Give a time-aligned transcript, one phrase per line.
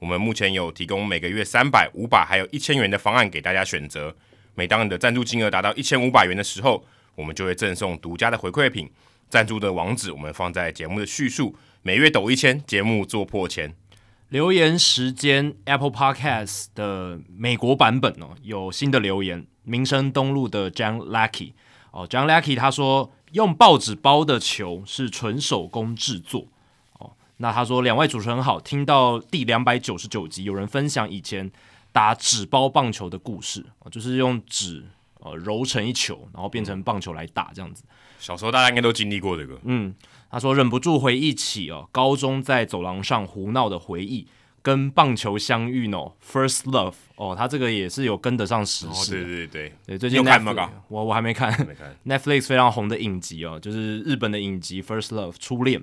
[0.00, 4.16] 我们目前有提供每个月三百、五百还有一千元的方案给大家选择。
[4.54, 8.90] 每当你的赞助金额达到一千五百元的时候，我们就会赠送独家的回馈品。
[9.28, 11.54] 赞助的网址我们放在节目的叙述。
[11.82, 13.74] 每月抖一千，节目做破千。
[14.30, 19.46] 留言时间，Apple Podcast 的美国版本哦，有新的留言。
[19.64, 21.52] 民生东路的 John Lackey
[21.92, 26.48] 哦，John Lackey 他说用报纸包的球是纯手工制作。
[27.42, 31.50] 那他说：“两位主持人好，听到第两百九十九集，有人分享以前
[31.90, 34.84] 打纸包棒球的故事，就是用纸
[35.20, 37.82] 呃揉成一球，然后变成棒球来打这样子。
[38.18, 39.58] 小时候大家应该都经历过这个。
[39.64, 39.94] 嗯，
[40.30, 44.26] 他说忍不住回忆起哦，高中在走廊上胡闹的回忆，
[44.60, 49.12] 跟棒球相遇呢，First Love 哦，他这个也是有跟得上时事。
[49.12, 55.82] 对对对对，最近 Netflix 我我还没看，没看 Netflix 非常红的影集哦，就是日本的影集 First Love 初恋。”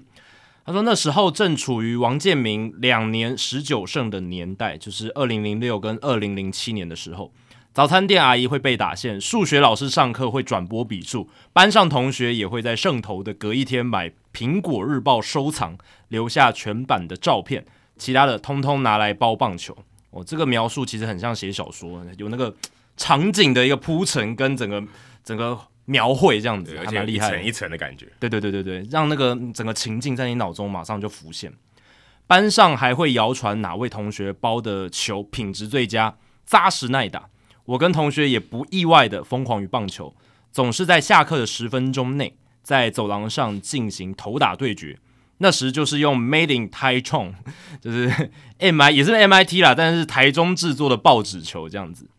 [0.67, 7.31] 他说：“那时候正处于王建民两年十九胜的年代，就是二零零六跟二零零七年的时候。
[7.73, 15.77] 早餐店阿姨会被打线，数学老师上课会转播笔数，班上同学也会在胜投的隔一天买《苹果日报》收藏，
[16.09, 17.65] 留下全版的照片，
[17.97, 19.73] 其他的通通拿来包棒球。
[20.09, 22.53] 哦，这个描述其实很像写小说，有那个
[22.97, 24.83] 场景的一个铺陈跟整个
[25.23, 28.07] 整个。”描绘这样子，还蛮厉害，一层一层的感觉。
[28.19, 31.51] 对对对对对，让那个整个情境在你脑中马上就浮现。
[32.27, 37.29] 班上还会谣传哪位同学包的球品质最佳、扎实耐打。
[37.63, 40.13] 我跟同学也不意外的疯狂于棒球，
[40.51, 44.99] 总是在下课的十分钟内，在走廊上进行投打对决。
[45.37, 47.33] 那时就是用 Made in Taichung，
[47.79, 52.09] 就是 M I 也是 M I T 啦，但是台中制作的报纸球这样子。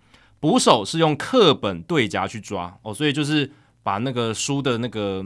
[0.41, 3.51] 捕手是用课本对夹去抓哦，所以就是
[3.83, 5.25] 把那个书的那个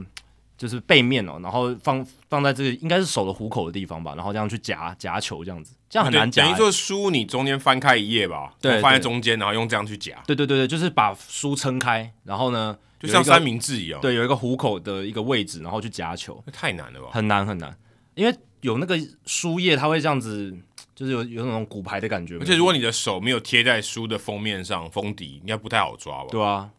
[0.57, 6.43] 就是背面哦，然后放放在这个应该是手的虎口的地方吧，然后这样去夹夹球这样子，这样很难夹。
[6.43, 10.13] 等于说书你中间翻开一页吧，对，放在中间，然后用这样去夹。
[10.25, 16.43] 对对对对，就是把书撑开，然后呢，就像三明治一样，对，有一个虎口的一个位置，然后去夹球。
[16.51, 17.09] 太难了吧？
[17.11, 17.75] 很难很难，
[18.15, 20.57] 因为有那个书页，它会这样子。
[20.95, 26.27] 就是有有那种骨牌的感觉，而且如果你的手没有贴在书的封面上，封底应该不太好抓吧？
[26.29, 26.69] 对啊，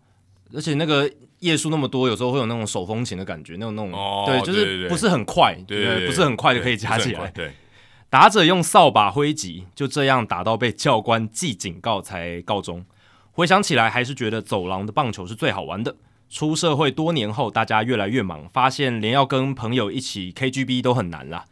[0.55, 1.11] 而且那个
[1.41, 7.29] 页数那么多，有时候会有那种手风琴的感觉，那种那种，哦、对，就是不是很快，对，不是很快就可以夹起来。
[7.33, 7.53] 对，
[8.09, 12.85] 打者用扫把挥击，就这样打到被教官记警告才告终。
[13.33, 15.97] 回想起来，还是觉得走廊的棒球是最好玩的。
[16.31, 21.45] 出社会多年后，大家越来越忙，发现连要跟朋友一起 KGB 都很难啦。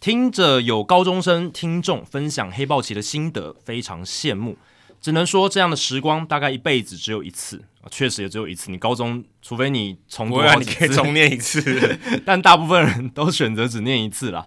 [0.00, 4.56] 听着有高中生听众分享黑豹旗的心得，非常羡慕。
[4.98, 8.70] 只能说这样的时光大概一辈子只有一次，确实也只有一次。
[8.70, 11.62] 你高中，除非你重读，你可以重念一次，
[12.24, 14.46] 但大部分人都选择只念一次啦。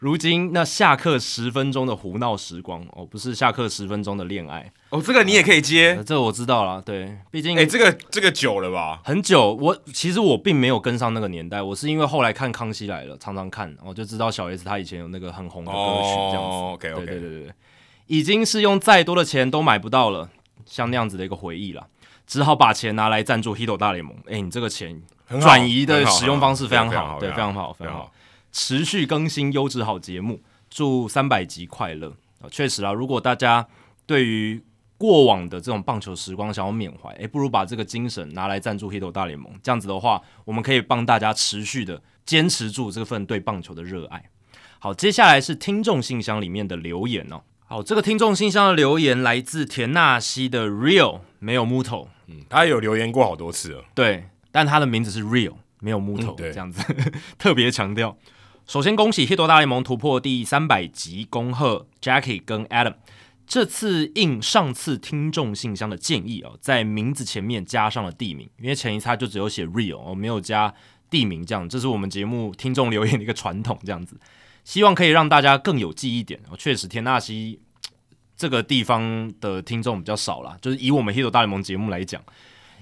[0.00, 6.80] 如今那下课十分钟的胡闹时光哦，不是下课十分钟的恋爱哦，这个你也可以接，呃、这个我知道了。
[6.80, 9.02] 对，毕竟哎、欸，这个这个久了吧？
[9.04, 9.52] 很久。
[9.60, 16.56] 我其实我并没有跟上那个年代，我是因为后来看《康熙来了》，常常看，我就知道小 S 他以前有那个很红的歌曲这样子。
[16.56, 17.52] 哦、OK OK，对对对对，
[18.06, 20.30] 已经是用再多的钱都买不到了，
[20.64, 21.86] 像那样子的一个回忆了，
[22.26, 24.16] 只好把钱拿来赞助《Hito 大联盟》。
[24.30, 25.02] 哎，你这个钱
[25.42, 28.10] 转移的使用方式非常好，对，非常好，非常好。
[28.52, 32.48] 持续更新优质好节目，祝三百集快乐啊！
[32.50, 33.66] 确实啊，如果大家
[34.06, 34.62] 对于
[34.98, 44.30] 过往的这种棒球时光想要缅怀，诶，不如把这个精神拿来赞助 Hito 大联盟，这样子的话，我们可以帮大家持续的坚持住这份对棒球的热爱。
[44.78, 47.42] 好，接下来是听众信箱里面的留言哦。
[47.66, 56.82] 好，这个听众信箱的留言来自田纳西的 Real，没有木头，嗯，他有留言过好多次了，对，但他的名字是 Real，没有木头，嗯、这样子
[57.38, 58.18] 特别强调。
[58.70, 62.94] 首先恭喜《h i t 大联盟》突破第三百集，恭贺 Jackie 跟 Adam。
[63.44, 70.72] 这次应上次听众信箱的建议哦，在名字前面加上了地名，因为前一次他就只有写 Real 哦，没有加
[71.10, 74.16] 地名，这样这是我们节目听众留言的一个传统，这样子
[74.62, 76.56] 希望可以让大家更有记忆点哦。
[76.56, 77.58] 确实，田纳西
[78.36, 82.22] 这个地方的听众比较少啦，就是以我们《h i t 大联盟》节目来讲，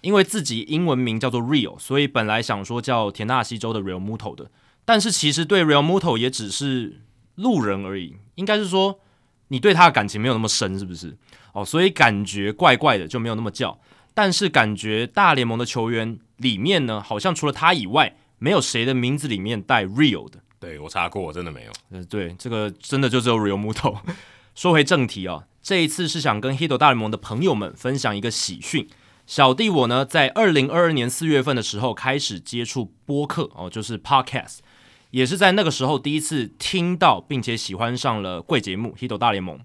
[0.02, 4.50] 因为自己英文名叫做 Real，所以本来想说叫田纳西州的 Realmuto 的。
[4.88, 7.02] 但是其实对 Realmuto 也只是
[7.34, 9.00] 路人而已，应该是说
[9.48, 11.14] 你对他的感情没有那么深，是不是？
[11.52, 13.78] 哦，所以感觉怪怪的，就没有那么叫。
[14.14, 20.38] 但是感觉大联盟的球员里面呢，好像除了他以外，没有谁的名字里面带 Real 的。
[20.58, 21.72] 对，我查过，我真的没有。
[21.90, 23.98] 嗯，对，这个真的就只有 Realmuto。
[24.56, 28.88] 说回正题啊，这一次是想跟 Hito 大联盟的朋友们分享一个喜讯。
[29.26, 34.60] 小弟我呢，在二零二二年四月份的时候开始接触播客哦，就是 Podcast，
[35.10, 39.58] 也是在那个时候第一次听到并且喜欢上了贵节目 h i t 大联盟。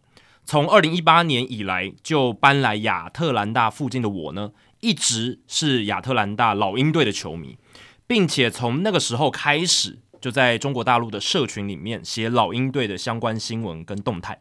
[0.45, 4.51] 从二零一八年以来就搬来亚特兰大附近的我呢，
[4.81, 7.57] 一直是亚特兰大老鹰队的球迷，
[8.05, 14.39] 并且从那个时候开始就在中国大陆的社群里面写老鹰队的相关新闻跟动态，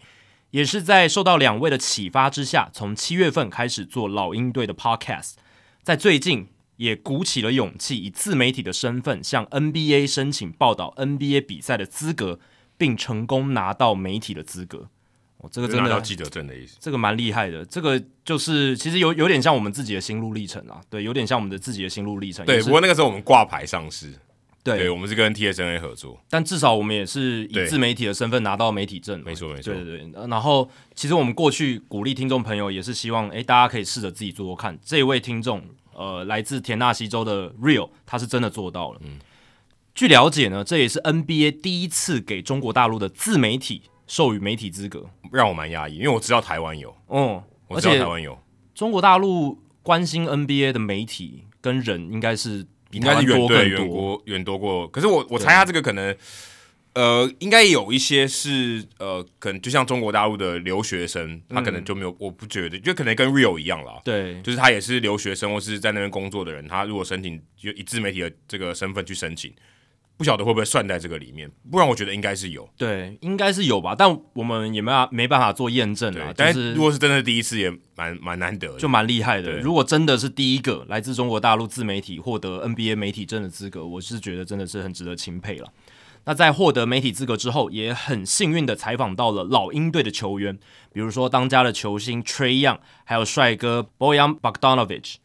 [0.50, 5.34] 也是在受到两位的启发之下，从七月份开始做老鹰队的 Podcast，
[5.84, 6.48] 在最近
[6.82, 12.40] 也鼓起了勇气，以自媒体的身份向 NBA 申请报道 NBA 比赛的资格，
[12.76, 14.88] 并成功拿到媒体的资格。
[15.38, 17.64] 哦，这个真的记者证的意思，这个蛮厉害的。
[17.64, 22.44] 这个就是其实有有点像我们自己的心路历程啊，对，有点像我们的自己的心路历程。
[22.44, 24.12] 对，不过那个时候我们挂牌上市，
[24.62, 29.20] 对，对，我们是跟 TSNA 合作，但至少我们也是以自媒体的身份拿到媒体证。
[29.24, 30.28] 没错，没错，对对对。
[30.28, 34.78] 然后，其实我们过去鼓励听众朋友，也是希望，哎，大家可以试着自己做做看。
[34.84, 35.60] 这一位听众，
[35.94, 39.00] 呃，来自田纳西州的 Real，他是真的做到了。
[39.04, 39.18] 嗯，
[39.94, 43.82] 据了解呢，这也是 NBA 第一次给中国大陆的自媒体。
[44.04, 48.36] 授予媒体资格，让我蛮讶异，因为我知道台湾有，嗯，我知道台湾有。
[48.74, 54.86] 中国大陆关心 NBA 的媒体跟人应该是比台湾多更多，远多远多过。
[54.88, 56.14] 可是我我猜他这个可能，
[56.94, 64.00] 呃，应该有一些是呃，可能就像中国大陆的留学生，他可能就没有，嗯、我不觉得，就可能跟 Real 一样啦。
[64.04, 69.52] 对，就是他也是留学生或是在那边工作的人，他如果申请就以自媒体的这个身份去申请。
[70.14, 72.68] 不晓得会不会算在这个里面，不然我觉得应该是有。
[72.76, 76.32] 对，应该是有吧，但我们也没办法没办法做验证啊。
[76.36, 79.58] 但是如果是真的第一次，也蛮蛮难得的，就蛮厉害的。
[79.58, 85.72] 如果真的是第一个来自中国大陆自媒体获得 NBA 媒体证的资格，我是觉得真的是很值得钦佩了。
[86.24, 90.58] 那在获得媒体资格之后，也很幸运的采访到了老鹰队的球员，
[90.92, 95.16] 比如说当家的球星 Trae Young，还有帅哥 Boyan Bogdanovic。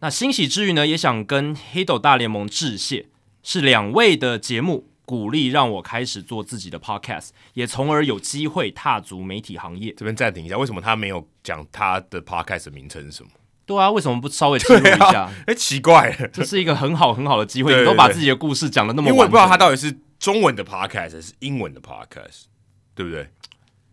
[0.00, 3.06] 那欣喜之余呢，也想跟 Hito 大联盟致谢。
[3.42, 9.92] 是两位的节目鼓励让我开始做自己的 podcast，也从而有机会踏足媒体行业。
[9.96, 13.28] 这边暂停一下，为什么他没有讲他的 podcast 的名称是什么？
[13.66, 15.30] 对啊，为什么不稍微记录一下？
[15.46, 22.44] 哎、啊，奇怪，这是一个很好很好的机会，你都把自己的故事讲得那么完，因为我也不知道他到底是中文的 podcast 还是英文的 podcast，
[22.94, 23.28] 对不对？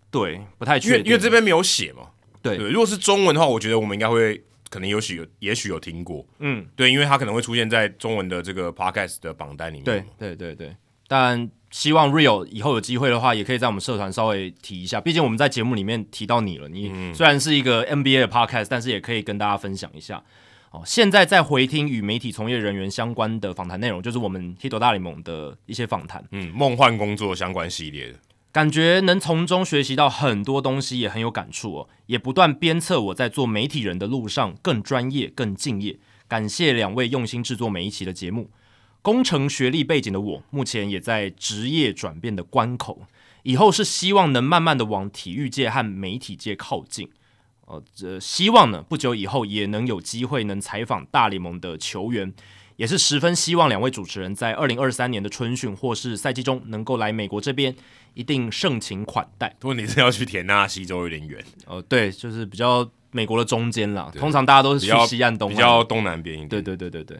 [0.09, 2.11] 对，不太确定，因为这边没有写嘛。
[2.41, 4.41] 对，对，如果是中文的话，我觉得我们应该会。
[4.69, 9.83] 可能有许有，也许有听过，嗯，对，因为它可能会出现在中文的这个 podcast 的榜单里面。
[9.83, 10.73] 对，对，对，对。
[11.09, 15.01] 但希望 Real 以后有机会的话，也可以在我们社团稍微提一下。
[15.01, 20.23] 毕竟我们在节目里面提到你了，你虽然是一个 NBA 的 podcast，但是也可以跟大家分享一下。
[20.71, 28.19] 哦，现在在回听与媒体从业人员相关的访谈内容，就是我们 Hito 大联盟的一些访谈，嗯，梦幻工作相关系列的。
[28.53, 31.89] 感觉能从中学习到很多东西，也很有感触哦。
[32.05, 35.97] 也不断鞭策我在做媒体人的路上更专业、更敬业。
[36.27, 38.49] 感谢两位用心制作每一期的节目。
[39.01, 43.03] 工程学历背景的我，目前也在职业转变的关口，
[43.43, 47.09] 以后是希望能慢慢的往体育界和媒体界靠近。
[47.71, 52.33] 呃，这希望呢，不久以后也能有机会能采访大联盟的球员。
[52.77, 57.75] 也是十分希望两位主持人在二零二三年的春训或是赛季中能够来美国这边，
[58.15, 59.55] 一定盛情款待。
[59.61, 64.11] 问题是要去田纳西州有点远，哦，对，就是比较美国的中间啦。
[64.17, 66.49] 通常大家都是去西岸东比较东南边一点。
[66.49, 67.19] 对对对对对。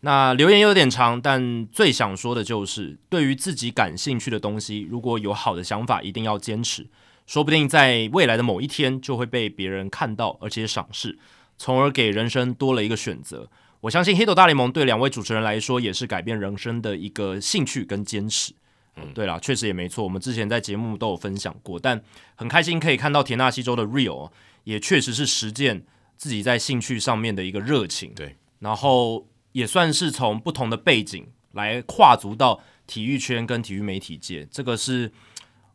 [0.00, 6.86] 那留言有点长，但最想说的就是，对于自己感兴趣的东西，如果有好的想法，一定要坚持，
[7.26, 11.18] 说不定在未来的某一天就会被别人看到，而且赏识，
[11.56, 13.48] 从而给人生多了一个选择。
[13.80, 18.52] 我相信《Hito 大联盟》对两位主持人来说也是改变人生的一个兴趣跟坚持。
[18.96, 22.02] 嗯，对了，确实也没错，我们之前在节目都有分享过，但
[22.34, 24.30] 很开心可以看到田纳西州的 Real
[24.62, 25.84] 也确实是实践
[26.16, 28.12] 自己在兴趣上面的一个热情。
[28.14, 35.10] 对，然后也算是从不同的背景来跨足到体育圈跟体育媒体界，这个是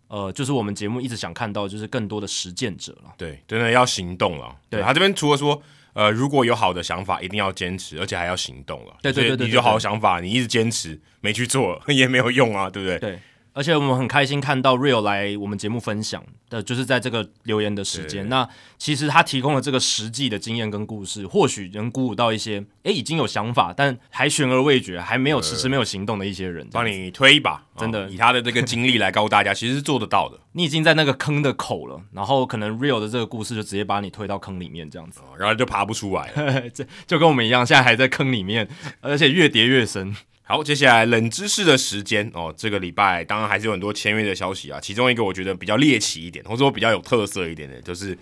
[0.10, 3.14] 呃，就是我们节目一直想看到，就是更多的实践者了。
[3.18, 4.54] 对，真的要行动了。
[4.70, 5.64] 对，他这边除了说。
[5.94, 8.96] 呃，如果有好的想法，一定要坚持，而且还要行动了。
[9.02, 13.00] 对对对，对，对，你有好的想法，你一直坚持没去做， 也没有用啊，对不对？
[13.00, 13.20] 对，
[13.54, 18.30] 而且我们很开心看到 Real 来我们节目分享的，就是在这个留言的时间。
[18.30, 27.64] 那其实他提供了这个实际的经验跟故事，或许能鼓舞到一些诶已经有想法但还悬而未决、还没有迟迟没有行动的一些人，帮你推一把。
[27.78, 30.38] 真的，哦、以他的这个经历来告诉大家， 其实是做得到的。
[30.52, 36.70] 你已经在那个坑的口了，然后可能 Real 的这个故事就直接把你推到坑里面，这样子，然后就爬不出来了。
[36.72, 38.68] 这就跟我们一样，现在还在坑里面，
[39.00, 40.14] 而且越跌越深。
[40.52, 42.52] 好，接下来冷知识的时间哦。
[42.58, 44.80] 这个礼拜当然还是有很多签约的消息啊。
[44.82, 48.18] 其中一个我觉得比较猎奇一点，或者说比较有特色一点的，就是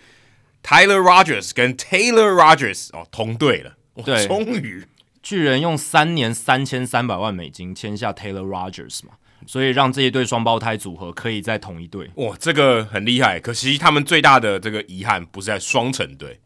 [0.62, 3.77] Tyler Rogers 跟 Taylor Rogers 哦同队了。
[4.03, 4.84] 对，终于
[5.24, 9.13] 巨人用三年三千三百万美金签下 Taylor Rogers 嘛，
[9.46, 12.12] 所以让这一对双胞胎组合可以在同一队。
[12.15, 13.39] 哇，这个很厉害。
[13.39, 16.41] 可惜他们最大的这个遗憾不是在双城队。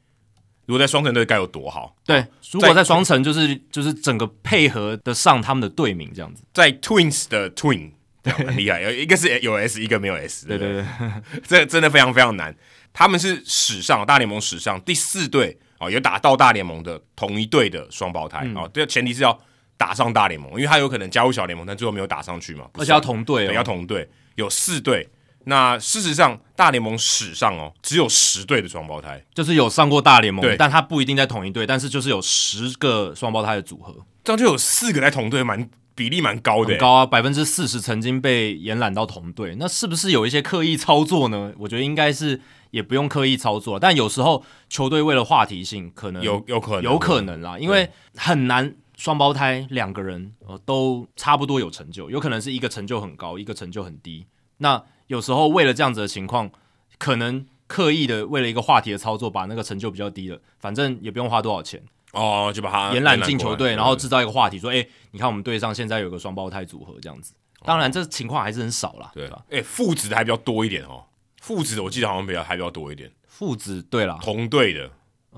[0.72, 1.94] 如果在双城队该有多好？
[2.06, 7.92] 对，如果在双城就是就是整个配合得上他们的队名这样子，在 Twins 的 Twin
[8.24, 10.86] 很厉害，有一个是有 S，一个没有 S，对对对，
[11.46, 12.56] 这真的非常非常难。
[12.94, 18.72] 他们是史上大联盟史上第四队哦，有打到大联盟的同一队的双胞胎、嗯、哦。
[18.74, 19.38] 这前提是要
[19.76, 25.10] 打上大联盟，因为他有可能加入小联盟，但最后没有打上去嘛，而且要同队、哦，要同队，有四队。
[25.46, 41.52] 那事实上，大联盟史上哦，只有十对的双胞胎，就是有上过大联盟，但他不一定在同一队，但是就是有十个双胞胎的组合，这样就有四个在同队，蛮比例蛮高的，很高啊，百分之四十曾经被延揽到同队，那是不是有一些刻意操作呢？
[41.58, 54.84] 我觉得应该是也不用刻意操作，但有时候球队为了话题性，可能有有可能有可能啦，因为很难双胞胎两个人呃都差不多有成就，有可能是一个成就很高，一个成就很低，那。
[55.12, 56.50] 有时候为了这样子的情况，
[56.98, 67.34] 可能刻意的为了一个话题的操作，把那个成就比较低的，反正也不用花多少钱哦，就把它延揽进球队，然后制造一个话题，说：“哎、欸，你看我们队上现在有个双胞胎组合这样子。”
[67.66, 69.44] 当然，这情况还是很少啦，对吧？
[69.50, 71.04] 哎、欸，父子的还比较多一点哦，
[71.42, 74.90] 父子的我记得好像比较还比较多一点，父子对啦，同队的。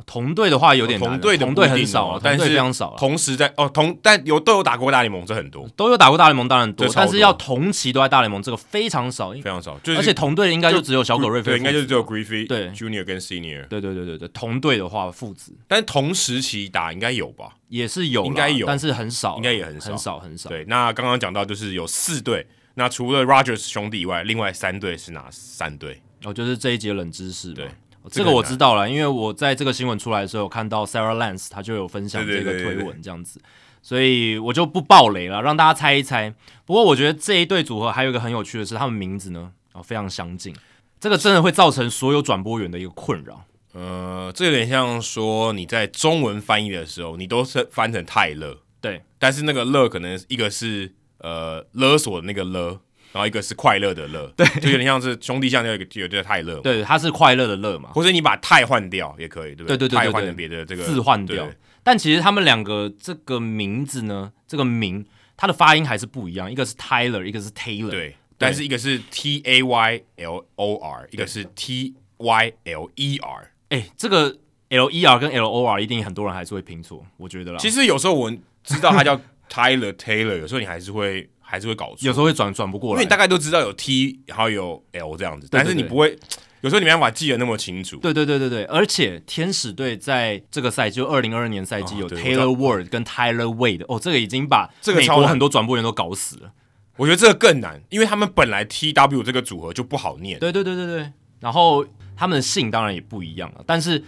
[0.07, 2.95] 同队的话有点难，同队的同队很少，啊但是非常少。
[2.97, 9.77] 同时在哦同，但有都有打过大联盟，这很多都有打过大联盟，当然多，但是要同期都在大联盟，这个非常少，非常少。
[9.83, 14.27] 就是、而且同队应该就只有小狗瑞菲，对，应该就只有 Griffey 对 Junior 跟 Senior，对对对对对。
[14.29, 17.49] 同队的话，父子，但同时期打应该有吧？
[17.69, 20.49] 也是有，应该有，但是很少，应该也很少，很少很少。
[20.49, 26.01] 对，那刚刚讲到就是有四队，那除了 Rogers 兄弟以外，另外三队是哪三队？
[26.23, 27.67] 哦，就是这一节冷知识，对。
[28.09, 33.41] 这个我知道了，因为我在这个新闻出来的时候，有看到 Sarah Lance 他就有分享这个推文这样子，
[33.81, 36.33] 所以我就不爆雷了，让大家猜一猜。
[36.65, 40.55] 不过我觉得这一对组合还有一个很有趣的是，他们名字呢哦非常相近，
[40.99, 43.45] 这个真的会造成所有转播员的一个困扰。
[43.73, 52.79] 呃，这有点像说你在中文翻译的时候，你都是翻成泰勒，对，但是那个勒可能一个是呃勒索的那个勒。
[53.13, 59.77] 然后一个是快乐的乐，对，就有点像是兄弟象，就有一个有这个泰勒，对，他是快乐的乐嘛，或者你把泰换掉也可以，对不对？
[59.77, 61.47] 对对对对，泰换成别的这个字换掉。
[61.83, 65.05] 但其实他们两个这个名字呢，这个名
[65.37, 73.51] 它的发音还是不一样，一个是 Tyler，一个是 Taylor，对，但是一个是 T A Y L O R，一个是 T Y L E R。
[73.69, 74.35] 哎，这个
[74.69, 77.59] L E R 跟 L O R 一定很多人还是会拼错，我觉得啦。
[77.59, 78.31] 其实有时候我
[78.63, 79.15] 知道他叫
[79.47, 81.29] Tyler Taylor，有时候你还是会。
[81.53, 86.17] 还是会搞错，有时候会转转不过来，因为你大概都知道有 T，然后有 L 这样子，但是你不会，
[86.61, 87.97] 有时候你没办法记得那么清楚。
[87.97, 96.51] 对对对对对，而且天使队在这个赛季，就二零二二年赛季有 Taylor Ward 跟 Tyler Wade，哦，这个已经把这个美国很多转播员都搞死了。
[96.97, 100.39] 我觉得这个更难，因为他们本来 TW 这个组合就不好念。
[100.39, 104.03] 对对对对对，然后他们的姓当然也不一样了，但是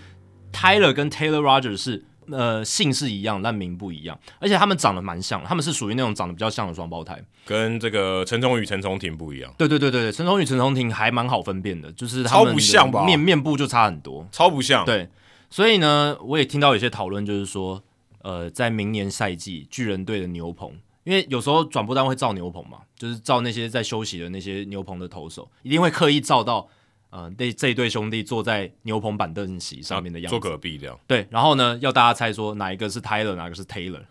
[0.52, 2.06] Tyler 跟 Taylor Rogers 是。
[2.32, 9.54] 呃，姓是一样，但名不一样，而且他们长得蛮像，他们是属于那种长得比较像的双胞胎，跟这个陈聪宇、陈聪廷不一样。
[9.58, 13.06] 对对对对，陈聪宇、陈聪廷还蛮好分辨的，就是他们超不像吧？
[13.06, 14.86] 面面部就差很多，超不像。
[14.86, 15.08] 对，
[15.50, 17.84] 所以呢，我也听到有些讨论，就是说，
[18.22, 20.72] 呃，在明年赛季巨人队的牛棚，
[21.04, 26.68] 因为有时候转播单会照牛棚嘛，就是照那些在休息的那些牛棚的投手，一定会刻意照到。
[27.16, 31.00] 呃，这这一对兄弟坐在牛棚板凳席上面的样子，坐隔壁这样。
[31.08, 34.02] 对，然后呢，要大家猜说哪一个是 Tyler，哪个是 Taylor。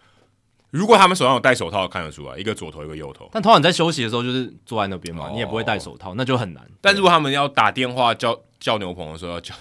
[0.70, 3.28] 如果他们手上有戴手套，看得出来，一个左头，一个右头。
[3.30, 6.66] 但通常你在休息的时候，就是坐在那边嘛，哦、你也不会戴手套，那就很难。
[6.80, 9.54] 但如果他们要打电话叫叫牛棚的时候，要叫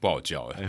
[0.00, 0.68] 不好叫哎、欸，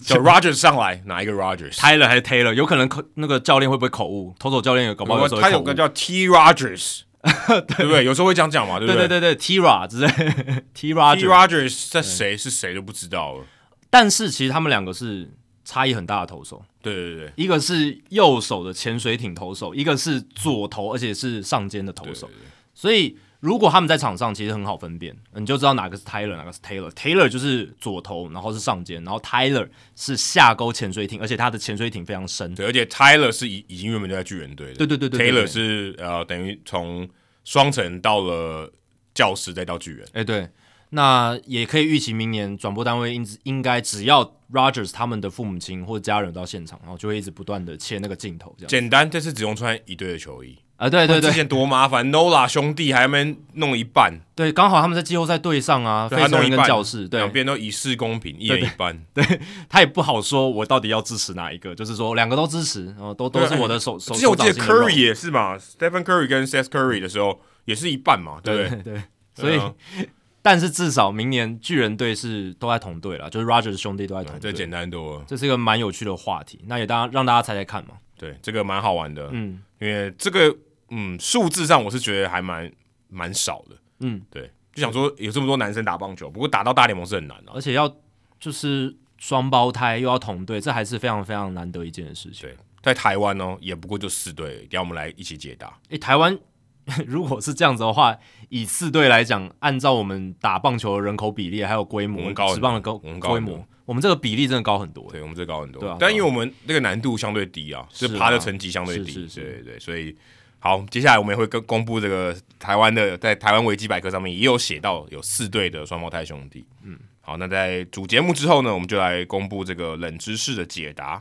[0.00, 2.52] 叫 Rogers 上来，哪一个 Rogers？Tyler 还是 Taylor？
[2.54, 4.34] 有可能口那个教练会不会口误？
[4.40, 7.02] 投手教练有搞不好有他有个叫 T Rogers。
[7.66, 8.04] 对不对？
[8.04, 9.08] 有时候会这样讲嘛，对不对？
[9.08, 13.44] 对对对对，T-Rod 之类，T-Rogers T-Rogers 在谁是谁都不知道了。
[13.90, 15.30] 但是其实他们两个是
[15.64, 16.64] 差异很大的投手。
[16.80, 22.26] 对对对，一个是右手的潜水艇投手，一个是左投而且是上肩的投手。
[22.28, 26.90] 对对对对，所以如果他们在场上，其实很好分辨，你就知道哪个是 Tyler，哪个是 Taylor。
[26.90, 32.52] Taylor 就是左头，然后是上肩，然后 Tyler 是下勾潜水艇，而且他的潜水艇非常深。
[32.54, 34.74] 对，而且 Tyler 是已已经原本就在巨人队的。
[34.74, 35.30] 对对对对。
[35.30, 37.08] Taylor 是呃，等于从
[37.44, 38.72] 双城到了
[39.14, 40.08] 教士，再到巨人。
[40.14, 40.48] 哎，对。
[40.90, 48.52] 那也可以预期明年转播单位应应该只要 Rogers 他们的父母亲或者家人到现场，然后就会一直不断的切那个镜头。
[48.56, 50.58] 这样简单，这次只用穿一队的球衣。
[50.78, 64.14] 啊，对对对，之前多麻烦，Nola 兄弟还没弄一半，对，刚好他们在季后赛对上啊，费城人跟教室，对，两边都以示公平，一人一半， 对，对他也不好说，我到底要支持哪一个，就是说两个都支持，然后都都是我的手手。
[64.14, 68.82] 其实我记得 Curry 也是嘛，Stephen Curry 跟 Seth Curry 的时候也是一半嘛，对不对？
[68.84, 69.02] 对，对，
[69.34, 69.60] 所以，
[70.42, 80.56] 但是至少明年巨人队是都在同队了，就是 Rogers 兄弟都在同队，这简单多了，这是一个蛮有趣的话题，那也大家让大家猜猜看嘛，对，这个蛮好玩的，嗯，因为这个。
[80.90, 82.70] 嗯，数字上我是觉得还蛮
[83.08, 83.76] 蛮少的。
[84.00, 87.92] 嗯，对，就想说有这么多男生打棒球，不过打到大联盟是很难的，啊，而且要
[88.38, 92.48] 就是双胞胎又要同队，这还是非常非常难得一件的事情。
[92.48, 95.76] 对，在台湾哦，也不过就四队，让我们来一起解答。
[95.88, 96.38] 诶，台湾
[97.06, 98.16] 如果是这样子的话，
[98.50, 105.10] 以四队来讲，按照我们打棒球的人口比例还有规模，职棒的高规模，我们这个比例真的高很多。
[105.10, 105.80] 对，我们这个高很多。
[105.80, 110.16] 对啊，但因为我们那个难度相对低啊，是爬的成绩相对低，是是是，对对对，所以。
[110.60, 116.66] 好，接下来我们也会跟公布这个台湾的，在台湾维基百科上面也有写到有四对的双胞胎兄弟。
[116.82, 121.20] 嗯，好，那在主节目之后呢，我们就来公布这个冷知识的解答。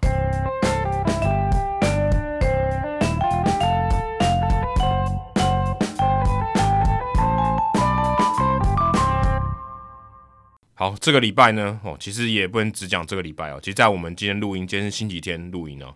[10.74, 15.94] 好，这个礼拜呢，哦，其实也不能只讲这个礼拜哦，其实，在我们今天录音，今天是星期天录音哦。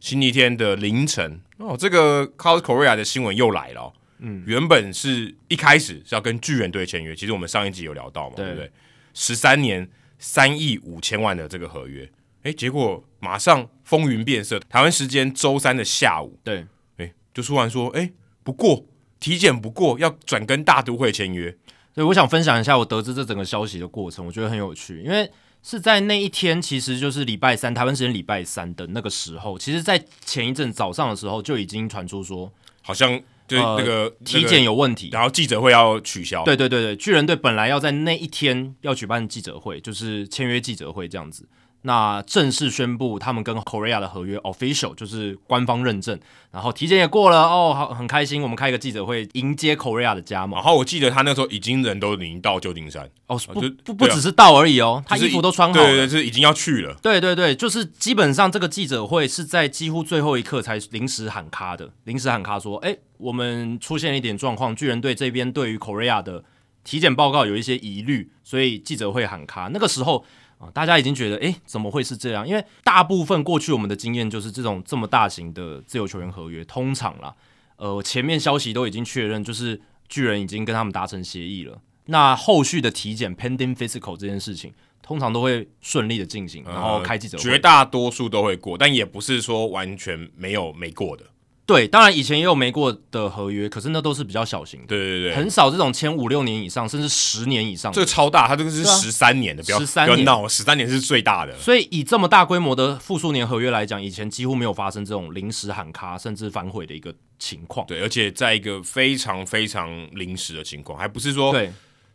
[0.00, 3.92] 星期天的凌晨哦，这个 Carlos Correa 的新闻又来了，哦。
[4.20, 8.72] 嗯，原本是一开始是要跟巨人队签约，其实我们上一集有聊到嘛，对，对不对？
[9.14, 12.10] 十三年三亿五千万的这个合约，
[12.42, 14.58] 哎，结果马上风云变色。
[14.68, 18.10] 台湾时间周三的下午，对，哎，就突然说，哎，
[18.42, 18.84] 不过
[19.20, 21.56] 体检不过，要转跟大都会签约。
[21.94, 25.30] 所以我想分享一下我得知这整个消息的过程，我觉得很有趣，因为。
[25.62, 32.50] 是在那一天，其实就是礼拜三，台湾时间礼拜三的那个时候，其实，在前一阵早上的时候就已经传出说，
[32.82, 36.44] 好像就那个、呃、体检有问题，然后记者会要取消。
[36.44, 41.46] 对对对对，巨人队本来要在那一天要举办记者会，就是签约记者会这样子。
[41.82, 46.18] 那正式宣布他们跟 Correa 的合约 official 就是官方认证，
[46.50, 48.42] 然后体检也过了哦，好很开心。
[48.42, 50.58] 我们开一个记者会迎接 Correa 的加盟。
[50.58, 56.96] 然后我记得他那时候已经人都已经到旧金山哦，不不不只是到而已哦，他衣服都穿好了，对对对，是已经要去了。
[57.00, 66.42] 对对对，就是基本上这个记者会是在几乎最后一刻才临时喊卡的，临时喊卡说，哎，我们出现一点状况，巨人队这边对于 Correa 的
[66.82, 69.70] 体检报告有一些疑虑，所以记者会喊卡。
[69.72, 70.24] 那个时候。
[70.58, 72.46] 啊，大家已经觉得，诶，怎么会是这样？
[72.46, 77.34] 因为大部分过去我们的经验就是，这种这么大型的自由球员合约，通常啦，
[77.76, 81.80] 呃，前面消息都已经确认，就是巨人已经跟他们达成协议了。
[82.06, 91.24] 那后续的体检 （pending physical） 这件事情，通常都会顺利的进行，然后开记者会，呃，绝大多数都会过，但也不是说完全没有没过的。
[91.68, 97.94] 对，当然以前也有没过的合约，可是那都是比较小型的，对对对，很少这种签五六年以上，甚至十年以上的。
[97.94, 101.54] 这个超大，它这个是十三年的，不要十三年，十三年是最大的。
[101.58, 107.86] 所以以这么大规模的复数年合约来讲，以前几乎没有发生这种临时喊卡甚至反悔的一个情况。
[107.86, 111.70] 对，而且在一个非常非常临时的情况，还不是说对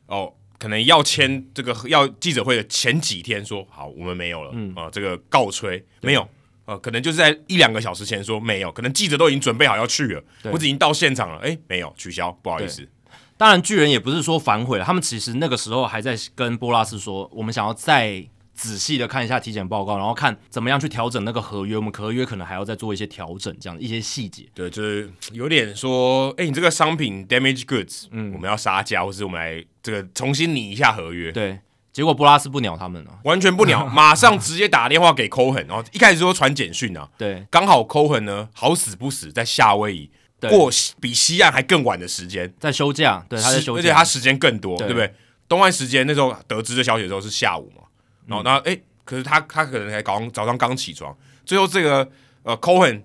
[0.08, 6.28] 哦，可能要签这个要记者会的前几天说好，我们没有了，嗯啊，这个告吹没有。
[6.66, 12.88] 呃，可能就是在一两个小时前说没有，可能记者都已经准备好要去了，或者已经到现场了，哎，没有，取消，不好意思。
[13.36, 18.24] 当然，巨人也不是说反悔了，他们其实那个时候还在跟波拉斯说，我们想要再
[18.54, 24.48] 仔细的看一下体检报告，然后看怎么样去调整那个合约，我们合约可能还要再做一些调整，这样一些细节。
[24.54, 31.32] 对，就是有点说，哎，你这个商品 damage goods，嗯，我们要杀价，或是我们来这个重新拟一下合约。
[31.32, 31.60] 对。
[31.94, 40.12] 结果波拉斯不鸟他们了，完全不鸟， 马上直接打电话给 Cohen，然后一开始说传简讯啊，对，刚好 Cohen 呢好死不死在夏威夷
[40.50, 44.88] 过比西岸还更晚的时间，在休假，对，他在休假，而且他时间更多，对。
[44.88, 45.14] 不对？
[45.48, 47.84] 东岸时间那时候得知这消息的时候是下午嘛，
[48.26, 48.76] 然后那哎，
[49.06, 52.10] 可是他他可能才刚早上刚起床，最后这个
[52.42, 53.04] 呃 Cohen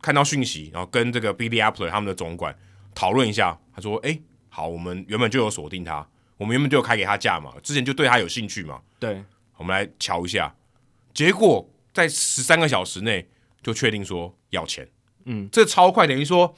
[0.00, 2.56] 看到讯息，然后跟这个 Billy Apple 他们的总管
[2.94, 6.06] 讨论一下，他说哎，好，我们原本就有锁定他。
[6.40, 8.80] 我们原本就有开给他价嘛，之前就对他有兴趣嘛。
[8.98, 9.22] 对，
[9.58, 10.54] 我们来瞧一下，
[11.12, 13.28] 结果在十三个小时内
[13.62, 14.88] 就确定说要钱。
[15.26, 16.56] 嗯，这超快，等于说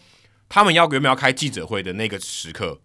[0.48, 2.80] 他们要原本要开记者会的那个时刻，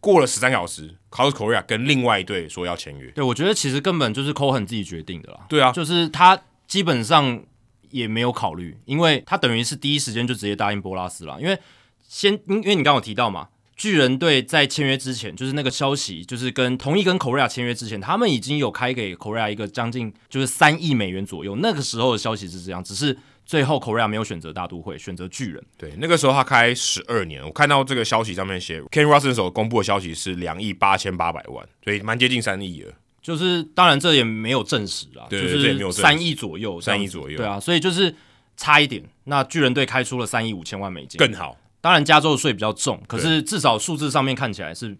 [0.00, 3.10] 过了十三小时，Carlos Correa 跟另外一队说要签约。
[3.10, 5.44] 对，我觉得其实根本就是 Cohen 自己决定的啦。
[5.46, 7.44] 对啊，就是他基本上
[7.90, 11.38] 也没有考虑，因为他等于是第一时间就直接答应波拉斯了。
[11.38, 11.58] 因为
[12.08, 21.56] 先，因因为你刚刚有提到嘛，巨人队在签约之前，就是那个消息，就是跟同意跟 Correa 签约之前，他们已经有开给 Correa 一个将近就是三亿美元左右。
[21.56, 23.16] 那个时候的消息是这样，只是。
[23.46, 25.60] 最后，Correa 没有选择大都会，选择巨人。
[25.76, 32.92] 对，那个时候他开十二年，我看到这个消息上面写，Ken Russell 所公布的消息是两亿八千八百万，所以蛮接近三亿了。
[33.20, 38.14] 就是当然这也没有证实啊，对就是三亿左右，三亿左右，对啊，所以就是
[38.56, 39.02] 差一点。
[39.24, 41.56] 那巨人队开出了三亿五千万美金，更好。
[41.80, 44.96] 当然加州的税比较重，可是至少数字上面看起来是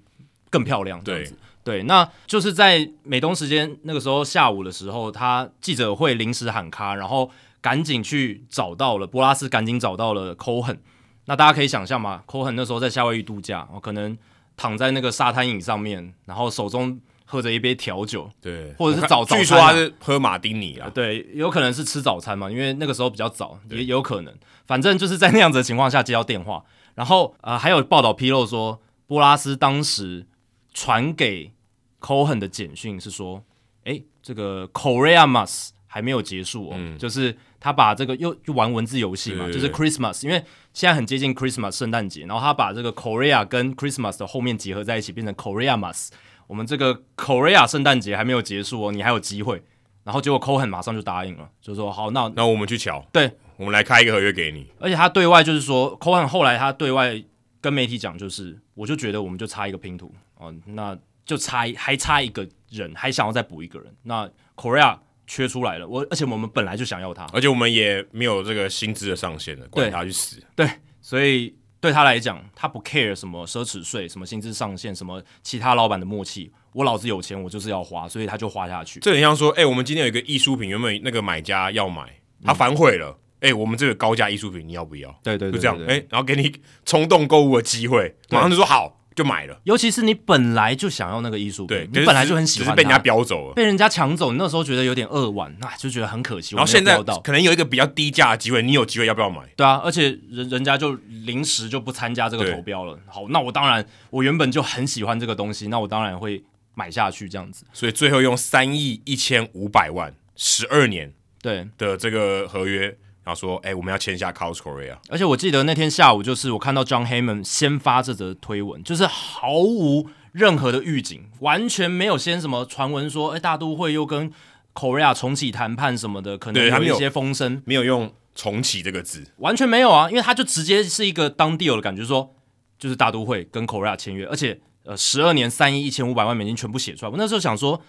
[0.48, 1.02] 更漂亮。
[1.04, 7.30] 这样子对，对，那就是在美东时间那个时候下午的时候，他记者会临时喊卡，然后。
[7.62, 10.78] 赶紧去找到了波拉斯，赶紧找到了 Cohen。
[11.26, 14.16] 那大家可以想象嘛，Cohen 那时候在夏威夷度假，可能
[14.56, 16.98] 躺在那个沙滩椅上面，然后手中
[17.30, 24.34] 喝着一杯调酒，对，或者是早餐，据说他是喝马丁尼啊，对，有可能是吃早餐嘛，因为那个时候比较早，也有可能，
[24.66, 26.64] 反正就是在那样子的情况下接到电话，
[26.96, 30.26] 然后呃还有报道披露说，波拉斯当时
[30.74, 31.52] 传给
[32.00, 33.44] Cohen 的简讯是说，
[33.84, 37.36] 哎，这个 Correa Mas 还没有结束哦，嗯、就是。
[37.62, 46.08] 他把这个又又玩文字游戏嘛，就是 Christmas，因为现在很接近 Christmas 圣诞节，然后他把这个 Correa 跟 Christmas 的后面结合在一起，变成 Correamas。
[46.50, 49.62] 我们这个 Correa 圣诞节还没有结束哦，你还有机会。
[50.02, 54.66] 然后结果 Cohen 马上就答应了，就说好，那那我们去瞧，对，我们来开一个合约给你。
[54.80, 57.22] 而且他对外就是说，Cohen 后来他对外
[57.60, 64.98] 跟媒体讲，就是我就觉得我们就差一个拼图哦，那就差还差一个人，还想要再补一个人，那 Correa。
[65.32, 70.42] 缺出来了，我而且我们本来就想要他，而且我们也没有这个薪资的上限了，管他去死。
[70.56, 70.68] 对，
[71.00, 79.00] 所以对他来讲，他不 care 什么奢侈税、什么薪资上限、什么其他老板的默契，我老子有钱，我就是要花，所以他就花下去。
[79.00, 85.10] 这很像说，哎、欸，我们今天有一个艺术品，原本那个买家要买，他反悔了，哎、嗯欸，我们这个高价艺术品你要不要？
[85.22, 88.99] 对对，对，对，对，就这样，哎、欸，然后给你冲动购物的机会，马上就说好。
[89.14, 96.54] 就买了，尤其是你本来就想要那个艺术品，对，你本来就很喜欢，被人家标走了，被人家抢走，你那时候觉得有点扼腕，那就觉得很可惜。
[96.54, 99.42] 然后现在可能有一个比较低价的机会，你有机会要不要买？
[99.56, 100.92] 对啊，而且人人家就
[101.24, 102.98] 临时就不参加这个投标了。
[103.06, 106.42] 好，那我当然，我原本就很喜欢这个东西，那我当然会
[106.74, 107.64] 买下去这样子。
[107.72, 112.96] 所以最后用三亿一千五百万，十二年对的这个合约。
[113.22, 114.96] 然后说：“哎、欸，我们要签下 Carlos Correa。
[115.10, 124.32] 而且我记得那天下午，就是我看到 John Heyman 先发这则推文，就是毫无任何的预警，完全没有先什么传闻说，哎、欸，大都会又跟
[124.72, 132.34] Correa 重启谈判什么的，可能有一些风声，没有用‘重启’这个字，完全没有啊，因为他就直接是一个当 deal 的感觉，说
[132.78, 137.12] 就是大都会跟 Correa 签约，而且呃，十二年三亿一千五百万美金全部写出来。
[137.12, 137.82] 我那时候想说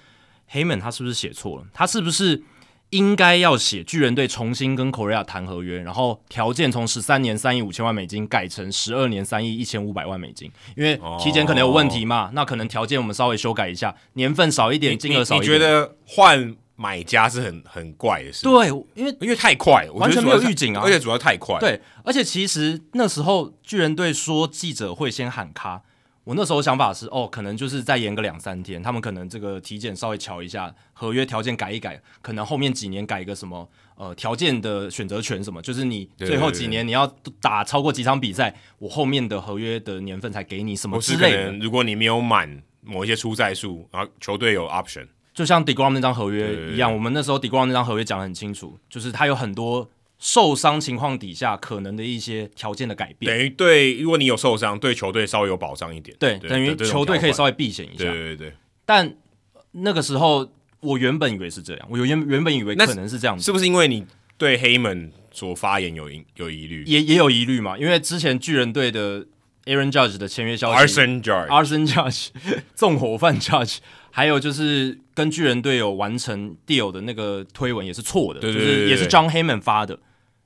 [0.51, 1.65] ，Heyman 他是不是写错了？
[1.73, 2.43] 他是不是？”
[2.91, 15.43] 应该要写巨人队重新跟 Correa 谈合约，然后条件从十三年三亿五千万美金改成十二年三亿一千五百万美金，因为期间可能有问题嘛，哦、那可能条件我们稍微修改一下，年份少一点，金额少一点。
[15.43, 18.43] 你觉得换买家是很很怪的事？
[18.43, 21.57] 对，因为因为太快，完全没有预警啊，而且主要太快。
[21.59, 25.83] 对，而且其实那时候巨人队说记者会先喊卡。
[26.31, 37.05] 我那时候想法是，哦，可能就是再延个两三天，他们可能这个体检稍微瞧一下，合约条件改一改，可能后面几年改一个什么呃条件的选择权什么，就是你最后几年你要
[37.41, 41.51] 打超过几场比赛，我后面的合约的年份才给你什么之类的。
[41.57, 49.91] 如果你没有满某一些出赛数，然后球队有 option，就像 DeGrom 那张合约一样，我们那时候 DeGrom 那张合约讲的很清楚，就是他有很多。
[50.23, 56.15] 受伤情况底下可能的一些条件的改变，等于对，如果你有受伤，对球队稍微有保障一点。
[56.19, 58.03] 对，对等于球队可以稍微避险一下。
[58.03, 58.53] 对对对。
[58.85, 59.15] 但
[59.71, 60.47] 那个时候，
[60.81, 63.43] 我原本以为是这样，我原原本以为可能是这样子。
[63.43, 64.05] 是不是因为你
[64.37, 66.83] 对黑门所发言有疑有疑虑？
[66.83, 67.75] 也也有疑虑嘛？
[67.75, 69.25] 因为之前巨人队的
[69.65, 72.27] Aaron Judge 的签约消息，Arson Judge，Arson Judge，
[72.75, 73.77] 纵火犯 Judge，
[74.11, 79.97] 还有就是跟巨人队有完成 deal 的那个推文也是错的，对对对也是 Jon Heyman 发的。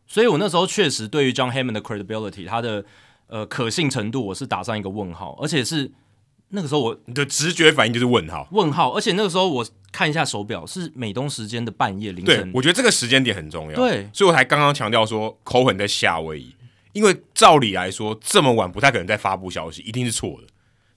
[0.07, 2.85] 所以我那时候确实对于 John Hammond 的 credibility，他的
[3.27, 5.91] 呃可信程度，我是打上一个问号，而且是
[6.49, 12.43] 那个时候我你的直觉反应就是问号，问号，而且那个时候我看一下手表，是美东时间的半夜凌晨。
[12.43, 13.75] 对，我觉得这个时间点很重要。
[13.75, 16.55] 对，所以我才刚刚强调说 Cohen 在夏威夷，
[16.93, 20.47] 因为照理来说这么晚不太可能再发布消息，一定是错的。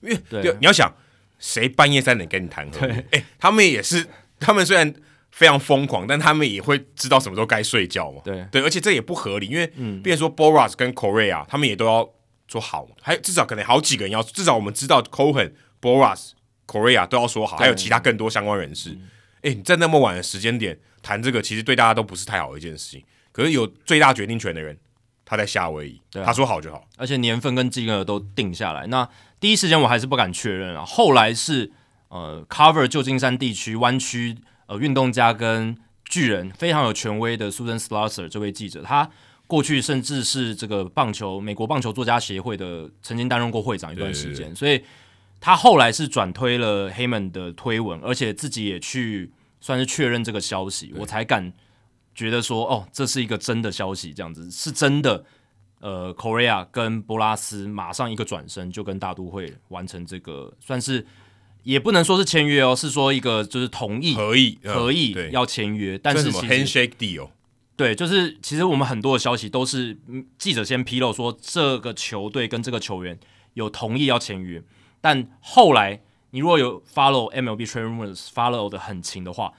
[0.01, 0.93] 因为对，你要想
[1.39, 2.93] 谁半夜三点跟你谈合约？
[2.93, 4.05] 哎、欸，他们也是，
[4.39, 4.93] 他们虽然。
[5.31, 8.21] 非常疯狂，但他们也会知道什么时候该睡觉嘛。
[8.23, 12.09] 对对，而且这也不合理，因为，嗯，比如说 Boras 跟 Correa，他们也都要
[12.47, 16.31] 说好，还有至少可能好几个人要，至少我们知道 Cohen、Boras、
[16.67, 18.91] Correa 都要说好，还有其他更多相关人士。
[19.41, 23.03] 哎、嗯，你在那么晚的时间点谈这个，其实对大家都不是太好的一件事情。
[23.31, 24.77] 可是有最大决定权的人，
[25.23, 28.87] 他在夏威夷，他说好就好，而且年份跟金额都定下来。
[28.87, 29.07] 那
[29.39, 31.71] 第一时间我还是不敢确认啊，后来是
[32.09, 34.35] 呃 Cover 旧金山地区湾区
[34.69, 39.09] 呃运动家跟巨人非常有权威的 Susan Slusser 这位记者，他。
[39.49, 44.79] 过去甚至是这个棒球美国棒球作家协会的曾经担任过会长一段时间，所以
[45.41, 51.51] 他后来是转推了 Heyman 的推文，而且自己也去算是确认这个消息，我才敢
[52.13, 55.25] 觉得说哦，这是一个真的消息，这样子是真的。
[55.79, 61.03] 呃，Correa 跟波拉斯马上一个转身就跟大都会完成这个，算是
[61.69, 67.29] 也不能说是签约哦，是说一个就是同意合意合意要签约，但是其实 handshake deal。
[67.75, 69.95] 对，就是其实我们很多的消息都是
[70.39, 73.19] 记者先披露说这个球队跟这个球员
[73.53, 74.63] 有同意要签约，
[74.99, 76.01] 但后来
[76.31, 79.53] 你如果有 follow MLB trade rumors follow 的很勤的话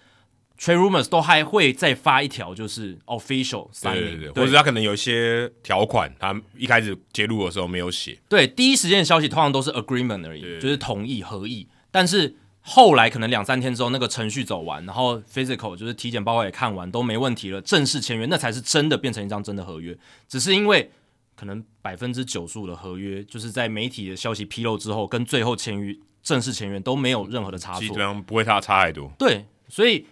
[0.59, 8.19] ，trade rumors 都还会再发一条就是 official signing，对对对，对或者他可能有一些条款，他一开始揭露的时候没有写。
[8.29, 12.37] 对，第一时间的消息通常都是 agreement 而已，就是同意合意，但是。
[12.63, 19.97] 后来可能两三天之后，那个程序走完，然后 physical 就是体检报告也看完，都没问题了，正式签约，那才是真的变成一张真的合约。
[20.29, 20.91] 只是因为
[21.35, 29.11] 可能百分之九十五的合约，就是在媒体的消息披露之后，跟最后签约正式签约都没有任何的差错，基本上不会差差太多。
[29.19, 30.07] 对，所以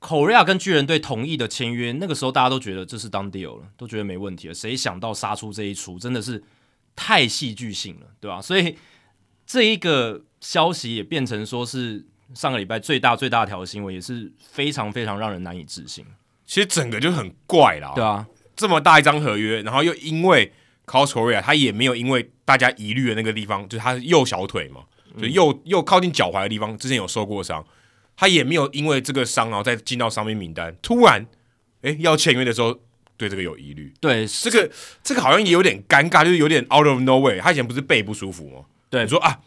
[0.00, 4.54] Correa 跟巨人队同意的签约，那个时候大家都觉得这是 done deal 了，都觉得没问题了。
[4.54, 6.42] 谁想到杀出这一出，真的是
[6.96, 8.42] 太戏剧性了，对吧？
[8.42, 8.76] 所以
[9.46, 10.24] 这一个。
[10.42, 16.04] 消息也变成说是上个礼拜最大最大条的新闻，也是非常非常让人难以置信。
[16.44, 18.26] 其实整个就很怪啦，对啊，
[18.56, 20.52] 这么大一张合约，然后又因为
[20.84, 24.82] Carlos Correa 他也没有因为大家疑虑的那个地方，就是他右小腿嘛，
[25.16, 27.64] 就右右靠近脚踝的地方，之前有受过伤，
[28.16, 30.76] 他也没有因为这个伤然后再进到伤病名单。
[30.82, 31.24] 突然，
[31.82, 32.76] 哎，要签约的时候
[33.16, 34.68] 对这个有疑虑，对这个
[35.04, 37.40] 这个好像也有点尴尬，就是有点 out of nowhere。
[37.40, 38.64] 他以前不是背不舒服吗？
[38.90, 39.38] 对，你说啊。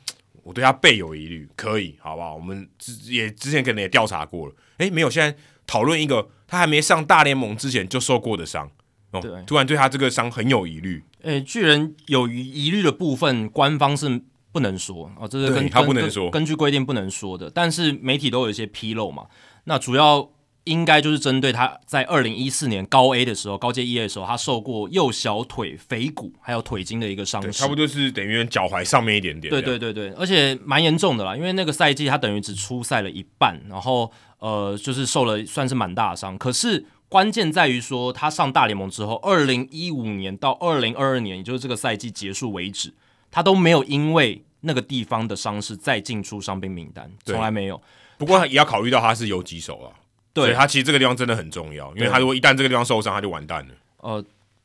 [0.46, 2.36] 我对他备有疑虑，可以，好不好？
[2.36, 5.10] 我们之也之前可能也调查过了，诶，没有。
[5.10, 8.70] 现在讨论一个他还没上大联盟之前就受过的伤，
[9.10, 11.04] 哦，对，突然对他这个伤很有疑虑。
[11.24, 17.50] 诶，巨人有疑虑的部分，官方是不能说哦，这是跟他不能说，根据规定不能说的。
[17.50, 19.26] 但是媒体都有一些披露嘛，
[19.64, 20.30] 那主要。
[20.66, 29.52] 应该就是针对他在二零一四年高 A 的时候，高阶一 A 的时候，他受过右小腿腓骨还有腿筋的一个伤势，差不多是等于脚踝上面一点点。
[29.52, 36.36] 对对对对，而且蛮严重的啦，因为那个赛季他等于只出赛了一半，然后呃，就是受了算是蛮大的伤。
[36.38, 42.92] 可是关键在于说，他上大联盟之后，二零一五年到二零二二年，也就是这个赛季结束为止，
[43.30, 47.80] 他都没有因为那个地方的伤势再进出伤兵名单，从来没有。
[48.18, 49.94] 不过也要考虑到他是游击手啊。
[50.36, 53.74] 对，他其实这个地方真的很重要，因为他如果一旦这个地方受伤，他就完蛋了。
[54.02, 54.24] 呃，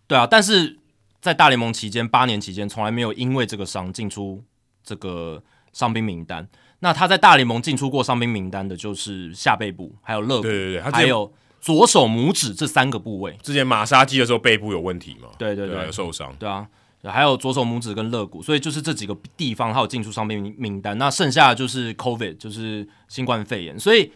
[0.09, 0.77] 对啊，但是
[1.21, 4.43] 在大联盟期间八年期间，从来没有因为这个伤进出
[4.83, 5.41] 这个
[5.73, 6.49] 伤兵名单。
[6.81, 13.39] 那他在大联盟进出过伤兵名单的，就是下背部，还有肋骨，对对对，还有左手拇指这三个部位。
[13.41, 15.29] 之前马杀鸡的时候背部有问题嘛？
[15.39, 16.35] 对对对，对有受伤。
[16.37, 16.67] 对啊，
[17.05, 20.99] 还有左手拇指跟肋骨，所以就是这几个地方他有进出伤兵名单。
[20.99, 23.79] 那剩下的就是 COVID，就是新冠肺炎。
[23.79, 24.11] 所以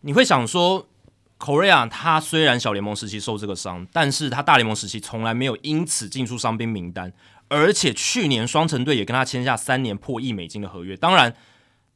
[0.00, 0.84] 你会想说。
[1.38, 7.12] Correa 他虽然小联盟时期受这个伤，但是他大联盟时期从来没有因此进出伤兵名单，
[7.48, 11.36] 而且去年双城队也跟他签下三年破亿美金的合约，当然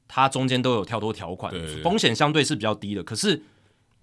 [0.07, 3.03] 他中间都有跳脱条款，风险相对是比较低的。
[3.03, 3.43] 可是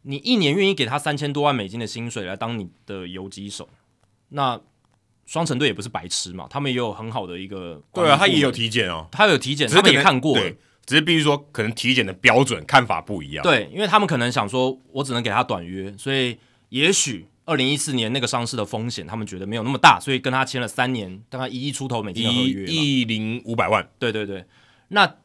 [0.02, 3.70] 你一年愿意给他三千多万美金的薪水来当你的游击手，
[4.30, 4.60] 那
[5.28, 10.36] 双城队也不是白痴嘛，他们也有很好的一个，对啊，他也有体检哦，他有体检，他们也看过。
[10.88, 13.44] 只是必须说，可能体检的标准看法不一样。
[13.44, 16.38] 对，因为他们可能想说，我只能给他短约，所以
[16.70, 23.86] 也许二零一四年那个伤势的风险，他们觉得没有那么大，所以跟他签了三年，大概一亿出头美金的合约，一亿零五百万。
[24.00, 24.46] 对对对。
[24.88, 25.16] 那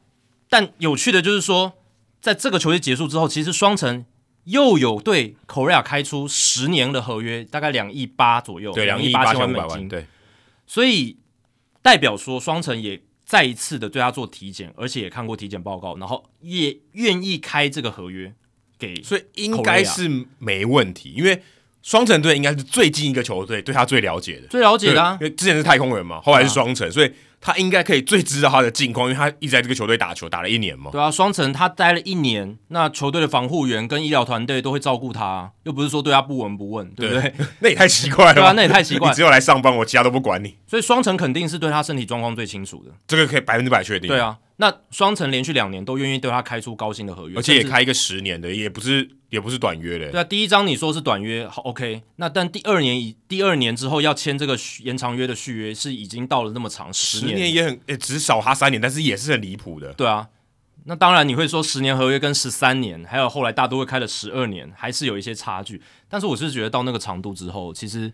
[0.48, 1.74] 但有趣的就是说，
[2.20, 4.04] 在这个球季结束之后，其实双城
[4.42, 9.88] 又有对 Correa 开出十年的合约，大概两亿八左右，对，两亿八千万美金。
[9.88, 10.06] 对，
[10.66, 11.18] 所以
[11.80, 13.00] 代表说双城也。
[13.32, 18.34] 再一次的对他做体检，而且也看过体检报告，然后也愿意开这个合约
[18.78, 21.14] 给，所以应该是没问题。
[21.16, 21.42] 因为
[21.80, 25.16] 双城队应该是最近一个球队对他最了解的，最了解的、啊。
[25.18, 27.10] 因为之前是太空人嘛，后来是双城、啊，所以
[27.44, 30.92] 他应该可以最知道他的近况，因为他一直在这个球队打球，打了一年嘛。
[30.92, 37.22] 对啊，双城他待了一年，那球队的防护员跟医疗团队都会照顾他，啊，又不是说对他不闻不问，对不对？
[37.30, 38.34] 对 那也太奇怪了。
[38.34, 39.08] 对啊，那也太奇怪。
[39.10, 40.56] 你只有来上班，我其他都不管你。
[40.68, 44.06] 所以双城肯定是对他身体状况最清楚的，这个可以百分之百确定。
[44.06, 49.08] 对啊，那双城连续两年都愿意对他开出高薪的合约，而且也开一个十年的，也不是。
[49.32, 59.90] 也不是短约嘞，对啊，第一张你说是短约，好 OK，那但第二年以第二年之后要签这个延长约的续约是已经到了那么长十年，十年也很，也只少他三年，但是也是很离谱的。
[59.94, 60.28] 对啊，
[60.84, 65.80] 那当然你会说十年合约跟十三年，还有后来大都会开了十二年，还是有一些差距。
[66.10, 68.12] 但是我是觉得到那个长度之后，其实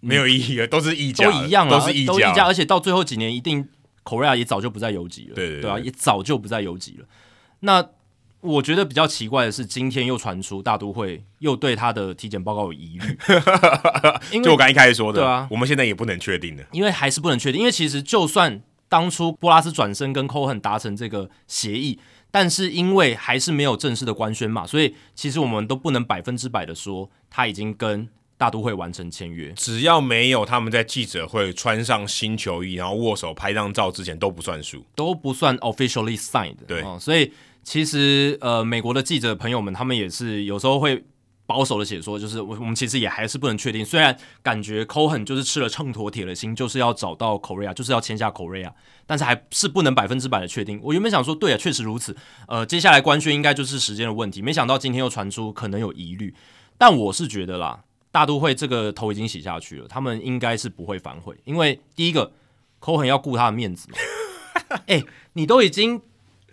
[0.00, 3.68] 没有意义了，都是溢价，都一样了，都是溢价，而且到最后几年一定
[4.04, 7.06] Correa 也早就不再游击了，对对对，对啊，也早就不再游击了。
[7.60, 7.86] 那
[8.40, 13.18] 我觉得比较奇怪的是，今天又传出大都会又对他的体检报告有疑虑。
[14.42, 17.60] 就我刚一开始说的，对啊，我们现在也不能确定的，因为还是不能确定。
[17.60, 21.98] 因为其实就算当初波拉斯转身跟 Cohen 达成这个协议，
[22.30, 28.08] 但是因为还是没有正式的官宣嘛，所以其实我们都不能百分之百的说他已经跟
[28.40, 29.52] 大都会完成签约。
[29.52, 36.56] 只要没有他们在记者会穿上新球衣，然后握手拍张照之前，都不算数，都不算 officially signed。
[36.66, 37.30] 对，哦，所以。
[37.62, 41.04] 其实，呃，美国的记者朋友们，他们也是有时候会
[41.44, 43.84] 保守的写说，就是我我们其实也还是不能确定。
[43.84, 48.72] 虽然感觉 Cohen 就是吃了秤砣铁了心，就是要找到 Correa，就是要签下 Correa，
[49.06, 50.80] 但是还是不能百分之百的确定。
[50.82, 52.16] 我原本想说，对啊，确实如此。
[52.48, 54.40] 呃，接下来官宣应该就是时间的问题。
[54.40, 56.34] 没想到今天又传出可能有疑虑，
[56.78, 62.32] 但我是觉得啦，大都会这个头已经洗下去了，他们应该是不会反悔，因为第一个
[62.80, 63.98] Cohen 要顾他的面子嘛。
[64.86, 66.02] 哎，你都已经。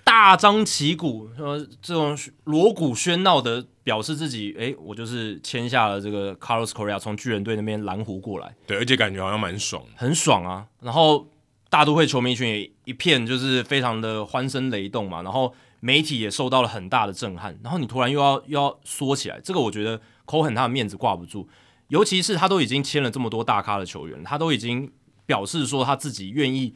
[0.03, 10.65] 大张旗鼓，说这种锣鼓喧闹的表示自己，哎，我就是签下了这个 Carlos Correa，从巨人队那边蓝湖过来，对，而且感觉好像蛮爽，很爽啊。
[10.79, 11.27] 然后
[11.69, 17.59] 大都会球迷群也一片就是非常的欢声雷动嘛，然后媒体也受到了很大的震撼。
[17.61, 21.47] 然后你突然又要又要缩起来，这个我觉得 Cohen 他的面子挂不住，
[21.87, 24.91] 尤其是他都已经签了这么多大咖的球员，他都已经
[25.25, 26.75] 表示说他自己愿意，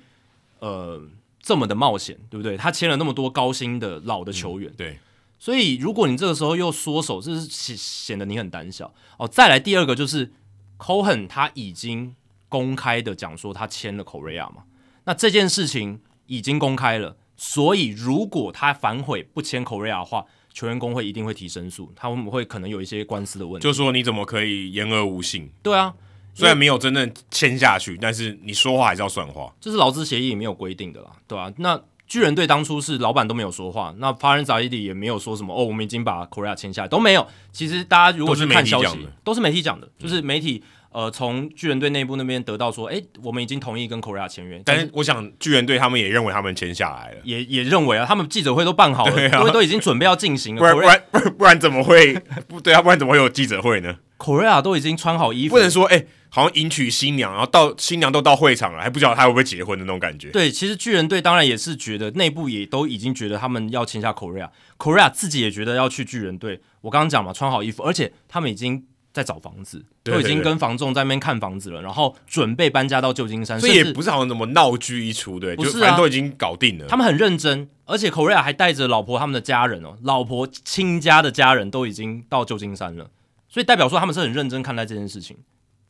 [0.57, 1.07] 呃。
[1.43, 2.55] 这么的冒险，对不对？
[2.55, 4.99] 他签了那么多高薪的老的球员，嗯、对，
[5.39, 9.27] 所以如果你这个时候又缩手，这是显显得你很胆小哦。
[9.27, 10.31] 再来第二个就是
[10.77, 12.15] Cohen 他已经
[12.47, 14.65] 公开的讲说他签了 Correa 嘛，
[15.05, 23.63] 那这件事情已经公开了，所以如果他反悔不签 Correa 的话，球员工会一定会提申诉，他们会可能有一些官司的问题。
[23.63, 25.49] 就说你怎么可以言而无信？
[25.63, 25.93] 对啊。
[26.33, 31.53] 虽然没有真正签下去，但是你说话还是要算话，这是劳资协议里没有规定的啦，对吧、啊？
[31.57, 37.27] 那巨人队当初是老板都没有说话，那法人扎伊里也没有说什么哦，我们已经把 Correa 签下来都没有。
[37.51, 44.62] 其实大家如果是看消息，都是媒体讲的，就是媒体呃从巨人队内部那边得到说，哎，我们已经同意跟 Correa 签约。
[44.65, 52.13] 但是我想巨人队他们也认为他们签下来了，也也认为啊，他们记者会都办好了，都、啊、都已经准备要进行了，不然不然不然，不然怎么会
[52.47, 52.82] 不对啊？
[52.82, 55.97] 不然怎么会有记者会呢？Correa 都已经穿好衣服，不能说哎。
[55.97, 60.30] 诶好像迎娶新娘，然后到新娘都到会场了，还不知道他会不会结婚的那种感觉。
[60.30, 66.62] 对，其实巨人队当然也是觉得内部也都已经觉得他们要签下 Correa，Correa 自己也觉得要去巨人队。
[66.80, 68.82] 我刚刚讲嘛，穿好衣服，而且他们已经
[69.13, 73.60] 在找房子，都已经跟房仲在那边看房子了，然后准备搬家到旧金山。
[73.60, 76.88] 所以也不是好像什么闹剧一出，对，不是啊，就反正都已经搞定了。
[76.88, 83.10] 他们很认真，而且 Correa 还带着老婆他们的家人哦，老婆亲家的家人都已经到旧金山了，
[83.50, 85.38] 所以代表说他们是很认真看待这件事情。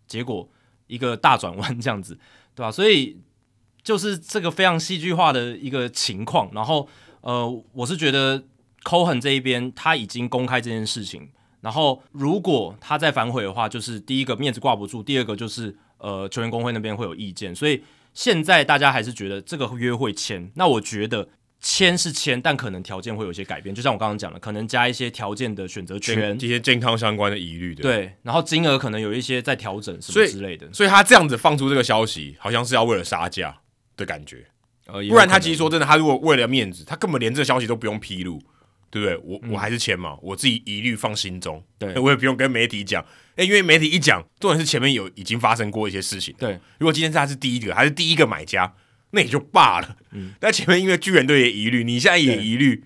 [0.07, 0.49] 结果。
[0.87, 2.19] 一个大转弯这样子，
[2.53, 2.69] 对吧？
[2.69, 3.17] 所以
[3.81, 6.49] 就是这个非常戏剧化的一个情况。
[6.51, 6.85] 然后，
[7.21, 8.43] 呃，我是觉得
[8.83, 11.29] Cohen 这一边他已经公开这件事情。
[11.61, 17.55] 然后，如果他再反悔的话，就是第一个面子挂不住，第二个就是呃球员工会那边会有意见。
[17.55, 20.51] 所以现在大家还是觉得这个约会签。
[20.55, 21.29] 那我觉得。
[21.63, 27.83] 签是签，但可能条件会有些改变，就像我刚刚讲的，可能加一些条件的选择权，这些健康相关的疑虑的。
[27.83, 30.65] 对，然后金额可能有一些在调整什么之类的。
[30.65, 33.55] 所以，所以他这样子放出这个消息，好像是要为了杀价
[33.95, 34.43] 的感觉。
[34.87, 38.41] 呃，不然他其实说真的，他如果为了面子，他根本连这个消息都不用披露，
[38.91, 39.17] 对不对？
[39.23, 43.03] 我、嗯、我还是签嘛，我自己疑虑放心中，对， 我也不用跟媒体讲。
[43.37, 46.35] 诶，因为媒体一讲，重点是前面有已经发生过一些事情。
[46.37, 48.71] 对，如果今天是他是第一个，还是第一个买家。
[49.13, 52.81] 那也就罢了，嗯，但前面因为巨人队也疑虑，你现在也疑虑，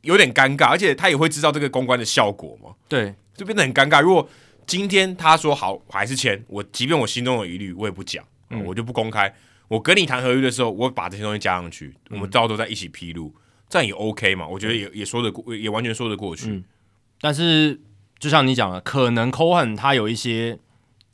[0.00, 4.00] 有点尴尬，而且他也会知道这个公关的效果嘛，对，就变得很尴尬。
[4.00, 4.26] 如果
[4.66, 9.30] 今天他说好还是签，我即便我心中有疑虑，我也不讲，嗯，我就不公开。
[9.68, 13.30] 我跟你谈合约的时候，我把这些东西加上去，我们到时候再一起披露，
[13.68, 14.46] 这样也 OK 嘛？
[14.46, 16.50] 我觉得也也说得过，也完全说得过去。
[16.50, 16.64] 嗯，
[17.20, 17.80] 但是
[18.18, 20.58] 就像你讲的，可能 Cohen 他有一些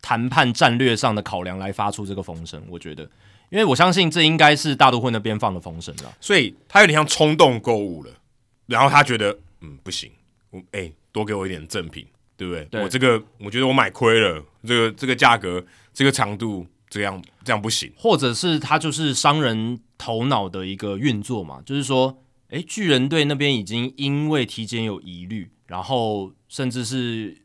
[0.00, 3.10] 谈判战略上的考量来发出这个风声，我觉得。
[3.50, 8.10] 因为我相信这应该是大都会那边放的风声了，所以他有点像冲动购物了，
[8.66, 10.10] 然后他觉得嗯不行，
[10.50, 12.04] 我哎、欸、多给我一点赠品，
[12.36, 12.64] 对不对？
[12.64, 22.18] 对我这个我觉得我买亏了，这个这个价格这个长度这样这样不行，或者是他就是商人头脑的一个运作嘛，就是说，
[22.54, 27.36] 哎，巨人队那边已经因为体检有疑虑，然后甚至是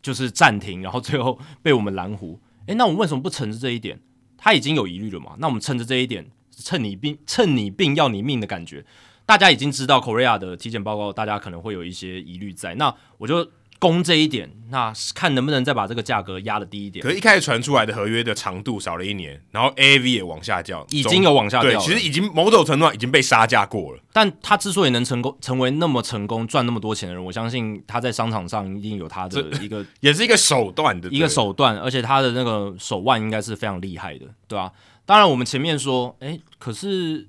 [0.00, 4.00] 就是暂停，然后最后被我们拦湖，哎，那我们为什么不趁着这一点？
[4.38, 5.34] 他已经有疑虑了嘛？
[5.40, 8.84] 那我们趁着这一点，趁你病，趁你病要你命的感觉，
[9.26, 12.76] 大家已经知道 Korea 的体检报告，大家可能会有一些疑虑在。
[12.76, 13.50] 那我就
[13.82, 17.02] 攻这一点，那看能不能再把这个价格压的低一点。
[17.02, 21.72] 可是一开始传出来的合约的长度少了一年，然后 AAV 也往下降，已经有往下掉。
[21.72, 24.00] 对，其实已经某种程度上已经被杀价过了。
[24.12, 34.72] 但他之所以能成功成为那么成功赚那么多钱的人，我相信他在商场上一定有他的一个， 也是一个手段的一个手段，而且他的那个手腕应该是非常厉害的，对吧、啊？
[35.04, 37.28] 当然，我们前面说，哎，可是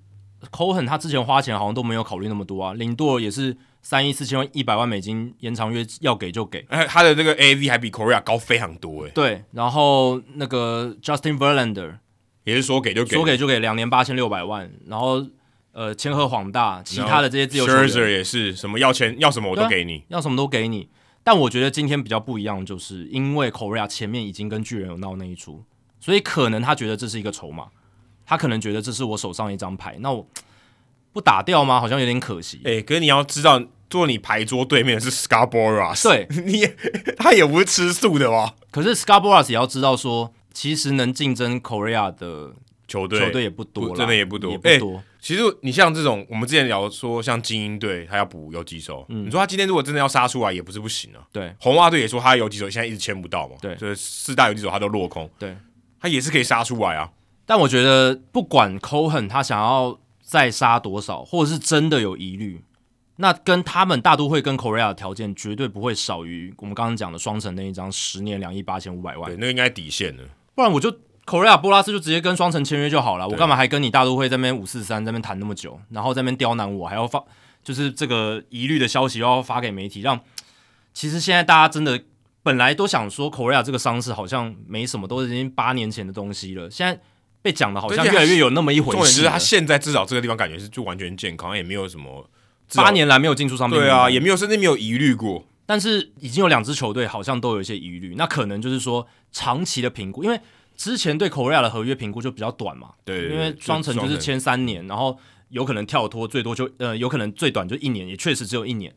[0.51, 2.74] Cohen 他之前花钱好像都没有考虑那么多啊。
[2.74, 9.11] 林多也是三亿四千万一百万美金延长约要给就给，他的这个 AAV 还比 Correa 高非常多哎。
[9.11, 11.97] 对，然后那个 Justin Verlander
[12.45, 15.23] 也是说给就给，说给就给两年八千六百万，然后
[15.73, 20.89] 呃千鹤黄大，其他的这些自由球员 Scherzer 也是什么要钱要什么我都给你，啊，要什么都给你。
[21.23, 25.63] 但我觉得今天比较不一样，就是因为 Correa 前面已经跟巨人有闹那一出。
[25.99, 27.67] 所以可能他觉得这是一个筹码，
[28.25, 30.27] 他可能觉得这是我手上一张牌，那我
[31.14, 31.80] 不打掉吗？
[31.80, 32.59] 好像有点可惜。
[32.66, 36.76] 哎、欸，可是你要知道，坐你牌桌对面的是 Scarborough，对， 你也
[37.18, 38.55] 他也不是吃素的吧？
[38.72, 42.53] 可是 Scarborough 也要知道说，其实能竞争 Correa 的
[42.88, 45.03] 球队球队也不多了，真的也不多，也不多、欸。
[45.22, 51.22] 其实你像这种，我们之前聊说，像精英队他要补游击手，嗯，你说他今天如果真的要杀出来，也不是不行啊。
[51.32, 55.55] 对，红袜队也说他游击手现在一直签不到嘛，对，所以四大游击手他都落空，对。
[56.01, 57.09] 他也是可以杀出来啊，
[57.45, 62.63] 但我觉得不管 Cohen 他想要再杀多少，或者是真的有疑虑，
[63.17, 70.24] 那跟他们大都会跟 Correa 的条件绝对不会少于我们刚刚讲的双城那一张十年两亿八千五百万，对，那应该底线了。
[70.55, 70.89] 不然我就
[71.26, 77.24] Correa 波拉斯就直接跟双城签约就好了，我干嘛还跟你大都会在那边五四三在那边谈那么久，然后在那边刁难我，还要发
[77.61, 80.19] 就是这个疑虑的消息要发给媒体，让
[80.93, 82.01] 其实现在大家真的。
[82.45, 86.69] 本来都想说 Correa 这个伤势好像没什么，都是已经八年前的东西了。
[86.69, 87.01] 现在
[87.43, 89.21] 被讲的好像越来越有那么一回事。
[89.21, 92.27] 是他现在至少这个地方感觉是就完全健康，也没有什么
[92.73, 93.77] 八年来没有进出伤病。
[93.77, 95.45] 对啊，也没有甚至没有疑虑过。
[95.65, 100.39] 但是已经有两支球队好像都有一些疑虑，那可能就是说长期的评估，因为
[100.75, 102.89] 之前对 Correa 的合约评估就比较短嘛。
[103.05, 105.17] 对，对，对，因为双城就是签三年，然后
[105.49, 108.93] 有可能跳脱，最多就呃有可能最短就一年，也确实只有一年。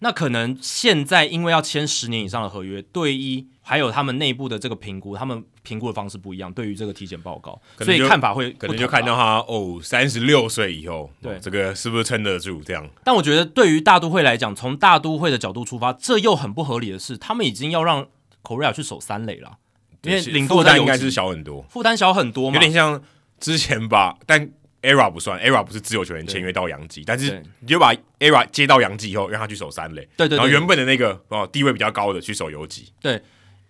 [0.00, 6.52] 那可能现在因为要签十年以上的合约，队医还有他们内部的这个评估，他们评估的方式不一样。
[6.52, 12.62] 对于这个体检报告，所以看法会可能就看到他哦，三十六岁以后，对、哦、这个是不是撑得住？
[12.62, 12.86] 这样。
[13.02, 18.06] 但我觉得对于大都会来讲，从大都会的角度出发，这又很不合理的是，他们已经要让
[18.42, 19.56] Correa 去守三垒了，
[20.02, 23.02] 因为领负担应该是小很多，负担小很多嘛，有点像
[23.40, 24.50] 之前吧，但。
[24.84, 33.18] ERA 不算，ERA 不是自由球员签约到洋基，但是你就把 ERA 接到洋基以后，让他去守三垒，对对，对，然后原本的那个哦地位比较高的去守游击，对，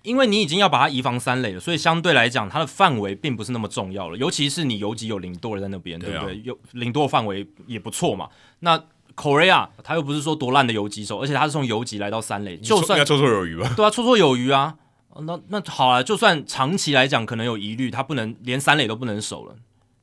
[0.05, 6.40] 因为你已经要把它移防三垒了，所以相对来讲，它的范围并不是那么重要了，尤其是你游击有林多尔在那边，对不对？
[6.44, 8.28] 有林多范围也不错嘛。
[8.61, 8.78] 那
[9.16, 13.72] Correa 他又不是说多烂的游击手，而且他是从游击来到三垒，就算绰绰有余吧？
[13.74, 14.76] 对啊，绰绰有余啊。
[15.20, 19.57] 那那好了，就算长期来讲可能有疑虑，他不能连三垒都不能守了。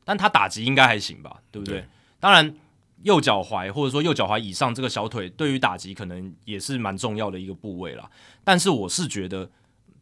[0.04, 1.82] 但他打击应该还行吧，对不对？
[1.82, 1.86] 对，
[2.20, 2.56] 当然，
[3.04, 8.10] 右脚踝或者说右脚踝以上这个小腿，对于打击可能也是蛮重要的一个部位啦。
[8.44, 9.50] 但是我是觉得，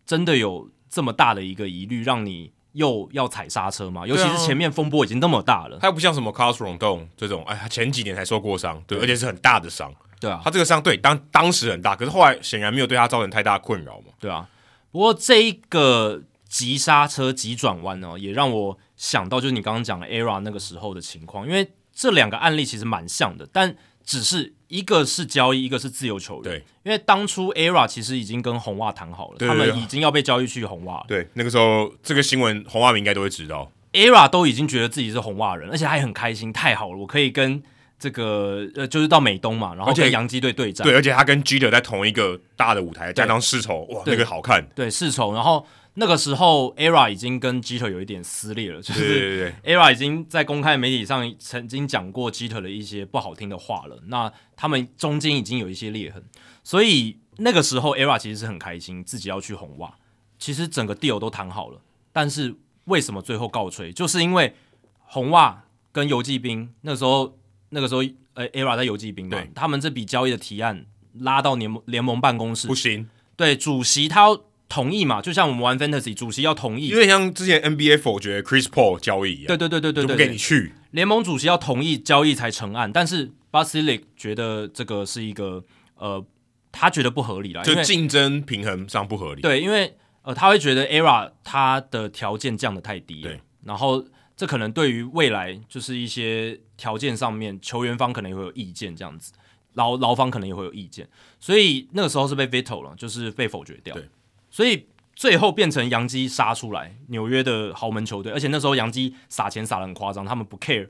[0.10, 4.08] 真的有这么大的一个疑虑，让你又要踩刹车吗？
[4.08, 14.50] 尤其是前面风波已经那么大了，他又不像什么 Carlos Rodón 这种，哎，他前几年才受过伤，对，而且是很大的伤，对啊，他这个伤对当当时很大，可是后来显然没有对他造成太大困扰嘛，对啊。
[14.92, 18.78] 不过这一个急刹车、急转弯呢，也让我。
[19.00, 23.74] 想到就是你刚刚讲的 ERA 那个时候的情况，因为这两个案例其实蛮像的，但
[24.10, 26.44] 只是一个是交易，一个是自由球员。
[26.44, 31.06] 对，因为当初 ERA 其实已经跟红袜谈好了，他们已经要被交易去红袜。
[31.08, 37.62] 对，那个时候这个新闻红袜们应该都会知道，ERA 都已经觉得自己是红袜人，而且还很开心，太好了，我可以跟
[38.00, 40.88] 这个呃，就是到美东嘛，然后跟洋基队对战。
[40.88, 44.68] 对，而且他跟 g e t e r 在同一个大的舞台，加上世仇，哇，那个好看。
[44.74, 45.64] 对，世仇，然后。
[46.00, 54.02] 那个时候，ERA 已经跟 Jeter 有一点撕裂了，就是 ERA 已经在公开媒体上曾经讲过 Jeter 的一些不好听的话了。
[54.08, 56.24] 那他们中间已经有一些裂痕，
[56.64, 59.94] 所以那个时候 ERA 其实是很开心自己要去红袜。
[60.38, 61.82] 其实整个 deal 都谈好了，
[62.14, 63.92] 但是为什么最后告吹？
[63.92, 64.56] 就是因为
[65.00, 67.38] 红袜跟游骑兵那时候，
[67.72, 68.02] 那个时候
[68.36, 70.86] 呃，ERA 在游骑兵嘛，他们这笔交易的提案
[71.16, 73.10] 拉到联盟联盟办公室，不行。
[73.36, 79.48] 对，主席他要同意嘛，就像我们玩 Fantasy，主席要同意，因为像之前 NBA 否决 Chris Paul 交易一样。
[79.48, 80.74] 对对对对对对，不给你去。
[80.92, 85.64] 联盟主席要同意交易才成案，但是 Basilic 觉得这个是一个
[85.96, 86.24] 呃，
[86.72, 89.42] 他觉得不合理啦，就竞争平衡上不合理。
[89.42, 94.06] 对，因为呃，他会觉得 ERA 他的条件降的太低，对，然后
[94.38, 99.34] 这可能对于未来就是一些条件上面，球员方可能也会有意见，这样子。
[99.74, 101.08] 劳劳方可能也会有意见，
[101.40, 103.94] 所以那个时候是被 veto 了，就是被否决掉。
[103.94, 104.10] 对，
[104.50, 110.88] 所以最后变成洋基杀出来，纽约的豪门球队，而且那时候洋基撒钱撒的很夸张，他们不 care，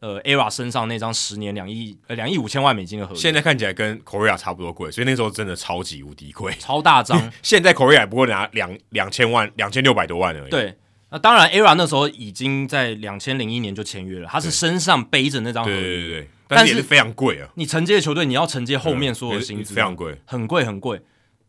[0.00, 7.30] 呃，ERA 身上那张十年两亿呃两亿五千万美金的合约，现在看起来跟 Correa 差不多贵，所以那时候真的超级无敌贵，超大张。
[7.42, 10.50] 现在 Correa 不过拿两两千万两千六百多万而已。
[10.50, 10.76] 对，
[11.10, 15.76] 那当然 ERA 那时候已经在两千零一年就签约了，他是身上背着那张合约。
[15.76, 16.28] 对对对对。
[16.50, 17.48] 但是也是非常贵啊！
[17.56, 21.02] 你承接的球队，你要承接后面所有的薪资，非常贵，很贵很贵。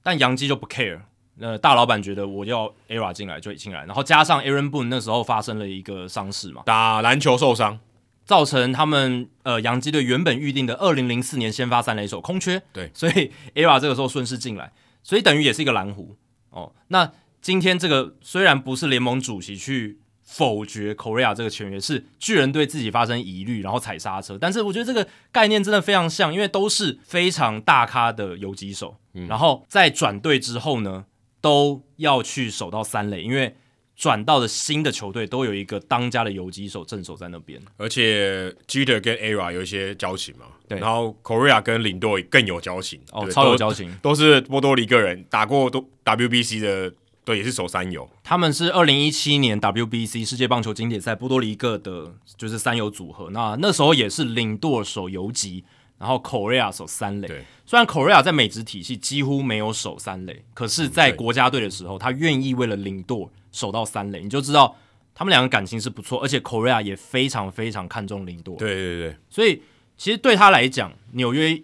[0.03, 0.99] 但杨基就不 care，
[1.39, 7.79] 呃，大老板觉得我要 ERA 进来就进来，然后加上 Aaron Boone 那时候发生了一个伤势嘛，打篮球受伤，
[8.25, 14.71] 造成他们呃洋基队原本预定的二零零四年先发三垒手空缺，对，所以 ERA 这个时候顺势进来，
[15.03, 16.15] 所以等于也是一个蓝湖
[16.49, 16.73] 哦。
[16.89, 17.11] 那
[17.41, 19.99] 今天这个虽然不是联盟主席去。
[20.31, 24.37] 否决 Correa 这个签约是巨人对自己发生疑虑，然后踩刹车。
[24.39, 31.05] 但是我觉得这个概念真的非常像，因为都是非常大咖的游击手，嗯、然后在转队之后呢，
[31.41, 33.55] 都要去守到三垒，因为
[33.95, 37.61] 转到的新的球队都有一个当家的游击手镇守在那边。
[37.77, 46.93] 而且 Jeter 跟 ERA 有一些交情嘛，对，然后 Correa 跟领队更有交情，哦，超有交情，都，都是波多黎各人，打过都 WBC 的。
[47.25, 48.09] 对，也是守三游。
[48.23, 53.29] 他们是二零一七年 WBC 世界棒球经典赛波多黎各的，就是三游组合。
[53.29, 55.63] 那那时候也是领舵守游击，
[55.99, 57.27] 然后 Correa 守三垒。
[57.27, 64.75] 对，虽然 Correa 在美职体系几乎没有守三垒，可是，在国家队的时候，他愿意为了领舵守到三垒，你就知道
[65.13, 66.19] 他们两个感情是不错。
[66.23, 68.55] 而且 Correa 也非常非常看重领舵。
[68.55, 69.61] 对对对，所以
[69.95, 71.61] 其实对他来讲，纽约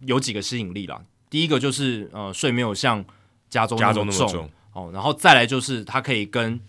[0.00, 1.00] 有几个吸引力啦。
[1.30, 3.04] 第一个就是呃，税没有像
[3.48, 4.50] 加州那么重。
[4.72, 6.60] 哦，然后再来就是他可以跟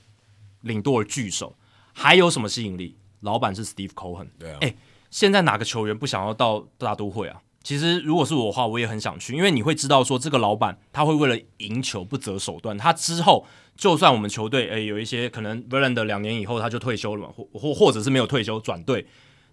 [0.62, 1.56] 领舵聚首，
[1.94, 2.96] 还有什么吸引力？
[3.22, 4.58] 老板是 Steve Cohen，对啊。
[4.62, 4.74] 哎，
[5.10, 7.42] 现在哪个球员不想要到大都会啊？
[7.62, 12.78] 其实如果是我的话，我也很想去，因为你会知道说这个老板他会为了赢球不择手段。
[12.78, 13.46] 他之后
[13.76, 19.06] 就算我们球队诶有一些可能 Verlander 两年以后他就退休了嘛，或或或者是没有退休转队，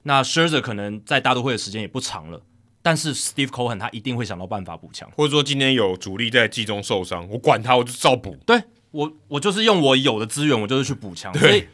[0.05, 2.41] 那 Scherzer 可能在大都会的时间也不长了。
[2.81, 8.37] 但是 Steve Cohen 他一定会想到办法补强，或者说今天有主力在季中受伤，我管他，我就照补。
[8.47, 11.37] 对我，我就是用我有的资源，我就是去补强。
[11.37, 11.67] 所以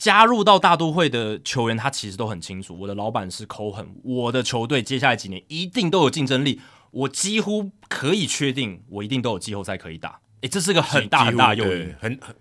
[0.00, 10.18] 加入到大都会的球员，他其实都很清楚，我的老板是 Cohen，我的球队接下来几年一定都有竞争力，我几乎可以确定，我一定都有季后赛可以打。
[10.40, 12.34] 诶，这是个很大很大的诱因，很很，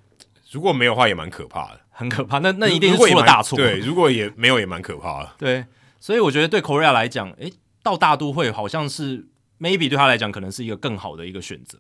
[0.50, 2.40] 如果没有的话也蛮可怕的，很可怕。
[2.40, 3.58] 那那一定是出了大错。
[3.58, 5.32] 对， 如果也没有也蛮可怕的。
[5.38, 5.66] 对，
[6.00, 7.54] 所以我觉得对 Correa 来讲，诶。
[7.82, 9.26] 到大都会好像是
[9.58, 11.80] maybe 对他来讲可能是一个更好的一个选择，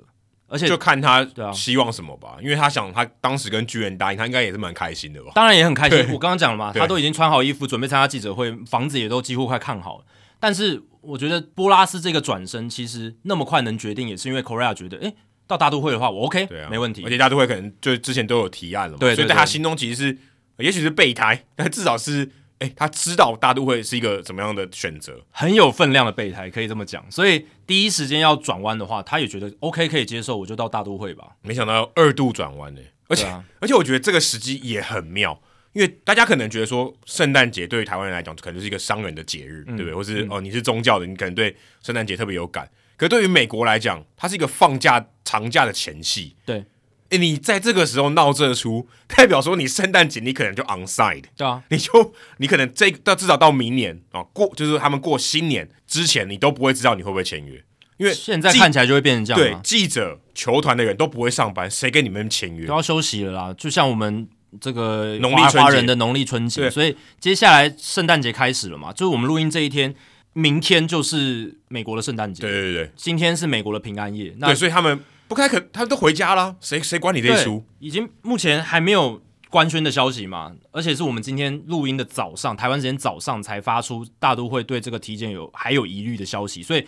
[0.49, 5.31] 而且就看他希望什么吧，因为他想他当时跟巨人答应，他应该也是蛮开心的吧？
[5.35, 5.99] 当然也很开心。
[6.11, 10.05] 我刚刚讲了嘛，他都已经穿好衣服准备参加记者会，房子也都几乎快看好了。
[10.39, 15.13] 但是我觉得波拉斯这个转身其实那么快能决定，也是因为 Correa 觉得，诶，
[15.45, 17.03] 到大都会的话我 OK，对啊，没问题。
[17.05, 20.17] 而且大都会可能就之前都有提案了嘛，对，所以在他心中其实是
[20.57, 22.29] 也许是备胎， 但至少是。
[22.59, 27.09] 哎，他知道大都会是一个怎么样的选择，很有分量的备胎，可以这么讲。
[27.09, 31.35] 所以第一时间要转弯的话，他也觉得 OK 可以接受，我就到大都会吧。
[31.41, 35.41] 没想到二度转弯呢，而且、啊、而且我觉得这个时机也很妙，
[35.73, 39.95] 因为大家可能觉得说圣诞节对于台湾人来讲可能就是一个商人的节日，嗯、对不对？
[39.95, 42.69] 或是、嗯、哦你是宗教的，你可能对圣诞节特别有感。
[42.97, 46.65] 可是对于美国来讲，它是一个放假长假的前戏，对。
[47.09, 57.63] 诶，你在这个时候闹这出，代表说你圣诞节你可能就 onside，对啊，你就你可能这到至少到明年啊过，就是他们过新年之前，你都不会知道你会不会签约，
[57.97, 59.41] 因为现在看起来就会变成这样。
[59.41, 62.67] 对，记者、球团的人都不会上班，谁跟你们签约？
[62.67, 63.55] 都要休息了啦。
[63.57, 64.27] 就像我们
[64.61, 69.95] 这个农历华人的农历春节，所以接下来圣诞节开始了嘛，就是我们录音这一天，
[70.33, 72.43] 明天就是美国的圣诞节。
[72.43, 74.35] 对对对，今天是美国的平安夜。
[74.37, 74.99] 那对，所以他们。
[75.29, 77.63] 不开可，他都回家了，谁谁管你这一出？
[77.79, 86.85] 已经目前还没有官宣的消息嘛，而且是我们今天录音的早上，台湾时间早上才发出大都会对这个体检有还有疑虑的消息，所以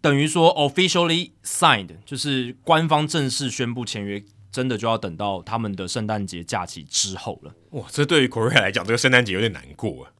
[0.00, 7.54] 等于说 officially signed 就是官方正式宣布签约，真的就要等到他们的圣诞节假期之后了。
[7.70, 10.10] 哇，这对于 Correa 来讲，这个圣诞节有点难过啊。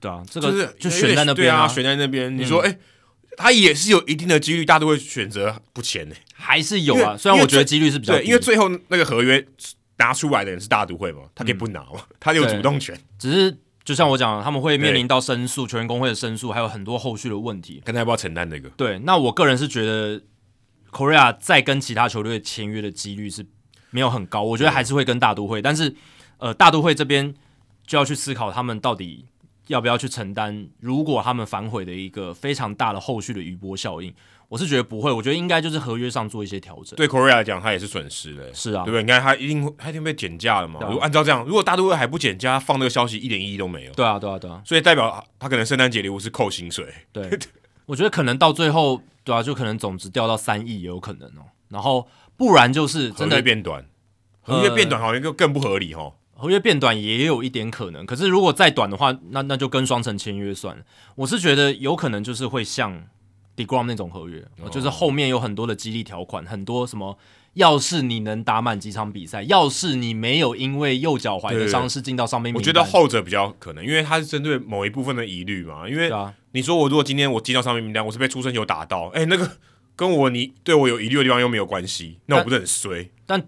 [0.00, 2.36] 对啊，这个就是就选在那边啊，选在那边。
[2.36, 2.78] 你说，哎、嗯，
[3.36, 7.16] 他也是有一定的几率，大都会选择不签呢，还是有啊？
[7.16, 9.46] 虽然我觉得几率是比较低，因为最后那个合约
[9.98, 12.98] 拿出来的人是大都会嘛，他可以不拿嘛，嗯、他有主动权。
[13.18, 17.80] 只是就像我讲，他们会面临到申诉，球员工会的申诉，还有很多后续的问题。
[17.84, 18.68] 看他要不要承担这个？
[18.70, 20.20] 对，那我个人是觉得
[20.90, 23.46] Correa 再跟其他球队签约的几率是
[23.90, 25.94] 没有很高，我觉得还是会跟大都会，但是
[26.38, 27.32] 呃，大都会这边
[27.86, 29.26] 就要去思考他们到底。
[29.68, 30.68] 要不要去承担？
[30.80, 34.12] 如果他们反悔的一个非常大的后续的余波效应，
[34.52, 35.10] 我是觉得不会。
[35.10, 36.94] 我觉得应该就是合约上做一些调整。
[36.94, 38.52] 对 Correa 来讲，他也是损失的。
[38.52, 39.02] 是啊，对不对？
[39.02, 40.78] 你看他一定他一定被减价了嘛。
[40.82, 43.92] 啊、如果按照这样，如果大都会还不减价，放那个消息一点意义都没有。
[43.94, 44.60] 对啊，对啊，对啊。
[44.66, 46.86] 所以代表他可能圣诞节礼物是扣薪水。
[47.12, 47.26] 对，
[47.86, 51.48] 我觉得可能到最后，对啊，就可能总值掉到三亿也有可能哦。
[51.70, 53.86] 然后不然就是真的合约变短，
[54.42, 56.12] 合约变短好像就更不合理哦。
[56.34, 60.82] 合约变短也有一点可能，可是如果再短的话，那那就跟双城签约算了。
[61.14, 63.06] 我是觉得有可能就是会像
[63.56, 67.18] deGrom 那种合约，哦、就是后面有很多的激励条款，很多什么，
[67.54, 75.88] 要是你能打满几场比赛，要是你没有因为右脚踝的伤势进到上面我觉得后者比较可能，因为他是针对某一部分的疑虑嘛。
[75.88, 76.10] 因为
[76.52, 79.58] 你说我如果今天我进到上面名单，我是被出生球打到，哎、欸，那个
[79.94, 83.10] 跟我你对我有疑虑的地方又没有关系，那我不是很衰？
[83.26, 83.42] 但。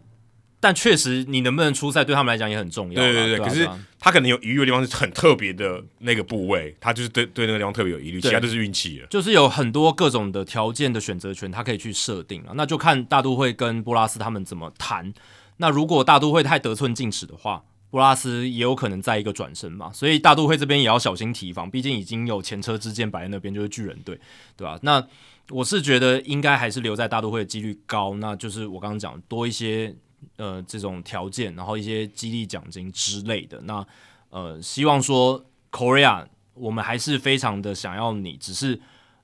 [0.64, 2.94] 但但确实，你能不能出赛对他们来讲也很重要。
[2.94, 3.68] 对对对，可是
[4.00, 9.06] 他可能有疑虑的地方是很特别的那个部位，他就是对对那个地方特别有疑虑，其他都是运气了。
[9.08, 12.54] 就是有很多各种的条件的选择权，他可以去设定啊。
[12.54, 15.12] 那就看大都会跟波拉斯他们怎么谈。
[15.58, 19.92] 那如果大都会太得寸进尺的话，波拉斯也有可能在一个转身嘛。
[19.92, 24.18] 所以大都会这边也要小心提防，毕竟已经有前车之鉴摆在那边，就是巨人队，
[24.56, 24.78] 对吧？
[24.80, 25.06] 那
[25.50, 28.14] 我是觉得应该还是留在大都会的几率高。
[28.14, 29.94] 那就是我刚刚讲多一些。
[30.36, 33.86] 呃，这种条件，然后一些激励奖金之类的，那
[34.30, 38.80] 呃，希望说 Correa，我们还是非常的想要你，只是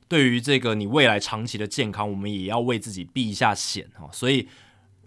[0.08, 4.08] 对于这个你未来长期的健康，我们也要为自己避一下险哈。
[4.12, 4.48] 所以，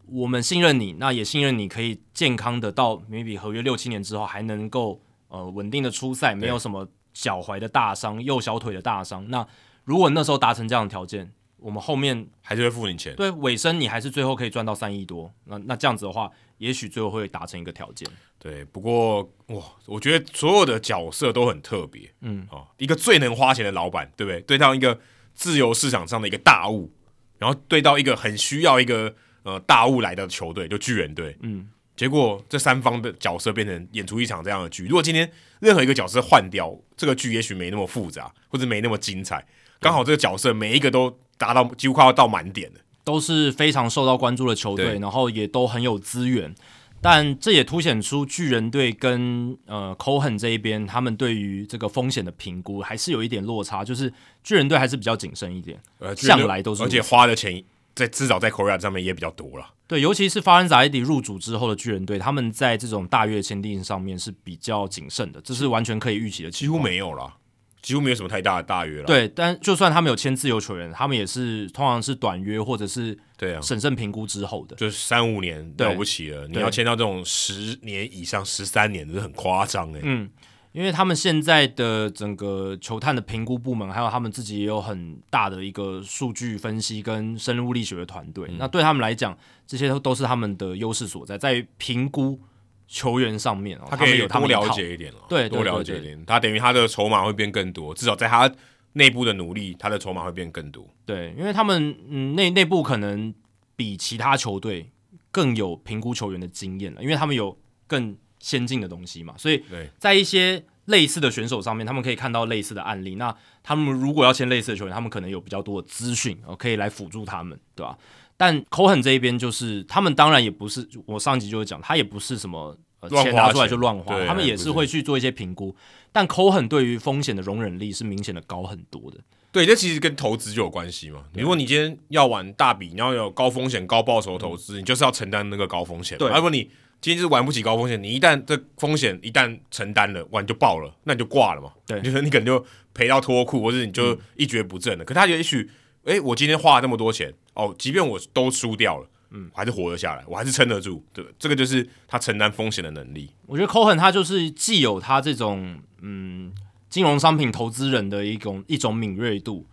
[0.07, 9.29] 我们信任你，那也信任你可以健康的到 maybe 合约六七年之后，还能够呃稳定的出赛，没有什么脚踝的大伤、右小腿的大伤。
[9.29, 9.45] 那
[9.83, 11.31] 如果那时候达成这样的条件，
[11.63, 18.05] 我们后面还是会付你钱，对，尾声你还是最后可以赚到三亿多，那那这样子的话，也许最后会达成一个条件。
[18.37, 24.41] 对，不过哇，我觉得所有的角色都很特别，嗯，哦，一个最能花钱的老板，对不对？
[24.41, 24.99] 对到一个
[25.33, 26.91] 自由市场上的一个大物，
[27.37, 34.83] 然后对到一个很需要一个呃大物来的球队，就巨人队，嗯，结果这三方的角色变成演出一场这样的剧。
[34.83, 39.47] 如果今天任何一个角色换掉，这个剧也许没那么复杂，或者没那么精彩。
[39.79, 46.55] 刚好这个角色每一个都达到几乎快要到满点了，都是非常受到关注的球队，然后也都很有资源。
[47.01, 57.61] 但这也凸显出巨人队跟呃 Cohen 这一边，他们对于这个风险的评估还是有一点落差，就是巨人队还是比较谨慎一点，呃，向来都是，而且花的钱
[57.93, 59.71] 在至少在 Correa 上面也比较多了。
[59.85, 67.35] 对，尤其是法兰扎伊迪入主之后的巨人队，他们在这种大约签订上面是比较谨慎的，这是完全可以预期的，几乎没有了。
[67.83, 69.05] 几乎没有什么太大的大约了。
[69.05, 76.47] 对，但就算他们有签自由球员，他们也是通常是短约或者是对啊审慎评估之后的，就是三五年了不起了。
[76.47, 79.99] 你要签到这种十年以上、十三年的，是很夸张哎。
[80.01, 80.29] 嗯，
[80.71, 88.47] 因为他们现在的整个球探的评估部门，还有他们自己也有很大的一个数据分析跟生物力学的团队。
[88.49, 92.39] 嗯、那对他们来讲，这些都都是他们的优势所在，在于评估。
[92.87, 98.51] 球员上面哦，他可以有多了解一点了，对，多了解一点，他等于他的筹码会变更多，至少在他
[98.93, 100.87] 内部的努力，他的筹码会变更多。
[101.05, 103.33] 对，因为他们嗯内内部可能
[103.75, 104.91] 比其他球队
[105.31, 107.57] 更有评估球员的经验了，因为他们有
[107.87, 109.63] 更先进的东西嘛，所以
[109.97, 113.15] 在一些类似的选手上面，他们可以看到类似的案例。
[113.15, 117.97] 那他们如果要签类似的球员，他们可能有比较多的资讯哦，可以来辅助他们，对吧？
[118.35, 125.75] 但 Cohen 这一边就是，他们当然也不是，我上集就会讲，他也不是什么呃钱拿出来就乱花，他们也是会去做一些评估。
[126.11, 129.19] 但 Cohen 对于风险的容忍力是明显的高很多的。
[129.51, 131.23] 对，这其实跟投资就有关系嘛。
[131.35, 136.17] 如果你今天要玩大笔，你要有高风险高报酬投资，你就是要承担那个高风险。
[136.17, 136.63] 对，如果你
[137.01, 141.71] 今天就是玩不起高风险，你一旦这风险一旦承担了，完就爆了，那你就挂了嘛。
[141.85, 142.65] 对，就是你可能就
[142.95, 145.05] 赔到脱裤，或者你就一蹶不振了。
[145.05, 145.69] 可他也许。
[146.05, 153.29] 哎，我今天花了那么多钱哦，即便我都输掉了，嗯，我还是活了下来，我还是撑得住，对，这个就是他承担风险的能力。
[153.45, 156.53] 我觉得 Cohen 他就是既有他这种嗯
[156.89, 159.65] 金融商品投资人的一种一种敏锐度，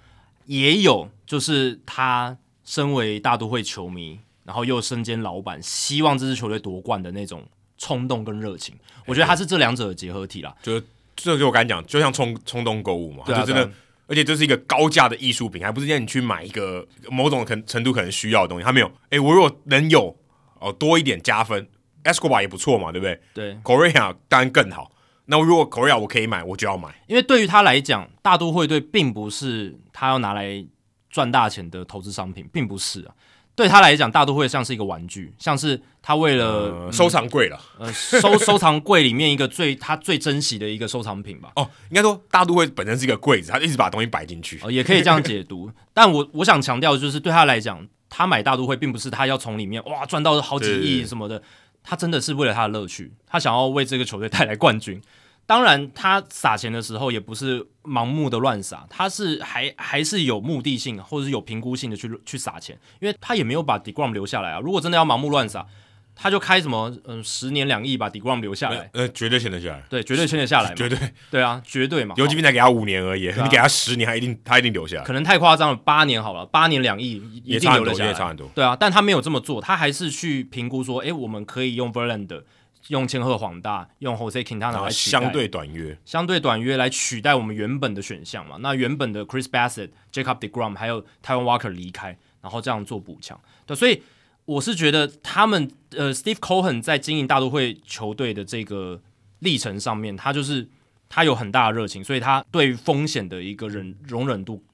[0.46, 7.44] 也有就是他身为大都会球迷，然后又身兼老板，希望这支球队夺冠的那种
[7.76, 8.74] 冲动跟热情，
[9.06, 10.54] 我觉得他是这两者的结合体啦。
[10.62, 10.80] 就
[11.16, 13.70] 这就我刚才讲，就像冲冲动购物嘛，对啊、就真的，啊、
[14.10, 18.64] 而且这是一个高价的艺术品，还不是让你去买一个某种可程度可能需要的东西。
[18.64, 20.16] 他没有，哎、欸，我如果能有
[20.58, 21.64] 哦多一点加分
[22.02, 23.20] ，Escobar 也不错嘛，对不对？
[23.32, 24.90] 对，Correa 当然更好。
[25.26, 30.66] 那如果 Correa 我可以买，我就要买，因为对于他来讲，大都会队并不是他要拿来
[31.08, 33.14] 赚大钱的投资商品，并不是啊。
[33.60, 41.50] 对他来讲，大都会像是一个玩具，像是他为了、收藏柜了，呃，收 收藏柜里面一个最他最珍惜的一个收藏品吧。
[41.56, 45.70] 哦，应该说大都会本身是一个柜子，他一直把东西摆进去，哦，也可以这样解读。
[45.92, 51.42] 但我我想强调的就是，对他来讲，他买大都会并不是他要从里面哇赚到好几亿什么的，
[51.82, 54.98] 他真的是为了他的乐趣，他想要为这个球队带来冠军。
[55.46, 64.60] 当然，他撒钱的时候也不是盲目的乱撒，他是还还是有目的性或者是有评估性的去去撒钱，因为他也没有把 Degrom 留下来啊。
[64.60, 65.66] 如果真的要盲目乱撒，
[66.14, 70.98] 他就开什么嗯十年两亿把 Degrom 留下来，呃，绝对签得下来，对，绝对签得下来，绝对，
[71.32, 72.14] 对啊，绝对嘛。
[72.16, 75.02] 游击兵才给他五年而已，啊、你给他十年，他一定他一定留下来。
[75.02, 82.42] 可能太夸张了，八年好了，八年两亿一定留得下来，也差很多，对啊，但他没有这么做，他还是去评估说，哎，我们可以用 Verlander。
[82.90, 88.56] 用千鹤黄大，用 Jose Quintana 来取代相对短约，相对短约来取代我们原本的选项嘛？
[88.60, 93.40] 那原本的 Chris Bassett、Jacob Degrom 还有 Taijuan Walker 离开，然后这样做补强。
[93.64, 94.02] 对，所以
[94.44, 99.00] 我是觉得他们呃，Steve Cohen 在经营大都会球队的这个
[99.38, 100.68] 历程上面，他就是
[101.08, 104.64] 他有很大的热情，所以他对风险的一个忍容忍度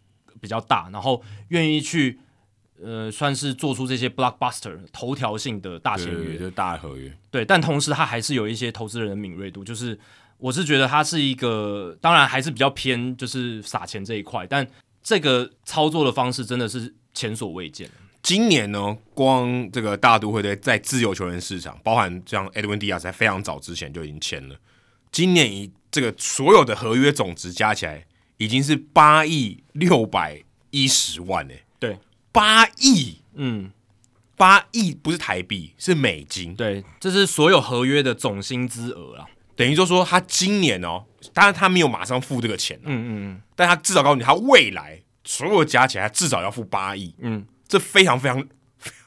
[0.40, 2.18] 比较大，然后愿意去。
[2.82, 7.10] 呃，算是做出这些 blockbuster 头条性的大签约，就是大合约。
[7.30, 9.98] 对，但同时他还是有一些投资人的敏锐度，就是
[10.38, 14.66] 我是觉得他是一个，当然还是比较偏就是撒钱这一块，但
[15.02, 17.88] 这个操作的方式真的是前所未见。
[18.22, 24.56] 今年呢，光这个大都会队在自由球员市场，包含像 Edwin Diaz 在非常早之前就已经签了，
[25.12, 28.04] 今年以这个所有的合约总值加起来，
[28.36, 31.62] 已经是八亿六百一十万诶。
[31.78, 31.96] 对。
[32.36, 33.70] 八亿，嗯，
[34.36, 36.54] 八亿不是台币，是美金。
[36.54, 39.24] 对，这是所有合约的总薪资额啊。
[39.54, 47.14] 等于就说他今年哦，当然他没有马上付这个钱，嗯嗯嗯，但他至少告诉你，他未来所有加起来，他至少要付八亿。
[47.20, 48.38] 嗯，这非常非常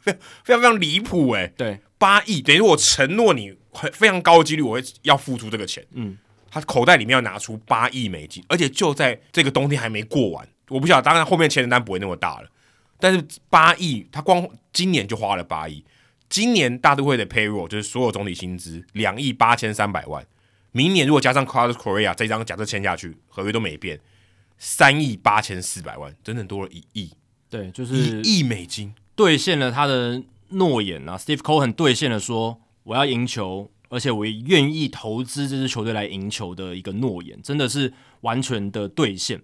[0.01, 1.45] 非常 非常非常离谱哎。
[1.55, 3.53] 对，八亿等于我承诺你，
[3.93, 5.85] 非常高的几率我会要付出这个钱。
[5.91, 6.17] 嗯，
[6.49, 12.49] 他口袋里面要拿出八亿美金，而且就在这个冬天还没过完，我不晓得，当然后面签的单不会那么大了。
[12.99, 15.83] 但是八亿，他光今年就花了八亿。
[16.27, 20.23] 今年大都会的 payroll 就是所有总体薪资两亿八千三百万。
[20.71, 23.99] 明年如果加上 Carlos Correa 这张假设签下去，合约都没变，
[24.59, 27.11] 三亿八千四百万，整整多了一亿。
[27.49, 31.17] 对，就是一亿美金兑现了他的诺言啊。
[31.17, 37.91] Steve Cohen 兑现了说我要赢球，而且我也愿意投资这支球队来赢球的一个诺言，真的是
[38.21, 39.41] 完全的兑现。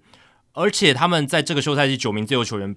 [0.52, 2.76] 而且他们在这个休赛季九名自由球员。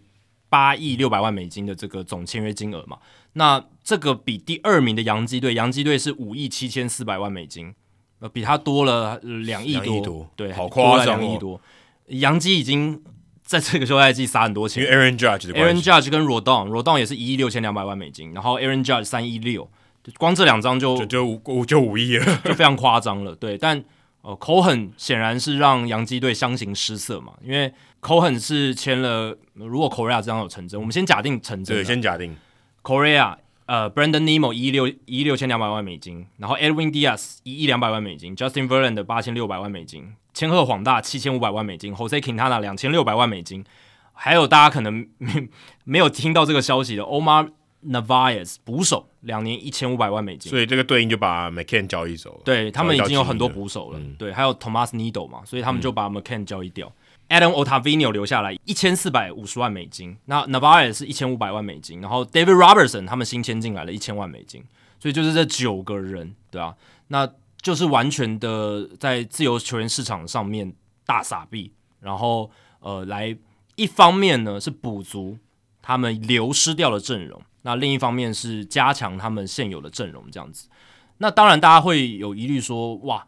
[0.48, 2.98] 八亿六百万美金的这个总签约金额嘛，
[3.34, 7.74] 那这个比第二名的洋基队，洋基队是五亿七千四百万美金，
[8.20, 11.60] 呃，比他多了两亿多，多对，好夸张，两亿多。
[12.06, 13.02] 洋基已经
[13.42, 19.70] 在这个休赛季撒很多钱，因为 Aaron Judge 的，Aaron Judge 跟 Rodon，Rodon 也是一亿六千两百万美金，然后 Aaron Judge 三亿六，
[20.16, 23.34] 光这两张就就就五就五亿了，就非常夸张了。
[23.34, 23.84] 对，但
[24.28, 27.72] 呃，Cohen 显然是让洋基队相形失色嘛，因为。
[28.00, 31.78] Cohen 是签了，如果 Correa 这张有成真，我们先假定成真。
[31.78, 32.36] 对，先假定
[32.80, 33.34] Correa，
[33.66, 43.64] 呃，Brandon Nimmo 一亿六一亿六千两百万美金，然后 Edwin Diaz 一亿两百万美金，Justin Verlander 八千六百万美金，千鹤晃大七千五百万美金，Jose Quintana 两千六百万美金，
[44.12, 45.48] 还有大家可能没
[45.82, 47.50] 没有听到这个消息的 Omar
[47.86, 52.40] Narvaez 捕手两年一千五百万美金，所以这个对应就把 McCann 交易走了。
[52.44, 56.86] 对他们已经有很多捕手了，嗯、对，还有 Thomas Needle 嘛，所以他们就把 McCann 交易掉。
[56.86, 56.92] 嗯
[57.28, 64.64] Adam Ottavino 留下来一千四百五十万美金，那 Narvaez 是一千五百万美金，然后 David Robertson 他们新签进来了一千万美金，
[64.98, 66.74] 所以就是这九个人，对啊，
[67.08, 70.72] 那就是完全的在自由球员市场上面
[71.04, 71.70] 大傻币，
[72.00, 72.50] 然后
[72.80, 73.36] 呃，来
[73.76, 75.36] 一方面呢是补足
[75.82, 77.38] 他们流失掉的阵容，
[77.68, 80.70] 那另一方面是加强他们现有的阵容，这样子。
[81.18, 83.26] 那当然大家会有疑虑说，哇。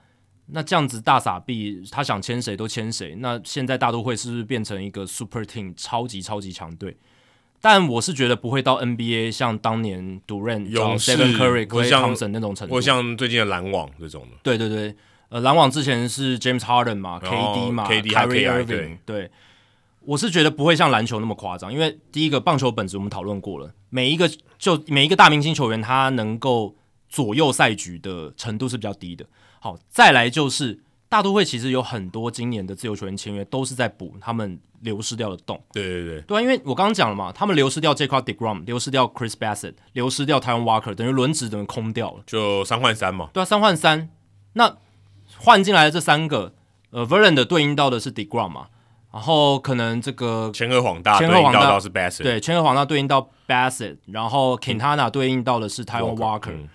[0.53, 3.15] 那这样子大傻逼，他想签谁都签谁。
[3.21, 6.97] 那现在大都会是不是变成一个 super team 超级超级强队？
[7.61, 12.75] 但我是觉得不会到 NBA 像当年 Durant 有 Stephen Curry、Klay Thompson 那种程度。
[12.75, 14.39] 或像最近的篮网这种的。
[14.43, 14.97] 对对对，
[15.29, 18.99] 呃，篮网之前是 James Harden 嘛，KD 嘛，Kyrie Irving。
[19.07, 19.31] 对，
[20.11, 26.75] 我是觉得不会像篮球那么夸张，因为第一个棒球本质我们讨论过了，每一个就每一个大明星球员他能够
[27.09, 29.25] 左右赛局的程度是比较低的。
[29.61, 35.63] 好，再来就是大都会其实有很多今年的自由球员签约都是在补他们流失掉的洞。
[35.73, 43.31] 对对对，对啊，因为我刚刚讲了嘛，他们流失掉 Jacob deGrom，流失掉 Chris Bassett，流失掉 Taijuan Walker，等于轮值等于空掉了，就三换三嘛。
[43.33, 44.11] 对啊，三换三，
[44.55, 44.77] 那
[45.39, 46.55] 换进来的这三个，
[46.91, 48.67] 呃，Verlander 对应到的是 deGrom 嘛。
[49.13, 56.53] 然后可能这个千贺滉大对应到的是 Bassitt，对，千贺滉大对应到 Bassett，然后 Quintana 对应到的是 Taijuan Walker。
[56.53, 56.69] 嗯、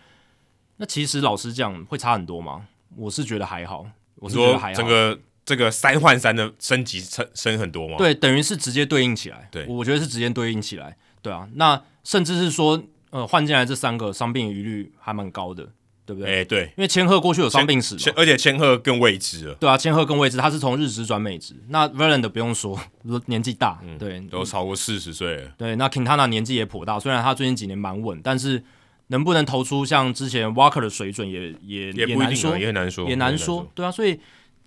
[0.78, 2.68] 那其实老实讲，会差很多吗？
[2.98, 3.86] 我是觉得还好。
[4.16, 4.74] 我是觉得还好。
[4.74, 7.96] 整个这个三换三的升级升升很多吗？
[7.98, 9.48] 对，等于是直接对应起来。
[9.52, 10.98] 对，我觉得是直接对应起来。
[11.22, 12.82] 对啊，那甚至是说，
[13.12, 15.70] 呃，换进来这三个伤病余率还蛮高的。
[16.06, 16.30] 对不对？
[16.30, 19.56] 哎、欸，对，因为千鹤过去有伤病史，而且千鹤更未知了。
[19.56, 21.56] 对啊，千鹤更未知，他是从日职转美职。
[21.70, 22.80] 那 Verlander 不用说，
[23.26, 25.52] 年纪大，嗯、对，都超过四十岁了。
[25.58, 28.64] 对，那 Quintana 年纪也颇大，虽然他最近几年蛮稳，但是
[29.08, 33.72] 能不能投出像之前 Walker 的水准也，也也也难说，也很难说，也难说。
[33.74, 34.20] 对啊，所以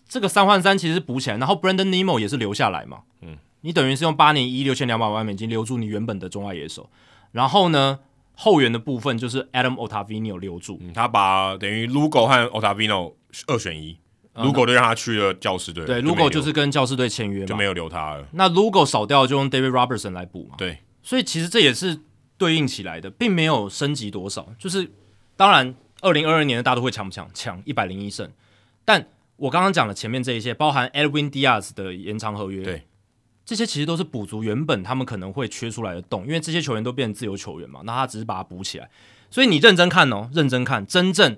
[0.09, 3.03] 这个三换三其实补起来，然后 Brandon Nimmo 也是留下来嘛。
[3.22, 6.91] 嗯，你等于是用八年一亿六千两百万美金留住你原本的中外野手，
[7.30, 8.01] 然后呢？
[8.41, 13.14] 后援的部分就是 Adam Ottavino 留住，嗯、他把等于 Lugo 和 Ottavino
[13.49, 13.99] 二选一、
[14.34, 18.24] 嗯、Lugo 就让他去了教师队，对，Lugo 就是跟教师队签约，就没有留他了。
[18.30, 21.99] 那 Lugo 少掉就用 David Robertson 来补嘛，对，所以其实这也是
[22.36, 24.55] 对应起来的，并没有升级多少。
[24.57, 24.89] 就是
[25.36, 27.28] 当然，二零二二年的大都会强不强？
[27.34, 28.30] 强一百零一胜，
[28.84, 32.84] 但我刚刚讲了前面这一些，包含 Edwin Diaz 的延长合约，对。
[33.49, 38.90] 这些其实都是补足原本他们可能会缺出来的洞，因为这些球员都变成自由球员嘛，那他只是把它补起来。
[39.30, 41.34] 所以你认真看哦，认真看，真正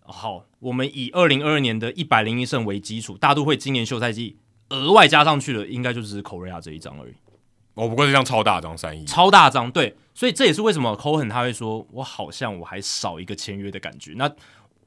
[0.00, 4.36] 好，我们以二零二二年的一百零一胜为基础，大都会今年休赛季
[4.70, 7.14] 额外加上去的，应该就只是 Correa 这一张而已。
[7.74, 14.14] 哦，不过这张超大张三亿，超大张，对，所以这也是为什么 Cohen 他会说，我好像我还少一个签约的感觉。
[14.16, 14.28] 那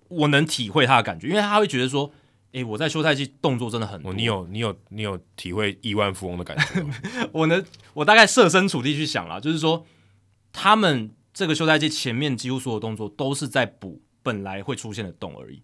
[0.10, 2.12] 我能体会他的感觉，因为他会觉得说。
[2.52, 4.12] 诶，我在休赛季动作真的很多。
[4.12, 6.96] 哦，你有你有你有体会亿万富翁的感觉吗？
[7.32, 9.86] 我呢，我大概设身处地去想啦，就是说，
[10.52, 15.62] 他们这个休赛季前面几乎所有动作都是在补本来会出现的洞而已。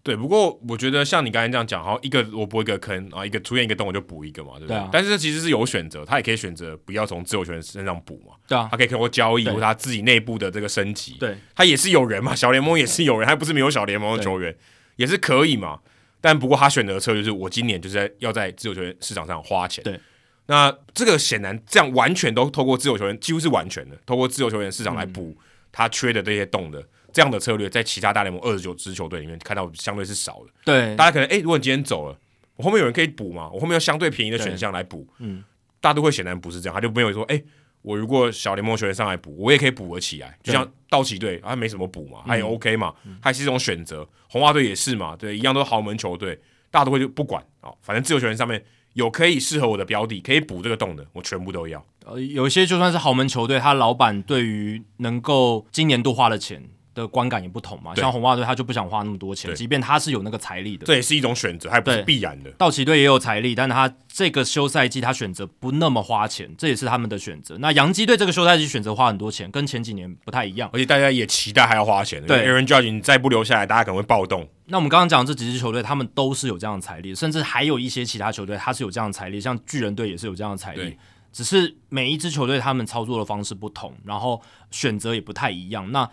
[0.00, 4.76] 对，不过我觉得像你刚才这样讲，好，一个萝卜一个坑啊，一个出现一个洞我就补一个嘛，对不对？
[4.76, 4.88] 对啊。
[4.92, 8.34] 但是这其实是有选择，他也可以选择不要从自由球员身上补嘛。
[8.46, 8.68] 对啊。
[8.70, 11.16] 他可以通过交易或他自己内部的这个升级。
[11.18, 11.36] 对。
[11.54, 14.56] 他也是有人嘛，小联盟也是有人，他不是没有小联盟的球员，
[14.96, 15.80] 也是可以嘛。
[16.20, 19.82] 但不过他选择的策略就是，我今年就是在要在自由球员市场上花钱。
[19.84, 19.98] 对，
[20.46, 25.36] 那这个显然这样完全都透过自由球员，几乎是完全的透过自由球员市场来补
[25.70, 30.50] 他缺的这些洞的、嗯、这样的策略，在其他大联盟二十九支球队里面看到相对是少的。
[30.64, 32.18] 对，大家可能哎、欸，如果你今天走了，
[32.56, 33.48] 我后面有人可以补嘛？
[33.50, 35.06] 我后面有相对便宜的选项来补。
[35.18, 35.44] 嗯，
[35.80, 37.36] 大都会显然不是这样，他就没有说哎。
[37.36, 37.44] 欸
[37.88, 40.36] 我如果小联盟球员上来补，我也可以补得起来。
[40.42, 44.06] 就像道奇队，他没什么补嘛，他也 OK 嘛，他也是一种选择。
[44.28, 46.38] 红袜队也是嘛，对，一样都是豪门球队，
[46.70, 48.62] 大都会就不管啊，反正自由球员上面
[48.92, 51.82] 有可以适合我的标的，可以补这个洞的，我全部都要。
[52.04, 56.62] 呃，有一些就算是豪门球队，他老板对于能够今年度花的钱。
[57.02, 62.50] 的观感也不同嘛，像红袜队他就不想花那么多钱，即便他是有那个财力的，这也是一种选择，还不是必然的。
[62.52, 67.56] 道奇队也有财力，但他这个休赛季他选择不那么花钱，这也是他们的选择。
[67.58, 72.24] 那洋基队这个休赛季选择花很多钱，跟前几年不太一样，而且大家也期待还要花钱。
[72.26, 74.48] 对，Aaron Judge 你再不留下来，大家可能会暴动。
[74.66, 80.94] 那我们刚刚讲这几支球队，他们都是有这样的财力，甚至还有一些其他球队，他是有这样的财力，像巨人队也是有这样的财力，
[81.32, 85.90] 只是每一支球队他们操作的方式不同，然后选择也不太一样。
[85.90, 86.08] 那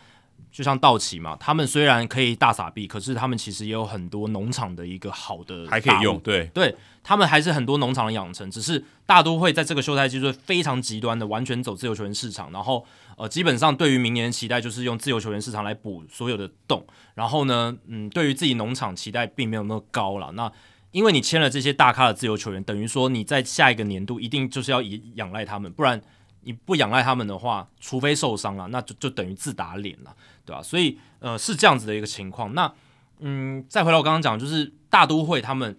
[0.55, 12.85] 就像道奇嘛，他们虽然可以大撒币，可是他们其实也有很多农场的一个好的还可以用，对对，他们还是很多农场的养成，只是大都会在这个休赛季就是非常极端的，完全走自由球员市场，然后
[13.17, 20.31] 呃，基本上对于明年的期待就是用自由球员市场来补所有的洞，然后呢，嗯，对于自己农场期待并没有那么高了。
[20.31, 20.49] 那
[20.91, 26.01] 因为你签了这些大咖的自由球员，等于说你在下一个年度一定就是要以仰赖他们，不然。
[26.45, 30.15] 你不仰赖他们的话，除非受伤了，那就就等于自打脸了，
[30.45, 30.61] 对吧？
[30.61, 32.53] 所以呃是这样子的一个情况。
[32.53, 32.71] 那
[33.19, 35.77] 嗯，再回来我刚刚讲，就是大都会他们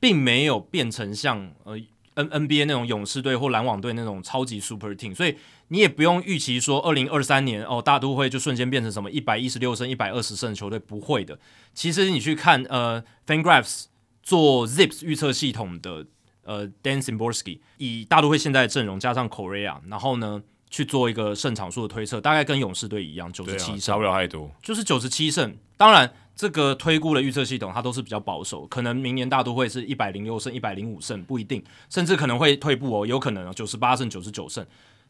[0.00, 1.76] 并没有变成像呃
[2.14, 5.36] N NBA 那种勇士队或篮网队那种超级 super team，所以
[5.68, 11.38] 你也不用预期说二零二三年哦大都会就瞬间变成什么一百一十六胜、一百二十胜的球队，不会的。
[11.74, 13.86] 其实你去看呃 FanGraphs
[14.22, 16.06] 做 Zips 预测系统的。
[16.48, 25.54] 呃，Dan Szymborski 以大都会现在的阵容加上 Correa，然后呢去做一个胜场数的推测，大概跟勇士队一样，九十七胜，差不了太多，就是九十七胜。
[25.76, 34.66] 当然，这个推估的预测系统，它都是比较保守，可能明年大都会是一百零六胜、一百零五胜，不一定，甚至可能会退步哦，有可能九十八胜、九十九胜，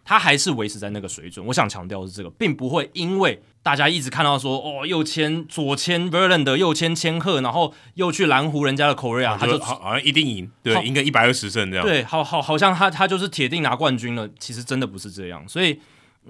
[0.09, 1.45] 它还是维持在那个水准。
[1.45, 15.79] 我想强调的是这个，并不会因为大家一直看到说哦，又签左签 Verlander，右签千鹤，然后又去蓝湖人家的 Correa，他就好好像一定赢，对，赢个一百二十胜这样，对，好好好像他他就是铁定拿冠军了，其实真的不是这样，所以。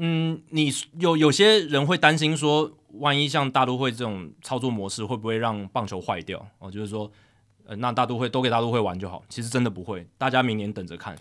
[0.01, 2.71] 嗯，你有有些人会担心说，
[3.01, 6.47] 万一像大都会这种操作模式，会不会让棒球坏掉？
[6.61, 7.11] 哦，就是说，
[7.67, 9.21] 呃，那大都会都给大都会玩就好。
[9.29, 11.17] 其实真的不会，大家明年等着看。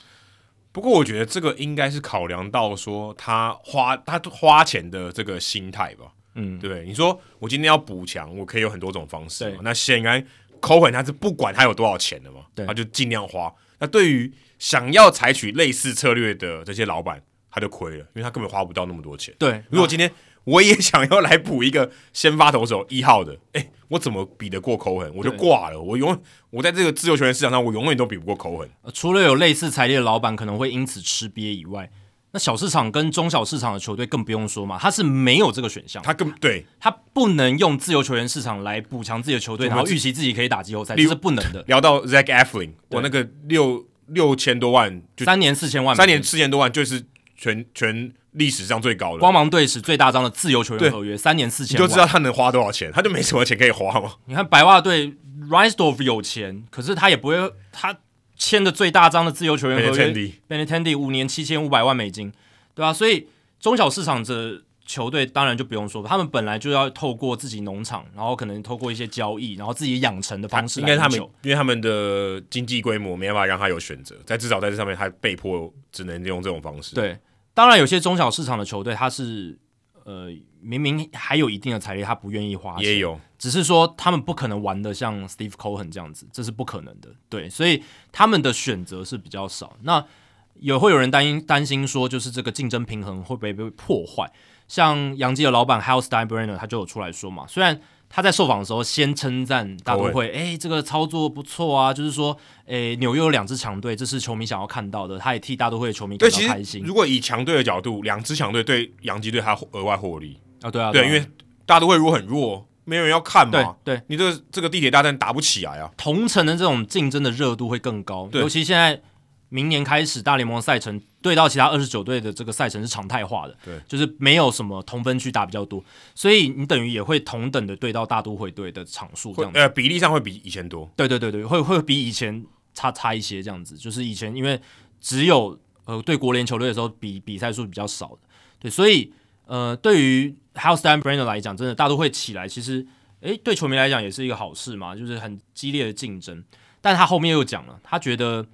[0.77, 6.05] 不过我觉得这个应该是考量到说他花他花钱的这个心态吧。
[6.35, 9.57] 嗯，对，你说我今天要补强，我可以有很多种方式。
[9.63, 10.23] 那显然
[10.61, 13.51] Cohen 他是不管他有多少钱的嘛，对，他就尽量花。
[13.79, 17.19] 那对于想要采取类似策略的这些老板。
[17.49, 19.33] 他就亏了，因为他根本花不到那么多钱。
[19.39, 20.11] 对，如果今天
[20.43, 25.11] 我也 想要来补一个先发投手一号的，哎、欸，我怎么比得过 Cohen？
[25.13, 25.81] 我就挂了。
[25.81, 26.19] 我永
[26.49, 28.67] 我在这个自由球员市场上，我永远都比不过 Cohen。
[28.93, 31.89] 除了有类似财力的老板可能会因此吃瘪以外，
[32.31, 36.03] 那小市场跟中小市场的球队更不用说嘛，他是没有这个选项。
[36.03, 41.63] 他更对，他不能用自由球员市场来补强自己的球队，然后预期自己可以打季后赛，这是不能的。
[41.67, 47.05] 聊到 Zach Eflin，我那个六六千多万，就三年四千万，三年四千多万就是
[47.37, 48.11] 全全。
[48.33, 54.13] 历史上最高的光芒队史最大张的自由球员合约，三年四千，你就知道他能花多少钱，他就没什么钱可以花嘛。
[54.27, 55.15] 你看白袜队
[55.49, 57.97] Reinsdorf 有钱，可是他也不会，他
[58.35, 60.13] 签的最大张的自由球员合约
[60.47, 62.31] Benintendi 五年七千五百万美金，
[62.75, 62.93] 对吧、啊？
[62.93, 63.27] 所以
[63.59, 77.17] 中小市场的球队当然就不用说，他们本来就要透过自己农场，然后可能透过一些交易，然后自己养成的方式，应该他们因为他们的经济规模没办法让他有选择，在至少在这上面，他被迫只能用这种方式，对。
[77.57, 79.57] 当然，有些中小市场的球队，他是
[80.03, 80.29] 呃
[80.61, 87.09] 明明还有一定的财力，他不愿意花钱，也有，只是说他们不可能玩得像 Steve Cohen 这样子，这是不可能的。
[87.27, 89.75] 对，所以他们的选择是比较少。
[89.81, 90.05] 那
[90.53, 94.31] 也会有人担心担心说，就是这个竞争平衡会不会被破坏？
[94.67, 97.81] 像洋基的老板 Hal Steinbrenner 他就有出来说嘛，虽然。
[98.09, 102.35] 他在受访的时候先称赞大都会，哎、欸，这个操作不错啊，就是说，
[102.65, 105.17] 哎、欸，纽约有两支强队，这是球迷想要看到的。
[105.19, 106.83] 他也替大都会的球迷感到开心。
[106.83, 111.25] 如果以强队的角度，两支强队对洋基队还额外获利啊，对啊，对，因为
[111.65, 119.01] 大都会如果很弱，没有人要看嘛，对，对你这个这个地铁大战打不起来啊，同城的这种竞争的热度会更高，尤其现在。
[119.49, 125.81] 明年开始，大联盟赛程对到其他二十九队的这个赛程是常态化的，对，就是没有什么同分区打比较多，
[126.13, 134.59] 所以你等于也会同等的对到大都会队的场数这样子，呃，比例上会比以前多，对对对对，会会比以前差差一些这样子，就是以前因为
[134.99, 138.19] 只有呃对国联球队的时候比比赛数比较少的，
[138.59, 139.13] 对，所以
[139.45, 142.85] 呃对于 Hal Steinbrenner 来讲，真的大都会起来，其实
[143.21, 146.43] 诶对球迷来讲也是一个好事嘛，就是很激烈的竞争，
[146.81, 148.45] 但他后面又讲了，他觉得。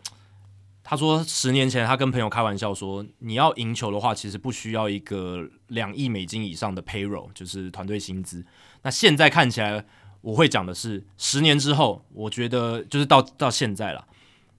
[0.84, 8.45] 他说，十年前他跟朋友开玩笑说，你要赢球的话，其实不需要一个两亿美金以上的 payroll，就是团队薪资。
[8.81, 9.86] 那现在看起来，
[10.19, 14.05] 我会讲的是，十年之后，我觉得就是到到现在了，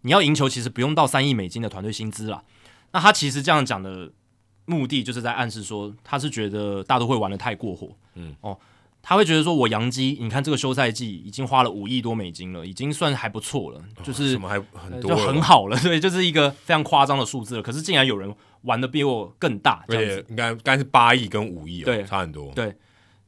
[0.01, 2.43] 你要赢球，其实不用到三亿美金的团队薪资了。
[2.93, 4.11] 那他其实这样讲的
[4.65, 8.59] 目的，就是在暗示说，他是觉得大都会玩的太过火，嗯哦。
[9.07, 17.63] 他会觉得说，我洋基，你看这个休赛季已经花了五亿多美金了，已经算还不错了，就是什么还很多，就很好了，对，就是一个非常夸张的数字了。
[17.63, 22.51] 可是竟然有人玩的比我更大，这样子，应该应该是八亿跟五亿，对，差很多。
[22.53, 22.75] 对，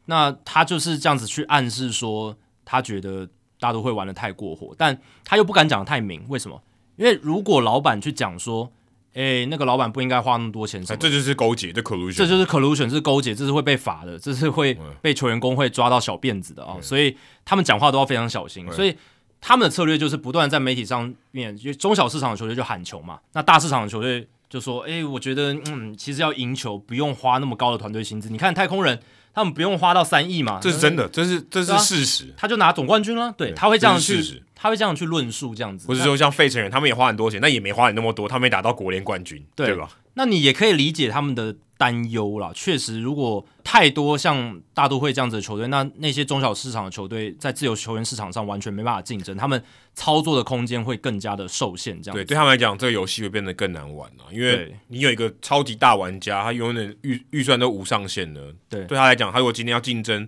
[0.06, 3.28] 那他就是这样子去暗示说，他觉得
[3.60, 6.62] 大都会玩的太过火，但他又不敢讲的太明，为什么？
[6.96, 8.72] 因为如果老板去讲说。
[9.16, 16.82] 诶、欸，那个老板不应该花那么多钱，这就是勾结，这 collusion，这就是 collusion，是勾结，这是会被罚的，这是会被球员工会抓到小辫子的啊、哦！
[16.82, 18.70] 所以他们讲话都要非常小心。
[18.70, 18.94] 所以
[19.40, 28.28] 他们的策略就是不断在媒体上面，因为中小市场的球队就喊球嘛，那大市场的球队就说：“哎、欸，我觉得，嗯，其实要赢球不用花那么高的团队薪资。
[28.28, 29.00] 你看太空人，
[29.32, 32.34] 他们不用花到三亿嘛，这是真的，这是这是事实。
[32.36, 39.88] 他就拿总冠军了，对，他会这样去。”他会这样去论述，这样子，或者说像费城人，他们也花很多钱，但也没花你那么多，他没打到国联冠军，对，对吧？
[40.14, 42.50] 那你也可以理解他们的担忧啦。
[42.54, 52.00] 确实，如果太多像大都会这样子的球队，那那些中小市场的球队在自由球员市场上完全没办法竞争，他们操作的空间会更加的受限。
[52.00, 60.26] 这样子，对，对他们来讲，这个游戏会变得更难玩了，因为你有一个超级大玩家，他永远预预算都无上限的，对，对他来讲，他如果今天要竞争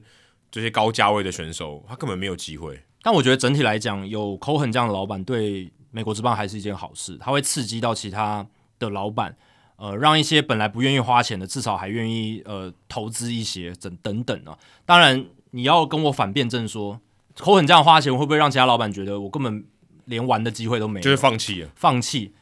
[0.51, 2.79] 这些高价位的选手，他根本没有机会。
[3.03, 7.17] 但我觉得整体来讲，有 Cohen 这样的老板对美国职棒还是一件好事。
[7.19, 8.47] 他会刺激到其他
[8.79, 9.37] 的老板，
[9.77, 14.59] 呃，让一些本来不愿意花钱的，至少还愿意呃投资一些，等等等啊。
[14.85, 17.01] 当然，你要跟我反辩证说，
[17.39, 19.65] 口很这样花钱会不会让其他老板觉得我根本
[20.07, 22.35] 连玩的机会都没有，就是放弃了，放弃。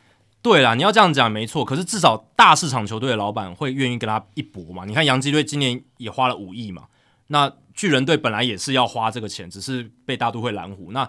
[0.43, 4.85] 对啦，你要这样讲没错，可是至少大市场球队的老板会愿意跟他一搏嘛？
[4.85, 6.85] 你看洋基队今年也花了五亿嘛，
[7.27, 10.91] 那巨人队本来也是要花这个钱，只是被大都会拦胡。
[10.91, 11.09] 那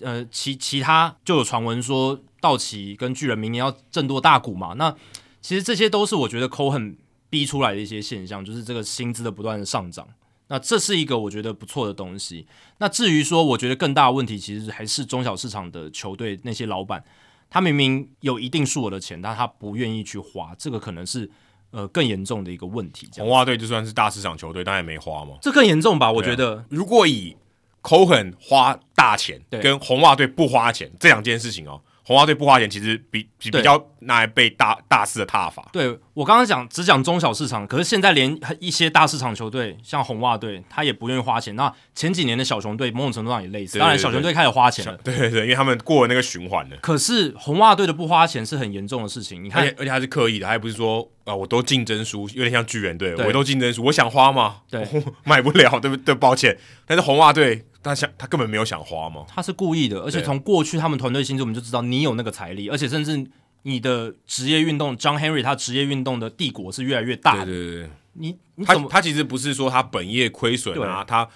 [0.00, 4.74] 呃，其其他就有传闻说道奇跟巨人明年要争夺大股嘛？
[4.74, 4.94] 那
[5.40, 6.96] 其实这些都是我觉得 Cohen
[7.30, 10.08] 逼出来的一些现象，就是这个薪资的不断的上涨。
[10.48, 12.46] 那这是一个我觉得不错的东西。
[12.78, 17.04] 那至于说，我觉得更大的问题其实还是中小市场的球队那些老板。
[17.48, 21.30] 他明明有一定数额的钱，但他不愿意去花，这个可能是
[21.76, 23.06] 呃更严重的一个问题。
[23.16, 25.34] 红袜队就算是大市场球队，但也没花嘛。
[25.42, 26.10] 这更严重吧？
[26.10, 27.36] 我觉得，如果以
[27.82, 31.82] Cohen 花大钱跟红袜队不花钱这两件事情哦。
[32.02, 35.68] 红袜队不花钱，其实比比比较拿来被大大肆的踏法。
[35.72, 41.54] 对，我刚刚讲只讲中小市场，可是现在连一些大市场球队，像红袜队，他也不愿意花钱。
[41.56, 43.74] 那前几年的小熊队，某种程度上也类似。
[43.74, 44.96] 对对对对，当然，小熊队开始花钱了。
[45.04, 46.76] 对对对，因为他们过了那个循环了。
[46.80, 49.44] 可是红袜队的不花钱是很严重的事情。
[49.44, 54.62] 你看，而且而且他是刻意的，他也不是说啊、呃，我都竞争输，有点像巨人队，我都竞争输，我想花吗？
[54.70, 54.88] 对，
[55.24, 56.14] 买不了，对不对？
[56.14, 56.56] 抱歉，
[56.86, 57.66] 但是红袜队。
[57.82, 59.24] 他想，他根本没有想花嘛。
[59.28, 63.24] 他是故意的，而且从过去他们团队薪资，我们就知道你有那个财力，而且甚至
[63.66, 67.46] 你的职业运动，John Henry 他职业运动的帝国是越来越大的。
[67.46, 71.28] 对对对，你你他他其实不是说他本业亏损啊，他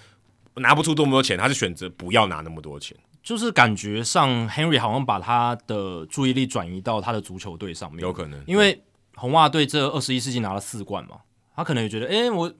[0.55, 2.97] 拿不出多么多钱，他是选择不要拿那么多钱。
[3.21, 8.81] 就是感觉上 Henry 好像把他的注意力转移到他的足球队上面，有可能，因为
[9.15, 11.17] 红袜队这二十一世纪拿了四冠嘛，
[11.55, 12.53] 他可能也觉得，哎、欸，我。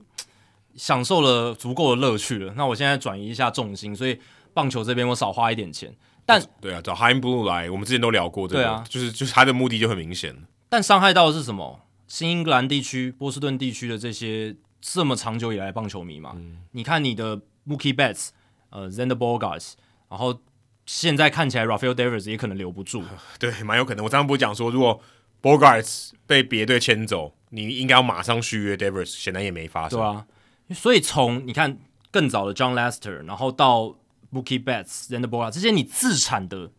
[0.74, 4.18] 享受了足够的乐趣了，那我现在转移一下重心，所以
[4.54, 5.94] 棒球这边我少花一点钱。
[6.24, 10.34] 但对啊，找 Chaim Bloom 来，我们之前都聊过这个，对啊，就是就是他的目的就很明显。
[10.68, 11.80] 但伤害到的是什么？
[12.06, 16.32] 新英格兰地区、波士顿地区的这些这么长久以来的棒球迷嘛？
[16.36, 18.28] 嗯、你看你的 Mookie Betts，
[18.70, 19.72] 呃，Zander Bogaerts，
[20.10, 20.38] 然后
[20.84, 23.02] 现在看起来 Rafael Davis 也可能留不住，
[23.38, 24.04] 对，蛮有可能。
[24.04, 25.00] 我刚刚不是讲说，如果
[25.40, 30.26] Bogaerts 被别队签走，你应该要马上续约 Davis，显然也没发生，对啊。
[30.74, 31.78] 所以从你看
[32.10, 33.96] 更早的 John Lester，然后到
[34.32, 36.70] Mookie Betts、Xander Bogaerts 这些你自产的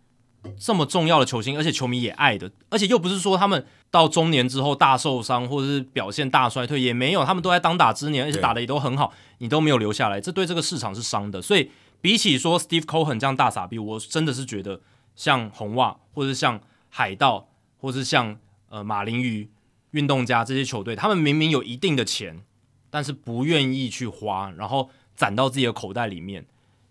[0.57, 11.41] 这么重要的球星，而且球迷也爱的，而且又不是说他们到中年之后大受伤或者是表现大衰退，也没有，他们都在当打之年，而且打的也都很好，你都没有留下来，这对这个市场是伤的。
[11.41, 11.69] 所以
[12.01, 14.81] 比起说 Steve Cohen 这样大傻逼，我真的是觉得
[15.15, 17.47] 像红袜或者是像海盗
[17.77, 18.37] 或者是像
[18.69, 19.49] 呃马林鱼、
[19.91, 22.43] 运动家这些球队，他们明明有一定的钱。
[22.89, 26.45] 但是不愿意去花，然后攒到自己的口袋里面。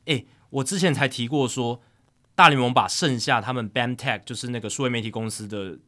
[0.07, 1.81] 诶，我之前才提过说，
[2.35, 5.79] 大联盟把剩下他们 BAMTech 就是那个数位媒体公司的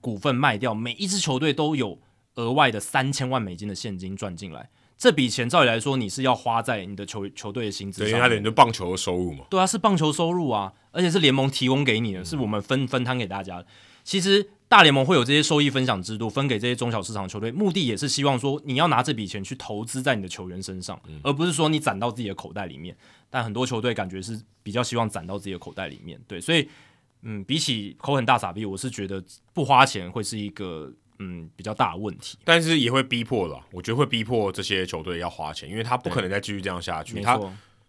[0.00, 1.98] 股份卖掉，每一支球队都有
[2.36, 4.70] 额外的三千万美金的现金赚进来。
[4.96, 9.44] 这笔钱照理来说，你是要花在你的球球队的薪资上，对，因为它等于就棒球的收入嘛。
[9.50, 13.66] 对啊，是棒球收入啊，而且是联盟提供给你的，是我们分分摊给大家的。
[14.04, 14.50] 其实。
[14.70, 22.96] 大联盟会有这些收益分享制度，分给这些中小市场球队，目的也是希望说，你要拿这笔钱去投资在你的球员身上，嗯、而不是说你攒到自己的口袋里面。
[23.28, 26.68] 但很多球队感觉是比较希望攒到自己的口袋里面，对，所以，
[27.22, 29.20] 嗯，比起口很大傻逼，我是觉得
[29.52, 37.36] 不花钱会是一个嗯比较大的问题，但是也会逼迫了，我觉得会逼迫这些球队要花钱，因为他不可能再继续这样下去，他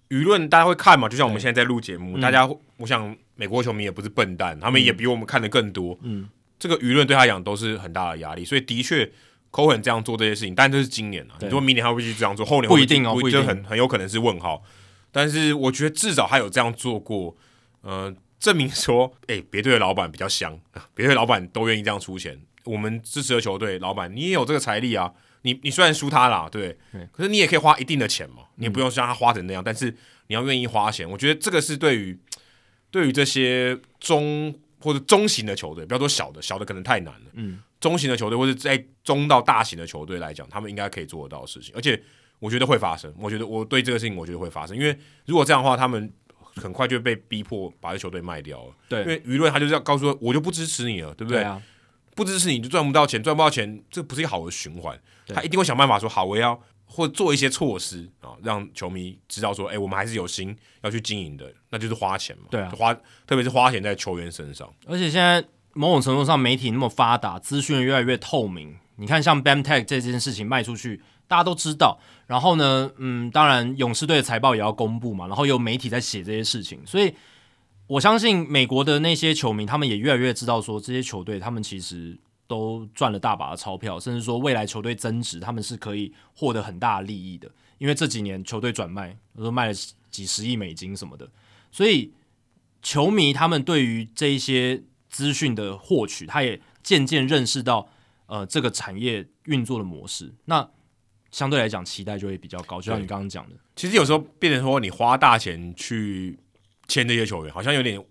[0.10, 6.28] 舆论大家会看嘛，就像我们现在在录节目，大家，我想美国球迷也不是笨蛋，他们也比我们看的更多，嗯。
[6.62, 9.12] 嗯这个舆论对他讲都是很大的压力，所以的确
[9.50, 11.34] ，Cohen 这样做这些事情，但这是今年啊。
[11.42, 12.46] 你说明年他会不会这样做？
[12.46, 14.62] 后年会不一定哦，不一定，就很很有可能是问号。
[15.12, 17.36] 但是我觉得至少他有这样做过，
[17.82, 20.60] 呃，证明说， 哎，别队的老板比较香，
[20.94, 22.40] 别队老板都愿意这样出钱。
[22.66, 25.12] 我们支持的球队老板，你也有这个财力啊。
[25.42, 29.90] 你你虽然输他啦，对，对，可是你也可以花一定的钱嘛，你也不用像他花成那样，嗯、但是
[30.28, 31.10] 你要愿意花钱。
[31.10, 32.20] 我觉得这个是对于
[32.92, 34.54] 对于这些中。
[34.82, 37.32] 或者中型的球队，不要说小的，小的可能太难了。
[37.34, 42.02] 嗯，中型的球队或者在中到大型的球队来讲，他们应该可以做得到的事情，而且
[42.40, 43.14] 我觉得会发生。
[43.20, 46.12] 我觉得我对这个事情，我觉得会发生，因为如果这样的话，他们
[46.56, 48.74] 很快就被逼迫把这球队卖掉了。
[48.90, 51.42] 对，因为舆论他就是要告诉说，我就不支持你了，对不对？
[51.42, 51.62] 对啊，
[52.16, 55.00] 不支持你就赚不到钱，赚不到钱，这不是一个好的循环。
[55.28, 56.62] 他一定会想办法说，好，我要。
[56.94, 62.44] 或做一些措施啊，让球迷知道说，哎、欸，我们还是有心要去经营的，那就是花钱嘛。
[62.52, 62.94] 对啊，花
[63.26, 64.70] 特别是花钱在球员身上。
[64.86, 65.42] 而且现在
[65.72, 68.76] 某种程度上，媒体那么发达，资讯越来越透明。
[68.98, 71.98] 你看，像 BAMTech 这件事情卖出去，大家都知道。
[72.28, 75.28] 然后呢，嗯，当然勇士队的财报也要公布嘛。
[75.28, 77.16] 然后有媒体在写这些事情，所以
[77.88, 82.20] 我相信美国的那些球迷，他们也越来越知道说，这些球队他们其实。
[82.52, 87.50] 都赚了大把的钞票，甚至说未来球队增值，他们是可以获得很大的利益的。
[87.78, 89.74] 因为这几年球队转卖，都卖了
[90.10, 91.30] 几十亿美金什么的，
[91.72, 92.14] 所以
[92.82, 97.88] 球迷他们对于这一些资讯的获取，他也渐渐认识到
[98.26, 100.34] 呃这个产业运作的模式。
[100.44, 100.70] 那
[101.32, 102.82] 相对来讲，期待就会比较高。
[102.82, 106.38] 就像你刚刚讲的，其实有时候变成说，你花大钱去
[106.90, 108.04] 签这些球员，好像有点，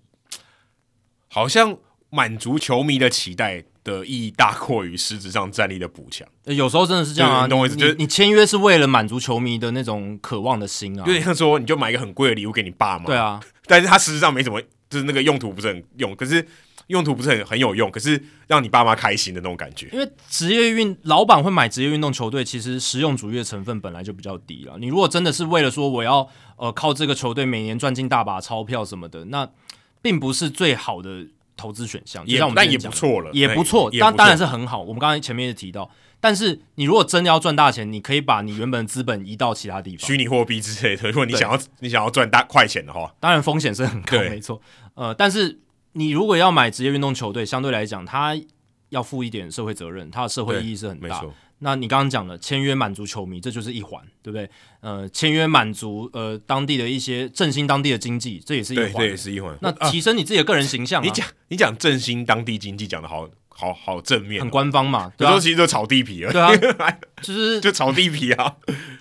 [1.29, 1.77] 好像
[2.09, 6.27] 满足球迷的期待的意义大过于实质上战力的补强。
[6.45, 7.77] 有时候真的是这样啊，你懂我意思？
[7.77, 11.05] 就是你签约是为了满足球迷的那种渴望的心啊。
[11.07, 13.05] 有点像说，你就买一个很贵的礼物给你爸妈。
[13.07, 16.47] 对啊，但是他实质上没什么，就是那个用途不是很用，可是。
[16.87, 19.89] 用途不是很很有用，可是让你爸妈开心的那种感觉。
[19.93, 24.77] 因为职业运老板会买职业运动球队，其实实用主义的成分本来就比较低了。
[24.77, 29.49] 你如果真的是为了说我要呃靠这个球队每年赚进大把钞票什么的，那
[30.03, 31.29] 并不是最好的
[31.61, 32.27] 投资选项。
[32.27, 34.81] 也像我们但也不错了，也不错，当当然是很好。
[34.81, 41.11] 我们刚才前面也提到，但是你如果真的要赚大钱，你可以把你原本的资本移到其他地方，虚拟货币之类的。
[41.11, 44.61] 如果你想要你想要赚大快钱的话，当然风险是很高，没错。
[44.95, 45.61] 呃，但是。
[45.95, 48.41] 你如果要买职业运动球队，相对来讲，他
[48.91, 51.21] 要负一点社会责任，他的社会意义是很大。
[51.61, 54.49] 那你刚刚讲的签约满足球迷，这就是一环，对不对？
[54.81, 59.57] 呃，签约满足呃当地的一些振兴当地的经济，这也是一环，对，也是一环。
[59.61, 65.13] 那提升你自己的个人形象，啊，你讲你讲振兴当地经济，讲的好好好正面，很官方嘛。
[65.19, 68.57] 有时候其实就炒地皮了，对啊， 就是就炒地皮啊。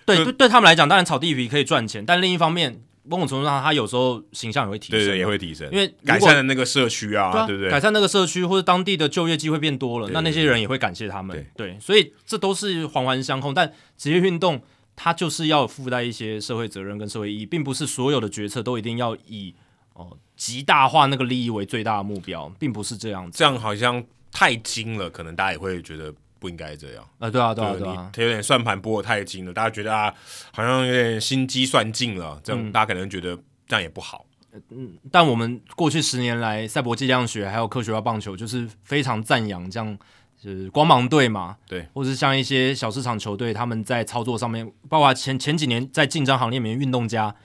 [0.06, 2.82] 对对，对他们来讲，当然炒地皮可以赚钱，但另一方面。
[3.10, 7.70] 某种程度上，他有时候形象也会提升，对，对，也会提升，因为改善了那个社区啊，对不、啊、对，对？
[7.70, 13.52] 改善那个社区或者当地的就业机会变多了，对对对，那那些人也会感谢他们，对，对，所以这都是环环相扣。
[13.52, 14.62] 但职业运动
[14.96, 19.54] 它就是要附带一些社会责任跟社会意义，并不是所有的决策都一定要以
[19.94, 23.38] 哦极大化那个利益为最大的目标，并不是这样子。
[23.38, 26.14] 这样好像太精了，可能大家也会觉得。
[26.40, 27.30] 不应该这样啊！
[27.30, 30.14] 对啊，对啊，对啊，他有点算盘拨的太精了，大家觉得啊，
[30.52, 33.38] 好像有点心机算尽了，这样、嗯、大家可能觉得
[33.68, 34.26] 这样也不好。
[34.70, 39.98] 嗯，但我们过去十年来，赛博计量学还有科学化棒球，就是非常赞扬这样，
[40.42, 47.36] 就是光芒队嘛，对，或是像一些小市场球队，他们在操作上面，包括前前几年在竞争行列里面，运动家，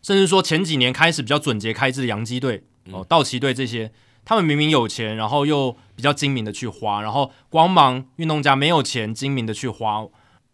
[0.00, 3.90] 甚至说前几年开始比较准节开支的洋基队、哦、嗯、道奇队这些。
[4.24, 10.06] 他们明明有钱，然后又比较精明的去花，然后光芒运动家没有钱，精明的去花。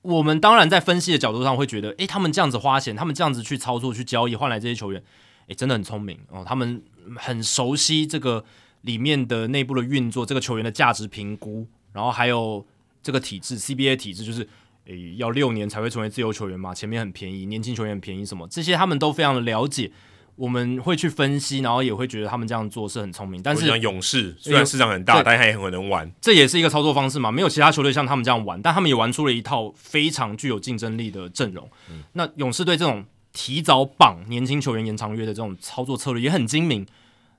[0.03, 5.03] 我们当然在分析的角度上会觉得，诶，他们这样子花钱，他们这样子去操作、去交易换来这些球员，
[5.49, 6.43] 诶，真的很聪明哦。
[6.47, 6.83] 他们
[7.17, 8.45] 很熟悉这个
[8.81, 12.67] 里面的内部的运作，这个球员的价值评估，然后还有
[13.03, 14.49] 这个体制 CBA 体制，就是
[14.87, 19.93] 诶要六年才会成为自由球员嘛，前面很便宜，年轻球员很便宜，什么这些他们都非常的了解。
[20.41, 23.43] 我们会去分析，然后也会觉得他们这样做是很聪明。
[23.43, 26.11] 但是勇士虽然市场很大，欸、但他也很能玩。
[26.19, 27.31] 这也是一个操作方式嘛？
[27.31, 31.69] 没有其他球队像他们这样玩，但他们也玩出了一套非常具有竞争力的阵容。
[31.91, 33.05] 嗯、那勇士队这种
[33.35, 36.87] 提早绑年轻球员延长约的这种操作策略也很精明。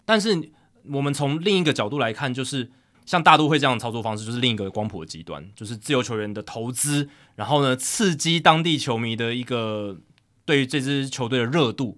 [0.05, 0.51] 但是
[0.91, 2.69] 我们从另一个角度来看，就是
[3.07, 9.97] 像大都会这样的操作方式，就是另一个光谱的极端，就是自由球员的投资，然后呢，刺激当地球迷的一个
[10.45, 11.97] 对于这支球队的热度。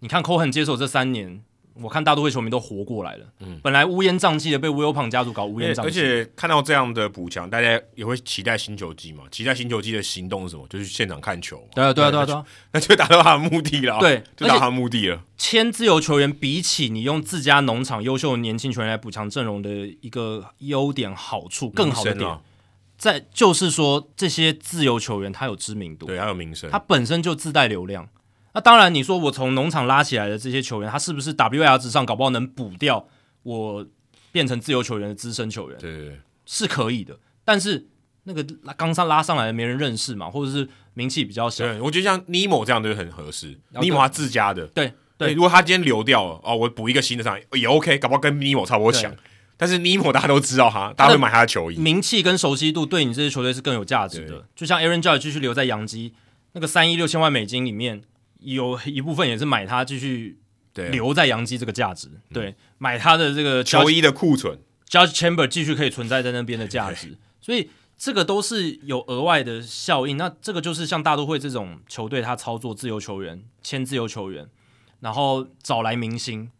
[0.00, 1.42] 你看，Cohen 接手这三年，
[1.74, 3.26] 我看大都会球迷都活过来了。
[3.40, 5.80] 嗯，本来乌烟瘴气的，被 Wilpon 家族搞乌烟瘴气。
[5.82, 9.24] 而且看到这样的补强，大家也会期待新球季嘛？
[9.30, 10.66] 期待新球季的行动是什么？
[10.68, 11.66] 就是现场看球。
[11.74, 13.98] 对啊，对啊，对啊，对啊， 那就达到他的目的了。
[14.00, 15.22] 对，就达到他的目的了。
[15.36, 19.70] 签自由球员，比起你用自家农场优秀的年轻球员来补强阵容的
[20.00, 22.38] 一个优点好处，更好的点，
[22.96, 28.08] 在就是说这些自由球员他有知名度，对，他有名声，他本身就自带流量。
[28.52, 33.06] 那当然，你说我从农场拉起来的这些球员，他是不是 WLR 值上搞不好能补掉
[33.44, 33.86] 我
[34.32, 35.78] 变成自由球员的资深球员？
[35.78, 37.16] 对对对，是可以的。
[37.44, 37.86] 但是
[38.24, 38.44] 那个
[38.76, 41.64] 刚上拉上来的没人认识嘛，或者是名气比较小。
[41.64, 43.56] 对，我觉得像尼莫这样就很合适。
[43.80, 45.34] 尼莫他自家的，对对，对。
[45.34, 49.14] 如果他今天流掉了哦，我补一个新的上来也 OK，搞不好跟尼莫差不多强。
[49.56, 54.44] 但是尼莫大家都知道他，大家会买他的球衣，名气跟熟悉度对你这支球队是更有价值的。
[54.56, 56.14] 就像 Aaron Judge 继续留在洋基，
[56.52, 58.02] 那个三亿六千万美金里面。
[58.40, 60.38] 有一部分也是买它继续
[60.74, 64.58] 留在洋基这个价值，对，对，买它的这个球衣的库存
[64.88, 70.16] ，Josh Chamber 继续可以存在在那边的价值， 所以这个都是有额外的效应。
[70.16, 74.48] 那这个就是像大都会这种球队，他操作自由球员，签自由球员，
[75.00, 76.50] 然后找来明星，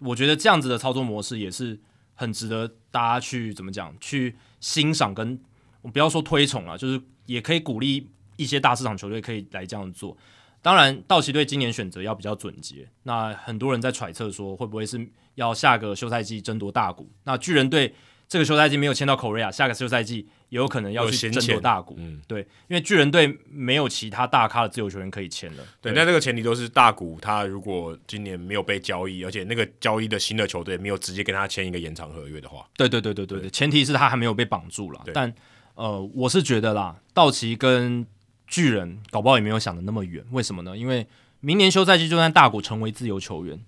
[0.00, 1.78] 我觉得这样子的操作模式也是
[2.14, 5.38] 很值得大家去怎么讲，去欣赏跟
[5.82, 10.16] 我不要说推崇了，就是也可以鼓励一些大市场球队可以来这样做。
[10.62, 12.88] 当然，道奇队今年选择要比较准结。
[13.02, 17.10] 那很多人在揣测说，会不会是要下个休赛季争夺大股？
[17.24, 17.92] 那巨人队
[18.28, 21.96] 这个休赛季没有签到 Correa，下个休赛季也有可能要去争夺大股。
[21.98, 25.64] 嗯，对，因为巨人队没有其他大咖的自由球员可以签了。
[25.80, 32.64] 对，那这个前提都是大股他如果今年没有被交易，而且那个交易的新的球队没有直接跟他签一个延长合约的话。
[32.76, 35.02] 对对对对对对，前提是他还没有被绑住了。
[35.12, 35.34] 但
[35.74, 38.06] 呃，我是觉得啦，道奇跟
[38.52, 40.22] 巨人搞不好也没有想的那么远。
[40.30, 40.76] 为什么呢？
[40.76, 41.06] 因为
[41.40, 43.58] 明年休赛季就算大谷成为自由球员，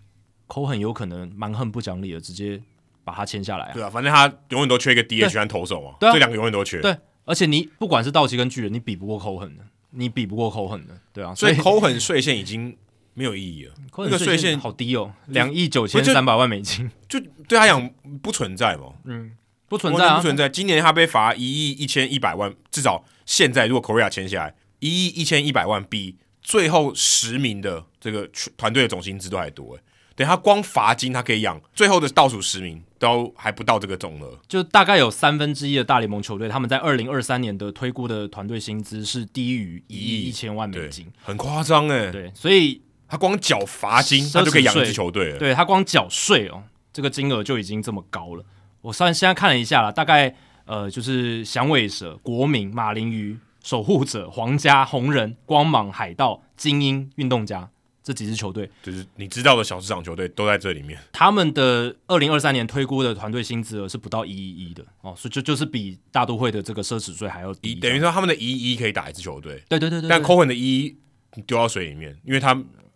[0.46, 2.60] 口很有可能蛮横不讲理的直接。
[3.06, 3.72] 把他签下来啊！
[3.74, 6.80] 对啊，反正他永远都缺一个 DH 和投手嘛，对啊，这两个永远都缺。
[6.80, 6.96] 对，
[7.26, 11.34] 而且你不管是道奇跟巨人，你比不过 Cohen 的，你比不过 Cohen 的，对啊。
[11.34, 12.74] 所以 Cohen 税线已经
[13.12, 17.90] 没有意义了，那个税线好低哦，两亿九千三百万美金，就对他讲
[18.22, 19.32] 不存在嘛，嗯，
[19.68, 20.48] 不存在啊，不存在。
[20.48, 24.54] 今年他被罚一亿一千一百万，至少现在如果 Correa 签下来，
[24.84, 28.28] 一亿一千一百万比最后十名的这个
[28.58, 29.80] 团队的总薪资都还多诶。
[30.14, 34.38] 对，他光罚金，他可以养最后的倒数十名，都还不到这个总额。
[34.46, 42.12] 就大概有三分之一的大联盟球队，他们在二零二三年的推估的团队薪资是低于一亿一千万美金，很夸张哎。
[42.12, 45.38] 对，所以他光缴罚金，他就可以养一支球队了。
[45.38, 46.62] 对，他光缴税哦，
[46.92, 48.44] 这个金额就已经这么高了。
[48.82, 50.36] 我算现在看了一下了，大概
[50.66, 57.68] 呃，就是响尾蛇、国民、马林鱼、守护者、皇家、红人、光芒、海盗、精英、运动家。
[58.04, 61.00] 这几支球队，就是你知道的小市场球队都在这里面。
[61.10, 67.76] 他们的二零二三年推估的团队薪资额是不到一一一的哦，所以就就是比大都会的这个奢侈税还要低。
[67.76, 69.62] 等于说他们的一一可以打一支球队。
[69.70, 70.10] 对对对对。
[70.10, 70.96] 但 Cohen 的一亿
[71.46, 72.54] 丢到水里面，因为他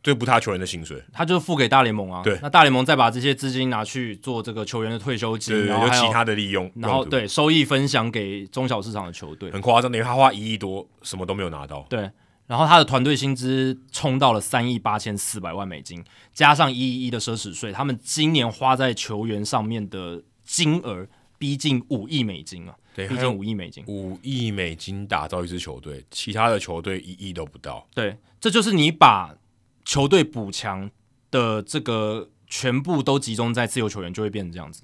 [0.08, 2.22] 这不他球员的薪水，他就付给大联盟啊。
[2.24, 2.38] 对。
[2.42, 9.50] 那大联盟再把这些资金拿去做这个球员的退休金，对对对，然后其他的利用，然后对收益分享给中小市场的球队。
[9.50, 11.86] 很夸张，等于他花一亿多，什么都没有拿到。
[11.90, 12.10] 对。
[12.46, 16.02] 然后他的团队薪资冲到了三亿八千四百万美金，
[16.32, 21.06] 加上一亿一的奢侈税，他们今年花在球员上面的金额
[21.36, 22.74] 逼近五亿美金啊！
[22.94, 27.86] 对，逼近五亿美金，五亿美金打造一支球队，其他的球队一亿都不到。
[27.94, 29.34] 对，这就是你把
[29.88, 30.90] 球队补强
[31.30, 34.82] 的这个全部都集中在自由球员，就会变成这样子。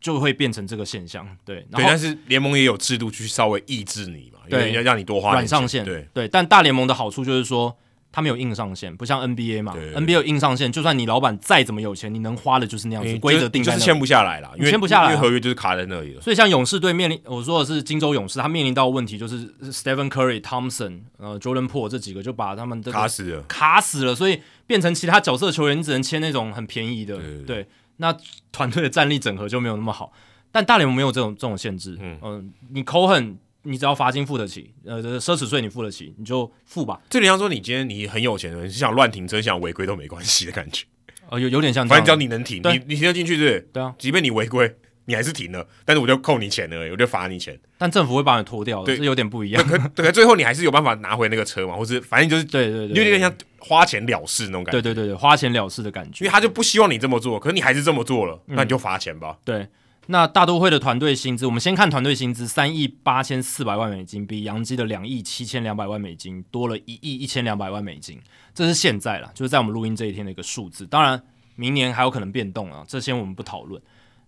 [0.00, 1.56] 就会变成这个现象，对。
[1.70, 6.26] 对，但是联盟也有制度去稍微抑制你嘛，对，要让你多花点软上限，对对。
[6.26, 7.76] 但大联盟的好处就是说，
[8.12, 16.20] 它没有硬上限，不像 NBA 嘛，NBA 有硬上限，就算你老板再怎么有钱，你能花的就是那样子，规、欸、则定在那，就是签不下来了，因为签不下来，因为合约就是卡在那里了。
[16.20, 27.66] 所以像勇士队面临，我说的是金州勇士，他面临到的问题就是 Stephen Curry、Thompson、呃 Jordan Poole 这几个就把他们的卡死了，卡死了，所以变成其他角色球员，你只能签那种很便宜的，对。
[27.98, 28.16] 那
[28.50, 30.10] 团队的战力整合就没有那么好。
[30.50, 36.98] 但大联盟没有这种这种限制，嗯，呃、你扣恨，你只要罚金付得起，呃，奢侈税你付得起，你就付吧。
[37.10, 40.86] 这里像说你今天你很有钱的人，你想乱停车、想违规都没关系的感觉，
[41.28, 43.82] 呃，有有点像反正只要你能停，你你停得进去，对不对？
[43.82, 44.74] 啊，即便你违规，
[45.04, 47.58] 你还是停了，但是我就扣你钱了，我就罚你钱。
[47.76, 49.62] 但政府会把你拖掉，对，是有点不一样。
[49.66, 54.80] 可可最后你还是有办法拿回那个车嘛，或是反正就是对对对，有点像花钱了事那种感觉。
[54.80, 59.36] 对对对对，花钱了事的感觉，因为他就不希望你这么做，可是你还是这么做了，那你就罚钱吧。
[59.38, 59.68] 嗯、对。
[60.06, 68.20] 那大都会的团队薪资，我们先看团队薪资，三亿八千四百万美金，比杨基的两亿七千两百万美金多了一亿一千两百万美金，
[68.54, 70.86] 这是现在了，就是在我们录音这一天的一个数字。
[70.86, 71.22] 当然，
[71.54, 73.80] 明年还有可能变动啊，这些我们不讨论。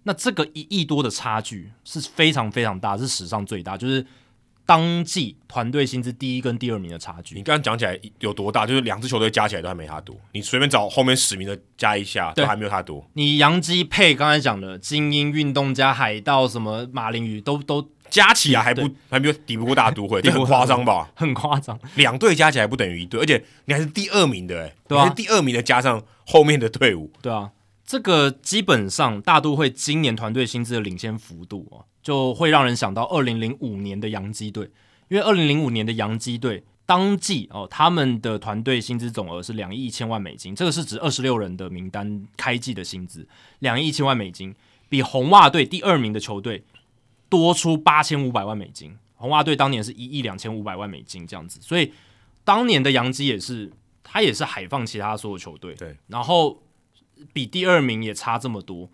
[0.05, 4.07] 那这个一亿多的差距是非常非常大，是史上最大，就是。
[4.64, 8.66] 当季团队薪资第一跟第二名的差距，你刚刚讲起来有多大？
[8.66, 10.16] 就是两支球队加起来都还没他多。
[10.32, 13.05] 你随便找后面十名的加一下，都还没有他多。
[13.14, 21.10] 你杨基配刚才讲的精英运动家、海盗什么马林鱼都都加起来还不还没有抵不过大都会， 这很夸张吧？
[21.16, 27.51] 很夸张，两队加起来不等于一队，而且你还是第二名的哎、欸，对啊，你是第二名的加上后面的队伍，对啊，
[27.93, 31.85] 这个基本上大都会今年团队薪资的领先幅度啊。
[32.02, 34.64] 就会让人想到二零零五年的洋基队，
[35.09, 43.28] 因为二零零五年的洋基队当季哦，他们的团队薪资总额是两亿一千万美金，这个是指二十六人的名单开季的薪资，
[43.59, 44.55] 两亿一千万美金，
[44.89, 46.64] 比红袜队第二名的球队
[47.28, 48.97] 多出八千五百万美金。
[49.14, 51.93] 红袜队当年是一亿两千五百万美金这样子，所以
[52.43, 53.70] 当年的洋基也是，
[54.02, 56.60] 他也是海放其他所有球队，对，然后
[57.32, 58.89] 比第二名也差这么多。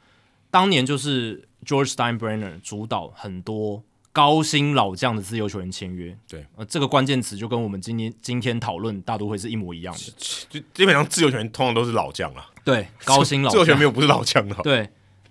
[0.51, 3.83] 当年就是 George Steinbrenner 主导很多
[4.13, 10.13] 高薪老将的自由球员签约，对，呃，这个关键词就跟我们今天今天讨论大都会是一模一样的，
[10.49, 14.81] 就基本上自由球员通常都是老将啊，对，高薪老将，自由球员没有不是老将的，对，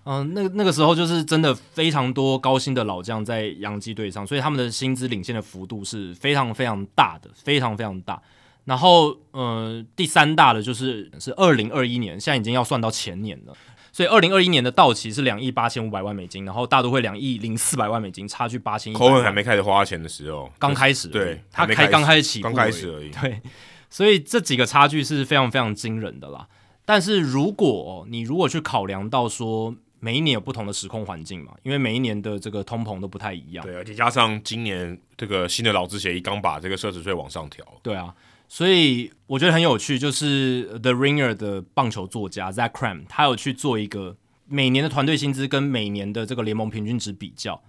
[0.03, 8.21] 嗯、呃，那那个时候就是真的非常多高薪的老将在洋基队上，所以他们的薪资领先的幅度是非常非常大的，非常非常大。
[8.67, 13.53] 然后呃，第三大的就是是二零二一年，现在已经要算到前年了。
[13.93, 18.95] 所以二零二一年的到期是两亿八千五百万美金，然后大都会两亿零四百万美金，差距八千亿。
[18.95, 23.09] Cohen 还没开始花钱的时候，刚开始，对，他开刚开始起步，刚开始而已。
[23.09, 23.41] 对，
[23.89, 26.47] 所以这几个差距是非常非常惊人的啦。
[26.83, 38.13] 但是如果你如果去考量到说每一年有不同的时空环境嘛，因为每一年的这个通膨都不太一样，对，而且加上今年这个新的劳资协议刚把这个奢侈税往上调，对啊。
[38.49, 44.15] 所以我觉得很有趣，就是 The Ringer 的棒球作家 Zach Cram，他有去做一个
[44.47, 47.61] 每年的团队薪资跟每年的这个联盟平均值比较，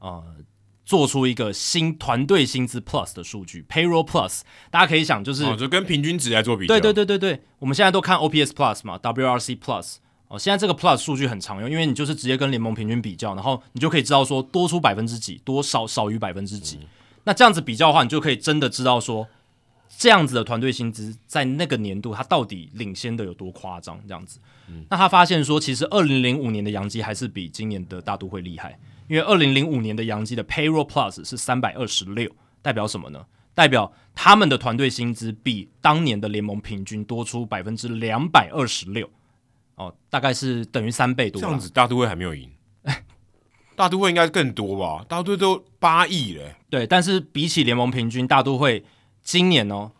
[0.00, 0.24] 呃，
[0.84, 4.40] 做出一个新团队薪资 Plus 的数据 Payroll Plus。
[4.72, 6.74] 大家可以想，就是、哦、就跟平均值来做比较。
[6.74, 9.98] 对对对对对，我们现在都看 OPS Plus 嘛，WRC Plus。
[10.26, 16.78] 哦，现在这个 Plus 数据很常用，因为你就是直接跟联盟平均比较，然后你就可以知道说多出百分之几，多少少于百分之几。
[16.78, 16.88] 嗯、
[17.22, 19.28] 那这样子比较的话，你就可以真的知道说。
[19.96, 24.00] 这样子的团队薪资在那个年度，他到底领先的有多夸张？
[24.06, 24.38] 这样子，
[24.68, 32.30] 嗯、那他发现说，其实二零零五年的洋基还是比今年的大都会厉害，因为二零零五年的洋基的 Payroll Plus 是三百二十六，
[32.60, 33.24] 代表什么呢？
[33.54, 39.08] 代表他们的团队薪资比当年的联盟平均多出百分之两百二十六，
[39.76, 41.40] 哦，大概是等于三倍多。
[41.40, 42.50] 这样子，大都会还没有赢，
[43.76, 45.04] 大都会应该更多吧？
[45.08, 48.84] 大都会都八亿嘞，对，但是比起联盟平均，大都会。
[49.24, 49.90] 今年哦，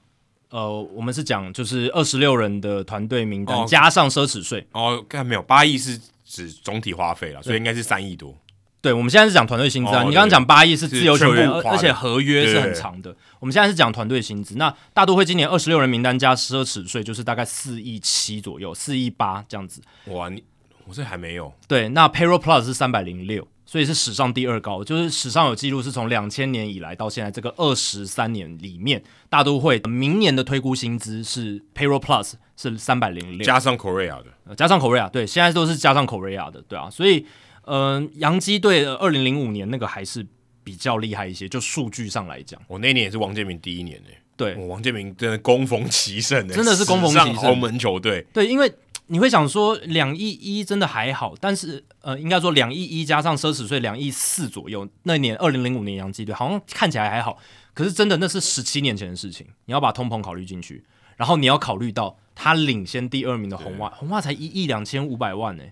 [0.51, 8.39] 呃，我们是讲就是二十六人的团队名单、哦、加上奢侈税哦，看没有八亿是指总体花费了，所以应该是三亿多。
[8.83, 13.17] 对，我们现在是讲团队薪资啊，哦、你刚刚讲八亿是自由球员，而且合约是很长的。
[13.41, 19.81] 我们现在是讲团队薪资，那大都会今年二十六人名单加奢侈税就是大概四亿七左右，四亿八这样子。
[20.09, 20.45] 哇，你
[20.87, 21.51] 我这还没有。
[21.67, 23.49] 对，那 Payroll Plus 是三百零六。
[23.67, 37.27] 所以是史上第二高，就是史上有记录，是从两千年以来到现在这个二十三年里面，大都会明年的推估薪资是 Payroll Plus 是三百零六，加上 Correa 的，加上 Correa，对，现在都是加上 Correa 的，对啊，所以，
[37.65, 40.27] 嗯、呃，洋基队二零零五年那个还是
[40.63, 48.71] 比较厉害一些，就数据上来讲，我那年也是王建民第一年诶，对，王建民真的攻逢其盛，真的是攻逢其胜，豪门球队，对，因为。
[49.09, 57.39] 你会想说两亿一真的还好，但是呃，应该说两亿一加上奢侈税两亿四左右，那年二零零五年洋基队好像看起来还好，
[57.75, 60.83] 可是真的那是十七年前的事情，你要把通膨考虑进去，
[61.19, 65.65] 然后你要考虑到他领先第二名的红袜，红袜才一亿两千五百万呢，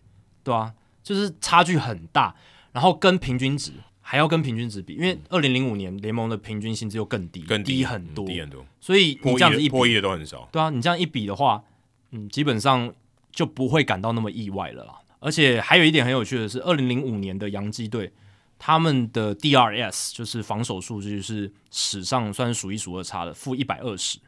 [0.45, 2.35] 对啊，就是差距很大，
[2.73, 3.73] 然后跟平均值
[4.03, 11.65] 还要跟平均值比，因为二零零五年联盟的平均薪资又更低，更低，低很多，低很多，所以你这样子一比都很少，对啊，你这样一比的话，
[12.11, 12.93] 嗯，基本上。
[13.33, 14.99] 就不会感到那么意外了啦。
[15.19, 18.13] 而且还有一点很有趣的是，二零零五年的洋基队，
[18.59, 24.19] 他们的 DRS 就是防守数据是史上算是数一数二差的，负一百二十，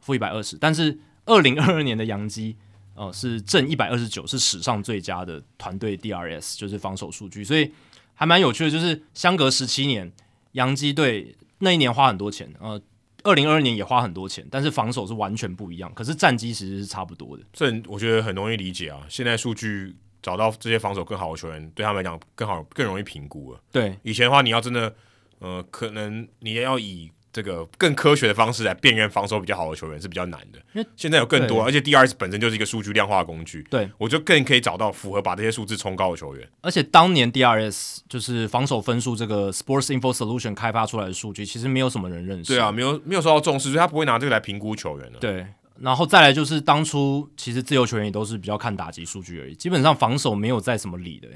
[0.00, 0.56] 负一百二十。
[0.56, 2.56] 但是二零二二年的洋基，
[2.94, 7.44] 呃，是正一百二十九，是史上最佳的团队 DRS，就是防守数据。
[7.44, 7.72] 所以
[8.14, 10.12] 还蛮有趣的，就是相隔十七年，
[10.52, 12.80] 洋基队那一年花很多钱，呃。
[13.24, 15.92] 二零二二年也花很多钱，但是防守是完全不一样。
[15.94, 19.00] 可是战绩其实是差不多的，这我觉得很容易理解啊。
[19.08, 23.60] 现在数据找到这些防守更好的球员，对他们来讲更好，更容易评估了。
[23.72, 24.94] 对，以前的话，你要真的，
[25.38, 27.10] 呃，可能你要以。
[27.38, 36.48] 这个更科学的方式来辨认防守比较好的球员是比较难的，因为现在有更多，而且 DRS 本身就是一个数据量化的工具，对，我就更可以找到符合把这些数字冲高的球员。
[36.62, 45.20] 而且当年 DRS 就是防守分数这个 Sports Info Solution 开发出来的数据，其实没有什么人认识，对啊，没有没有受到重视，所以他不会拿这个来评估球员的。
[45.20, 45.46] 对。
[45.80, 51.28] 然后再来就是当初其实自由球员也都是比较看打击数据而已，基本上防守没有在什么理的。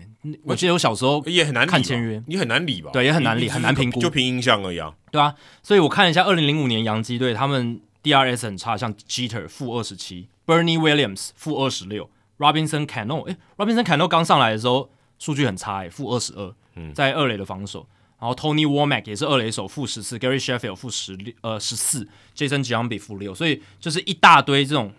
[0.42, 2.90] 我记得我小时候也很难看签约，你很难理吧？
[2.92, 4.94] 对，也很难理，很难评估，就凭印象而已啊。
[5.10, 16.54] 对啊，所以我看了一下二零零五年洋基队，他们 DRS 很差，像 Jeter 负二十七，Bernie Williams 负二十六，Robinson Cano 哎，Robinson Cano 刚上来的时候数据很差哎，负二十二，
[16.92, 17.86] 在二垒的防守。
[18.22, 23.34] 然后 Tony Womack 也是二垒手，负十四；Gary Sheffield 负十六，呃十四；Jason Giambi 负六。
[23.34, 24.92] 所以就是一大堆这种。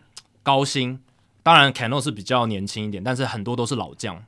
[0.45, 0.99] 高薪，
[1.41, 4.21] 当然 Cano 是比较年轻一点，但是很多都是老将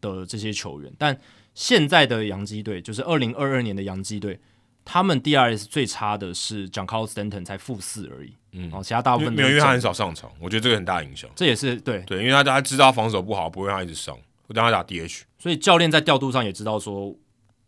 [0.00, 0.90] 的这些球员。
[0.96, 1.20] 但
[1.52, 4.40] 现在的洋基队，就是二零二二年的洋基队，
[4.82, 8.32] 他们 DRS 最差的是 j o h n c a r l Stanton 才负四而已。
[8.52, 11.28] 嗯，然后其他大部分没有，因为他很少上场，我觉得这个很大影响。
[11.36, 15.24] 这也是对对，因为他大家知道防守不好，不会让他一直上，会让他打 DH。
[15.38, 17.14] 所以教练在调度上也知道说。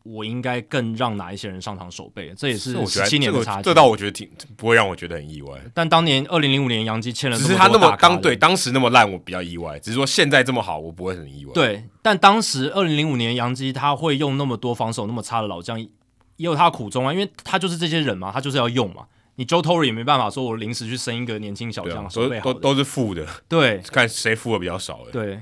[0.03, 2.33] 我应该更让哪一些人上场守备？
[2.37, 3.63] 这也是十七年的差距。
[3.63, 5.59] 这倒我觉得挺不会让我觉得很意外。
[5.75, 9.79] 但当年二零零五年杨基签了，只是他那么当对当时那么烂，我比较意外。
[9.79, 11.53] 只是说现在这么好，我不会很意外。
[11.53, 15.89] 对，但当时二零零五年杨基他会用那么多防守那么差的老将，也
[16.37, 19.07] 有他的苦衷啊，因为他就是这些人嘛，他就是要用嘛。
[19.37, 25.01] 你 Joe Torre 也没办法说，我临时去升一个年轻小将，都都都是负的，对， 看谁负的比较少。
[25.11, 25.41] 对，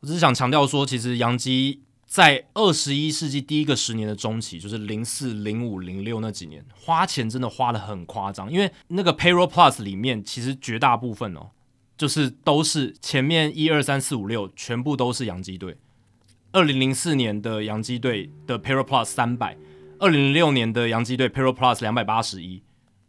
[0.00, 1.80] 我只是想强调说，其实杨基
[2.10, 11.50] 在二十一世纪第一个十年的中期，就是零四、零五、零六那几年，花钱真的花得很夸张，因为那个 Payroll Plus 里面其实绝大部分哦，
[11.96, 15.76] 就是都是前面一二三四五六全部都是洋基队。
[16.50, 19.56] 二零零四年的洋基队的 Payroll Plus 三百，
[20.00, 22.60] 二零零六年的洋基队 Payroll Plus 两百八十一。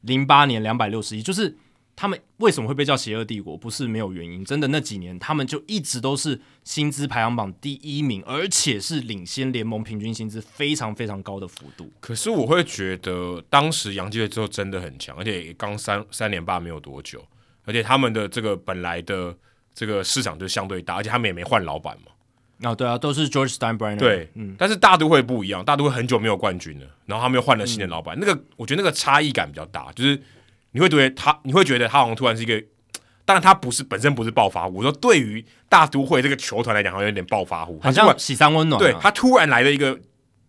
[0.02, 1.58] 零八年两百六十一，就是
[2.02, 3.56] 他们为什么会被叫邪恶帝国？
[3.56, 11.92] 不是没有原因，真的那几年他们就一直都是薪资排行榜第一名，而且是领先联盟平均薪资非常非常高的幅度。
[12.00, 17.24] 可是我会觉得当时洋基队之后真的很强，而且刚三三连霸没有多久，
[17.66, 19.38] 而且他们的这个本来的
[19.76, 22.68] 这个市场就相对大，而且他们也没换老板嘛。
[22.68, 24.00] 啊，对啊，都是 George Steinbrenner。
[24.00, 30.20] 对，嗯，但是大都会不一样，大都会很久没有冠军了，然后他们又换了新的老板，嗯、那个我觉得那个差异感比较大，就是
[30.72, 32.62] 你会觉得他，你会觉得他好像突然是一个，
[33.26, 40.00] 当然他不是本身不是暴发户，我说对于大都会这个球团来讲，好像有点暴发户，好像喜三温暖、啊，对他突然来了一个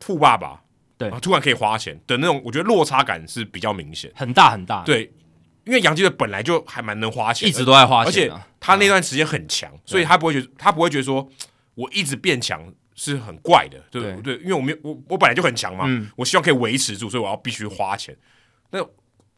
[0.00, 0.60] 富爸爸，
[0.96, 5.12] 对，突然可以花钱的那种，我觉得落差感是比较明显，很大很大，对，
[5.64, 11.28] 因为杨基队本来就还蛮能花钱，一直都在花钱、啊，而且他那段时间很强，嗯、所以他不会觉得他不会觉得说
[11.74, 12.72] 我一直变强。
[12.94, 18.14] 是很怪的，对对，对，因为我没有我我本来就很强嘛，嗯、我希望可以维持住，所以我要必须花钱。
[18.70, 18.86] 那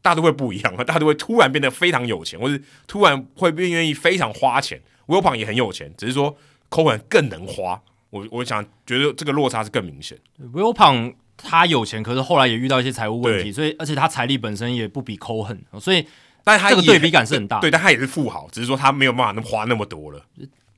[0.04, 4.78] 大都会不一样啊， 大都会突然变得非常有钱，或者突然会变愿意非常花钱。
[5.06, 6.36] Wilpon 也很有钱，只是说
[6.68, 7.80] Cohen 更能花。
[8.10, 10.18] 我我想觉得这个落差是更明显。
[10.52, 16.06] Wilpon 他有钱，可是后来也遇到一些财务问题，所以而且他财力本身也不比 Cohen，所以
[16.44, 17.60] 但他这个对比感是很大。
[17.60, 20.22] 对，但他也是富豪，只是说他没有办法那么花那么多了。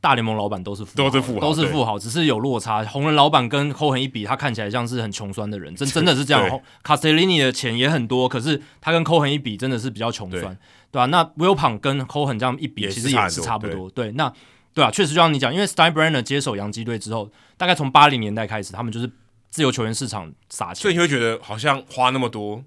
[0.00, 2.84] 大联盟老板都是富豪，都是富豪，都是富豪，只是有落差。
[2.84, 6.60] 红人老板跟 Cohen 一比，他看起来像是很穷酸的人，真真的是这样。
[6.84, 10.58] Castellini 的钱也很多，可是他跟 Cohen 一比，真的是比较穷酸，对，
[10.92, 11.06] 对吧、啊？
[11.06, 13.90] 那 Wilpon 跟 Cohen 这样一比，其实也是差不多。
[13.90, 14.32] 对，对，那
[14.72, 19.10] 对啊，确实就像你讲，因为 Steinbrenner 接手洋基队之后，大概从八零年代开始，他们就是
[19.50, 22.62] 自由球员市场撒钱，所以你会觉得好像花那么多。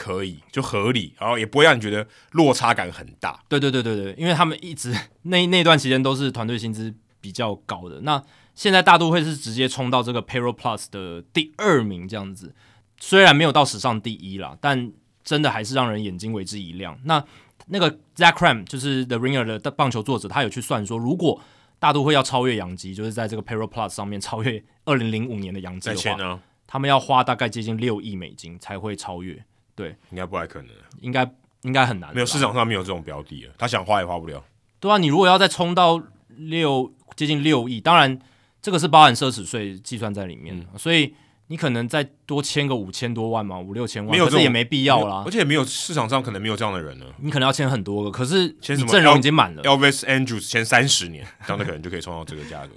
[0.00, 3.38] 可以就合理，然后也不会让你觉得落差感很大。
[3.50, 8.00] 对对对对对，因为他们一直 那那段期间都是团队薪资比较高的。
[8.00, 8.22] 那
[8.54, 12.54] 现在大都会是直接冲到这个 Payroll Plus 的第二名这样子，
[12.98, 14.90] 虽然没有到史上第一啦，但
[15.22, 16.98] 真的还是让人眼睛为之一亮。
[17.04, 17.22] 那
[17.66, 21.38] 那个 Zach Cram 就是 The Ringer 的棒球作者，他有去算说，如果
[21.78, 29.44] 大都会要超越杨基，就是在这个 Payroll Plus 上面超越二零零五年的杨基的话，呢他们要花大概接近六亿美金才会超越。
[29.80, 30.68] 对，应该不太可能，
[31.00, 32.12] 应该应该很难。
[32.14, 34.44] 没有市场上没有这种标的，他想花也花不了。
[34.78, 36.02] 对啊，你如果要再冲到
[36.36, 38.18] 六接近六亿，当然
[38.60, 41.14] 这个是包含奢侈税计算在里面，嗯、所以
[41.46, 45.22] 你可能再多签个五千多万嘛，五六千万，没有这也没必要啦。
[45.24, 47.06] 而且没有市场上可能没有这样的人呢。
[47.18, 49.62] 你可能要签很多个，可是你阵容已经满了。
[49.62, 52.74] Elvis Andrews 签三十年，这样的可能就可以冲到这个价格。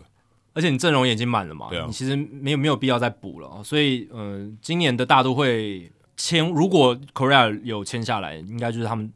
[0.54, 3.62] 而且你阵容已经满了嘛，啊、你其实没有没有必要再补了。
[3.64, 5.92] 所以，嗯、呃，今年的大都会。
[6.24, 9.12] 签如果 Correa 有签下来，应该就是他们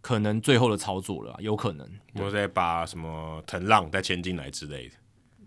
[0.00, 1.88] 可能最后的操作了，有可能。
[2.14, 4.94] 我再把什么藤浪再签进来之类的。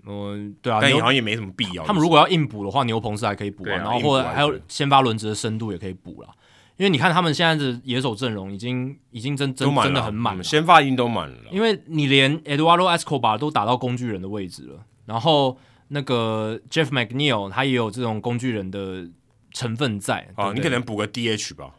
[0.08, 1.84] 嗯，对啊，但好像也没什么必要。
[1.84, 6.30] 他们如果要硬补的话，牛棚是还可以补啊，然后或者还有先发轮值的深度也可以补了。
[6.78, 11.36] 因为你看他们现在的野手阵容已经已经真真真的很满了，先发已经都满了。
[11.52, 15.58] 因为你连 Eduardo Escobar 都打到工具人的位置了，然后
[15.90, 19.06] 那个 Jeff McNeil 他也有这种工具人的。
[19.54, 21.72] 成分在啊，对对，你可能补个 DH 吧，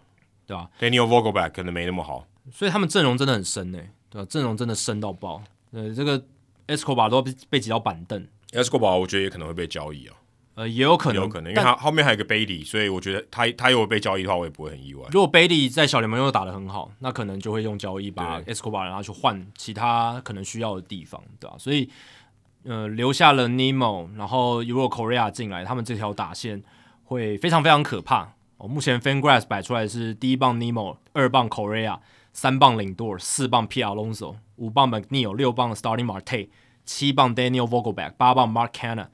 [0.46, 4.26] 对吧？Daniel Vogelback 可能没那么好，所以他们阵容真的很深诶，对吧？
[4.30, 5.42] 阵容真的深到爆。
[5.72, 6.24] 呃，这个
[6.68, 10.14] Escobar 都被被挤到板凳，Escobar 我觉得也可能会被交易啊，
[10.54, 15.04] 呃，也有可能，有可能，因为他后面还有个 Bailey，所以我觉得他他如果被交易的话，我也不会很意外。
[15.10, 21.56] 如果 Bailey 在小联盟又打得很好，那可能就会用交易把 Escobar 然后去换其他可能需要的地方，对吧？
[21.58, 21.90] 所以
[22.62, 26.62] 呃，留下了 Nimmo，然后如果 Correa 进来，他们这条打线。
[27.04, 28.66] 会非常非常可怕哦！
[28.66, 31.98] 目前 Fangraphs 摆出来是第一棒 Nimmo，二棒 Correa，
[32.32, 36.48] 三棒 Lindor，四棒 Pete Alonso，五棒 McNeil，六棒 Starling Marte，
[36.84, 39.06] 七棒 Daniel Vogelback，八棒 Mark Canna，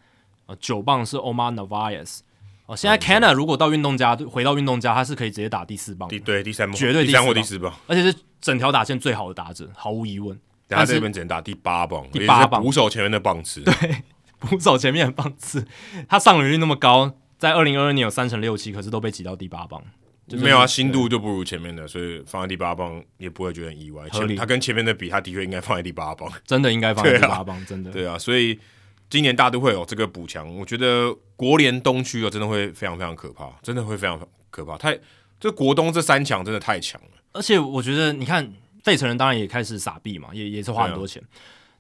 [0.47, 2.21] 呃，九棒是 Omar Narvaez。
[2.67, 10.39] 哦，现在 Canna 如果到运动家，回到运动家，他是可以直接打第四棒，第对第三棒，绝对第三或第四棒，而且是整条打线最好的打者，毫无疑问。
[10.69, 14.05] 他是这边只能打第八棒，第八棒捕手前面的棒次，对，
[14.39, 15.67] 捕手前面的棒次，
[16.09, 17.13] 他上垒率那么高。
[17.41, 19.83] 在二零二二年有三成六七，可是都被挤到第八棒，
[20.29, 24.07] 就是，没有啊，新度就不如前面的，所以放在第八棒也不会觉得很意外。
[24.37, 27.91] 他跟前面的比，他的确应该放在第八棒， 真的应该放在第八棒，啊、真的。
[27.91, 28.61] 对啊，所以
[29.09, 34.77] 今年大都会有这个补强，我觉得国联东区哦，真的会非常非常可怕，真的会非常可怕。
[34.77, 34.99] 太，
[35.41, 37.09] 这国东这三强真的太强了。
[37.33, 38.53] 而且我觉得，你看
[38.85, 41.23] 费城人当然也开始傻币嘛，也也是花很多钱。
[41.23, 41.27] 啊、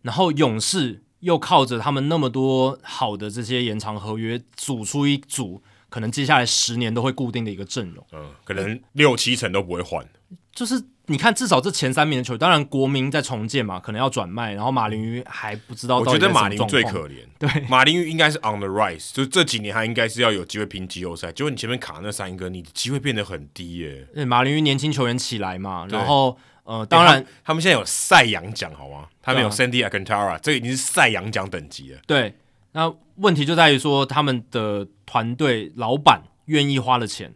[0.00, 8.06] 然后勇士又靠着他们那么多好的这些延长合约，组出一组可能接下来十年都会固定的一个阵容。
[8.12, 10.06] 嗯，可能六七成都不会换。
[10.52, 15.98] 就是你看，至少这前三名的球队，当然国民在重建嘛，可能要转卖，然后马林鱼还不知道。
[15.98, 17.18] 我觉得马林鱼最可怜。
[17.38, 21.32] 对，马林鱼应该是 on the rise，就是这几年他应该是要有机会拼季后赛。
[21.32, 24.06] 结果你前面卡那三个，你的机会变得很低耶。
[24.12, 26.36] 对，马林鱼年轻球员起来嘛，然后
[26.70, 29.08] 呃，当然他，他们现在有赛扬奖，好吗？
[29.20, 32.00] 他们有 Sandy Alcantara，这个已经是赛扬奖等级了。
[32.06, 32.34] 对，
[32.72, 37.32] 那问题就在于说，他们的团队老板愿意花的钱。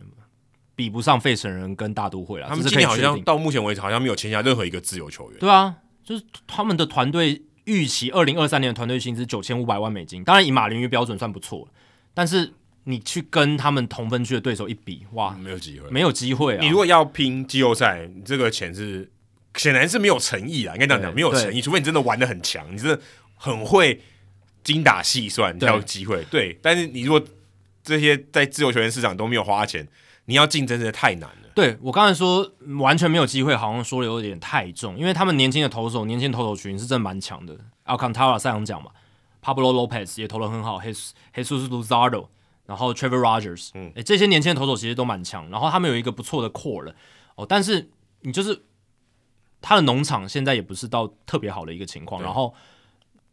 [0.77, 2.49] 比不上费城人跟大都会了。
[2.49, 5.39] 他们今年好像到目前为止好像没有签下任何一个自由球员。
[5.39, 11.69] 对啊，就是他们的团队预期二零二三年的团队薪资九千五百万美金，当然以马林鱼标准算不错了。
[12.13, 12.53] 但是
[12.83, 16.61] 你去跟他们同分区的对手一比，哇，没有机会，没有机会啊！
[16.61, 19.09] 你如果要拼季后赛，你这个钱是
[19.57, 20.75] 显然是没有诚意啊。
[20.75, 23.01] 应该这样讲，没有诚意，除非你真的玩的很强，你真的
[23.37, 24.01] 很会
[24.63, 26.25] 精打细算才有机会。
[26.31, 27.23] 对，但是你如果
[27.83, 29.89] 这些在自由球员市场都没有花钱。
[30.27, 31.51] 你要竞争真的太难了。
[31.55, 37.55] 对，我刚才说完全没有机会，好像说的有点太重，因为他们年轻的投手，年轻投手群是真的蛮强的。
[37.85, 38.91] Alcantara 赛扬奖嘛
[39.43, 42.29] ，Pablo Lopez 也投的很好，Jesus Luzardo，
[42.65, 45.51] 然后 Trevor Rogers，嗯，诶，这些年轻的投手其实都蛮强。
[45.51, 46.95] 然后他们有一个不错的 core 了
[47.35, 47.91] 哦，但是
[48.23, 48.63] 你就是
[49.65, 52.55] 他的农场现在也不是到特别好的一个情况，然后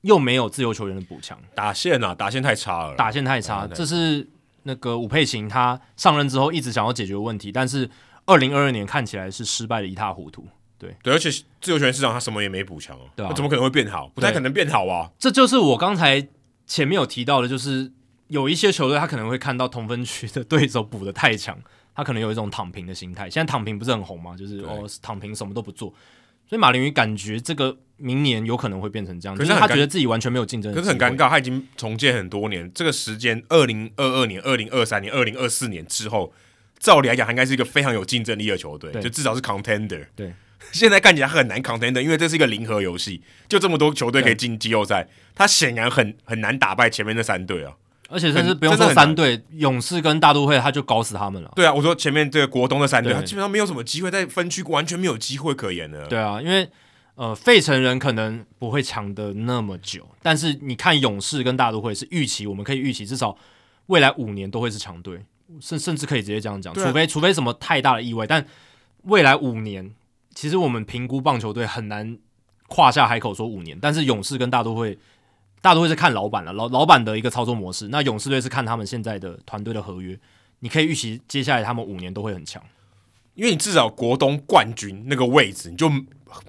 [0.01, 4.27] 又没有自由球员的补强，打线啊，打线太差了，打线太差，这是。
[4.63, 7.89] 那个武佩琴他上任之后一直想要解决问题，但是
[8.25, 10.45] 二零二二年看起来是失败的一塌糊涂。
[10.77, 14.07] 对对，而且自由球员市场他什么也没补强哦，对啊，怎么可能会变好？
[14.09, 15.09] 不太可能变好啊！
[15.17, 16.27] 这就是我刚才
[16.67, 17.91] 前面有提到的，就是
[18.27, 21.57] 有一些球队他可能会看到同分区的对手补得太强，
[21.95, 23.27] 他可能有一种躺平的心态。
[23.27, 24.37] 现在躺平不是很红吗？
[24.37, 25.91] 就是哦，躺平什么都不做。
[26.51, 36.33] 所以马林鱼感觉这个明年有可能会变成这样，可是他觉得自己完全没有竞争，可是很尴尬，他已经重建很多年，这个时间二零二二年、二零二三年、二零二四年之后，
[36.77, 40.05] 照理来讲，他应该是一个非常有竞争力的球队，就至少是 contender。
[40.13, 40.33] 对，
[40.73, 47.71] 现在看起来很难 contender，因为这是一个零和游戏，就这么多球队可以进季后赛，他显然很很难打败前面那三队啊。
[48.11, 51.51] 而且甚至不用说三队，勇士跟大都会他就搞死他们了。
[51.55, 56.05] 对啊，我说前面这个国东的三队，他基本上没有什么机会在分区，完全没有机会可言的。
[56.07, 56.69] 对啊，因为
[57.15, 63.37] 呃，费城人可能不会强得那么久，但是你看勇士跟大都会是预期，我们可以预期至少
[63.87, 65.23] 未来五年都会是强队，
[65.59, 68.45] 甚甚至可以直接这样讲，啊、除非除非什么太大的意外，但
[69.03, 69.93] 未来五年
[70.33, 72.17] 其实我们评估棒球队很难
[72.67, 74.97] 夸下海口说五年，但是勇士跟大都会。
[75.61, 77.87] 大都会是看老板了，老老板的一个操作模式。
[77.89, 80.17] 那勇士队是看他们现在的团队的合约，
[80.59, 82.61] 你可以预期接下来他们五年都会很强，
[83.35, 85.89] 因为你至少国东冠军那个位置你就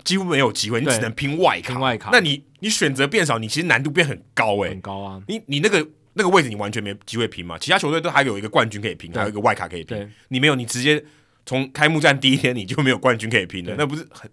[0.03, 1.75] 几乎没有机会，你只能拼外卡。
[1.75, 5.23] 拼外卡，那你你选择变少，你其实难度变很高诶、欸，很高啊！
[5.29, 7.59] 你你那个那个位置你完全没机会拼嘛？
[7.59, 11.05] 其他球队都还有一个冠军可以拼，还有一个外卡可以拼，你没有，你直接
[11.45, 14.31] 从开幕战第一天你就没有冠军可以拼了，那不是很？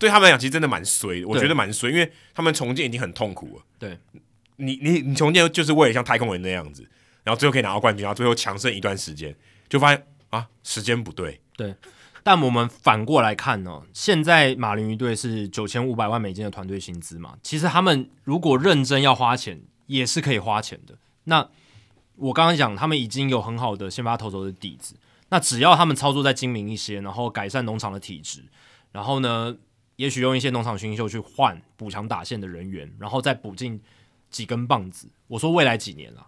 [0.00, 3.62] 对他们来讲，其实真的蛮衰的，我觉得蛮衰，因为他们重建已经很痛苦了。
[3.78, 3.98] 对，
[4.56, 6.82] 你你你重建就是为了像太空人那样子，
[7.22, 9.36] 然后最后可以拿到冠军，然后最后强盛一段时间，
[9.68, 11.38] 就发现啊，时间不对。
[11.54, 11.74] 对，
[12.22, 20.96] 但我们反过来看呢，现在马林鱼队是九千五百万美金的团队薪资嘛，其实他们如果认真要花钱，也是可以花钱的。
[21.24, 21.46] 那
[22.16, 24.94] 我刚刚讲，他们已经有很好的先发投手的底子，
[25.28, 28.44] 那只要他们操作再精明一些，然后改善农场的体质，
[28.92, 29.56] 然后呢，
[30.00, 33.78] 也许用一些农场新秀去换补强打线的人员，然后再补进
[34.30, 35.06] 几根棒子。
[35.28, 36.24] 我说未来几年啊，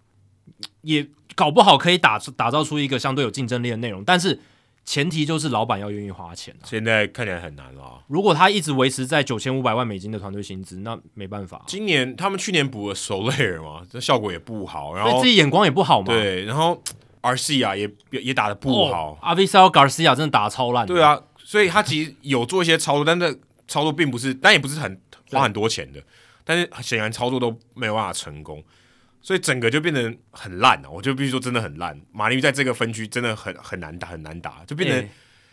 [0.83, 4.05] 也搞不好可以打打造出一个相对有竞争力的内容。
[4.05, 4.39] 但是
[4.85, 6.69] 前提就是老板要愿意花钱啊。
[6.69, 8.01] 现在看起来很难了啊。
[8.09, 11.65] 如果他一直维持在九千五百万美金的团队薪资，那没办法。
[11.67, 16.13] 今年他们去年补了 Soler 嘛，这效果也不好，然后自己眼光也不好嘛。
[16.13, 16.79] 对，然后
[17.23, 19.17] RC 啊也也打的不好。
[19.23, 20.87] 阿维塞尔·加西亚真的打得超烂。
[20.87, 23.41] 对啊，所以他其实有做一些操作，但是。
[23.73, 25.01] 操作并不是，但也不是很
[25.31, 26.03] 花很多钱的，
[26.45, 28.63] 但是显然操作都没有办法成功，
[29.23, 30.91] 所以整个就变得很烂了。
[30.91, 31.99] 我就必须说，真的很烂。
[32.13, 35.09] 马林鱼在这个分区真的很很难打，很难打，就变成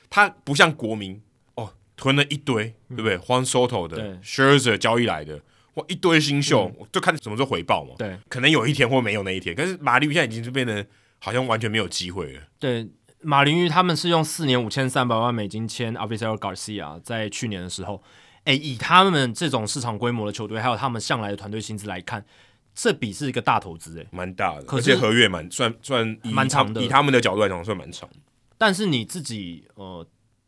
[0.09, 1.21] 他不像国民
[1.55, 5.39] 哦，囤了一堆，对不对？Juan Soto 的 Scherzer 交易来的，
[5.75, 7.95] 哇，一堆新秀，嗯、就看什么时候回报嘛。
[7.97, 10.85] 对，可能有一天或没有那一天，可是马林鱼现在已经是变得
[11.19, 12.41] 好像完全没有机会了。
[12.59, 12.85] 对。
[13.21, 18.01] 马林鱼他们是用四年五千三百万美金签 Avisail Garcia，在去年的时候，
[18.45, 22.25] 诶，以他们这种市场规模的球队，还有他们向来的团队薪资来看，
[22.73, 28.09] 这笔是一个大投资，诶，蛮大的，而且合约蛮算算蛮长的，以他们的角度来讲算蛮长。
[28.57, 30.05] 但是你自己呃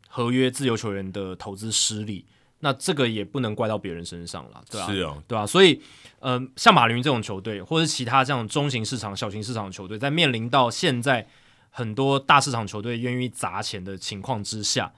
[0.08, 2.24] 合约自由球员的投资失利，
[2.60, 4.90] 那这个也不能怪到别人身上了，对吧、啊？
[4.90, 5.46] 是啊，对吧、啊？
[5.46, 5.80] 所以，
[6.20, 11.26] 嗯、呃，像马林鱼这种球队，或者其他这样中型市场、小型市场的球队，在面临到现在
[11.74, 14.92] 很多大市场球队愿意砸钱的情况之下，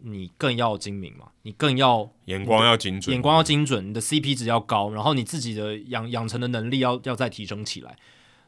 [0.00, 7.96] 你更要精明嘛，你更要眼光要精准，眼光要精准，你的 CP 值要高，然后你自己的养养成的能力要要再提升起来。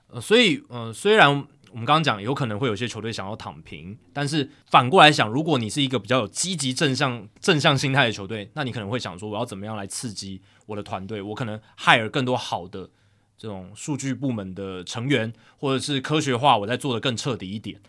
[0.09, 1.29] 呃，所以，呃，虽然
[1.73, 11.21] 我们刚刚讲有可能会有些球队想要躺平，但是反过来想，如果你是一个比较有积极正向正向心态的球队，那你可能会想说，我要怎么样来刺激我的团队？
[11.21, 12.89] 我可能 hire 更多好的
[13.37, 17.81] 这种数据部门的成员，或者是科学化，我再做的更彻底一点，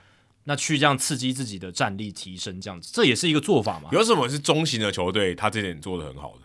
[0.43, 3.89] 那去这样刺激自己的战力提升，这样子，这也是一个做法嘛。
[3.91, 6.41] 有什么是中型的球队，他这点做的很好的？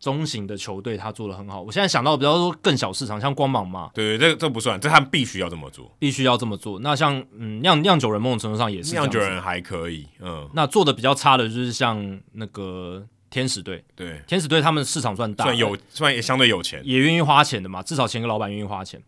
[0.00, 6.78] 中型的球队他做的很好，我现在想到比较说更小市场，像光芒嘛，对对，这这不算，这他们必须要这么做，必须要这么做。
[6.78, 19.02] 那像嗯酿酿酒人某种程度上也是，酿酒人还可以，嗯，那做的比较差的就是像那个天使队，对，天使队他们市场算大，算有，算也相对有钱，也愿意花钱的嘛，至少前个老板愿意花钱。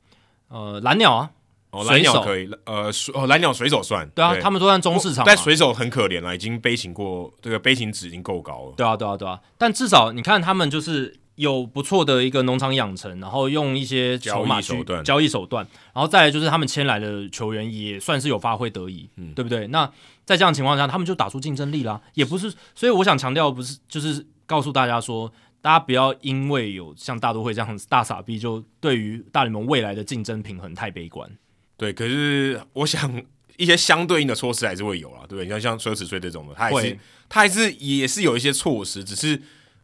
[0.49, 1.31] 呃，蓝鸟啊。
[1.71, 8.75] 哦，蓝鸟可以，呃，哦，蓝鸟水手算，对啊，对他们都算中市场，但水手很可怜了，已经悲情过，这个悲情值已经够高了。
[8.77, 19.67] 对啊，对啊，对啊，但至少你看他们就是有不错的一个农场养成，然后用一些筹码手段，交易手段，然后再来就是他们签来的球员也算是有发挥得宜，嗯，对不对？
[19.69, 19.91] 那
[20.27, 31.31] 在这样的情况下，他们就打出竞争力啦，也不是，所以我想强调不是，就是告诉大家说，大家不要因为有像大都会这样大傻逼，就对于大联盟未来的竞争平衡太悲观。
[31.79, 33.23] 对，可是我想
[33.57, 35.45] 一些相对应的措施还是会有啦，对不对？
[35.45, 36.99] 你像像奢侈税这种的，他还是
[37.31, 39.41] 他还是也是有一些措施，只是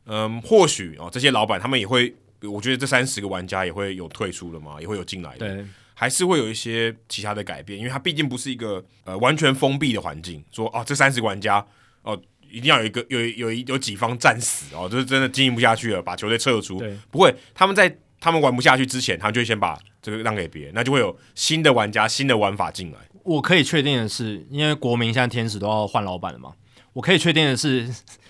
[0.07, 5.65] 嗯，或许哦，这些老板他们也会，我觉得这三十个玩家也会有退出的嘛，也会有进来的，
[5.95, 11.65] 还是会有一些其他的改变，因为它毕竟不是一个呃完全封闭的环境，说哦，这三十个玩家
[12.03, 12.19] 哦，
[12.51, 17.97] 一定要有一个有有有有几方战死哦，就是真的经营不下去了，把球队撤出，对，不会，他们在。
[18.19, 22.99] 他们玩不下去之前，他们就会先把这个让给别人，那就会有新的玩家、新的玩法进来。
[23.23, 26.55] 我可以确定的是，因为国民现在天使都要换老板了嘛，
[26.95, 27.87] 我可以确定的是，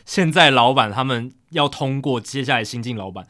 [0.07, 3.27] 现在老板他们要通过接下来新进老板，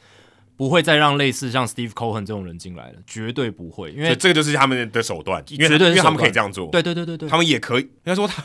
[0.56, 8.44] 不会再让类似像 Steve Cohen 这种人进来了，绝对不会，因为这个就是他们的手段，因为绝对因为他们可以这样做，对对对对对，他们也可以，应该说他。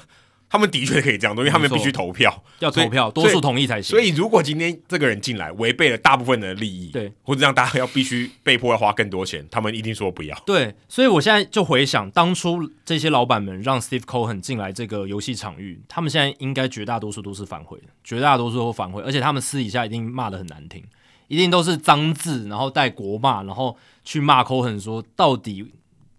[0.52, 3.92] 他们的确可以这样做，因为他们必须投票，要投票，多数同意才行。
[3.92, 10.38] 所以，如果今天这个人进来违背了大部分人的利益，对，或者让大家要必须被迫要花更多钱，他们一定说不要。
[10.46, 20.84] 对，所以我现在就回想当初这些老板们让 Steve Cohen 进来这个游戏场域，他们现在应该绝大多数都是反悔的，绝大多数都反悔，而且他们私底下一定骂的很难听，
[21.30, 25.72] 一定都是脏字，然后带国骂，然后去骂 Cohen 说到底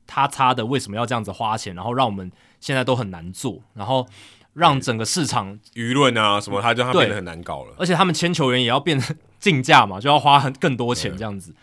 [0.07, 2.33] 他差的为什么要这样子花钱，然后让我们
[2.63, 4.07] 现在都很难做，然后。
[4.55, 7.75] 让整个市场舆论啊什么，他就他变得很难搞了。
[7.79, 11.55] 而且他们签球员也要变成 竞价嘛，就要花很更多钱这样子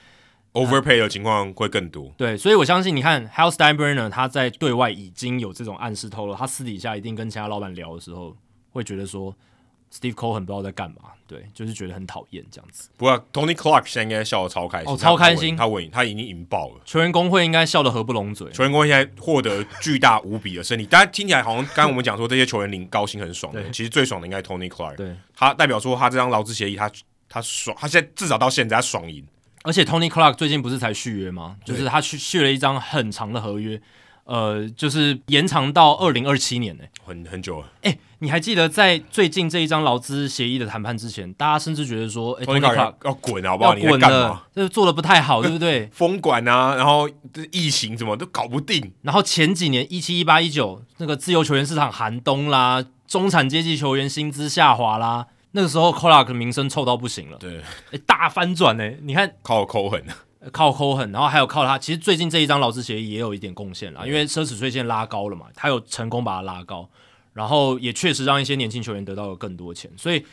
[0.53, 2.11] ，overpay 的情况会更多。
[2.17, 8.35] 对，所以我相信，你看 Hal Steinbrenner 他在对外已经有这种暗示透露，他私底下一定跟其他老板聊的时候，
[8.71, 9.35] 会觉得说。
[9.93, 10.97] Steve Cohen 不知道在干嘛，
[11.27, 12.89] 对，就是觉得很讨厌这样子。
[12.95, 16.81] 不过 Tony Clark 现在应该笑得超开心，哦，超开心，他稳，他已经赢爆了。
[16.85, 18.51] 球员工会应该笑得合不拢嘴。
[18.51, 24.95] 球员工会现在获得巨大无比的胜利，大家听起来好像刚刚我们讲说这些球员领高薪很爽的，其实最爽的应该 Tony Clark。
[24.95, 26.91] 对，他代表说他这张劳资协议，他
[27.27, 29.25] 他爽，他现在至少到现在他爽赢。
[29.63, 31.57] 而且 Tony Clark 最近不是才续约吗？
[31.65, 33.81] 就是他续续了一张很长的合约。
[34.29, 37.65] 呃，就是延长到二零二七年呢、欸，很很久了。
[37.81, 43.75] 哎、欸，你还记得在最近这一张劳资协议的谈判之前，大家甚至觉得说，哎、欸，托尼克拉要滚好不好？
[43.75, 45.87] 要滚了，这做的不太好，对不对？
[45.91, 47.09] 封管啊，然后
[47.51, 48.93] 疫情什么都搞不定。
[49.01, 57.39] 然后前几年一七一八一九那个自由球员市场寒冬啦，中产阶级球员薪资下滑啦，那个时候 Clark 的名声臭到不行了。
[57.39, 57.63] 对，
[58.05, 60.03] 大翻转呢、欸，你看，靠抠狠。
[60.53, 61.77] 靠抠狠，然后还有靠他。
[61.77, 66.89] 其实最近这一张劳资协议也有一点贡献啦，因为奢侈税线拉高了嘛，他有成功把它拉高，
[67.33, 69.91] 然后也确实让一些年轻球员得到了更多钱。
[69.97, 70.25] 所以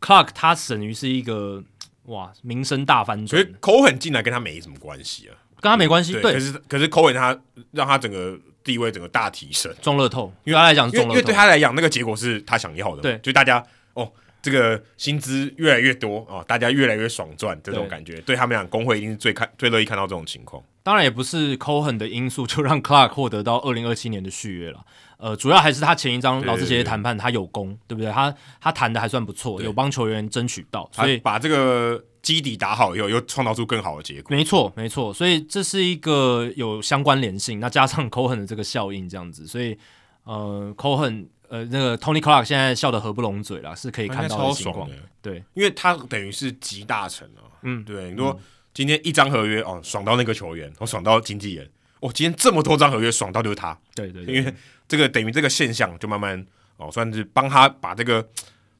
[0.00, 1.62] Clark 他等于是一个
[2.04, 3.28] 哇名声大翻转。
[3.28, 6.14] 所以抠狠进来跟他没什么关系啊，跟他没关系。
[6.14, 7.38] 对，对，可是可是抠狠他
[7.72, 14.10] 让他整个地位整个大提升，中乐透，因为他来讲，因为对他来讲那个结果是他想要的，对，就大家哦。
[14.40, 20.62] 这个薪资越来越多啊、哦，大家越来越爽赚，这种感觉对，对他们俩工会一定是最看最乐意看到这种情况。
[20.82, 24.82] 当然也不是 Cohen 的因素就让 Clark 获得到二零二七年的续约了，
[25.18, 28.10] 呃，主要还是他前一张劳资协议谈判他有功，对不对？
[28.10, 34.34] 他他谈的还算不错，有帮球员争取到，所以把这个基底打好以后，又创造出更好的结果。
[34.34, 39.76] 没错，没错，所以这是一个有相关联性，那加上 Cohen 的这个效应这样子，所以
[40.24, 44.94] 呃，Cohen 呃，那个 Tony Clark 现在笑得合不拢嘴了，是可以看到超爽的。
[45.22, 47.48] 对，因为他等于是集大成啊。
[47.62, 48.38] 嗯，对，你说
[48.74, 51.68] 今天一张合约哦，爽到那个球员，我爽到经纪人，
[52.00, 53.76] 哦，今天这么多张合约爽到就是他。
[53.94, 54.54] 对对，对，因为
[54.86, 56.46] 这个等于这个现象就慢慢
[56.76, 58.28] 哦，算是帮他把这个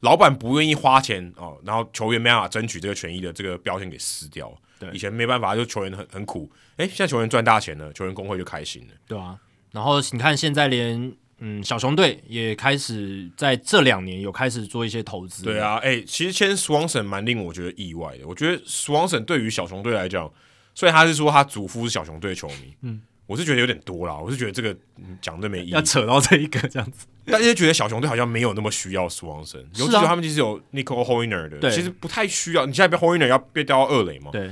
[0.01, 4.53] 老板不愿意花钱哦，然后球员没办法争取这个权益的这个标签给撕掉。
[4.79, 8.95] 对，以前没办法，就球员很很苦，哎，现在球员赚大钱了，球员工会就开心了。
[9.07, 9.39] 对啊，
[9.73, 11.17] 然后你看现在连。
[11.41, 15.45] 嗯，小熊队也开始在这两年有开始做一些投资。
[15.45, 18.27] 对啊，哎、欸，其实签 Swanson 蛮令我觉得意外的。
[18.27, 20.31] 我觉得 Swanson 对于小熊队来讲，
[20.75, 24.17] 虽然他是说他祖父是小熊队的球迷，嗯，我是觉得有点多啦。
[24.17, 24.77] 我是觉得这个
[25.21, 27.07] 讲的没意义，要扯到这一个这样子。
[27.27, 32.67] 大家觉得小熊队好像没有那么需要 Swanson，尤其是他们其实有 Nico Hoerner 的，其实不太需要。
[32.67, 34.31] 你现在被 Hoerner 要被调到二垒吗？
[34.33, 34.51] 对，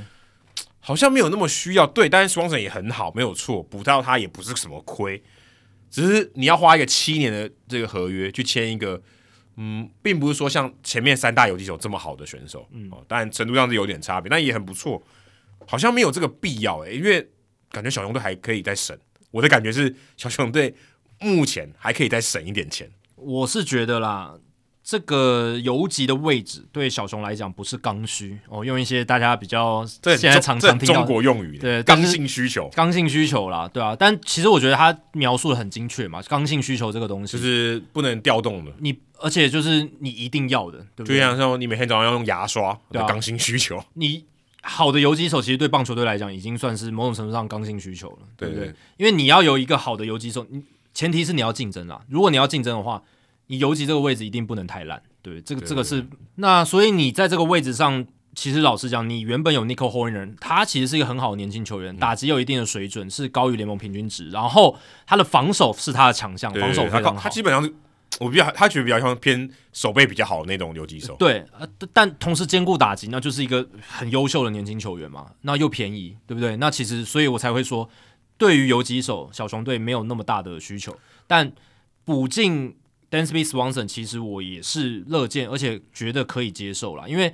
[0.79, 1.87] 好像没有那么需要。
[1.87, 5.21] 对，但是 Swanson 也很好，没有错，补到他也不是什么亏。
[5.97, 9.01] 只是你要花一个七年的这个合约去签一个，
[9.57, 15.03] 嗯，并不是说像前面三大游击手这么好的选手，嗯，哦，但程度上是有点差别，但也很不错，
[15.67, 17.27] 好像没有这个必要诶，因为
[17.71, 18.95] 感觉小熊队还可以再省。
[19.31, 20.75] 我的感觉是小熊队
[21.19, 22.91] 目前还可以再省一点钱。
[23.15, 24.39] 我是觉得啦。
[24.89, 33.97] 这个游击的位置对小熊来讲不是刚需哦，用一些大家比较现在常常听到中国用语，对，刚性需求，刚性需求啦，对啊。
[33.99, 41.17] 但其实我觉得他描述的很精确嘛，刚性需求这个东西就是不能调动的，你而且就是你一定要的，对不对？
[41.17, 43.83] 就像说你每天早上要用牙刷，对啊，刚性需求。
[43.95, 44.25] 你
[44.63, 48.73] 好的游击手其实对棒球队来讲已经算是某种程度上刚性需求了，对不对？
[48.99, 50.63] 因为你要有一个好的游击手，你
[50.95, 52.01] 前提是你要竞争啦。
[52.09, 53.03] 如果你要竞争的话，
[53.49, 55.03] 你游击这个位置一定不能太烂。
[55.23, 56.07] 对，这个这个是
[56.37, 67.75] 那，所以你在这个位置上，其实老实讲，你原本有 Nico Hoerner，他其实是一个很好的年轻球员，嗯、打击有一定的水准，是高于联盟平均值，然后他的防守是他的强项，防守非常好，他，他基本上是
[68.21, 71.17] 我比较，他觉得比较像偏守备比较好的那种游击手。
[71.19, 71.45] 对，
[71.93, 76.57] 但同时兼顾打击，那就是一个很优秀的年轻球员嘛，那又便宜，对不对？
[76.59, 77.89] 那其实，所以我才会说，
[78.39, 80.97] 对于游击手，小熊队没有那么大的需求，
[81.27, 81.51] 但
[82.05, 82.77] 补进。
[83.11, 87.33] Dansby Swanson 其实我也是乐见，而且觉得可以接受啦，因为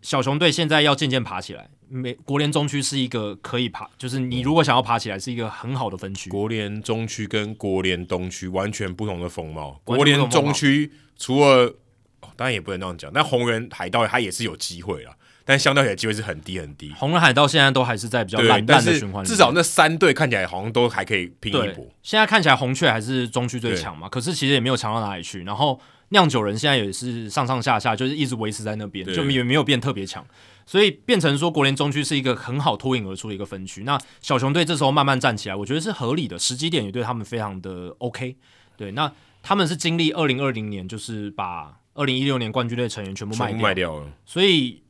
[0.00, 6.28] 小熊队现在要渐渐爬起来，美国联中区是一个可以爬，就是你如果想要爬起来，是一个很好的分区。
[6.30, 9.80] 国联中区跟国联东区完全不同的风貌。
[9.84, 11.74] 国联中区除了，
[12.20, 15.16] 哦，当然也不能那样讲，但红人海盗他也是有机会啦。
[15.44, 16.90] 但相对起来机会是很低很低。
[16.96, 21.86] 红人海盗现在都还是在比较烂淡的循环里，至少那三队看起来好像都还可以拼一波。
[22.02, 25.44] 现在看起来红雀还是中区最强嘛，可是其实也没有强到哪里去。
[25.44, 30.24] 然后酿酒人现在也是上上下下，就是一直维持在那边，就也没有变特别强。
[30.64, 33.82] 所以变成说国联中区是一个很好脱颖而出的一个分区。
[33.84, 38.36] 那小熊队这时候慢慢站起来，我觉得是合理的，时机点也对他们非常的 OK。
[38.78, 39.12] 对，那
[39.42, 44.83] 他们是经历二零二零年，就是把二零一六年冠军队成员全部卖掉，卖掉了，所以。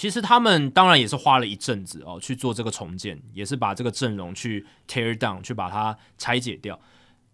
[0.00, 6.80] 其实他们当然也是花了一阵子哦去做这个重建，也是把这个阵容去 tear down，去把它拆解掉。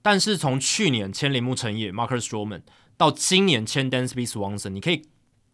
[0.02, 2.62] 但是从去年签铃木成也 Marcus Stroman
[2.96, 5.06] 到今年签 Dansby Swanson，你可以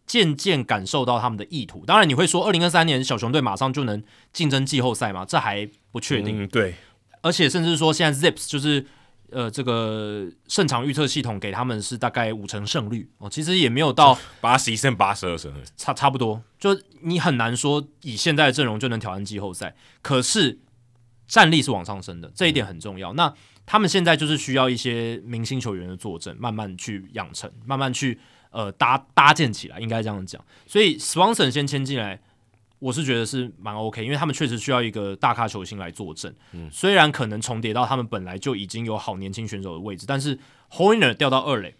[0.07, 1.85] 渐渐感受到他们的意图。
[1.85, 5.23] 当然你会说，二零二三年小熊队马上就能竞争季后赛吗？
[5.23, 6.45] 这还不确定。
[6.45, 6.73] 嗯，对。
[7.21, 8.87] 而且甚至说现在 Zips 就是。
[9.33, 16.41] 呃，这个胜场预测系统给他们是大概五成胜率哦，其实也没有到 八十一胜八十二胜，差差不多。
[16.59, 20.59] 就你很难说以现在的阵容就能挑战季后赛，可是
[21.27, 23.11] 战力是往上升的，这一点很重要。
[23.13, 23.33] 嗯、那
[23.65, 28.19] 他们现在就是需要一些明星球员的坐镇，慢慢去养成，慢慢去
[28.51, 30.43] 呃搭搭建起来，应该这样讲。
[30.67, 32.21] 所以 Swanson 先签进来。
[32.83, 36.35] 我是觉得是蛮 OK，因为他们确实需要一个大咖球星来坐镇。
[36.51, 40.37] 嗯，虽然可能重叠到他们本来就已经有好年轻选手的位置，但是
[40.69, 41.75] Hoerner 掉到二垒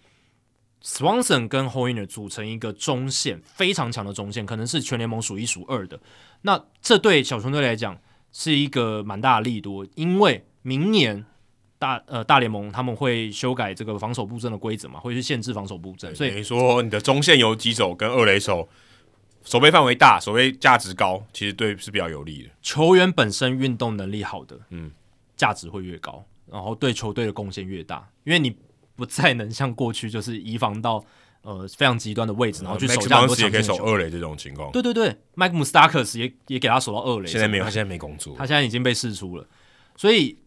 [0.81, 5.99] ，Swanson 跟 Hoerner 组成一个中线非常强的中线，可能是全联盟数一数二的。
[6.43, 7.97] 那这对小熊队来讲
[8.31, 11.25] 是一个蛮大的利多，因为明年
[11.77, 18.69] 大呃大联盟他们会修改这个防守布阵的规则嘛，会去限制防守布阵，所以等于说你的中线游击手跟二垒手。
[19.43, 22.49] 守备范围大，守备价值高，其实对是比较有利的。
[22.61, 24.91] 球员本身运动能力好的，嗯，
[25.35, 28.55] 价值会越高，然后对球队的贡献越大，因为你
[28.95, 31.03] 不再能像过去就是移防到
[31.41, 33.45] 呃非常极端的位置，然后去守这样多强。
[33.45, 34.71] 也可以守二垒这种情况。
[34.71, 37.27] 对对对，Mike Moustakas 也也给他守到二垒。
[37.27, 39.45] 现在没有，他现在没工作，他现在已经被释出了。
[39.97, 40.37] 所以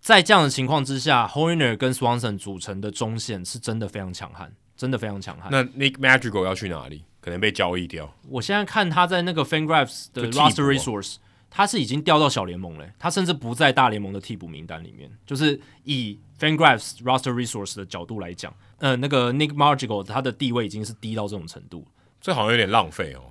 [0.00, 5.48] 在这样的情况之下，Hoerner 跟 Swanson 组成的中线是真的非常强悍，真的非常强悍。
[5.50, 7.04] 那 Nick Madrigal 要去哪里？
[7.24, 8.14] 可能被交易掉。
[8.28, 11.16] 我现在看他在那个 FanGraphs 的 Roster Resource，
[11.48, 15.10] 他是已经调到小联盟了，他甚至不在大联盟的替补名单里面。
[15.24, 21.86] 就是以 FanGraphs Roster Resource 的角度来讲，呃，那个 Nick Madrigal 他的地位已经是低到这种程度，
[22.20, 23.22] 这好像有点浪费哦。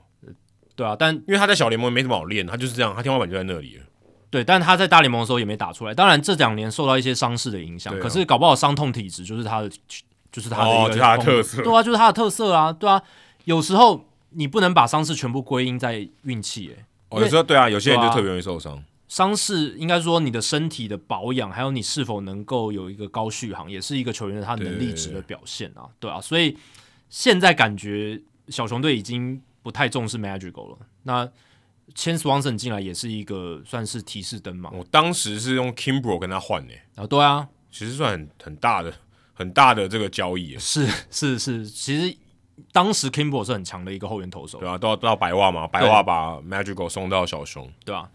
[0.76, 3.84] 对啊，但因为他在小联盟没什么好练，他就是这样，他天花板就在那里了。
[4.32, 5.94] 对，但他在大联盟的时候也没打出来。
[5.94, 9.70] 当然这两年受到一些伤势的影响，啊、可是搞不好伤痛体质就是他的，
[10.32, 11.62] 就是他的一个、哦就是、他的特色。
[11.62, 13.00] 对啊，就是他的特色啊，对啊。
[13.46, 18.84] 有时候你不能把伤势全部归因在运气，哎，哦，有时候对啊，有些人就特别容易受伤。
[19.08, 26.20] 伤势应该说你的身体的保养，还有你是否能够有一个高续航，也是一个球员的他能力值的表现啊，对，啊。
[26.20, 26.58] 所以
[27.10, 30.78] 现在感觉小熊队已经不太重视 Madrigal 了。
[31.04, 31.30] 那
[31.94, 34.72] 签 Swanson 进来也是一个算是提示灯嘛。
[34.74, 38.92] 我当时是用 Kimbrel 跟他换的啊，对啊，其实算很很大的
[39.34, 40.58] 很大的这个交易。
[40.58, 42.18] 是是是，其实
[42.74, 48.10] 当时 Kimbrel 是很强的一个后援投手，对啊，都要都要白袜嘛，白袜把 Madrigal 送到小熊，对啊。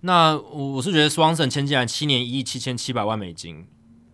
[0.00, 3.66] 那我是觉得 Swanson 签进来七年一亿七千七百万美金。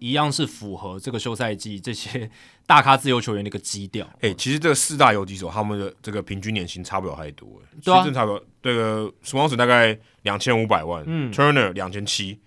[0.02, 2.30] 一样是符合这个休赛季这些
[2.66, 4.06] 大咖自由球员的一个基调。
[4.14, 8.42] 哎、欸，其实这个四大游击手他们的这个平均年薪差不了太多，对啊，差不了。
[8.62, 12.40] 这个 Swanson 大概两千五百万，嗯，Turner 两千七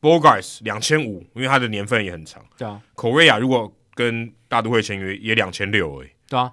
[0.00, 2.44] ，Bogaerts 两千五，因为他的年份也很长。
[2.58, 6.52] 对啊，Correa 如果跟大都会签约也两千六，哎，对啊，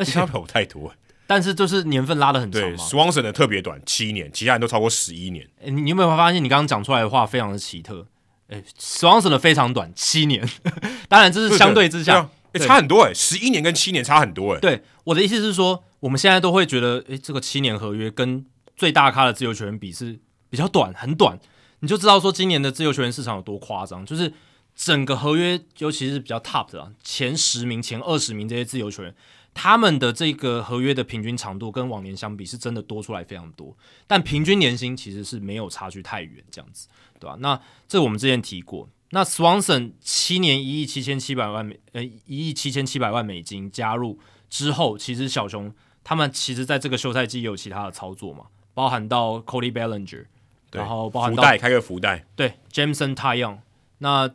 [0.00, 0.92] 而且差不太多。
[1.26, 5.46] 但是就是年份拉的很长，Swanson 的特别短，七年，其他人都超过十一年。
[5.60, 8.04] 哎、欸，你有没有发现你刚刚讲出来的话非常的奇特？
[8.48, 10.44] 哎，Swanson 的非常短，七年，
[11.08, 14.58] 当然这是相对之下，哎、欸，差很多哎，十一年跟七年差很多哎。
[14.58, 18.44] 对，我的意思是说，我们现在都会觉得，哎，这个七年合约跟
[18.76, 20.18] 最大咖的自由球员比是
[20.48, 21.38] 比较短，很短，
[21.78, 24.32] 你就知道说今年的自由球员市场有多夸张，就是
[24.74, 29.14] 整个合约，尤其是比较 top 的前十名、前二十名这些自由球员。
[29.52, 37.36] 他们的这个合约的平均长度跟往年相比是真的多出来非常多，但平均年薪其实是没有差距太远，这样子，对吧？
[37.40, 44.18] 那这我们之前提过，那 Swanson 七年一亿七千七百万美，呃，一亿七千七百万美金加入
[44.48, 45.74] 之后，其实小熊
[46.04, 50.26] 他们其实在这个休赛季也有其他的操作嘛，包含到 Cody Bellinger，
[50.70, 53.58] 然后包含到福袋开个福袋，对，Jameson Taillon，
[53.98, 54.30] 那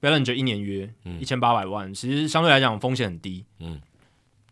[0.00, 3.80] Bellinger 一年约一千八百万，其实相对来讲风险很低，嗯。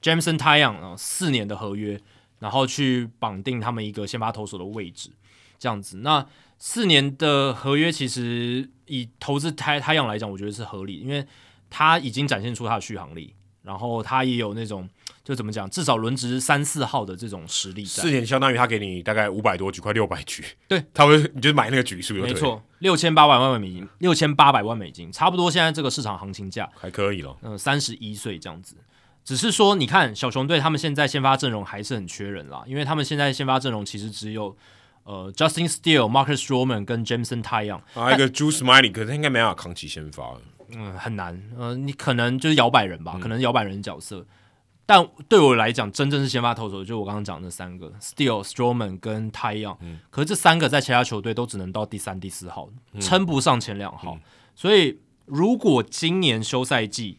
[0.06, 2.00] Jameson Taillon 啊，四年的合约，
[2.38, 5.10] 然后去绑定他们一个先发投手的位置，
[5.58, 5.96] 这样子。
[5.98, 6.24] 那
[6.58, 11.26] 四年的合约其实以投资 Taillon 来讲，我觉得是合理，因为
[11.68, 14.88] 他已经展现出他的续航力，然后他也有那种
[15.24, 18.04] 就怎么讲，至少轮值三四号的这种实力在。
[18.04, 20.44] 四年相当于他给你大概五百多局，快六百局。
[20.68, 27.36] 对，他会你就买那个局数，没错，六千八百万美金，六千八百万美金，差不多现在这个市场行情价还可以了。
[27.42, 28.76] 嗯，三十一岁这样子。
[29.26, 34.56] 只是说，你看小熊队他们现在先发阵容还是很缺人啦，因为他们现在先发阵容其实只有
[35.02, 40.32] 呃 Justin Steele、Marcus Stroman 跟 Jameson Taillon，还有一个 Drew Smyly，可是他应该没办法扛起先发。
[40.70, 41.42] 嗯，很难。
[41.58, 44.24] 呃，你可能就是摇摆人吧，嗯、可能摇摆人角色。
[44.88, 49.76] 但对我来讲，真正是先发投手，就我刚刚讲的那三个 Steele、Stroman 跟 Taillon。
[49.80, 49.98] 嗯。
[50.08, 52.68] 可是这三个在其他球队都只能到第三、第四号，
[53.00, 54.14] 称不上前两号。
[54.14, 54.20] 嗯、
[54.54, 57.18] 所以如果今年休赛季，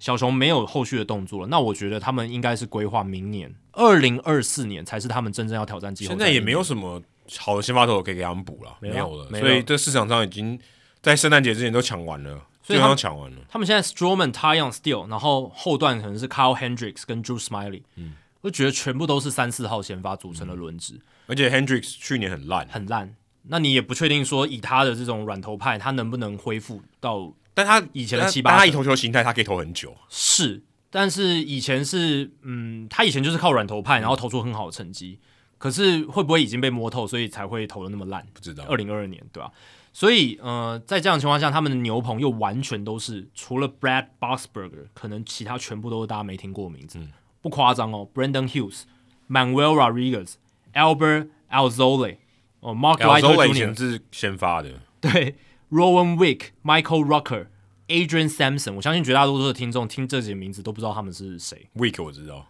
[0.00, 6.16] 小熊没有后续的动作了，那我觉得他们应该是规划明年二零二四年才是他们真正要挑战季后赛。
[6.16, 7.00] 现在也没有什么
[7.38, 10.58] 好的先发投手可以给他们补了，没有了，所以这市场上已经
[11.02, 13.36] 在圣诞节之前都抢完了，基本上抢完了。
[13.50, 27.34] 他们现在 Stroman、Taillon、Steele，然后后段可能是 Kyle Hendricks 跟 Drew Smiley，嗯，我觉得全部都是三四号先发组成的轮值，嗯，而且 Hendricks 去年很烂，很烂，那你也不确定说以他的这种软头派，他能不能恢复到。
[27.64, 29.94] 但他以前的七八，他以投球形态，他可以投很久。
[30.08, 35.18] 是，但是以前是，嗯，他以前就是靠软投派，然后投出很好的成绩。
[35.58, 38.26] 可是会不会已经被摸透，所以才会投的那么烂？
[38.32, 38.64] 不知道。
[38.64, 39.52] 二零二二年，对吧、啊？
[39.92, 47.12] 所以，呃，在这样的情况下，他们的牛棚又完全都是除了 Brad Boxberger，可能其他全部都是大家没听过的名字，嗯、
[47.42, 48.08] 不夸张哦。
[48.14, 48.84] Brandon Hughes、
[49.28, 50.36] Manuel Rodriguez、
[50.72, 52.16] Albert Alzolay
[52.60, 55.34] 哦，Mark Leiter 以前是先发的， 对。
[55.70, 57.46] Rowan Wick、Michael Rucker、
[57.88, 61.68] Adrian Sampson，我相信绝大多数的听众听这几个名字都不知道他们是谁。
[61.76, 62.46] Wick 我知道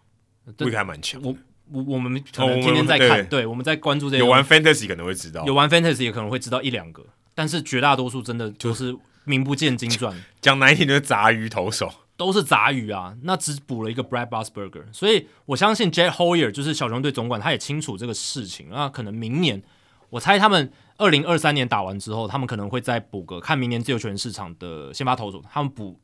[0.59, 1.21] ，Wick 还蛮强。
[1.23, 1.37] 我
[1.71, 4.21] 我我们可能天天在看，对，我们在关注这些。
[4.21, 10.17] 有玩 Fantasy 可能会知道，有玩 Fantasy 也可能会知道一两个，但是绝大多数真的就是名不见经传。
[10.41, 18.69] 讲难听就是杂鱼投手都是杂鱼啊，那只补了一个 Brad Busberger，所以我相信 Jed Hoyer 就是小熊队总管，他也清楚这个事情。
[18.71, 19.63] 那可能明年，
[20.09, 20.73] 我猜他们。
[21.01, 25.99] 二零二三年打完之后，他们可能会再补个看明年自由球员市场的先发投手，他们补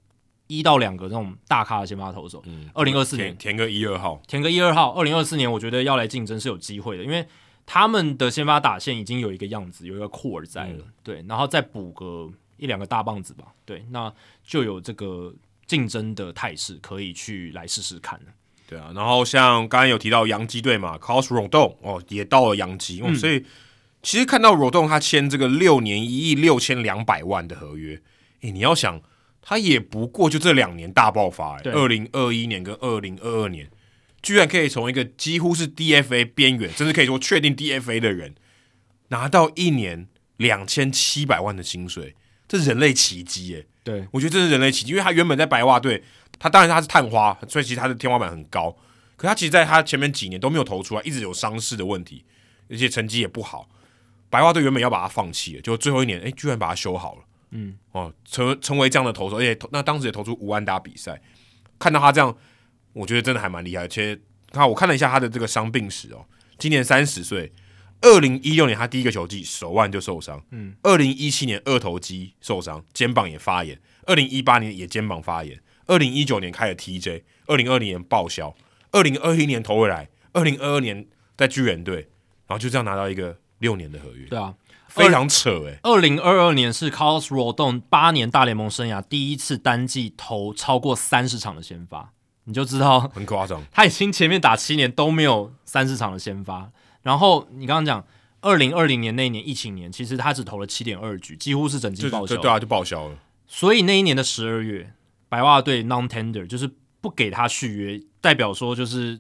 [0.47, 2.43] 一到两个这种大咖的先发投手。
[2.47, 4.93] 嗯，二零二四年填，填个一二号，填个一二号。
[4.93, 7.27] 二零二四年我觉得要来竞争是有机会的，因为
[7.67, 14.11] 他们的先发打线已经有一个样子，有一个 core 在了，嗯、对，然后再补个一两个大棒子吧，对，那
[14.43, 15.35] 就有这个
[15.67, 18.27] 竞争的态势可以去来试试看了。
[18.69, 23.45] 对啊，然后像刚刚有提到洋基队嘛，Carlos Rodon 哦，也到了洋基，哦，所以
[24.07, 28.01] 其实看到 Rodon 他签这个六年一亿六千两百万的合约，
[28.43, 29.03] 诶，你要想
[29.43, 33.69] 他也不过就这两年大爆发，诶，二零二一年跟二零二二年。
[34.23, 38.37] 居然可以从一个几乎是 DFA 边缘，甚至可以说确定 DFA 的人，
[39.09, 40.07] 拿到一年
[40.37, 42.15] 两千七百万的薪水，
[42.47, 43.67] 这是人类奇迹耶！
[43.83, 46.05] 对，我觉得这是人类奇迹，因为他原本在白袜队，
[46.39, 48.71] 他当然他是探花，所以其实他的天花板很高，
[49.17, 52.25] 可他其实在他前面几年都没有投出来，一直有伤势的问题，
[52.71, 53.69] 而且成绩也不好。
[54.37, 57.23] 白袜队原本要把他放弃了，就最后一年，哎，居然把他修好了，
[57.53, 61.23] 嗯，哦，成成为这样的投手，而且那当时也投出五万打比赛，
[61.79, 62.37] 看到他这样。
[62.93, 64.19] 我觉得真的还蛮厉害，而且
[64.51, 66.27] 看我看了一下他的这个伤病史哦，
[66.59, 67.53] 今年三十岁，
[68.01, 78.55] 二零一六年他第一个球季手腕就受伤，嗯，二零一七年二头肌受伤，肩膀也发炎，二零一八年也肩膀发炎，二零一九年开了 TJ，二零二零年报销，
[78.93, 81.07] 二零二一年投回来，二零二二年
[81.37, 82.09] 在巨人队，
[82.47, 84.55] 然后就这样拿到一个六年的合约，对啊，
[84.89, 85.79] 非常扯诶。
[85.83, 92.13] 二零二二年是 Carlos Rodon 八年大联盟生涯第一次单季投超过三十场的先发。
[92.49, 96.71] 你就知道很夸张， 他已经前面打七年都没有三十场的先发，
[97.03, 98.07] 然后你刚刚讲
[98.41, 103.19] 二零二零年那一年疫情年，其实他只投了七点二局，几乎是整季报销，对啊，就报销了。
[103.49, 104.93] 所以那一年的十二月，
[105.29, 106.71] 白袜队 non-tender 就是
[107.01, 109.19] 不给他续约，代表说就是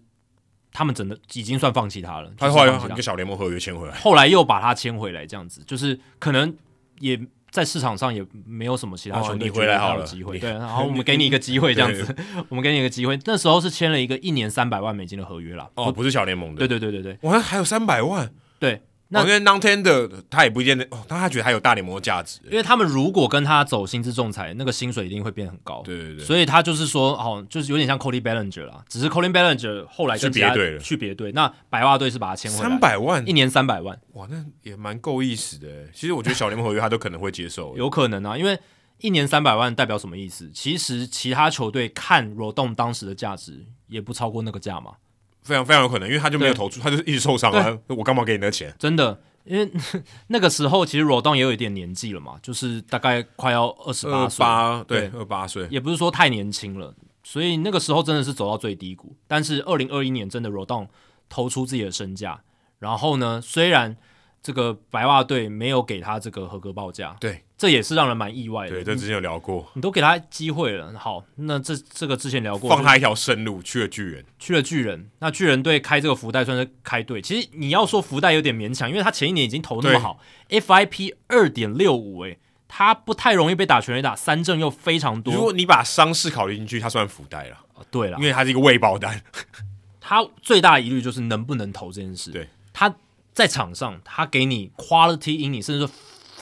[0.76, 2.30] 他们真的已经算放弃他了。
[2.36, 6.54] 他后来用一个小联盟合约签回来，后来又把他签回来，这样子就是可能
[7.00, 7.18] 也。
[7.48, 12.14] 在市场上也没有什么其他球队回来好了机会，对，然后我们给你一个机会这样子，
[12.50, 13.18] 我们给你一个机会。
[13.24, 18.82] 那时候是签了一个一年三百万美金的合约啦，哦，不是小联盟的，对对对对对，我还还有三百万，对。
[19.08, 25.80] 那因为 non-tender 他也不一定哦，但他觉得他有大联盟的价值，因为他们如果跟他走薪资仲裁，那个薪水一定会变很高。
[25.84, 31.30] 对对对，所以他就是说，哦，就是有点像 Cody Bellinger 啦，只是 Cody Bellinger 后来去别队了，去别队。
[31.32, 35.68] 那白袜队是把他签回来，三百万，一年三百万，哇，那也蛮够意思的。
[35.92, 38.58] 其实我觉得小联盟合约他都可能会接受， 有可能啊，因为
[38.98, 40.50] 一年三百万代表什么意思？
[40.52, 44.94] 其实其他球队看 Rodon 当时的价值也不超过那个价嘛，
[45.46, 48.74] 非常非常有可能，因为他就没有投出，他就一直受伤啊，我干嘛给你那钱？
[48.78, 49.22] 真的。
[49.44, 49.70] 因为
[50.26, 54.44] 那个时候其实 Rodon 也有一点年纪了嘛，就是大概快要二十八岁，
[54.88, 56.92] 对，二八岁，也不是说太年轻了，
[57.22, 59.14] 所以那个时候真的是走到最低谷。
[59.28, 60.88] 但是二零二一年真的 Rodon
[61.28, 62.40] 投出自己的身价，
[62.80, 63.96] 然后呢，虽然
[64.46, 67.42] 这个白袜队没有给他这个合格报价，对。
[67.58, 68.70] 这也是让人蛮意外的。
[68.70, 70.92] 对，这之前有聊过，你都给他机会了。
[70.96, 75.10] 好，那这这个之前聊过，放他一条生路，去了巨人，去了巨人。
[75.18, 77.20] 那巨人队开这个福袋算是开队。
[77.20, 80.20] 其实你要说福袋有点勉强，因为他前一年已经投那么好
[80.50, 82.36] ，FIP 二点六五，哎，
[82.68, 85.34] 他不太容易被打全垒打，三振又非常多。
[85.34, 87.56] 如果你把伤势考虑进去，他算福袋了。
[87.90, 89.22] 对了，因为他是一个未爆弹。
[89.98, 92.30] 他最大的疑虑就是能不能投这件事。
[92.30, 92.94] 对，他
[93.36, 95.90] 在场上，他给你 quality inning，甚至说。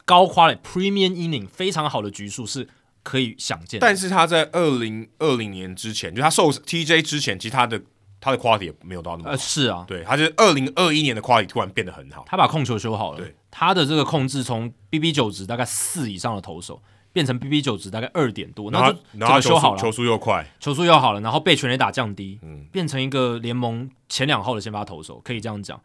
[0.06, 2.68] 高夸的 premium inning 非常好的局数是
[3.02, 7.80] 可以想见，但是他在二零二零年之前，就他受 TJ 之前，其实他的
[8.20, 9.30] 他的 quality 也没有到那么好。
[9.30, 25.80] 呃，是啊，对，他是二零二一年的 quality 突然变得很好，他把控球修好了，对，他的这个控制从 BB 九值大概四以上的投手，变成 BB 九值大概二点多，然后然后修好了，球速又快，球速又好了，然后被全垒打降低，嗯，变成一个联盟前两号的先发投手，可以这样讲。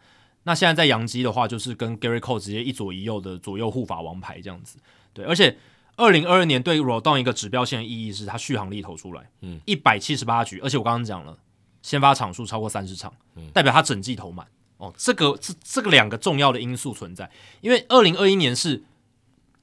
[0.50, 4.80] 那现在在洋基的话，就是跟 Gerrit Cole 直接一左一右的左右护法王牌这样子，
[5.14, 5.24] 对。
[5.24, 5.56] 而且
[5.96, 11.38] 二零二二年对 Rodon 一个指标性的意义是他续航力投出来，嗯，一百七十八局，而且我刚刚讲了，
[11.84, 14.48] 先发场数超过三十场，嗯，代表他整季投满
[14.78, 14.92] 哦。
[14.98, 17.30] 这个这这个两个重要的因素存在，
[17.62, 18.82] 因为二零二一年是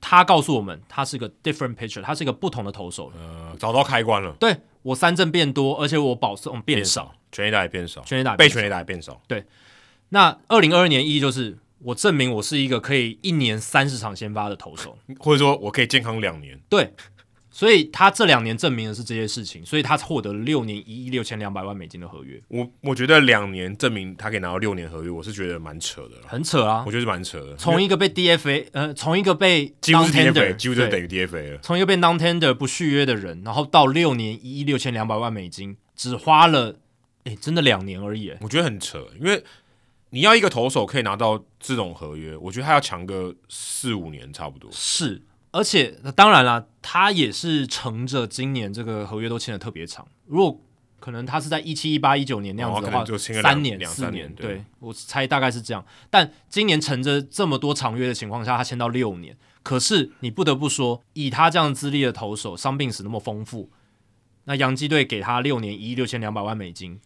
[0.01, 4.31] 他告诉我们他是个 different pitcher，他是一个不同的投手，呃，找到开关了。
[4.39, 9.45] 对，我三振变多，而且我保送变少，全垒打也变少，全垒打被全垒打也变少，对。
[10.11, 16.59] 那二零二二年意义就是我证明我是一个可以一年三十场先发的投手，或者说我可以健康两年。
[16.69, 16.93] 对，
[17.51, 22.41] 所以他这两年证明的是这些事情，所以他获得了六年一亿六千两百万美金的合约。
[22.49, 26.85] 我我觉得两年证明他可以拿到六年合约，我是觉得蛮扯的，很扯啊！
[26.87, 27.57] 我觉得是蛮扯的。
[27.57, 31.59] 从一个被 DFA 呃，从一个被乎 DFA，几乎就等于 DFA 了。
[31.63, 36.77] 从一个被 non-tender 不续约的人，然后到六年一亿六千两百万美金，只花了
[37.25, 38.33] 诶，真的两年而已。
[38.41, 39.43] 我觉得很扯，因为。
[40.17, 44.71] 你要一个投手可以拿到这种合约，我觉得他要强个四五年差不多。
[44.73, 45.21] 是，
[45.51, 50.09] 而且当然啦，他也是乘着今年这个合约都签的特别长。
[50.25, 50.59] 如果
[50.99, 55.85] 可能他是在一七一八一九年那样子的话，就三年四年，对，对我猜大概是这样。
[56.09, 59.37] 但今年乘着这么多长约的情况下，他签到六年。
[59.63, 63.71] 可是你不得不说，以他这样资历的投手，伤病史那么丰富，
[64.45, 67.03] 那洋基队给他六年一亿六千两百万美金，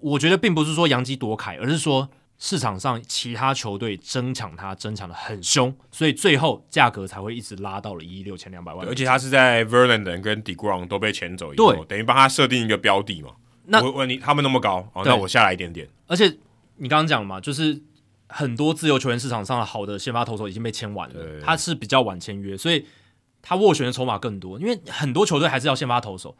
[0.00, 2.10] 我觉得并不是说洋基夺凯，而是说
[2.42, 8.84] 市场上其他球队争抢他，争抢的很凶，所以最后价格才会一直拉到了一亿六千两百万。
[8.88, 13.30] 而且他是在 Verlander 跟 DeGrom 都被签走以后，等于帮他设定一个标的嘛。
[13.66, 15.88] 那我问你，他们那么高，哦，那我下来一点点。
[16.08, 16.36] 而且
[16.78, 17.80] 你刚刚讲了嘛，就是。
[18.34, 22.86] 很多自由球员市场上的好的先发投手已经被签完了，他是比较晚签约，所以
[23.42, 24.58] 他斡旋的筹码更多。
[24.58, 26.34] 因为很多球队还是要先发投手，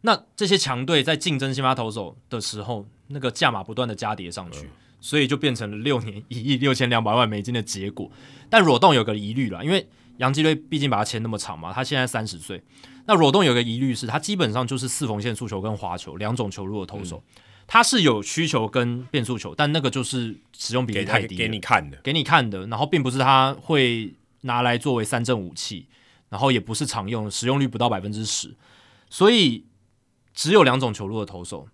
[0.00, 4.68] 那这些强队在竞争先发投手的时候，那个价码不断的加叠上去，
[5.00, 8.10] 所以就变成了六年一亿六千两百万美金的结果。
[8.48, 12.62] 但罗栋有个疑虑了，因为杨基队毕竟把他签那么长嘛，他现在三十岁，
[13.06, 17.22] 那罗栋有个疑虑是他基本上就是四缝线速球跟滑球两种球路的投手。
[17.26, 22.64] 嗯他是有需求跟变速球，但那个就是使用比例太低，给你看的，给你看的。
[22.68, 25.88] 然后并不是他会拿来作为三振武器，
[26.28, 28.54] 然后也不是常用，使用率不到百分之十。
[29.10, 29.64] 所以
[30.32, 31.66] 只有两种球路的投手，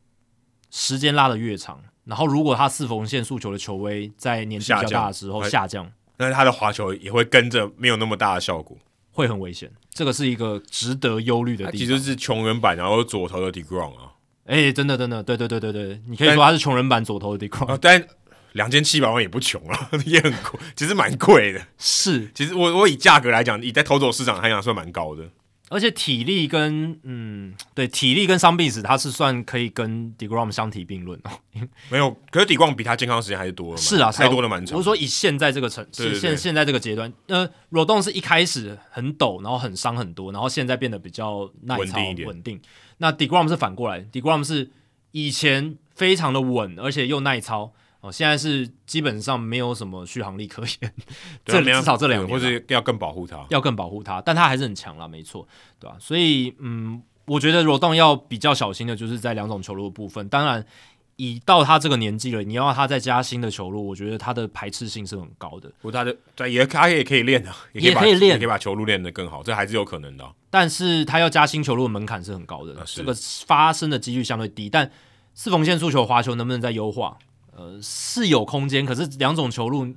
[0.70, 8.77] 时间拉得越长，然后如果他四缝线速球的球威在年纪比较大的时候下降，那他的滑球也会跟着没有那么大的效果，
[9.12, 9.70] 会很危险。
[9.91, 11.79] 这个是一个值得忧虑的地方。
[11.79, 14.12] 其实是穷人版，然后左投的 DeGrom 啊。
[14.47, 18.05] 哎、欸，真的，真的，对对对对对，你可以说他是穷人版左投的 DeGrom， 但
[18.53, 21.61] 两千七百万也不穷了， 也很贵，其实蛮贵的。
[21.79, 25.29] 是，其实我我以价格来讲，你在投手市场来讲算蛮高的。
[25.73, 31.31] 而且体力跟嗯，对，体力跟伤病史，他是算可以跟 DeGrom 相提并论哦。
[31.90, 33.77] 没有，可是 DeGrom 比他健康时间还是多了。
[33.77, 34.77] 是啊，太多了蛮长。
[34.77, 42.61] 我说以现在这个层，是现现在这个阶段，呃，罗栋是一开始很陡，然后很伤很多，然后现在变得比较耐操稳定，稳定。
[42.99, 44.70] 那 DeGrom 是反过来，DeGrom 是。
[45.15, 47.70] 以前非常的稳，而且又耐操
[48.03, 50.93] 哦，现在是基本上没有什么续航力可言。
[51.47, 55.47] 这至少这两年，或者要更保护他，要更保护他，但他还是很强了，没错，
[55.79, 55.97] 对吧？
[56.01, 60.29] 所以，嗯，我觉得罗栋要比较小心的，就是在两种球路的部分。
[60.29, 60.66] 当然，
[61.15, 65.69] 以到他这个年纪了，你要他再加新的球路，我觉得他的排斥性是很高的。
[65.81, 70.29] 不过他的对也他也可以练的，也可以练，也可以把球路练得更好，这还是有可能的。
[70.51, 73.15] 但是他要加新球路的门槛是很高的，这个
[73.47, 74.91] 发生的几率相对低，但。
[75.35, 77.16] 四缝线速球滑球能不能再优化？
[77.55, 79.95] 呃，是有空间，可是两种球路，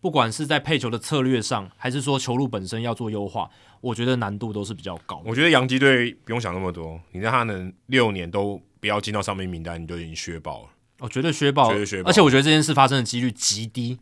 [0.00, 3.50] 不管是在配球的策略上，还是说球路本身要做优化，
[3.80, 5.22] 我觉得难度都是比较高。
[5.24, 10.68] 我觉得洋基队不用想那么多，你让他能六年都不要进到上面名单，你就已经削爆了。
[11.00, 12.08] 哦，绝对削爆，绝对削爆。
[12.08, 13.98] 而且我觉得这件事发生的几率极低，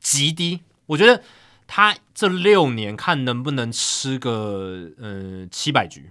[0.00, 0.60] 极低。
[0.86, 1.22] 我觉得
[1.66, 6.10] 他这六年看能不能吃个呃七百局。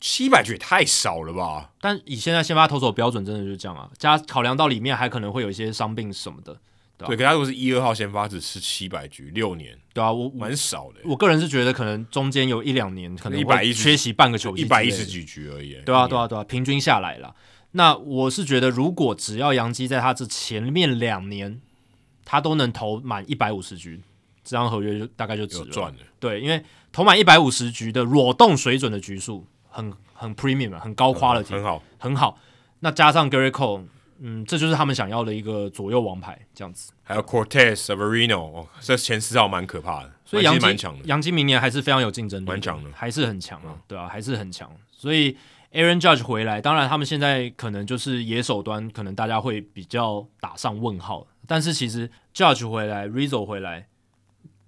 [0.00, 1.72] 七百局也太少了吧？
[1.78, 3.90] 但以现在先发投手标准，真的就是这样啊。
[3.98, 6.56] 加考量到里面还可能会有一些伤病什么的，
[6.96, 11.00] 对，对，可他如果是一二号先发，只吃七百局六年，对啊，我蛮少的。
[11.04, 15.74] 我个人是觉得可能中间有一两年可能一百一缺席半个球季，一百一十几局而已。
[15.84, 17.34] 对啊，对啊，对啊，平均下来了。
[17.72, 21.60] 那我是觉得，如果只要杨基在他这前面两年，
[22.24, 24.00] 他都能投满一百五十局，
[24.42, 25.66] 这张合约就大概就值了。
[25.66, 25.98] 赚了。
[26.18, 29.46] 对，因为投满一百五十局的裸动水准的局数。
[29.70, 32.38] 很很 premium 很高夸的，很好很好。
[32.80, 33.84] 那加上 Gerrit Cole，
[34.18, 36.92] 嗯，这就是他们想要的一个左右王牌这样子。
[37.02, 41.04] 还有 Cortez Severino，哦，这前四号蛮可怕的，所以杨基蛮强的。
[41.06, 44.70] 洋基明年还是非常有竞争力，蛮强的，还是很强啊，对啊，还是很强。
[44.90, 45.36] 所以
[45.72, 51.26] Aaron Judge 回来，当然他们现在可能就是野手端，可能大家会比较打上问号。
[51.46, 53.86] 但是其实 Judge 回来，Rizzo 回来。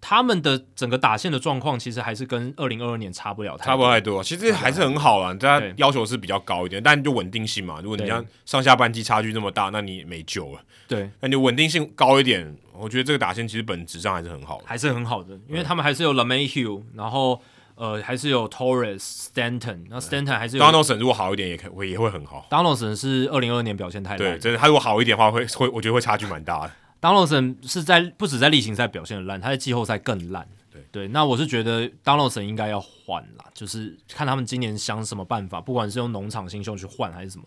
[0.04, 4.22] 他们的整个打线的状况，其实还是跟二零二二年差不了太多，差不太多。
[4.22, 7.80] 其实还是很好啦，大家要求是比较高一点，但就稳定性嘛。
[7.80, 10.60] 如果你像上下半季差距那么大，那你没救了。
[10.88, 17.40] 对，那你稳定性高一点，我觉得这个打线其实本质上还是很好的，还是很好的，因为他们还是有 LeMahieu，然后
[17.76, 22.44] 呃还是有 Torres、Stanton，那 Stanton 还是有 Donaldson，如果好一点也可会也会很好。
[22.50, 26.72] Donaldson 是二零二二年表现太烂，对，真的，他如果好一点的话，会会我觉得会差距蛮大的。
[27.02, 30.48] Donaldson 是在不止在例行赛表现的烂，他在季后赛更烂。
[30.70, 30.80] 对。
[30.90, 37.44] 对，那我是觉得 Donaldson 应该要换啦，就是看他们今年想什么办法，不管是用农场新秀去换还是什么，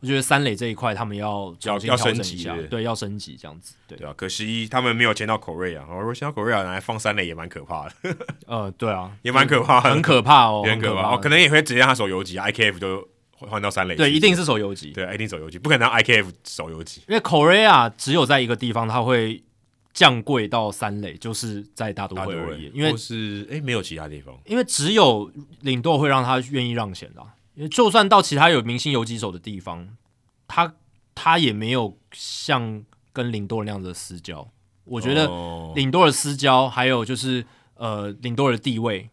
[0.00, 8.16] 我觉得三垒这一块他们要要要升级，对，要升级这样子，对，对啊，可惜他们没有签到啊，如果签到 Correa 拿来放三垒也蛮可怕的，
[8.46, 13.08] 呃，对啊，也蛮可怕的，很可怕哦，很可怕，哦，可能也会直接让他守游击，IKF 就
[13.46, 19.42] 换到三垒，对，一定是手游击，对，一定手游击，不可能让 IKF 手游击，因为 Correa 只有在一个地方他会。
[19.94, 25.30] 降贵到三垒，就是在大都会而已，因为是哎、欸，没有其他地方，因为只有
[25.60, 29.96] 领队会让他愿意让贤的，就算到其他有明星游击手的地方，
[30.48, 30.74] 他
[31.14, 34.50] 他也没有像跟领多尔那样子的私交。
[34.82, 35.30] 我觉得
[35.76, 37.46] 领多的私交，还有就是
[37.76, 39.08] 呃领多的地位。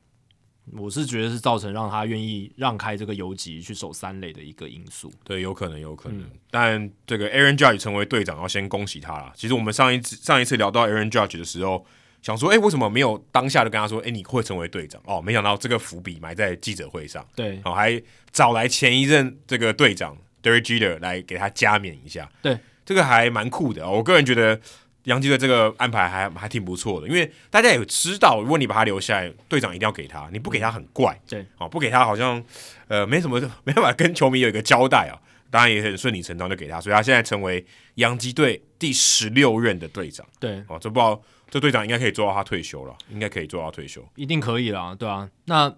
[0.74, 5.12] 我是觉得是造成让他愿意让开这个游击去守三垒的一个因素。
[5.24, 6.20] 对，有可能，有可能。
[6.22, 9.32] 嗯、但这个 Aaron Judge 成为队长，要先恭喜他了。
[9.36, 11.86] 其实我们上一次上一次聊到 Aaron Judge 的时候，
[12.22, 15.02] 想说，哎，为什么没有当下就跟他说，哎，你会成为队长？
[15.06, 17.26] 哦，没想到这个伏笔埋在记者会上。
[17.36, 22.32] 对，哦，还找来前一任这个队长 Derek Jeter 来给他加冕一下。
[22.42, 23.90] 对，这个还蛮酷的。
[23.90, 24.60] 我个人觉得。
[25.06, 32.44] 洋基队这个安排还还挺不错的，因为大家也知道，如果你把他留下来，队长一定要给他，你不给他很怪，对，哦，不给他好像
[32.88, 35.18] 呃没什么 没办法跟球迷有一个交代啊，
[35.50, 37.66] 当然也很顺理成章就给他，所以他现在成为
[37.96, 41.20] 洋基队第十六任的队长，对，哦，这不知道
[41.50, 45.76] 这队长应该可以做到他退休了，应该可以做到退休，一定可以啦，对啊，那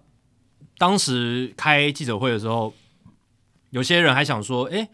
[0.76, 2.74] 当时开记者会的时候，
[3.70, 4.88] 有些人还想说，哎。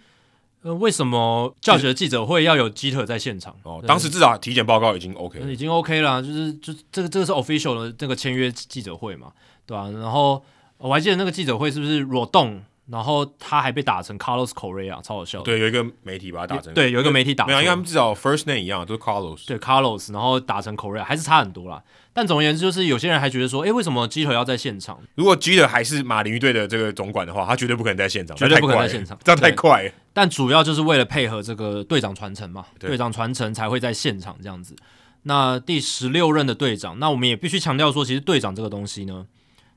[0.62, 3.56] 呃，为什么教学的记者会要有基特在现场？
[3.62, 9.32] 哦，当时至少体检报告已经 OK，已经 OK 了，就是就这个这个是 official 的这个签约记者会嘛，
[9.64, 9.90] 对吧、啊？
[9.90, 10.44] 然后
[10.78, 12.62] 我还记得那个记者会是不是裸动？
[12.90, 15.42] 然后他还被打成 Carlos Correa，超好笑。
[15.42, 16.74] 对，有一个媒体把他打成。
[16.74, 17.46] 对，有一个媒体打。
[17.46, 19.46] 没有，因为他们至少 first name 一样，都是 Carlos。
[19.46, 21.80] 对，Carlos，然后打成 Correa，还是差很多啦。
[22.12, 24.98] 但总而言之，就是有些人还觉得说，哎，为什么 Jeter 要在现场？
[25.14, 29.92] 如果 Jeter 还是马林鱼队的这个总管的话，他绝对不可能在现场，绝对不可能在现场，这样太快了。
[30.12, 34.74] 但主要就是为了配合这个队长传承嘛，队长传承才会在现场这样子。
[35.22, 39.26] 那第十六任的队长，那我们也必须强调说，其实队长这个东西呢，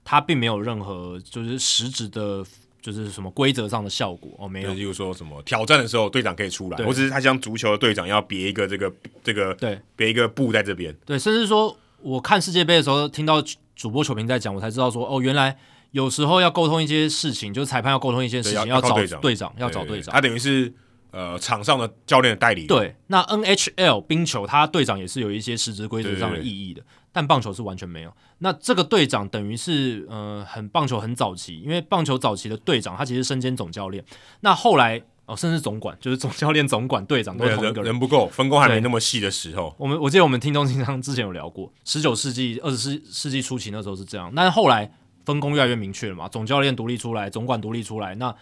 [0.03, 2.45] 他并没有任何就是实质的。
[2.83, 4.75] 就是什么规则上的效果哦，没有。
[4.75, 8.91] 就是说什么挑战的时候，队长可以出来，或者是他像足球的队长要别一个这个
[9.23, 10.93] 这个对别一个布在这边。
[11.05, 13.41] 对，甚至说我看世界杯的时候，听到
[13.73, 15.57] 主播球评在讲，我才知道说哦，原来
[15.93, 20.13] 有时候要沟通一些事情，就是裁判要沟通一些事情，要，要找队长，队长要找队长。
[20.13, 20.73] 他等于是
[21.11, 22.65] 呃场上的教练的代理。
[22.65, 26.81] 对，那 NHL 冰球，他队长也是有一些实质规则上的意义的。
[27.15, 28.11] 但棒球是完全没有。
[28.39, 34.03] 那这个队长等于是呃，很棒球很早期，因为棒球早期的队长他其实身兼总教练。
[34.39, 39.73] 那后来哦，甚至总管就是总教练、总管、队长都是同一个人，人不够，分工还没那么细的时候。
[39.77, 44.91] 我们我记得我们听众经常之前有聊过，十九世纪、二十世世纪初期那时候是这样，但是后来
[45.25, 48.33] 分工越来越明确了嘛，总教练独立出来，总管独立出来，那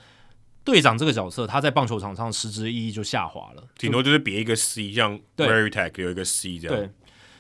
[0.63, 6.77] 队长这个角色他在棒球场上实质意义就下滑了，顶多就是别一个 C，像 Varitek 有一个 C 这样。
[6.77, 6.89] 对。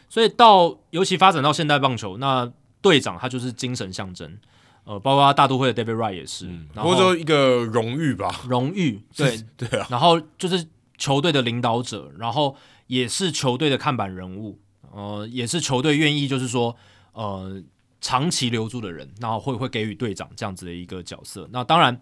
[0.09, 2.51] 所以到尤其发展到现代棒球，那
[2.81, 4.37] 队长他就是精神象征，
[4.83, 9.41] 呃，包括大都会的 David Wright 也是，嗯、或者说一个荣誉吧，荣誉， 对。
[9.55, 12.57] 对啊，然后就是球队的领导者，然后
[12.87, 14.59] 也是球队的看板人物，
[14.91, 16.75] 呃，也是球队愿意就是说，
[17.13, 17.63] 呃，
[18.01, 21.47] 长期留住的人，然后会会给予队长这样子的一个角色。
[21.53, 22.01] 那当然，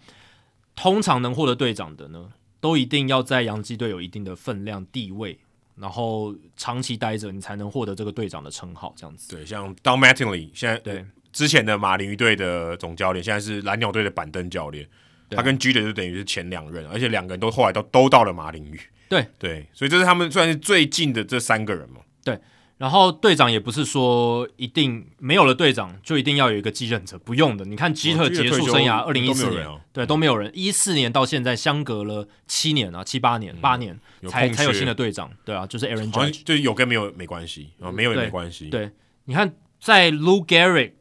[0.75, 5.37] 通常能获得队长的呢，都一定要在洋基队有一定的分量地位。
[5.75, 9.33] 然后长期待着，你才能获得这个队长的称号，这样子。
[9.33, 14.85] 对，像 Don Mattingly 现在对之前的马林鱼队的总教练，现在是蓝鸟队的板凳教练。
[15.29, 18.77] 他跟 Jeter 就等于是前两任，而且两个人都后来都都到了马林鱼。
[19.07, 22.01] 对对，所以这是他们算是最近的这三个人嘛。
[22.25, 22.37] 对。
[22.79, 27.65] 然后队长也不是说一定没有了队长就一定要有一个继任者，不用的。
[27.65, 30.49] 你看基特结束生涯二零一四年，对，都没有人。
[30.53, 33.99] 一四年到现在相隔了七年啊，七八年、八年
[34.29, 35.29] 才才有新的队长。
[35.43, 38.69] 对啊，就是 Aaron Judge，就有跟没有没关系啊，没有也没关系。
[38.69, 38.89] 对，
[39.25, 40.93] 你看在 Lou Gehrig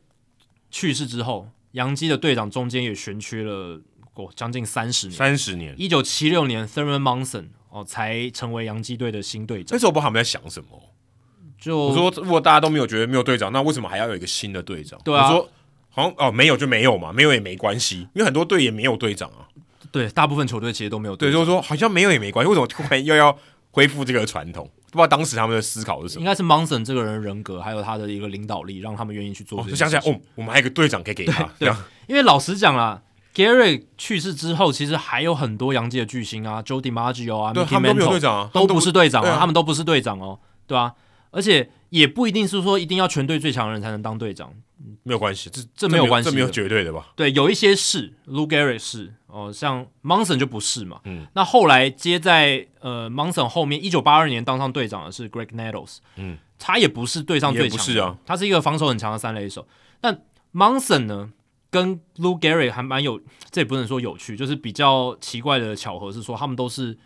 [0.72, 3.80] 去世之后，洋基的队长中间也悬缺了
[4.12, 5.76] 过将近三十年，三十年。
[5.78, 9.76] 一九七六年 Thurman Munson 哦才成为洋基队的新队长。
[9.76, 10.82] 那时候我不知道他们在想什么。
[11.60, 14.98] 就我说，如果大家都没有觉得没有队长，那为什么还要有一个新的队长？
[15.04, 15.48] 对啊，我说
[15.90, 19.48] 好像哦，没有就没有嘛，没有也没关系，因为很多队也没有队长啊。
[19.90, 21.32] 对，大部分球队其实都没有队长。
[21.32, 23.36] 对，就是说好像没有也没关系，为什么突然又要
[23.70, 24.70] 恢复这个传统？
[24.90, 26.20] 不知道当时他们的思考是什么？
[26.20, 29.62] 应该是 Monson 这个人人格，还有他的一个领导力，让他们愿意去做。
[29.64, 31.42] 就想起来，哦，我们还有个队长可以给他。
[31.58, 31.74] 对，对
[32.06, 33.02] 因为老实讲啦
[33.34, 40.94] ，Gehrig 去世之后，其实还有很多洋基的巨星啊，Joe DiMaggio 啊，对他们都没有队长啊，都不是队长啊，他们都不是队长哦，对吧？
[41.30, 41.70] 而且。
[41.90, 44.52] 也不一定是说一定要全队最强的人才能当队长，
[45.04, 47.08] 没有关系，这这没有关系，这没有绝对的吧？
[47.16, 51.00] 对，有一些是 Gehrig 是哦，像 Monson 就不是嘛。
[51.04, 59.66] 嗯，那后来接在呃 Monson 后面，一九八二年当上队长的是 Graig Nettles，嗯，他也不是队上最强，是啊，他是一个防守很强的三垒手。
[59.98, 60.20] 但
[60.52, 61.32] Monson 呢，
[61.70, 63.18] 跟 Gehrig 还蛮有，
[63.50, 66.98] 这也不能说有趣，就是比较奇怪的巧合是说，他们都是。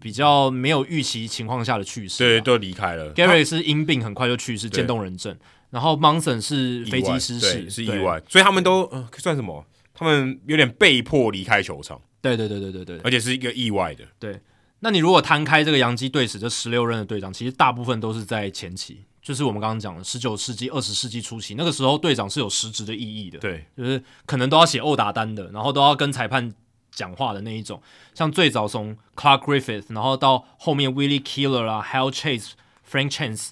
[0.00, 3.12] 比较没有预期情况下的去世，对，都离开了。
[3.14, 5.36] Gehrig 是因病很快就去世，渐冻人症。
[5.70, 8.22] 然后 Monson 是飞机失事，是意外。
[8.28, 9.64] 所以他们都呃算什么
[9.94, 12.00] 他们有点被迫离开球场。
[12.20, 14.04] 对对对对对对，而且是一个意外的。
[14.18, 14.38] 对，
[14.80, 23.38] 那你如果摊开这个洋基队史这十六任的队长，其实大部分都是在前期，就是我们刚刚讲的十九世纪、二十世纪初期，那个时候队长是有实质的意义的。
[23.38, 26.52] 对，就是可能都要写殴打单的，然后都要跟裁判
[26.92, 27.82] 讲话的那一种。
[28.14, 32.52] 像最早从 Clark Griffith，然后到后面 Willie Keeler 啊、Hal Chase、
[32.88, 33.50] Frank Chance，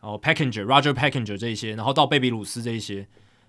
[0.00, 3.06] 然后 Packinger、Roger Packinger 这一些，然后到贝比鲁斯这一些，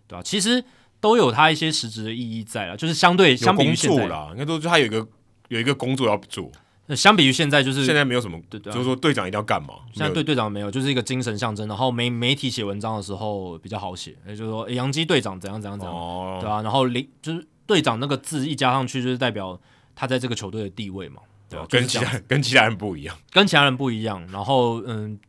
[0.08, 0.22] 对吧？
[0.22, 0.66] 其实。
[1.00, 5.08] 都有他一些实质的意义在了，就是相对相比于现在啦，应该说就他有一个
[5.48, 6.52] 有一个工作要做。
[6.88, 9.76] 那相比于现在，就是现在没有什么，对对，就是说队长一定要干嘛？
[9.94, 11.68] 现在对队长没有，就是一个精神象征。
[11.68, 19.60] 然后媒媒体写文章的时候比较好写，也就是说杨基队长怎样怎样怎样，哦、对啊，然后零就是队长那个字一加上去，就是代表
[19.94, 21.68] 他在这个球队的地位嘛，对吧？
[21.70, 24.28] 跟其他 跟其他人不一样，跟其他人不一样。
[24.32, 25.20] 然后嗯。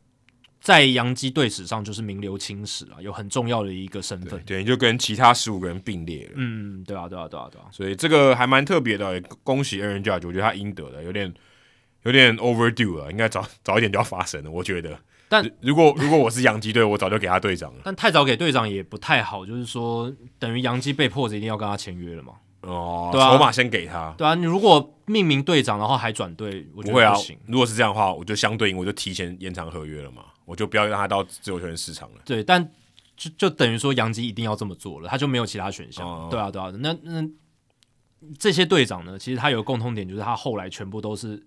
[0.60, 6.32] 在洋基队史上就是名留青史啊，有很重要的一个身份，对，就跟其他十五个人并列了。
[6.34, 11.32] 嗯，对啊，对啊，对啊，对啊，所以这个还蛮特别的，恭喜 Aaron Judge，我觉得他应得的，有点
[12.02, 14.98] 有点 overdue 了，应该早早一点就要发生了，我觉得。
[15.28, 17.80] 但如果如果我是杨基队，我早就给他队长了。
[17.84, 22.32] 但太早给队长也不太好，就是说等于杨基被迫着一定要跟他签约了嘛。
[22.62, 24.12] 哦，对啊，筹码先给他。
[24.18, 27.14] 对啊，你如果命名队长，然后还转队，我觉得不，不会啊。
[27.46, 30.24] 如果是这样的话，我就相对应，我就提前延长合约了嘛。
[30.44, 32.16] 我就不要让他到自由球员市场了。
[32.24, 32.68] 对，但
[33.16, 36.06] 就就等于说，杨基一定要这么做了，他就没有其他选项。
[36.06, 36.72] 哦、对啊，对啊。
[36.80, 37.28] 那那
[38.38, 39.18] 这些队长呢？
[39.18, 41.40] 其实他有个共通点，就是他后来全部都是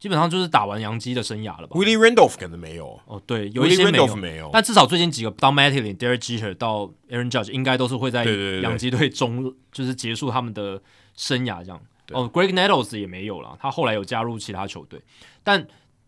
[0.00, 1.76] 基本上就是打完洋基的生涯了吧。
[1.78, 8.24] Willie Randolph 可能没有哦，对，有一些没有，没有，但至少最近几个到 Mattingly、Derek Jeter 到 Aaron Judge 应该都是会在
[8.62, 10.82] 洋基队中就是结束他们的
[11.14, 11.80] 生涯这样。
[12.10, 15.00] 哦，Greg Nettles 也没有了，他后来有加入其他球队，
[15.44, 15.64] 但。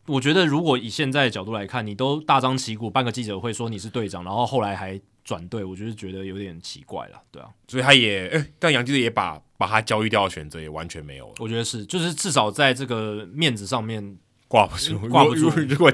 [0.08, 7.48] 我觉得，如果以现在的角度来看，你都大张旗鼓办个记者会说你是队长，然后后来还转队，我就是觉得有点奇怪了，对啊。
[7.68, 11.34] 所以他也，欸、但杨基队也把把他交易掉的选择也完全没有了。
[11.38, 14.16] 我觉得是，就是至少在这个面子上面
[14.48, 15.50] 挂不住， 挂不住。
[15.50, 15.92] 如果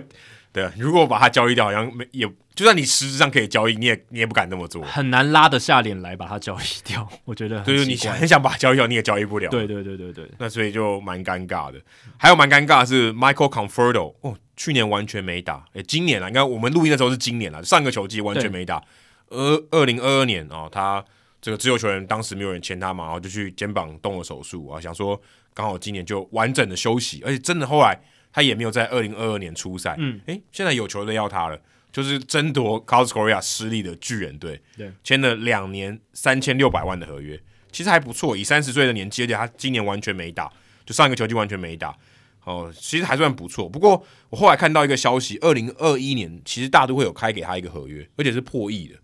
[0.50, 7.06] 对，如果把他交易掉，好像没也，就算你实质上可以交易，你也你也不敢那么做，很难拉得下脸来把他交易掉。
[7.26, 9.50] 我觉得，就是你想很想把他交易掉，你也交易不了。
[9.50, 11.78] 对对对对对，那所以就蛮尴尬的。
[12.16, 18.82] 还有蛮尴尬的是 Michael Conforto 哦，去年完全没打，诶，今年啊，应该我们录音的时候是今年了，上个球季完全没打。
[19.30, 21.04] 二二零二二年哦，他
[21.40, 25.20] 这个自由球员当时没有人签他嘛，然后就去肩膀动了手术啊，想说
[25.54, 27.98] 刚好今年就完整的休息，而且真的后来。
[28.30, 31.58] 他也没有在二零二二年出赛，嗯，诶，现在有球队要他了，
[31.90, 37.40] 就是争夺 Carlos Correa 失利的巨人队，对，签了两年三千六百万的合约，
[37.72, 40.52] 其实还不错，以三十岁的年纪，而且他今年完全没打，
[40.84, 41.96] 就上一个球季完全没打，
[42.44, 43.66] 哦，其实还算不错。
[43.66, 48.96] 不过我后来看到一个消息，二零二一年其实大都会有开给他一个合约，而且是破亿的，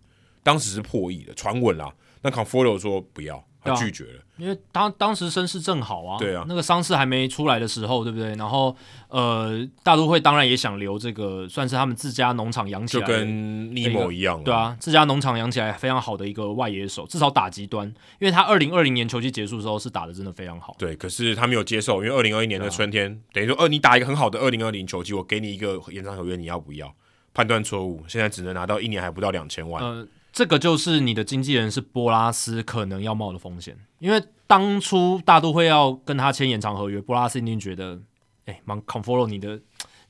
[0.45, 1.91] 当时是破亿的传闻啦，
[2.21, 3.43] 那 Conforto 说不要。
[3.67, 8.35] 他拒绝了，因为当当时声势正好啊，对啊，那个伤势还没出来的时候，对不对？
[8.35, 8.77] 然后
[9.07, 17.87] 呃，大都会当然也想留这个，算是他们自家农场养起来，就跟尼莫一样，对啊，自家农场养起来非常好的一个外野手，至少打击端，
[18.19, 26.93] 因为他二零二零年球季结束的时候是打的真的非常好，对，可是他没有接受，因为二零二一年的春天，啊、等于说，呃，你打一个很好的二零二零球季，我给你一个延长合约，你要不要？
[27.33, 29.83] 判断错误，现在只能拿到一年还不到两千万。
[29.83, 38.01] 呃这个就是你的经纪人是波拉斯可能要冒的风险，因为当初大都会要跟他签延长合约，波拉斯一定觉得，
[38.43, 39.61] 哎，蛮 Conforto 你的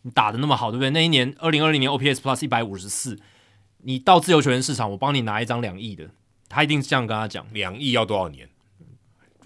[0.01, 0.89] 你打的那么好，对不对？
[0.89, 3.19] 那一年二零二零年 OPS Plus 一百五十四，
[3.83, 6.09] 你到自由球员市场，我帮你拿一张两亿的，
[6.49, 7.45] 他一定是这样跟他讲。
[7.53, 8.49] 两亿要多少年？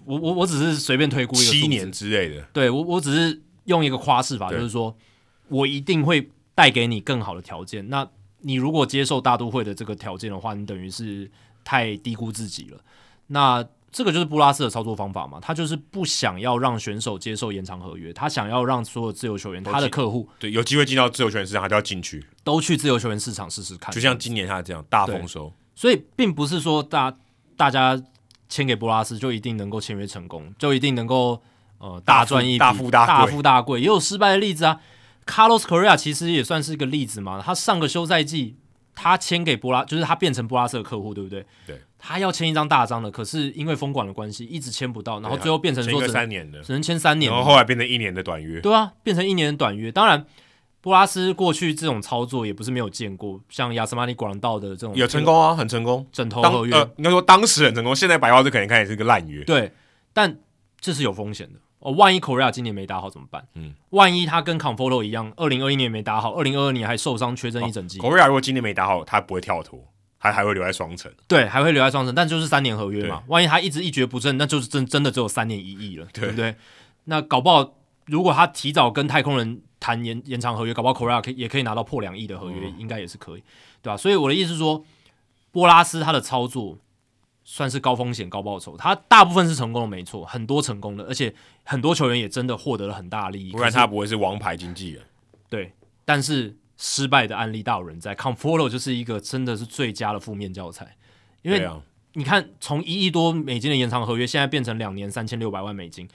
[0.05, 2.41] 我我我只是随便推估一个七年之类的。
[2.53, 4.95] 对我我只是用一个夸饰法，就是说
[5.49, 7.89] 我一定会带给你更好的条件。
[7.89, 8.09] 那
[8.41, 11.29] 你如果接受大都会的这个条件的话，你等于是
[11.63, 12.77] 太低估自己了。
[13.27, 23.93] 那这个就是布拉斯的操作方法嘛，他就是不想要让选手接受延长合约，他想要让所有自由球员，他的客户对有机会进到自由球员市场，他都要进去，都去自由球员市场试试看。
[23.93, 27.15] 就像今年他这样大丰收，所以并不是说大
[27.57, 27.99] 大家
[28.47, 31.41] 签给布拉斯就一定能够签约成功，就一定能够
[31.79, 34.79] 呃大赚一笔大富大大富大贵，也有失败的例子啊。
[35.25, 38.57] Carlos Correa 其实也算是一个例子嘛，他上个休赛季
[38.95, 41.45] 他签给波拉，就是他变成波拉斯的客户，对不对？
[41.65, 48.59] 对，他要签一张大张的，可是因为封管的关系，一直签不到，然后最后变成说三年的，只能签三年，然后后来变成一年的短约。
[48.59, 49.91] 对啊，变成一年的短约。
[49.91, 50.25] 当然，
[50.81, 59.43] 波拉斯过去这种操作也不是没有见过，像亚斯马尼广道的这种有成功啊，很成功，枕头合约，呃，应该说当时很成功，现在白袜队可能看也是个烂约。
[59.43, 59.71] 对，
[60.11, 60.39] 但
[60.81, 61.59] 这是有风险的。
[61.79, 63.47] 哦，万一 Correa 今年没打好怎么办？
[63.55, 67.99] 嗯，万一他跟 Conforto 一样，二零二一年没打好，二零二二年还受伤缺阵一整季。
[67.99, 69.83] Correa 如果今年没打好，他不会跳脱。
[70.21, 73.23] 他还会留在双城，对，还会留在双城，但就是三年合约嘛。
[73.27, 76.55] 万一他一直一蹶不振，那就是真真的只有三年一亿了，对，对不对？
[77.05, 77.75] 那搞不好，
[78.05, 83.43] 如果他提早跟太空人谈延延长合约，搞不好以也可以拿到破两亿的合约，嗯、应该也是可以，
[83.81, 83.95] 对吧？
[83.95, 84.83] 所以我的意思是说，
[85.53, 86.77] 波拉斯他的操作
[87.51, 95.03] 算是高风险高报酬，他大部分是成功的，没错，很多成功的，而且很多球员也真的获得了很大的利益，不然他不会是王牌经纪人。
[95.49, 95.73] 对，
[96.05, 96.55] 但是。
[96.81, 100.95] 失败的案例大有人在，Conforto 就是一个真的是最佳的负面教材，
[101.41, 101.69] 因为
[102.13, 106.07] 你看从一亿多美金的延长合约，现在变成两年三千六百万美金，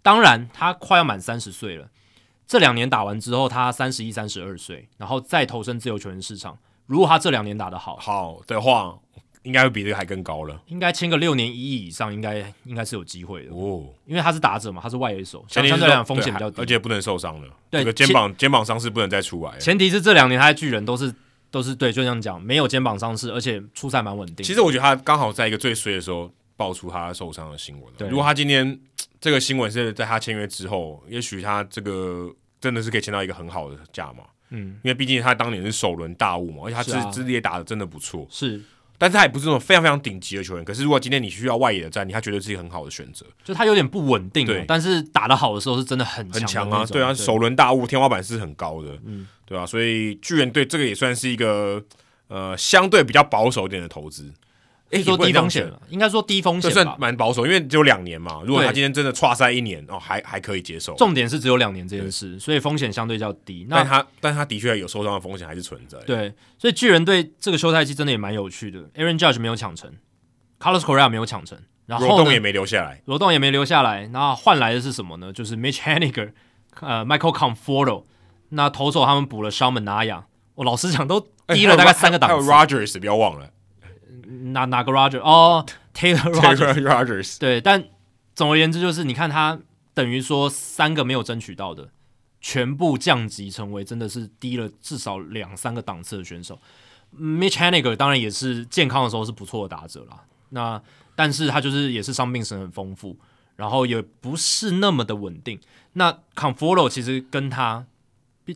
[0.00, 1.90] 当然他快要满三十岁了，
[2.46, 6.56] 这两年打完之后，他三十一、三十二岁，然后再投身自由球员市场，
[6.86, 9.00] 如果他这两年打得好，好的话。
[9.42, 13.84] 应该会比这个还更高了，应该签个六年一亿以上，应该应该是有机会的哦。
[14.06, 17.48] 因为他是打者嘛，他是外野手，相对来讲风险比较低，而且不能受伤了。
[17.68, 19.58] 对，这个肩膀肩膀伤势不能再出来。
[19.58, 21.12] 前提是这两年他在巨人都是
[21.50, 24.44] 都是对，就这样讲，没有肩膀伤势，而且出赛蛮稳定。
[24.44, 27.92] 其实我觉得他刚好在一个最衰的时候爆出他受伤的新闻。
[27.98, 28.78] 对，如果他今天
[29.20, 34.22] 这个新闻是在他签约之后，也许他这个真的是可以签到一个很好的价嘛。
[34.50, 38.24] 嗯，因为毕竟他当年是首轮大物嘛，而且他资资历也打的真的不错。
[38.30, 38.60] 是。
[39.02, 40.64] 但是他也不是那种非常非常顶级的球员。
[40.64, 43.26] 可是如果今天你需要外野的战力，他绝对是一个很好的选择。
[43.42, 51.82] 就他有点不稳定，对，但是打得好的时候是真的很很强啊，对啊，首轮大物天花板是很高的，嗯，对啊，所以巨人队这个也算是一个
[52.28, 54.32] 呃相对比较保守一点的投资。
[54.92, 58.42] 诶，说低风险了，应该说低风险，算蛮保守，因为只有两年嘛。
[58.44, 60.94] 如果他今天真的剉赛一年哦，还还可以接受。
[60.96, 63.66] 重点是只有两年这件事，所以风险相对较低。
[63.68, 65.98] 那但他但他的确有受伤的风险还是存在。
[66.06, 68.80] 对，所以巨人队这个休赛期真的也蛮有趣的。
[68.94, 69.90] Aaron Judge 没有抢成
[70.60, 74.06] ，Carlos Correa 没有抢成，然后罗栋也没留下来，罗栋也没留下来。
[74.08, 75.32] 那换来的是什么呢？
[75.32, 76.32] 就是 Mitch Haniger，
[76.80, 78.04] 呃，Michael Conforto。
[78.50, 80.24] 那投手他们补了 Sean Manaya，。
[80.56, 82.36] 我老实讲，都低了大概三个档次。
[82.36, 83.50] 还有 Rogers，不要忘了。
[84.52, 85.64] 哪哪个 Roger 哦
[85.94, 87.84] ，Taylor Rogers，, Rogers 对，但
[88.34, 89.58] 总而言之就是，你看他
[89.94, 91.90] 等于说三个没有争取到的，
[92.40, 96.58] 全部降级成为真的是低了至少两三个档次的选手。
[97.14, 100.82] Mitch Haniger 当然也是健康的时候是不错的打者啦，那
[101.14, 103.18] 但是他就是也是伤病史很丰富，
[103.56, 105.60] 然后也不是那么的稳定。
[105.92, 107.84] 那 Conforto 其实跟他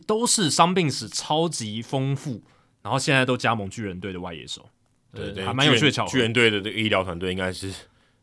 [0.07, 2.41] 都是伤病史超级丰富，
[2.81, 4.67] 然后现在都加盟巨人队的外野手。
[5.13, 6.11] 对对，还蛮有趣的巧合。
[6.11, 7.73] 巨人队的这个医疗团队应该是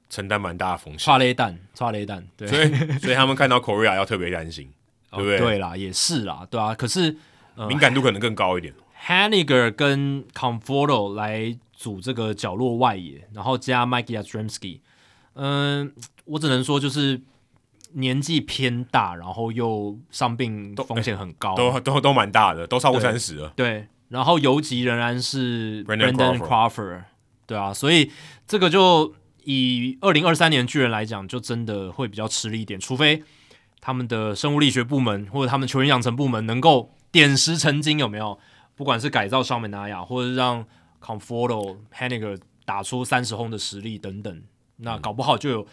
[0.09, 1.13] 承担蛮大的风险。
[1.13, 4.71] 剉咧等，剉咧等，对，所以 所以他们看到 Correa 要特别担心，
[5.11, 5.37] 对不对？
[5.39, 6.75] 哦、对啦，也是啦，对啊。
[6.75, 7.17] 可是、
[7.57, 8.73] 呃、敏感度可能更高一点。
[9.07, 14.81] Haniger 跟 Conforto 来组这个角落外野，然后加 Mike Yastrzemski。
[15.35, 15.93] 嗯，
[16.27, 17.21] 我只能说就是
[17.93, 23.53] 年纪偏大，然后又伤病风险很高，都都都蛮大的，都超过三十了。
[23.57, 23.87] 对。
[24.09, 27.05] 然后游击仍然是 Brandon Crawford，
[27.47, 28.11] 对啊，所以
[28.47, 29.15] 这个就
[29.45, 33.23] 以二零二三年巨人来讲，就真的会比较吃力一点，除非
[33.81, 38.39] 他们的生物力学部门或者他们球员养成部门能够点石成金，有没有？
[38.77, 40.67] 不管是改造上面那样，或者是让
[41.01, 44.43] Conforto、Haniger 打出三十轰的实力等等，
[44.79, 45.67] 那搞不好就有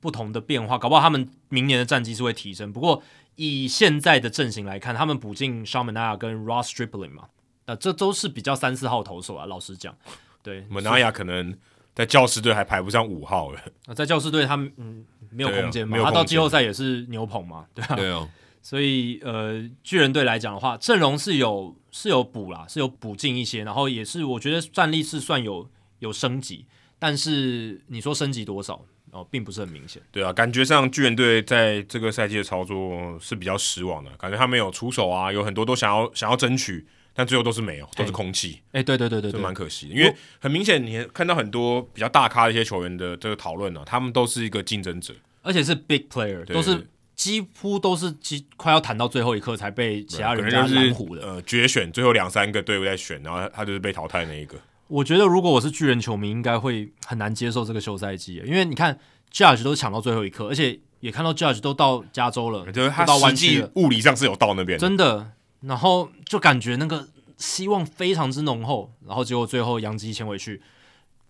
[0.00, 2.72] 不同的变化，搞不好他们明年的战绩是会提升。
[2.72, 3.02] 不过
[3.34, 7.24] 以现在的阵型来看，他们补进 Sean Manaea 跟 Ross Stripling 嘛。
[7.68, 9.94] 那、呃、这都是比较三四号投手啊，老实讲，
[10.42, 11.54] 对，门纳亚可能
[11.94, 13.60] 在教师队还排不上五号了。
[13.86, 18.26] 那在教师队他们嗯没有空间嘛，他到季后赛也是牛棚嘛，对啊，对哦，
[18.62, 25.68] 所以呃巨人队来讲的话，阵容是有是有补啦，是有补进一些，然后也是我觉得战力是算有
[25.98, 26.64] 有升级，
[26.98, 30.00] 但是你说升级多少哦，并不是很明显。
[30.10, 36.86] 对啊，感觉上巨人队在这个赛季的操作是比较失望的，感觉他没有出手啊，有很多都想要想要争取。
[37.18, 38.60] 但最后都是没有，都是空气。
[38.66, 39.94] 哎、欸，对对对对，对，蛮可惜的。
[39.96, 45.12] 因为很明显，你看到很多比较大咖的一些球员的这个讨论呢，他们都是一个竞争者，
[45.42, 46.86] 而且是 big player，都是
[47.16, 51.26] 几乎都是几快要谈到最后一刻才被其他人家拦胡的。
[51.26, 54.56] 呃，决选最后两三个队伍在选，然后他就是被淘汰那一个。
[54.86, 58.96] 我觉得如果我是巨人球迷，应该会很难接受这个休赛季，因为你看
[59.32, 65.32] Judge 都抢到最后一刻，而且也看到 Judge 都到加州了，就是他实际物理上是有到那边，真的。
[65.60, 67.08] 然后就感觉那个。
[67.40, 70.60] 希望非常之浓厚，然后结果最后杨基签回去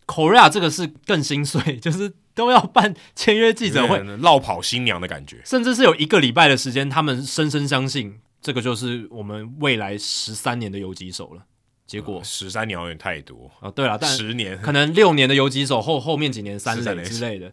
[0.06, 11.42] ，Correa 这个是更心碎，就是都要办签约记者会，落跑新娘的感觉，甚至是有一个礼拜的时间，他们深深相信这个就是我们未来十三年的游击手了。
[11.86, 13.50] 结果十三、嗯、年有点太多。
[13.60, 14.56] 啊，对了，但十年。
[14.62, 17.52] 可能六年的游击手后后面几年三垒之类的，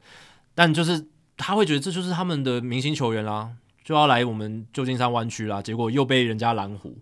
[0.54, 3.50] 但就是他会觉得这就是他们的明星球员啦，
[3.86, 6.98] 就要来我们旧金山湾区啦，结果又被人家拦湖，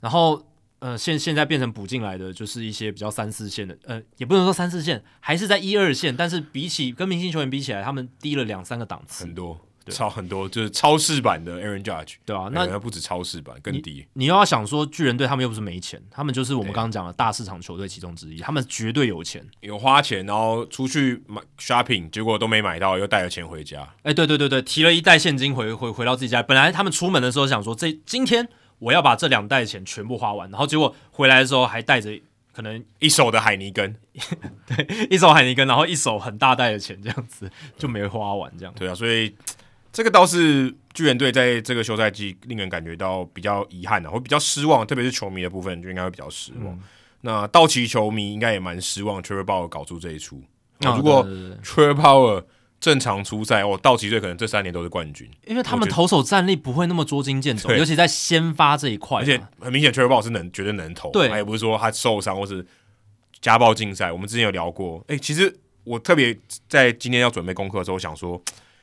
[0.00, 0.44] 然后。
[0.78, 9.58] 呃，现现在变成补进来的就是一些比较三四线的，呃，也不能说三四线，还是在一二线，但是比起跟明星球员比起来，他们低了两三个档次，很多。
[9.92, 14.06] 超很多，就是超市版的 Aaron Judge，对啊，那不止超市版，更低。
[14.14, 23.82] 你又要想说，巨人队他们又不是没钱，他们就是我们刚刚讲的大市场球队其中之一，他们绝对有钱，有花钱，然后出去买 shopping，结果都没买到，又带了钱回家。
[23.98, 26.42] 哎、欸，对对对对，提了一袋现金回回回到自己家。
[26.42, 28.48] 本来他们出门的时候想说，这今天
[28.78, 32.10] 我要把这两袋钱全部花完，然后结果回来的时候还带着
[32.52, 33.94] 可能一手的海尼根，
[34.66, 38.74] 对，一手海尼根，然后一手很大袋的钱，这样子就没花完，这样。
[38.76, 39.34] 对啊，所以。
[39.96, 46.74] 这个倒是巨人队在这个休赛季令人感觉到比较遗憾的，会比较失望，特别是球迷的部分就应该会比较失望。
[46.74, 46.82] 嗯、
[47.22, 50.42] 那道奇球迷应该也蛮失望，Trevor Bauer 搞出这一出。
[50.80, 51.26] 哦、如果
[51.64, 52.44] Trevor Bauer
[52.78, 59.20] 正常出赛，哦，道奇队可能这三年都是冠军，因为他们投手战力不会那么捉襟见肘，尤其在先发这一块。
[59.20, 62.66] 而且很明显，Trevor Bauer 是能绝对能投，对，他也不是说他受伤或是
[63.40, 64.12] 家暴竞赛。
[64.12, 68.38] 我们之前有聊过，哎，其实我特别在今天要准备功课的时候想说。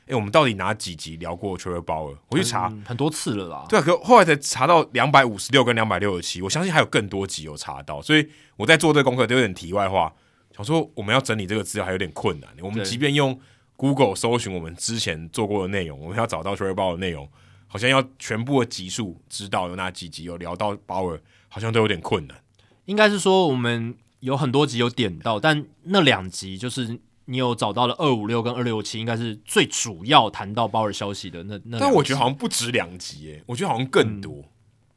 [0.06, 2.14] 哎、欸，我们到底哪几集聊过 Trevor Bauer？
[2.28, 3.64] 我去查、嗯、很多次了啦。
[3.70, 8.02] 对啊，可后来才查到两百五十六跟两百六十七，我相信还有更多集有查到。
[8.02, 10.12] 所以我在做这个功课都有点题外话，
[10.54, 12.50] 想说我们要整理这个资料还有点困难。
[12.60, 13.40] 我们即便用
[13.76, 17.26] Google 搜寻我们之前做过的内容，我们要找到 Trevor Bauer 的内容，
[17.66, 21.18] 好像要全部的集数知道有哪几集有聊到 Bauer，
[21.48, 22.36] 好像都有点困难。
[22.84, 27.00] 应该是说我们有很多集有点到，但那两集就是。
[27.26, 31.78] 你有找到了二五六跟二六七，应该是最主要谈到鲍尔消息的那那。
[31.78, 34.32] 但我觉得好像不止两集诶，我觉得好像更多。
[34.34, 34.44] 嗯、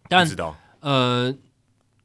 [0.10, 1.36] 但知道呃，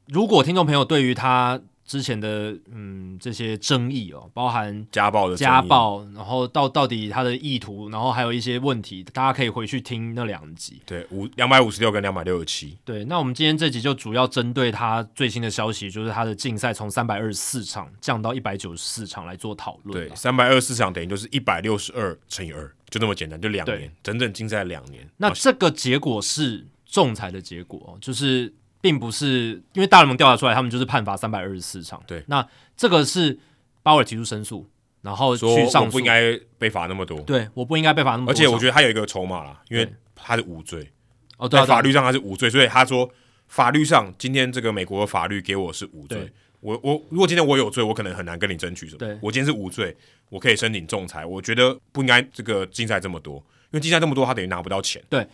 [0.07, 1.61] 如果听众朋友对于他。
[1.85, 10.81] 之前的嗯这些争议哦，包含家暴的家暴，然后到到底他的意图，然后还有一些问题，大家可以回去听那两集。
[10.85, 12.77] 对，五两百五十六跟两百六十七。
[12.85, 20.07] 对，那我们今天这集就主要针对他最新的消息，就是他的竞赛从三百二十四场降到一百九十四场来做讨论。
[20.07, 25.07] 对，三百二十四场等于就是一百六十二乘以二，就那么简单，就两年，整整竞赛两年。
[25.17, 28.53] 那这个结果是仲裁的结果，就是。
[28.83, 32.03] 并不是因为大联盟调查出来，他们就是判罚三百二十四场。
[32.05, 32.45] 对，那
[32.75, 33.39] 这个是
[33.81, 34.69] 鲍尔提出申诉，
[35.01, 37.17] 然后去上诉，不应该被罚那么多。
[37.21, 38.31] 对，我不应该被罚那么多。
[38.31, 40.91] 而且我觉得他有一个筹码啦，因为他是无罪。
[41.37, 43.09] 哦，对，在法律上他是无罪，所以他说
[43.47, 46.29] 法律上今天这个美国的法律给我是无罪。
[46.59, 48.99] 我我如果今天我有罪，我可能很难跟你争取什么。
[48.99, 49.95] 对，我今天是无罪，
[50.27, 51.25] 我可以申请仲裁。
[51.25, 55.01] 我觉得不应该这个竞赛这么多，因为竞赛这么多，他等于拿不到钱。
[55.07, 55.25] 对。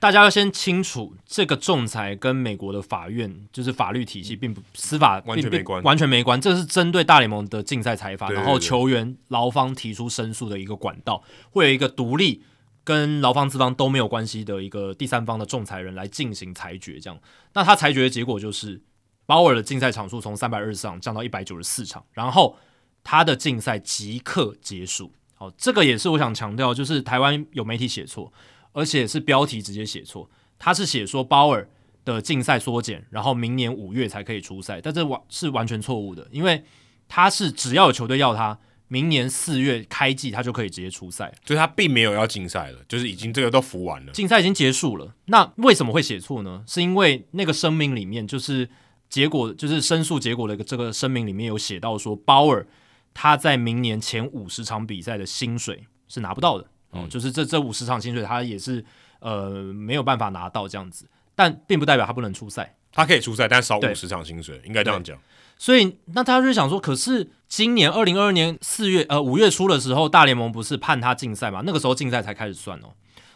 [0.00, 6.40] 大家要先清楚，这个仲裁跟美国的法院就是法律体系，并不司法完全没关，完全没关。
[6.40, 12.42] 这是针对大联盟的竞赛裁罚，然后球员劳方提出申诉的一个管道，会有一个独立
[12.82, 16.98] 跟劳方资方都没有关系的一个第三方的仲裁人来进行裁决。
[16.98, 17.20] 这样，
[17.52, 18.80] 那他裁决的结果就是，
[19.26, 22.56] 鲍尔的竞赛场数从三百二十四场降到一百九十四场，然后
[23.04, 25.12] 他的竞赛即刻结束。
[25.34, 28.32] 好，这个也是我想强调，就是台湾有媒体写错。
[28.72, 31.68] 而且是标题直接写错，他是写说鲍尔
[32.04, 36.64] 的竞赛缩减，然后明年五月才可以出赛，但这完是完全错误的，因为
[37.08, 38.58] 他是只要有球队要他，
[38.88, 45.14] 明年四月开季他就可以直接出赛，所以他并没有要竞赛了，就是已经这个都服完了，竞赛已经结束了。
[45.26, 46.64] 那为什么会写错呢？
[46.66, 48.68] 是因为那个声明里面就是
[49.08, 52.66] 结果就是申诉结果的这个声明里面有写到说，鲍尔
[53.12, 56.70] 他在明年前五十场比赛的薪水是拿不到的。
[56.90, 58.84] 哦，就是这这五十场薪水，他也是
[59.20, 65.16] 呃没有办法拿到这样子，但并不代表他不能出赛，他可以出赛，但少五十场薪水，应该这样讲。
[65.56, 71.62] 所以那他就想说，可是今年二零二二年四月呃五月初的时候，大联盟不是判他禁赛嘛？
[71.64, 72.88] 那个时候禁赛才开始算哦。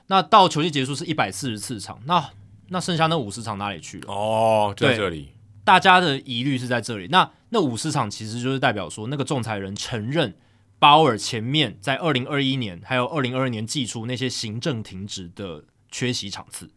[0.06, 2.30] 那到球季结束是一百四十四场，那
[2.68, 4.12] 那剩下那五十场哪里去了？
[4.12, 5.28] 哦，就在这里，
[5.64, 7.06] 大家的疑虑是在这里。
[7.08, 10.34] 那那五十场其实就是代表说，那个仲裁人承认。
[10.84, 16.70] 鲍尔前面在二零二一年还有二零二二年祭出那些行政停职的缺席场次。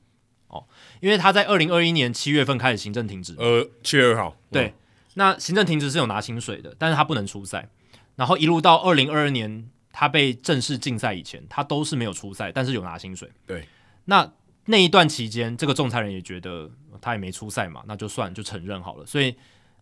[0.48, 0.64] 哦，
[1.02, 4.74] 因为他在二零二一年七月份开始行政停职，呃，七月二号，对，
[5.16, 7.68] 那行政停职是有拿薪水的，但是他不能出赛，
[8.16, 13.68] 然后一路到二零二二年他被正式禁赛以前，他都是没有出赛，但是有拿薪水，对，
[14.06, 14.32] 那
[14.68, 16.72] 那一段期间，这个仲裁人也觉得
[17.02, 19.36] 他也没出赛嘛，那就算就承认好了，所以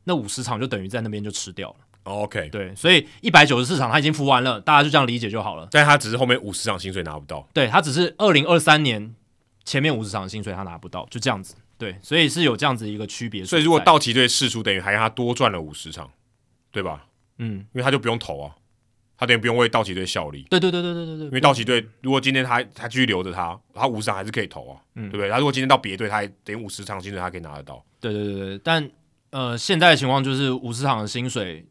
[0.06, 1.76] 那五十场就等于在那边就吃掉了。
[2.06, 5.68] OK，对，所以一百九十四场他已经服完了，大家就这样理解就好了。
[5.72, 9.16] 但他只是后面五十场薪水拿不到，对，他只是二零二三年
[9.64, 11.56] 前面五十场薪水他拿不到，就这样子。
[11.80, 13.44] 对，所以是有这样子一个区别。
[13.44, 16.08] 所以如果道奇队试出，等于还让他多赚了五十场，
[16.72, 17.08] 对吧？
[17.40, 18.56] 嗯，因为他就不用投啊，
[19.18, 20.46] 他等于不用为道奇队效力。
[20.48, 21.26] 对对对对对对对。
[21.26, 25.30] 因为道奇队如果今天他他继续留着他，他五十场还是可以投啊，嗯，对不对？
[25.32, 27.84] 他如果今天到别队，他还等于五十场薪水他可以拿得到。
[28.00, 28.88] 对对对对，但。
[29.32, 31.66] 呃，现在的情况就是五十场的薪水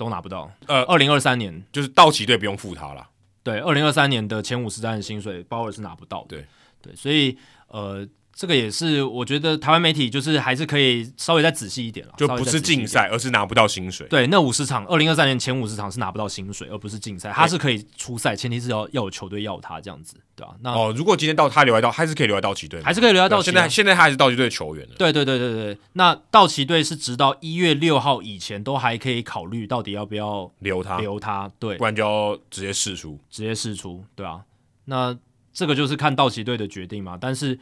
[0.00, 0.50] 都拿不到。
[0.66, 3.06] 呃，二零二三年就是道奇队不用付他了。
[3.42, 6.28] 对，二零二三年的前五十单的薪水，鲍尔是拿不到的。
[6.28, 6.46] 对
[6.80, 7.36] 对，所以
[7.68, 8.08] 呃。
[8.40, 14.06] 这个也是，我觉得台湾媒体就是还是可以稍微再仔细一点了，就不是竞赛，而是拿不到薪水。
[14.08, 20.56] 对，那五十场，二零二三年前五十场是拿不到薪水，而不是竞赛，他是可以出赛，前提是要要有球队要他这样子，对吧、啊？
[20.62, 23.52] 那哦，如果今天到他留在道，还是可以留在道奇队，还是可以留在道奇、啊。
[23.52, 24.94] 现在现在他还是道奇队球员了。
[24.96, 34.40] 对对对对对，那道奇队是直到一月六号以前都还可以考虑到底要不要留他，留他，对，不然就要直接释出，直接释出，对啊。
[34.86, 35.14] 那
[35.52, 37.58] 这个就是看道奇队的决定嘛，但是。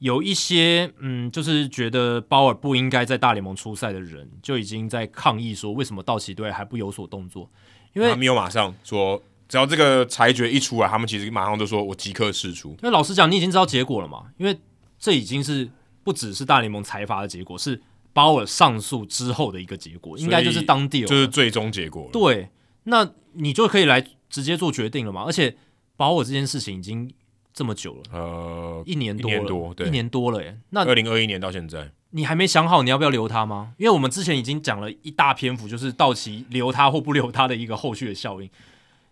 [0.00, 7.50] 有一些嗯，就是觉得鲍尔不应该在大联盟出赛的人，就已经在抗议说，为什么道奇队还不有所动作？
[7.92, 12.70] 因为他没有马上说，只要这个裁决一出来，他们其实马上就说我即刻释出。
[12.70, 14.24] 因为老实讲，你已经知道结果了嘛？
[14.38, 14.58] 因为
[14.98, 15.68] 这已经是
[16.02, 17.82] 不只是大联盟裁罚的结果，是
[18.14, 22.08] 鲍尔上诉之后的一个结果，应该就是当地就是最终结果。
[22.10, 22.48] 对，
[22.84, 25.24] 那你就可以来直接做决定了嘛？
[25.24, 25.54] 而且
[25.96, 27.12] 鲍尔这件事情已经。
[27.52, 30.58] 这么久了，呃，一年多了，一年多，对，一年多了耶。
[30.70, 33.74] 那二零二一年到现在，你还没想好你要不要留他吗？
[33.76, 38.48] 因为我们之前已经讲了一大篇幅，就是道奇留他或不留他的一个后续的效应。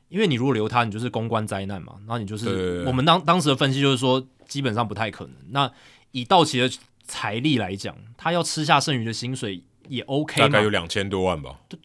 [0.09, 1.95] 因为你如果留他，你就是公关灾难嘛。
[2.01, 5.35] 然后你就是我们当当时的分析就是说，基本上不太可能。
[5.51, 5.71] 那
[6.13, 6.71] 以道奇的
[7.05, 11.61] 财力来讲，他要吃下剩余的薪水也 OK，大概有两千多万吧。
[11.69, 11.79] 对，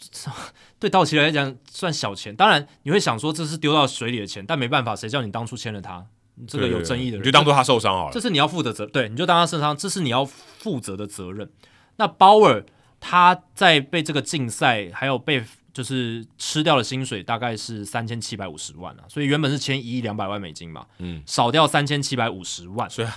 [0.79, 2.33] 对道奇来讲算小钱。
[2.33, 6.05] 当然你会想说这是丢到水里的钱，但没办法，谁叫你当初签了他？
[6.47, 8.11] 这个有争议的人，你就当做他受伤好了。
[8.11, 11.49] 这是你要负的责，对，你就当他受伤，这是你要负责的责任。
[11.97, 12.65] 那鲍尔
[12.99, 23.07] 他在被这个禁赛，还有被就是吃掉的薪水大概是三千七百五十万啊，所以原本是签一亿两百万美金嘛，嗯，少掉三千七百五十万，所以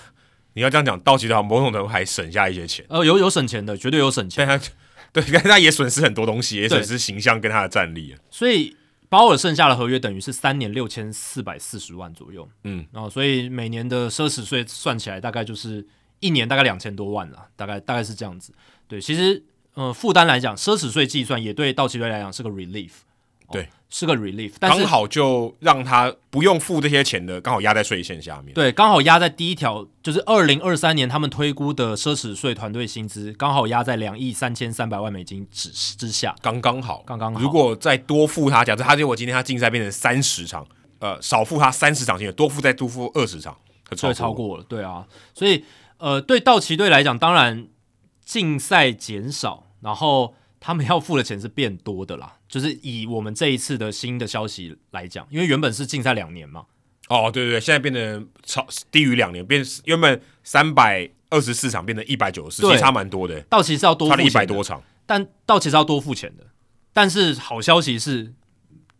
[0.52, 4.66] 你要这样讲，道奇的话某种程度还省下一些钱，呃，有有省钱的，绝对有省钱，但他
[5.12, 8.76] 对，但他也损失很多东西，也损失形象跟他的战力，所以。
[9.16, 15.86] 鲍尔剩下的合约等于是三年六千四百四十万左右，嗯，然后所以每年的奢侈税算起来大概就是
[16.20, 18.52] 一年大概两千多万了，大概大概是这样子。
[18.86, 22.90] 对，其实呃负担来讲，奢侈税计算也对道奇队来讲是个 relief。
[23.50, 28.52] 对，哦、是个 relief，但是刚好就让他不用付这些钱的，刚好压在税线下面。
[28.54, 37.40] 对，刚好压在第一条，就是二零二三年他们推估的奢侈税团队薪资，刚好压在两亿三千三百万美金之之下，刚刚好，刚刚好。
[37.40, 40.66] 如果再多付他，假设他结果今天他竞赛变成三十场，
[40.98, 43.56] 呃，少付他三十场薪水，多付再多付二十场，
[43.90, 44.64] 就超过了。
[44.64, 45.64] 对啊，所以
[45.98, 47.68] 呃，对道奇队来讲，当然
[48.24, 50.34] 竞赛减少，然后。
[50.58, 56.66] 他们要付的钱是变多的啦，就是以我们这一次的新的消息来讲，因为原本是禁赛两年嘛。
[57.08, 63.40] 哦，对对对，现在变成超低于两年，变原本三百二十四场变成一百九十四，其实差蛮多的。
[63.42, 66.46] 道奇是要多付一百多场，但道奇是要多付钱的。
[66.92, 68.34] 但是好消息是，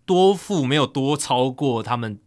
[0.05, 2.19] 多付没有多超过他们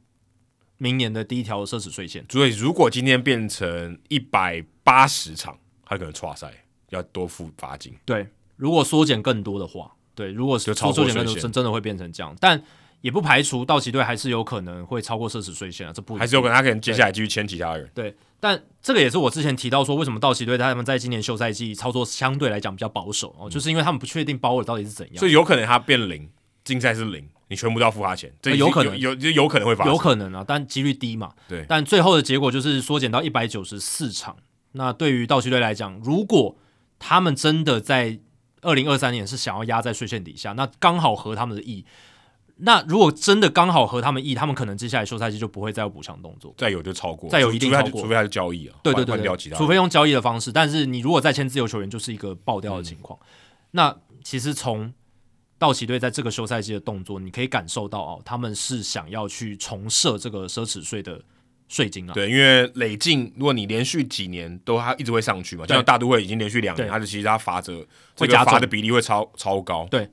[0.77, 2.25] 明年的第一条奢侈税线。
[2.29, 7.93] 所以如果今天变成一百八十场，他可能差赛要多付罚金。
[8.05, 8.27] 对。
[8.57, 12.61] 如果缩减更多的话，对，如果是缩减更多，真真的会变成这样，但
[12.99, 17.89] 也不排除道奇队还是有可能会超过奢侈税线啊，这不还是有可能他可能接下来继续签其他人。
[17.95, 26.29] 对，但这个也是我之前提到说，为什么道奇队他们在今年休赛季操作相对来讲比较保守哦，就是因为他们不确定鲍尔到底是怎样，所以有可能他变零，
[26.65, 28.99] 竞赛是零，你全部都要付他钱，这有可能。
[28.99, 31.31] 有有有可能会发生，有可能啊，但几率低嘛。
[31.47, 34.35] 对，但最后的结果就是缩减到一百九十四场。
[34.73, 36.57] 那对于道奇队来讲，如果
[36.99, 38.19] 他们真的在
[38.61, 41.85] 二零二三年是想要压在税线底下，那刚好合他们的意。
[42.61, 50.51] 那如果真的刚好合他们意，他们可能接下来休赛季就不会再有补强动作，再有就超过，再有一定超过，除非他是交易啊，对对对，对，除非用交易的方式。
[50.51, 53.17] 但是你如果再签自由球员，就是一个爆掉的情况。
[53.21, 53.27] 嗯、
[53.71, 54.93] 那其实从
[55.57, 61.21] 道奇队在这个休赛季的动作，你可以感受到哦，他们是想要去重设这个奢侈税的。
[61.69, 67.85] 税金啊，对，因为累进，如果你连续几年都它一直会上去嘛，就像大都会已经连续两年，它的其实它罚则
[68.17, 70.09] 会加罚的比例会超超高，对，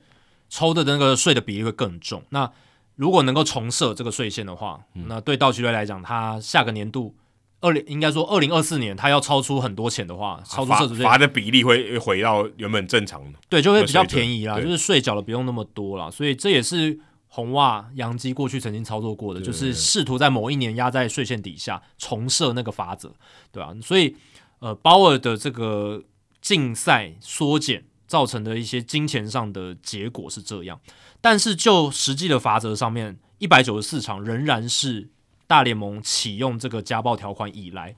[0.49, 2.21] 抽的那个税的比例会更重。
[2.29, 2.49] 那
[2.95, 7.15] 如果能够重设这个税线的话，嗯、那对道奇队来讲，它下个年度
[7.59, 11.03] 二零应该说二零二四年，它要超出很多钱的话，超出奢侈税。
[11.03, 16.99] 罚的比例会回到原本正常的，对，就会比较便宜啦，就是税缴的不用那么多啦，所以这也是。
[17.37, 23.13] 红袜、杨基过去曾经操作过的，就是试图在某一年压在税线底下重设那个法则，
[23.51, 23.77] 对吧、啊？
[23.79, 24.15] 所以，
[24.57, 26.03] 呃，鲍尔的这个
[26.41, 30.81] 竞赛缩减造成的一些金钱上的结果是这样，
[31.21, 35.07] 但是就实际的法则上面，一百九十四场仍然是
[35.45, 37.95] 大联盟启用这个家暴条款以来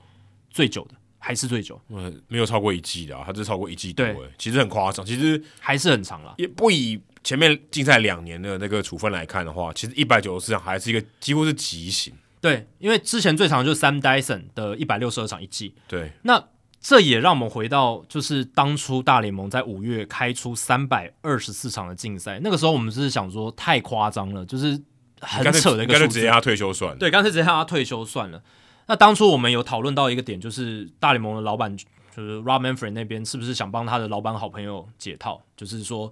[0.50, 6.34] 最久的，还是最久，嗯，没有超过一季的、啊，他只超过一季多，哎对，其实很夸张，其实还是很长了。
[6.36, 12.12] 也不以前面竞赛两年的那个处分来看的话，其实一百九十四场还是一个几乎是极刑。
[12.40, 16.42] 对，因为之前最长就是 Sam Dyson 的一百六十二场一季，对，那
[16.80, 24.80] 这也让我们回到就是当初大联盟在五月开出三百二十四场的竞赛，那个时候我们是想说太夸张了，就是
[25.20, 26.96] 很扯的一个数字，干脆直接让他退休算了。
[26.96, 28.42] 对，干脆直接让他退休算了。
[28.86, 36.10] 那当初我们有讨论到一个点，就是大联盟的老板就是 Rob Manfred 那边是不是想帮他的老板好朋友解套，就是说，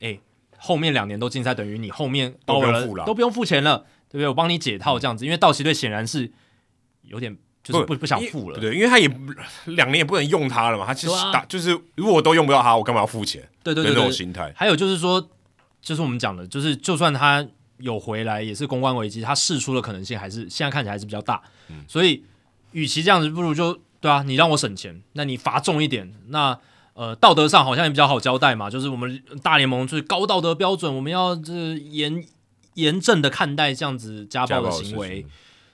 [0.00, 0.18] 哎，
[0.58, 3.86] 后面两年都禁赛，等于你后面都不用付了，都不用付钱了。
[4.08, 4.28] 对不对？
[4.28, 6.30] 我帮你解套这样子，因为道奇队显然是
[7.02, 9.10] 有点就是不不，不想付了，对，因为他也
[9.64, 13.42] 两年也不能用他了嘛，他其实打、啊、就是如果都用不到他，我干嘛要付钱？
[13.64, 14.52] 对对对，对，那种心态。
[14.54, 15.28] 还有就是说，
[15.82, 17.44] 就是我们讲的，就是就算他
[17.78, 21.42] 有回来，也是公关危机，他试出的可能性还是现在看起来还是比较大。
[21.68, 22.24] 嗯，所以
[22.70, 26.56] 与其这样子，不如就对啊，你让我省钱，那你罚重一点，那
[26.96, 32.24] 呃道德上好像也比较好交代嘛，就是我们大联盟就是高道德标准，我们要这严。
[32.76, 35.24] 严正的看待这样子家暴的行为，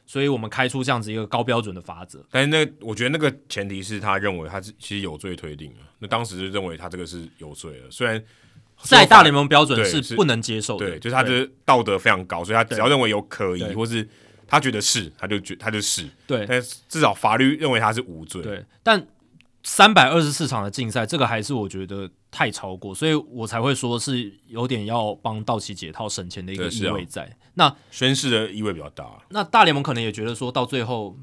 [0.06, 2.24] 所以我们开出这样子一个高标准的法则。
[2.30, 5.78] 但是那，我觉得那个前提是他认为他是其实有罪推定了。
[5.98, 8.22] 那当时就认为他这个是有罪了，虽然
[8.82, 14.08] 在大联盟标准是不能接受的，对，就是他的道德非常高，所以他只要认为有可疑，或是
[14.46, 16.46] 他觉得是，他就觉他就是对。
[16.46, 18.40] 但至少法律认为他是无罪。
[18.42, 19.04] 对，但。
[19.62, 27.22] 三百二十四场的竞赛，这个还是我觉得太超过，所以我才会说是有点要帮道奇解套省钱的一个意味在。
[27.22, 29.06] 啊、那宣誓的意味比较大。
[29.30, 31.16] 那大联盟可能也觉得说到最后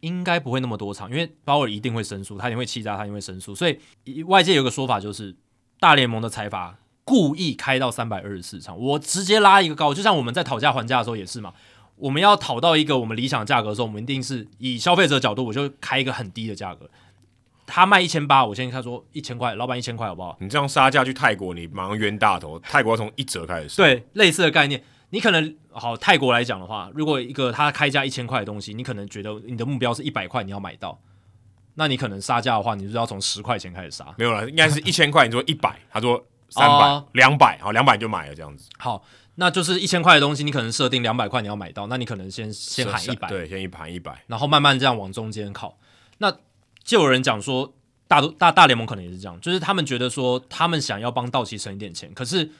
[0.00, 3.54] 应该不会那么多场，因为鲍尔一定会申诉，他一定会气炸，他一定会申诉。
[3.54, 5.34] 所以外界有个说法就是，
[5.78, 11.54] 大联盟的财阀故意开到三百二十四场，我直接拉一个高，就像我们在讨价还价的时候也是嘛，
[11.96, 16.88] 我们要讨到一个我们理想价格的时候，我们一定是以消费者的角度，我就开一个很低的价格。
[17.70, 20.36] 他卖一千八，我先跟他说一千块，老板一千块好不好？
[20.40, 22.58] 你这样杀价去泰国，你马上冤大头。
[22.60, 23.76] 泰国要从一折开始。
[23.76, 31.00] 对，类似的概念，你可能好泰国来讲的话，如果一个他开价一千块的东西，你可能觉得你的目标是一百块，你要买到，
[31.74, 34.14] 那你可能杀价的话，你就要从十块钱开始杀。
[34.18, 38.68] 没有了，应该是一千块，你说一百，他说三百、两百，好，两百就买了这样子。
[38.78, 39.02] 好，
[39.36, 45.78] 那就是一千块的东西，你可能设定两百块你要买到，那你可能先先喊一百，对，先一盘一百，然后慢慢这样往中间靠。
[46.18, 46.36] 那
[46.90, 47.74] 就有人讲说。
[48.10, 52.50] 大大大联盟可能也是这样，就是他们觉得说，他们想要帮道奇省一点钱，可是，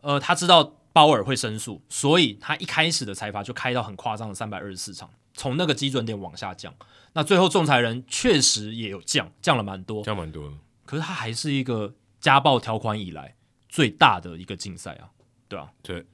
[0.00, 6.72] 呃，他知道鲍尔会申诉，所以他一开始的裁罚就开到很夸张的三百二十四场，从那个基准点往下降。
[7.14, 10.54] 那最后仲裁人确实也有降，降了蛮多，降蛮多的。
[10.86, 13.34] 可是他还是一个家暴条款以来
[13.68, 15.10] 最大的一个竞赛啊，
[15.48, 16.06] 对啊，对，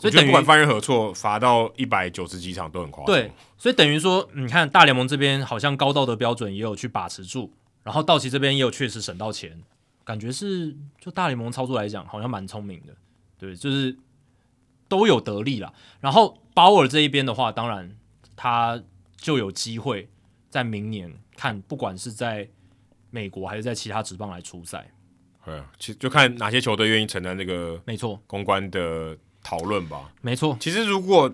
[0.00, 3.14] 所以等于不管犯任何错，罚到一百九十几场都很夸张。
[3.14, 7.52] 对，所以等于说，你看大联盟这边好像高道德标准也有去把持住。
[7.82, 9.58] 然后道奇这边也有确实省到钱，
[10.04, 12.94] 感觉是就大联盟操作来讲，好像蛮聪明的，
[13.38, 13.96] 对，就是
[14.86, 15.72] 都有得利啦。
[15.98, 17.96] 然后鲍尔这一边的话，当然
[18.36, 18.80] 他
[19.16, 20.10] 就有机会
[20.50, 22.46] 在明年看，不管是在
[23.08, 24.92] 美国还是在其他职棒来出赛，
[25.46, 30.12] 对啊，其实就看哪些球队愿意承担这个没错公关的讨论吧。
[30.20, 31.32] 没错，其实如果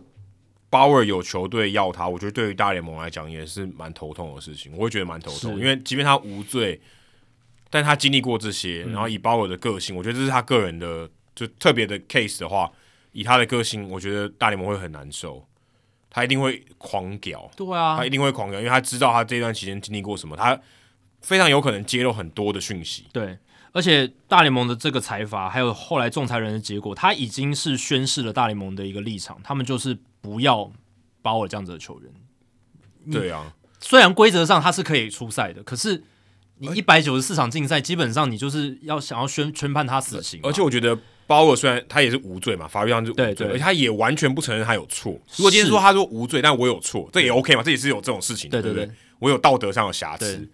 [0.69, 4.73] 鲍尔有球队要他，我觉得对于大联盟来讲也是蛮头痛的事情。
[4.77, 6.81] 我会觉得蛮头痛，因为即便他无罪，
[7.71, 12.71] 但他经历过这些，嗯、然后以鲍尔的个性，我觉得这是他个人的就特别的 case 的话，
[13.13, 15.47] 以他的个性，我觉得大联盟会很难受，
[16.11, 17.49] 他一定会狂屌。
[17.57, 20.61] 对啊，他一定会狂屌，因为他知道他这段期间经历过什么，他
[21.23, 23.07] 非常有可能揭露很多的讯息。
[23.13, 23.39] 对。
[23.77, 30.73] 而且大联盟的这个裁罚，还有后来仲裁人的结果，他已经是宣示了大联盟的一个立场，他们就是不要
[31.21, 32.11] 鲍尔这样子的球员。
[33.13, 36.03] 对啊，虽然规则上他是可以出赛的，可是
[36.57, 40.41] 你一百九十四场竞赛，基本上你就是要想要宣宣判他死刑。
[40.43, 45.13] 而且我觉得鲍尔虽然他也是无罪嘛，法律上是无罪，对对，而且他也完全不承认他有错。
[45.37, 47.63] 如果今天说他说无罪，但我有错，这也 OK 嘛？
[47.63, 50.49] 这也是有这种事情，对对对，我有道德上的瑕疵。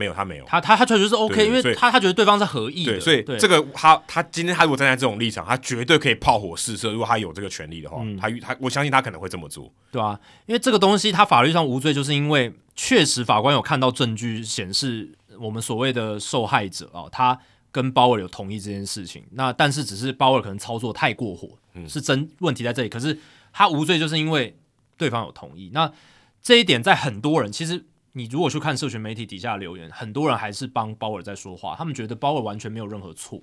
[0.00, 6.90] 没有，他没有，他他他确实是 OK，因为他他觉得对方是合意的，对，所以这个他他今天他如果站在这种立场，他绝对可以炮火试射。
[6.90, 17.38] 如果他有这个权利的话，嗯、他他我相信他可能会这么做，对啊，因为这个东西他法律上无罪，就是因为确实法官有看到证据显示我们所谓的受害者啊、哦，他
[17.70, 19.22] 跟鲍尔有同意这件事情。
[19.32, 22.88] 那但是只是鲍尔可能操作太过火，嗯、是真问题在这里。
[22.88, 23.18] 可是
[23.52, 24.56] 他无罪，就是因为
[24.96, 25.70] 对方有同意。
[25.74, 25.92] 那
[26.40, 27.84] 这一点在很多人其实。
[28.12, 33.40] 你如果去看社群媒体底下留言，很多人还是帮鲍尔在说话，他们觉得鲍尔完全没有任何错。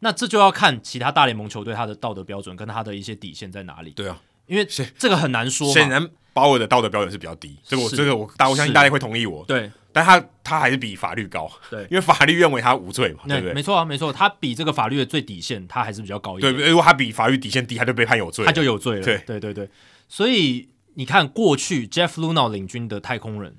[0.00, 3.90] 那这就要看其他大联盟球队他的道德标准跟他的一些底线在哪里。
[3.90, 5.72] 对啊，因为这个很难说。
[5.72, 9.44] 显然鲍尔的道德标准是比较低，这个我这个我大我相信大家会同意我。
[9.46, 13.52] 对，但他他还是比法律高，对， 因为法律认为他无罪嘛，对不对？
[13.52, 16.54] 没错啊，没错，他比这个法律的最底线，他还是比较高一点。
[16.54, 19.02] 对，如果他比法律底线低，他就被判有罪，他就有罪了。
[19.02, 19.68] 对，对，对，对。
[20.08, 23.54] 所以你看，过去 Jeff Luhnow 领军的太空人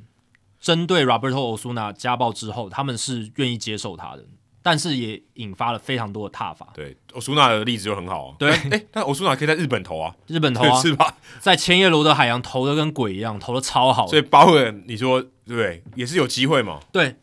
[0.62, 4.24] 针对 Roberto Osuna 家暴之后，他们是愿意接受他的。
[4.64, 6.68] 但是也引发了非常多的挞伐。
[6.76, 8.36] 对，Osuna 的例子就很好啊。
[8.38, 11.16] 对，哎，但 Osuna 可以在日本投啊，日本投啊， 是吧？
[11.40, 14.06] 在千叶罗的海洋投的跟鬼一样，投的超好。
[14.06, 15.84] 所以包尔，你说对不对？
[15.96, 16.80] 也是有机会嘛？
[16.94, 17.16] 对，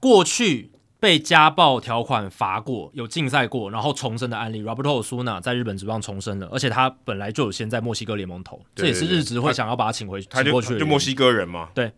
[0.00, 11.68] 过去被家暴条款罚过，有禁赛过，然后重生的案例，Roberto Osuna 在日本职棒重生了，而且他本来就有先在墨西哥联盟投，对对对，这也是日职会想要把他请回他，他就去，就墨西哥人嘛。
[11.74, 11.92] 对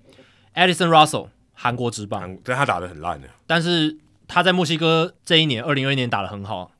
[0.58, 3.98] ，Addison Russell 韩国职棒，但他打的很烂的，但是。
[4.30, 6.70] 他在墨西哥这一年，二零二一年打的很好，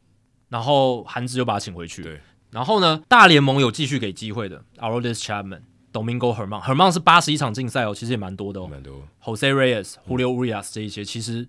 [0.51, 2.03] 然后韩职又把他请回去。
[2.03, 8.67] 对，然后呢，大联盟有继续给机会的 a r o d i s Chapman、Domingo Herman、Herman 是八十一场竞赛哦，其实也蛮多的哦。
[8.67, 9.03] 蛮多。
[9.25, 11.49] Jose Reyes、Julio Urias 这一些，其实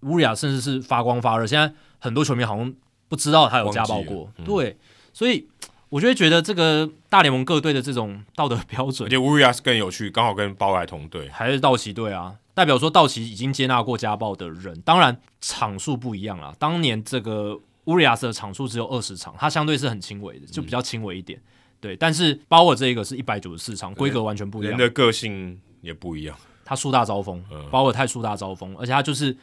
[0.00, 1.44] Urias 甚至是发光发热。
[1.44, 2.72] 现在很多球迷好像
[3.08, 4.78] 不知道他有家暴过，嗯、对，
[5.12, 5.48] 所以
[5.88, 12.36] 我就会觉得这个大联盟各队的这种道德标准，而且 Urias 更有趣，刚好跟鲍尔同队，还是道奇队啊。
[12.54, 16.56] 代表说，道奇已经接纳过家暴的人，当然场数不一样啦。
[16.58, 21.38] 当年这个乌里亚斯的场数只有二十场，他相对是很轻微的，就比较轻微一点。
[21.38, 21.44] 嗯、
[21.82, 26.34] 对，但是鲍尔这一个是一百九十四场，规格完全不一样，人的个性也不一样。
[26.64, 29.36] 他树大招风，嗯、鲍尔太树大招风，而且他就是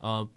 [0.00, 0.28] 呃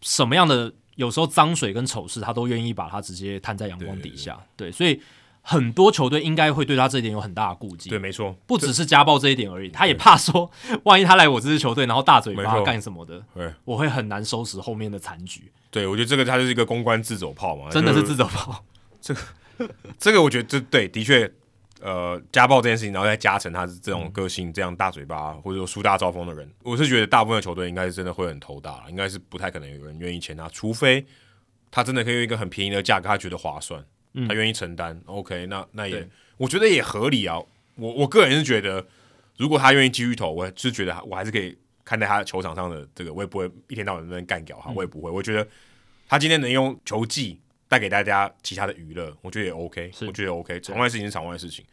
[0.00, 4.34] 什么样的有时候脏水跟丑事，他都愿意把它直接摊在阳光底下。
[4.56, 5.00] 对，对，对，对，所以。
[5.46, 7.90] 很多球队应该会对他这一点有很大的顾忌。
[7.90, 10.50] 对，没错，不只是家暴这一点而已，他也怕说，
[10.84, 15.52] 万一他来我这支球队，然后大嘴巴干什么的，对，我会很难收拾后面的残局。
[15.70, 18.64] 对，我觉得这个他就是一个公关自走炮嘛，真的是自走炮。
[19.02, 19.20] 这个，
[19.98, 21.30] 这个我觉得这对，的确，
[21.82, 31.04] 呃，家暴这件事情，然后再加成他是这种个性，这样大嘴巴或者说树大招风的人，我是觉得大部分的球队应该是真的会很头大，应该是不太可能有人愿意签他，除非
[31.70, 33.84] 他真的可以用一个很便宜的价格，他觉得划算。
[34.28, 37.36] 他愿意承担、嗯、，OK，那那也我觉得也合理啊。
[37.76, 38.86] 我我个人是觉得，
[39.36, 45.10] 如果他愿意继续投，我是觉得我还是可以看待他球场上的这个，我也不会一天到晚在那边干掉他，嗯、我也不会。
[45.10, 45.46] 我觉得
[46.08, 50.60] 他今天能用球技带给大家其他的娱乐，我觉得也 OK，我觉得 OK。
[50.60, 51.64] 场外事情是场外的事情，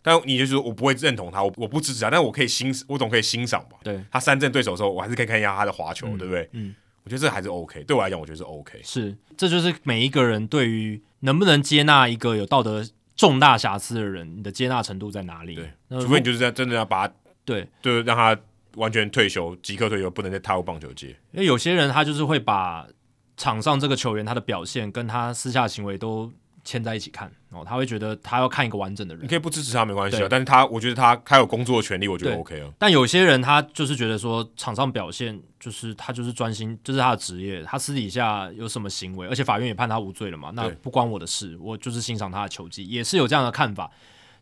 [0.00, 3.76] 但你就是说我不会认同他，我我不支持他，但我可以欣，我总可以欣赏吧。
[3.84, 6.48] 对，他三振对手的时候，我还是可以看一下他的滑球，嗯、对不对？
[6.52, 6.74] 嗯。
[7.04, 8.80] 我觉得这还是 OK，对我来讲，我觉得是 OK。
[8.82, 12.82] 是，这就是每一个人对于能不能接纳一个有道德
[13.14, 15.56] 重大瑕疵的人，你的接纳程度在哪里？
[15.56, 17.14] 对，除非你就是在真的要把他，
[17.44, 18.34] 对，就是让他
[18.76, 21.08] 完全退休，即刻退休，不能再踏入棒球界。
[21.32, 22.86] 因为有些人他就是会把
[23.36, 26.32] 场上这个球员他的表现跟他私下行为都。
[26.66, 29.24] 牵在一起看哦，他会觉得他要看一个完整的人。
[29.24, 32.68] 你可以不支持他没关系啊，但是他我觉得他他有工作的权利，我觉得 OK 啊。
[32.76, 43.90] 但有些人他就是觉得说场上表现就是他就是专心，这、就是他的职业，他私底下有什么行为，而且法院也判他无罪了嘛，那不关我的事，我就是欣赏他的球技，也是有这样的看法。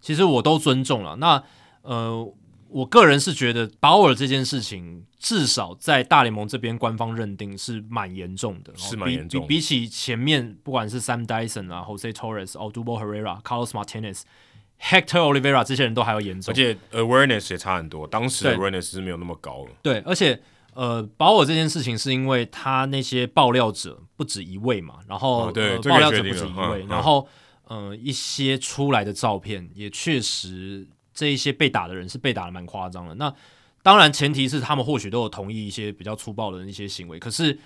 [0.00, 1.14] 其实我都尊重了。
[1.16, 1.42] 那
[1.82, 2.34] 呃。
[2.74, 9.46] 我个人是觉得保尔这件事情，至少在大联盟这边官方认定是蛮严重的，是蛮严重的。
[9.46, 14.22] 比起前面不管是 Sam Dyson 啊、Jose Torres、Odubel Herrera、Carlos Martinez、
[14.80, 18.08] Hector Olivera 这些人都还要严重，而且 awareness 也差很多。
[18.08, 19.70] 当时的 awareness 是没有那么高了。
[19.80, 27.28] 对，而且呃，保尔这件事情是因为他那些爆料者不止一位嘛，然后、哦、对、呃、爆料者不止一位，嗯、然后
[27.68, 30.88] 呃一些出来的照片也确实。
[31.14, 33.32] 这一些被打的人是被打的蛮夸张的，那
[33.82, 37.58] 当然前提是他们或许都有同意一些比较粗暴的一些行为，可是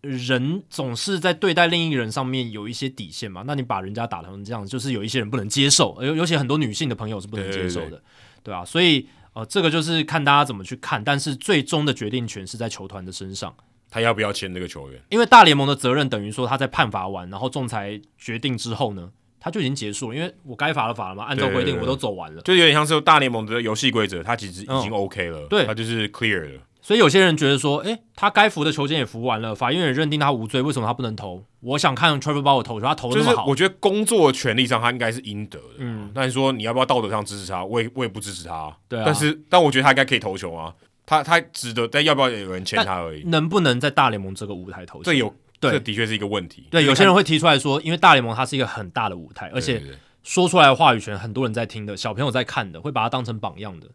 [0.00, 8.02] 人总是在对待另一个人上面有一些底线嘛，那你把人家打成这样，就是有一些人不能接受，尤尤其很多女性的朋友是不能接受的，对，对，对，
[8.44, 13.54] 对啊，所以呃，这个就是看大家怎么去看，但是最终的决定权是在球团的身上，
[13.90, 15.02] 他要不要签这个球员？
[15.10, 19.10] 因为大联盟的责任等于说他在判罚完，然后仲裁决定之后呢，
[19.44, 26.60] 他就已经结束了，因为我该罚的罚了嘛，按照规定我都走完了，就有点像是大联盟的游戏规则，他其实已经 OK 了，嗯、对，他就是 clear 了。
[26.80, 31.44] 所以有些人觉得说，诶，他该服的球监也服完了，法院也认定他无罪，为什么他不能投？
[31.60, 40.74] 我想看 Trevor Bauer 投球，他投的那么好，就是、我觉得工作权利上他应该是应得的，嗯，但是说你要不要道德上支持他，我也我也不支持他，对啊，但是但我觉得他应该可以投球啊，
[41.04, 45.04] 他他值得，但要不要有人签他而已，能不能在大联盟这个舞台投球？
[45.04, 45.34] 这有，
[45.70, 46.68] 对这的确是一个问题。
[46.70, 49.82] 对，有些人会提出来说，因为大联盟它是一个很大的舞台，而且。
[50.26, 53.88] 说出来的话语权，很多人在听的，小朋友在看的，会把它当成榜样的。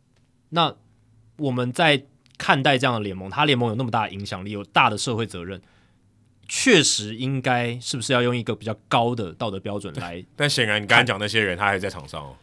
[0.50, 0.72] 那
[1.38, 2.04] 我们在
[2.38, 5.60] 看待这样的联盟，它联盟有那么大的影响力，有大的社会责任，
[6.48, 10.24] 确实应该是不是要用一个比较高的道德标准来？
[10.36, 12.36] 但显然，你刚才讲那些人，他还在场上哦。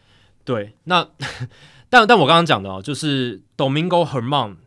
[0.43, 1.07] 对，那
[1.89, 4.57] 但但我刚刚讲的哦，就是 Domingo Herman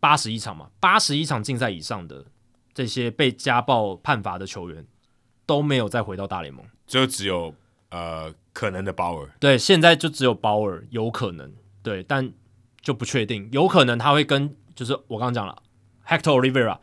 [0.00, 2.24] 八十一场嘛，八十一场竞赛以上的
[2.74, 4.84] 这些被家暴判罚的球员
[5.46, 7.54] 都没有再回到大联盟，就只有
[7.90, 9.28] 呃可能的鲍尔。
[9.38, 12.32] 对，现在就只有鲍尔有可能，对，但
[12.80, 15.56] 就不确定，有可能他会跟就是我刚刚讲了
[16.06, 16.78] Hector Olivera、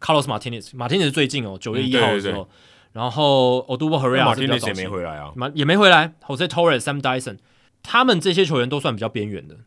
[0.00, 2.42] Carlos Martinez，Martinez 最近哦九月一号的时候。
[2.42, 2.44] 嗯对。
[2.44, 6.12] 对对然后，Odubel Herrera 是比较早期，也没回来啊，也没回来。
[6.26, 7.38] Jose Torres、Sam Dyson，
[7.84, 9.58] 他们这些球员都算比较边缘的，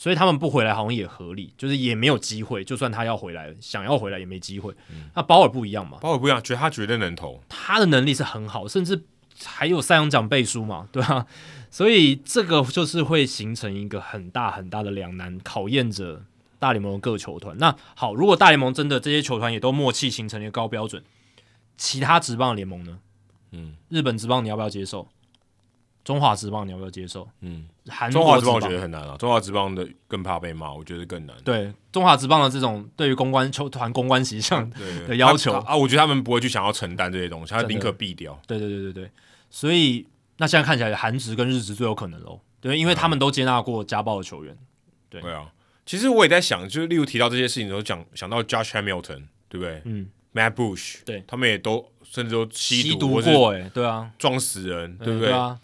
[0.00, 2.64] 所以他们不回来好像也合理，就是也没有机会。
[2.64, 4.74] 就算他要回来，想要回来也没机会。
[4.88, 5.98] 嗯、那鲍尔不一样嘛？
[6.00, 9.04] 鲍尔不一样，觉得他绝对能投，他的能力是很好，甚至
[9.44, 11.26] 还有赛扬奖背书嘛，对吧、啊？
[11.70, 16.22] 所以这个就是会形成一个很大很大的两难，考验着
[16.58, 17.54] 大联盟的各球团。
[17.58, 21.04] 那好，如果大联盟真的这些球团也都默契形成一个高标准。
[21.76, 22.98] 其他职棒联盟呢？
[23.52, 25.06] 嗯，日本职棒你要不要接受？
[26.02, 27.28] 中华职棒你要不要接受？
[27.40, 29.16] 嗯，韩中华职棒我觉得很难啊。
[29.18, 31.36] 中华职棒的更怕被骂，我觉得更难。
[31.44, 34.68] 对，中华职棒的这种对于公关球团公关形象
[35.06, 38.40] 的要求啊，我觉得他们不会去想要承担这些东西，他宁可避掉。
[38.46, 39.10] 对对对对对，
[39.50, 40.06] 所以
[40.38, 42.40] 那现在看起来韩职跟日职最有可能喽。
[42.60, 44.56] 对，因为他们都接纳过家暴的球员。
[45.08, 45.50] 对，对啊。
[45.84, 49.82] 其实我也在想，就是例如提到这些事情的时候，讲想到 Josh Hamilton，对不对？
[49.84, 50.08] 嗯。
[50.32, 55.30] Matt Bush，对，他们也都甚至都吸毒过，哎，对啊，撞死人，对不对？
[55.30, 55.58] 对啊。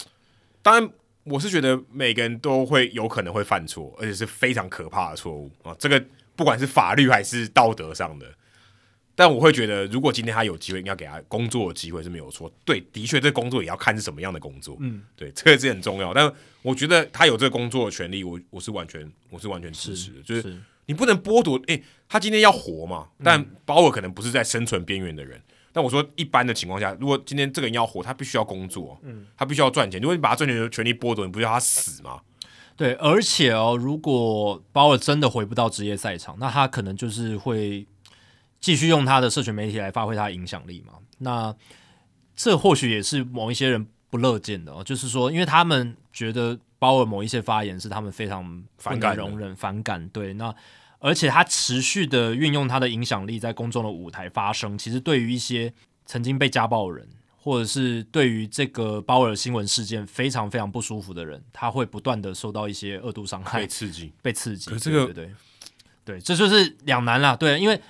[0.60, 0.90] 当然，
[1.26, 5.74] 我是觉得每个人都会有可能会犯错，而且是非常可怕的错误啊。
[5.78, 6.02] 这个
[6.34, 8.26] 不管是法律还是道德上的，
[9.14, 12.52] 但我会觉得，如果今天他有机会，应该给他工作的机会是没有错。
[12.64, 14.76] 对，的确，这工作也要看是什么样的工作。
[14.80, 16.14] 嗯，对，这个是很重要。
[16.14, 16.32] 但
[16.62, 20.42] 我觉得他有这个工作的权利，我我是完全我是完全支持的，就是。
[20.42, 20.56] 是
[20.88, 23.08] 你不能剥夺，诶、欸，他今天要活嘛？
[23.24, 25.36] 但鲍尔可能不是在生存边缘的人。
[25.36, 25.42] 嗯、
[25.76, 30.00] 但我说，一般的情况下，如果今天这个人要活，他必须要工作，嗯，他必须要赚钱。
[30.00, 32.22] 如果你把他赚钱的权利剥夺，你不是要他死吗？
[32.76, 37.86] 对，而且哦，如果鲍尔真的回不到职业赛场，那他可能就是会
[38.58, 40.94] 继续用他的社群媒体来发挥他的影响力嘛。
[41.18, 41.54] 那
[42.34, 46.58] 这或许也是某一些人不乐见的哦，就是说，因为他们觉得。
[46.78, 50.06] 鲍尔某一些发言是他们非常反感、容忍、反感。
[50.10, 50.54] 对，那
[50.98, 55.72] 而且他持续的运用他的影响力在公众的舞台发声，其实对于一些
[56.04, 64.70] 曾经被家暴的人，或者是对于这个鲍尔新闻事件非常非常不舒服的人，他会不断的受到一些恶度伤害、被刺激、被刺激。
[64.70, 65.34] 可这个对对对，
[66.16, 67.36] 对，这就是两难啦。
[67.36, 67.80] 对，因为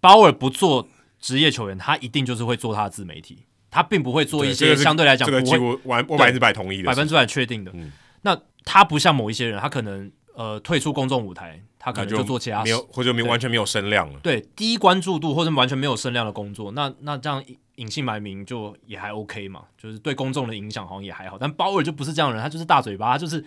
[0.00, 0.88] 鲍尔不做
[1.20, 7.70] 职业球员，他一定就是会做他的自媒体，他并不会做一些相对来讲这个几乎完我百分之百同意的，百分之百确定的。
[7.74, 7.92] 嗯。
[8.22, 14.20] 那他不像某一些人，他可能呃退出公众舞台，他可能就做其他事，没有或者没完全没有声量了。
[14.20, 17.42] 对，低关注度或者完全没有声量的工作，那那这样
[17.76, 21.38] 隐姓埋名就也还 OK 嘛，就是对公众的影响好像也还好。
[21.38, 23.42] 但鲍尔就不是这样的人，他就是大嘴巴，他就是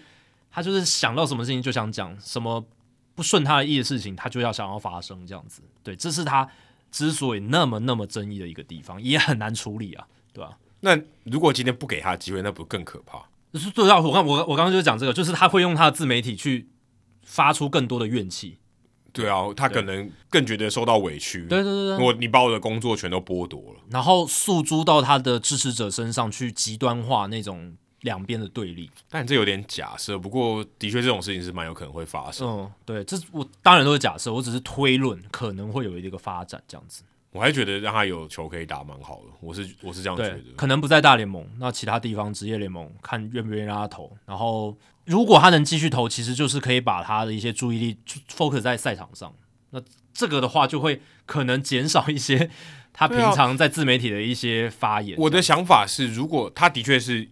[0.51, 2.65] 他就是想到什么事情就想讲什么
[3.13, 5.61] 不顺他的意的事情，他就要想要发生这样子。
[5.83, 6.49] 对，这是他
[6.91, 10.57] 之所以那么那么争议的一个地方，也很难处理啊，对吧、啊？
[10.79, 13.23] 那如果今天不给他机会，那不更可怕？
[13.53, 16.67] 就是对啊，我看我我刚刚就是讲这个，就是他会用他的自媒体去
[17.23, 18.57] 发出更多的怨气。
[19.11, 21.45] 对啊，他可能更觉得受到委屈。
[21.45, 28.89] 对对对对，我你把我的工作全都剥夺了，然后诉诸到他的支持者身上去极端化那种两边的对立。
[29.11, 32.47] 但这有点假设，不过的确这种事情是蛮有可能会发生。
[32.47, 37.03] 嗯，对，这我当然都是假设，我只是推论可能会有一个发展这样子。
[37.29, 40.39] 我还觉得让他有球可以打蛮好的，我是我是这样觉得。
[40.55, 44.11] 可能不在大联盟，那其他地方职业联盟看愿不愿意让他投。
[44.25, 44.75] 然后
[45.05, 47.97] 如果他能继续投，其实就是可以把他的一些注意力
[48.29, 49.33] focus 在赛场上。
[49.71, 49.81] 那
[50.13, 52.49] 这个的话就会可能减少一些
[52.93, 55.17] 他平常在自媒体的一些发言。
[55.17, 57.27] 我的想法是，如果他的确是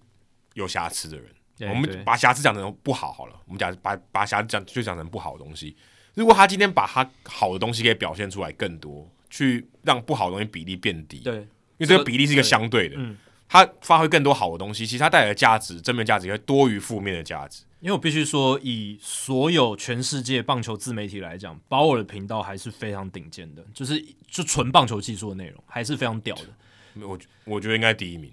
[0.54, 1.28] 有瑕疵的人，
[1.58, 5.76] 对我们把瑕疵讲成不好好了，我们讲把把瑕疵讲就讲成不好的东西。
[6.16, 9.10] 如果他今天把他好的东西给表现出来更多。
[9.34, 11.46] 去让不好的东西比例变低，对，因
[11.80, 13.16] 为这个比例是一个相对的，嗯，
[13.52, 17.64] 它发挥更多好的东西，其实他带来的价值，正面价值也会多于负面的价值。
[17.82, 27.06] 因为我必须说，以所有全世界棒球自媒体来讲，保尔的频道还是非常顶尖的，就是就纯棒球技术的内容还是非常屌的。
[27.06, 28.32] 我我觉得应该第一名，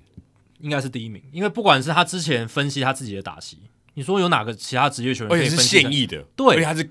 [0.60, 3.58] 应该是第一名，因为不管是他之前分析他自己的打席，
[3.94, 6.88] 你说有哪个其他职业球员可以分析，而且是现役的，对，而且他是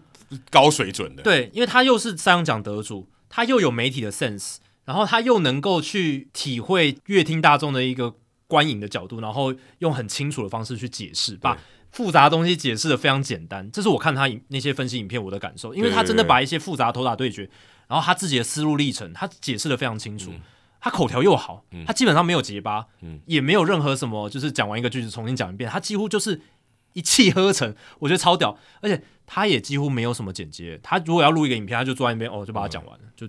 [0.50, 3.08] 高水准的，对，因为他又是赛扬奖得主。
[3.30, 4.56] 他又有媒体的 sense，
[4.88, 8.16] 然后他又能够去体会乐听大众的一个
[8.48, 11.58] 观影的角度，然后用很清楚的方式去解释，把
[11.92, 13.70] 复杂的东西解释的非常简单。
[13.70, 17.50] 这是我看他那些分析影片我的感受，因为他真的把一些复杂的投打对决，
[17.90, 20.32] 然后他自己的思路历程，他解释的非常清楚。
[20.80, 22.86] 他口条又好，他基本上没有结巴，
[23.26, 26.42] 也没有任何什么，就是讲完一个句子重新讲一遍，他几乎就是。
[26.94, 28.58] 一气呵成，我觉得超屌。
[28.82, 33.28] 而且他也几乎没有什么剪接，他如果要录一个影片，他就坐在那边哦，就把它讲完了，就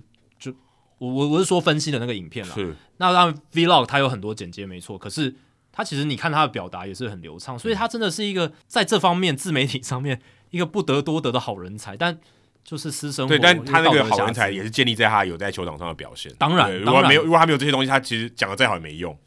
[0.99, 2.53] 我我我是说分析的那个影片啦。
[2.53, 2.75] 是。
[2.97, 5.33] 那当然 Vlog 它有很多剪接没错，可是
[5.71, 10.21] 它其实你看它的表达也是很流畅，所以他真的是一个在这方面自媒体上面
[10.51, 12.19] 一个不得多得的好人才，但。
[12.61, 16.31] 就是私生活，对，但他那个好人才也是建立在他有在球场上的表现。
[16.37, 19.17] 当然，如果没有，如果他没有这些东西，他其实讲的再好也没用。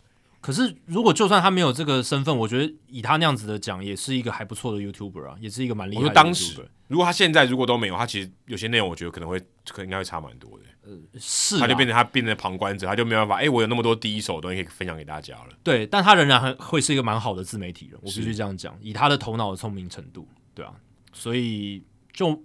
[0.41, 6.09] 可是，如果就算他没有这个身份，我觉得以他那样子的讲，也是一个还不错的 YouTuber 啊，也是一个蛮厉害的。
[6.09, 10.65] 我说当时，如果他现在如果都没有，他其实有些内容，我觉得可能会，可能应该会差蛮多的。
[10.85, 13.37] 呃，是，他就变成他变成旁观者，他就没办法。
[13.37, 15.49] 哎、欸，我有那么多第一手的东西可以分享给大家了。
[15.63, 18.77] 对，但他仍然很会是一个蛮好的自媒体人，我必须这样讲。
[18.81, 20.73] 以他的头脑的聪明程度，对啊，
[21.13, 22.43] 所以就。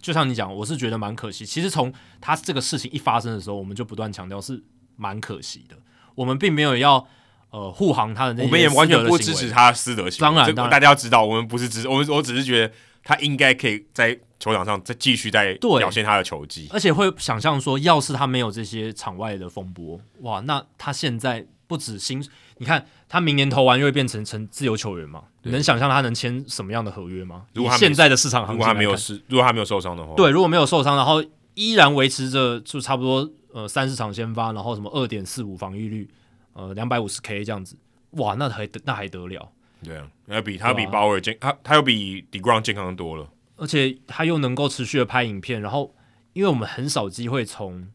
[0.00, 1.44] 就像你讲，我是觉得蛮可惜。
[1.44, 4.62] 其实从他这个事情一发生的时候，我们就不断强调是
[4.94, 5.76] 蛮可惜的。
[6.14, 7.04] 我们并没有要
[7.50, 10.32] 呃护航他的那些，我们也完全不支持他的私德行为。
[10.32, 25.24] 当然，当然，大家要知道，我们不是支持，我们我只是觉得他应该可以在球场上再继续在表现他的球技，而且会想象说，要是他没有这些场外的风波，哇，那他现在不止薪，你看他明年投完又会变成成自由球员嘛？
[25.42, 27.44] 能想象他能签什么样的合约吗？
[27.52, 31.22] 如果现在的市场行情，如果他没有是，如果他没有受伤的话，对，如果没有受伤，然后
[31.54, 36.08] 依然维持着就差不多呃三十场先发，然后什么二点四五防御率，
[36.54, 37.76] 呃两百五十 K 这样子，
[38.12, 39.50] 哇，那还那还得了？
[39.84, 43.26] 对啊，那比他比鲍尔健，他他又比 d e g r o n 健康多了，
[43.60, 45.94] 而且他又能够持续的拍影片，然后
[46.32, 47.88] 因为我们很少机会从。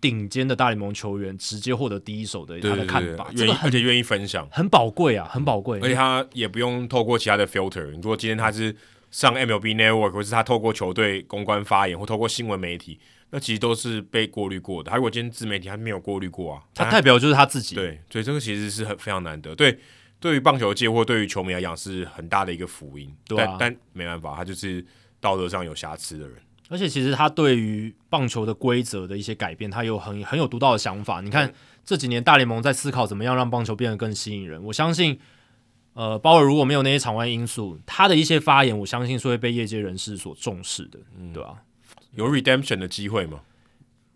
[0.00, 5.80] 顶尖的大联盟球员直接获得第一手的他的看法，对对对，愿意而且愿意分享，很宝贵啊，很宝贵。
[5.80, 7.80] 而且他也不用透过其他的 filter。
[7.80, 8.72] 如果今天他是
[9.10, 14.88] 上 MLB Network，或是他透过球队公关发言，或透过新闻媒体，那其实都是被过滤过的。
[14.92, 17.74] 他如果今天自媒体，他没有过滤过啊，他代表就是他自己。
[17.74, 19.52] 对，所以这个其实是很非常难得。
[19.56, 19.76] 对，
[20.20, 23.12] 对于棒球界或对于球迷来讲，是很大的一个福音。
[23.26, 24.86] 对啊，但但没办法，他就是
[25.20, 26.36] 道德上有瑕疵的人。
[26.70, 31.22] 而且其实他对于棒球的规则的一些改变，他有很很有独到的想法。
[31.22, 31.50] 你看
[31.82, 34.62] 这几年大联盟在思考怎么样让棒球变得更吸引人。
[34.62, 35.18] 我相信，
[35.94, 41.56] 呃，鲍尔如果没有那些场外因素，他的一些发言，我相信是会被业界人士所重视的，嗯、对吧、啊？
[42.12, 43.40] 有 redemption 的机会吗？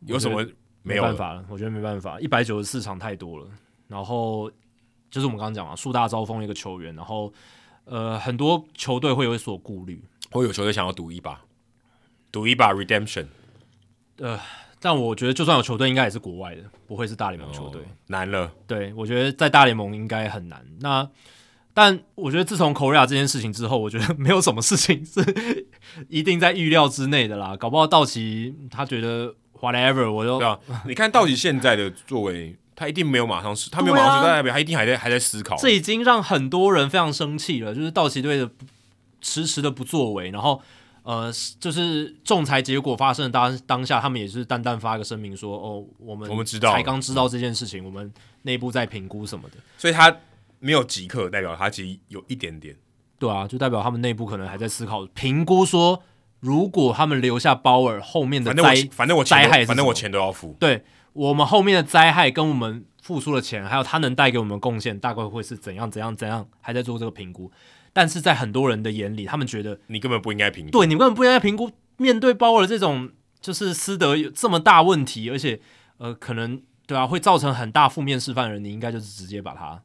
[0.04, 0.46] 有什么
[0.82, 1.42] 没有办法了？
[1.48, 3.46] 我觉得没办法，一百九十四场太多了。
[3.88, 4.50] 然后
[5.10, 7.32] 就是我们刚刚讲了树大招风一个球员，然后
[7.84, 11.40] 呃，很多球队会有所顾虑，会有球队想要赌一把。
[12.32, 13.26] 赌一把 redemption，
[14.16, 14.40] 呃，
[14.80, 17.82] 但我觉得就算有球队，应该也是国外的，不会是大联盟球队。
[17.82, 18.50] 哦，难了。
[18.66, 20.64] 对，我觉得在大联盟应该很难。
[20.80, 21.06] 那
[21.74, 25.20] 但我觉得自从 Correa 这件事情之后，我觉得没有什么事情是
[26.08, 27.54] 一定在预料之内的啦。
[27.54, 30.58] 搞不好道奇他觉得 whatever，我就对啊。
[30.86, 35.54] 你看道奇现在的作为，他一定没有马上是，他没有马上是代表，他一定还在还在思考。
[35.56, 38.50] 这已经让很多人非常生气了，就是道奇队的
[39.22, 40.60] 迟迟的不作为，然后。
[41.04, 48.08] 呃，就是仲裁结果发生的当当下，他们也是淡淡发一个声明说：“哦，我们我们知道，才刚知道这件事情，我们
[48.42, 50.16] 内部在评估什么的。”所以他
[50.60, 52.76] 没有即刻代表他其实有一点点，
[53.18, 56.00] 对啊，就代表他们内部可能还在思考评估说，
[56.38, 60.84] 如果他们留下鲍尔后面的灾，反正我灾害，反正我钱都要付，对
[61.14, 67.50] 我们后面的灾害跟我们付出的钱，还有他能带给我们贡献，大概会是怎样怎样怎样，还在做这个评估。
[67.92, 71.70] 但是在很多人的眼里，他们觉得你根本不应该评估，对，你根本不应该评估。
[71.98, 75.60] 面对鲍尔这种就是私德有这么大问题，而且
[75.98, 79.80] 呃，可能对啊，会造成很大负面示范的人，你应该就是直接把他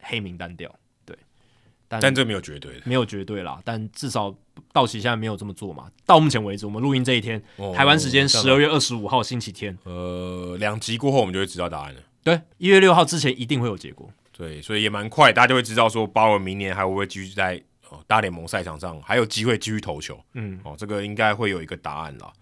[0.00, 0.74] 黑名单掉。
[1.04, 1.16] 对，
[1.86, 3.60] 但但这没有绝对的，没有绝对啦。
[3.64, 4.34] 但至少
[4.72, 5.90] 道奇现在没有这么做嘛。
[6.06, 12.00] 到目前为止，我们录音这一天，哦、台湾时间十二月二十五号星期天，呃，两集过后我们就会知道答案了。
[12.24, 14.10] 对，一月六号之前一定会有结果。
[14.42, 20.20] 对，所以也蛮快，大家就会知道说，鲍尔明年还会不会继续在哦大联盟赛场上还有机会继续投球？
[20.34, 22.32] 嗯，哦，这个应该会有一个答案了。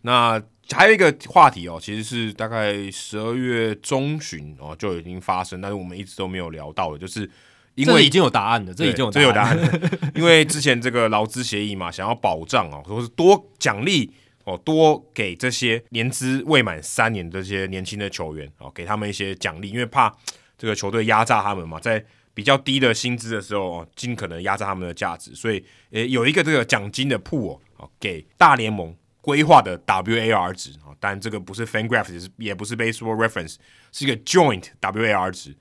[0.00, 0.42] 那
[0.72, 7.30] 还有一个话题哦，其实是大概十二月中旬哦就已经发生，但是我们一直都没有聊到的，就是
[7.76, 10.10] 因为已经有答案了，这已经有答案，这有答案。
[10.16, 20.12] 因为之前这个劳资协议嘛，想要保障哦，说是多奖励哦，多给这些年资未满三年的这些年轻的球员哦，给他们一些奖励，因为怕。
[20.56, 33.56] 这个球队压榨他们嘛，在比较低的薪资的时候，尽可能压榨他们的价值，所以呃有一个这个奖金的 pool 哦，给大联盟规划的 WAR 值啊，当然这个不是 FanGraphs，也是也不是 Baseball Reference，
[33.92, 35.54] 是一个 Joint WAR 值，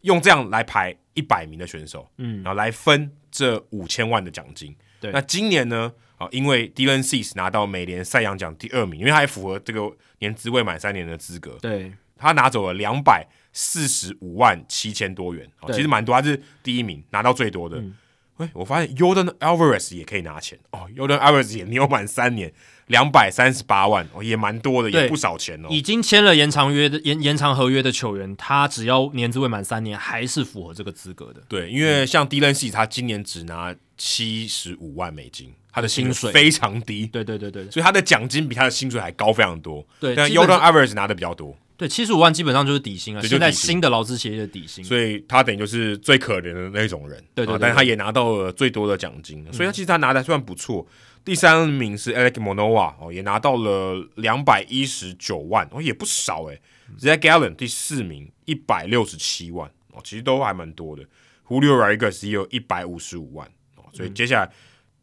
[0.00, 4.74] 用这样来排一百名的选手，嗯，然后来分这五千万的奖金。
[5.00, 13.26] 对，那今年呢，啊，因为 Dylan Cease 拿到美联赛扬奖第二名，因为他还符合这个年资未满三年的资格，对，他拿走了两百。
[13.56, 17.78] 四十五万七千多元，其实蛮多，他是第一名，拿到最多的。
[17.78, 17.94] 嗯、
[18.38, 22.52] 哎，我发现 Yordan Alvarez 也可以拿钱哦，Yordan Alvarez 也年满三年，
[22.88, 25.68] 两百三十八万哦，也蛮多的，也不少钱哦。
[25.70, 31.40] 已经签了延长约的延延长合约的球员，他只要年资未满三年，还是符合这个资格的。
[31.48, 37.06] 对，因为像 Dylan Cease 他今年只拿七十五万美金，他的薪水非常低。
[37.06, 39.86] 对对对对，所以他的奖金比他的薪水还高非常多。
[40.00, 41.56] 对，但 Yordan Alvarez 拿的比较多。
[41.76, 47.18] 对，七十五万基本上就是底薪啊，现在新的劳资协议的底薪，所以他等于就是最可怜的那种人。
[47.34, 50.86] 对对，对，但是他也拿到了最多的奖金，所以他其实他拿的还算不错。
[50.88, 56.60] 嗯、第三名是 Alec Manoah 哦，也拿到了两百一十九万哦，也不少哎。
[57.00, 61.02] Zac Gallen 第四名一百六十七万哦，其实都还蛮多的。
[61.48, 64.52] Julio Rodriguez 也有一百五十五万哦，所以接下来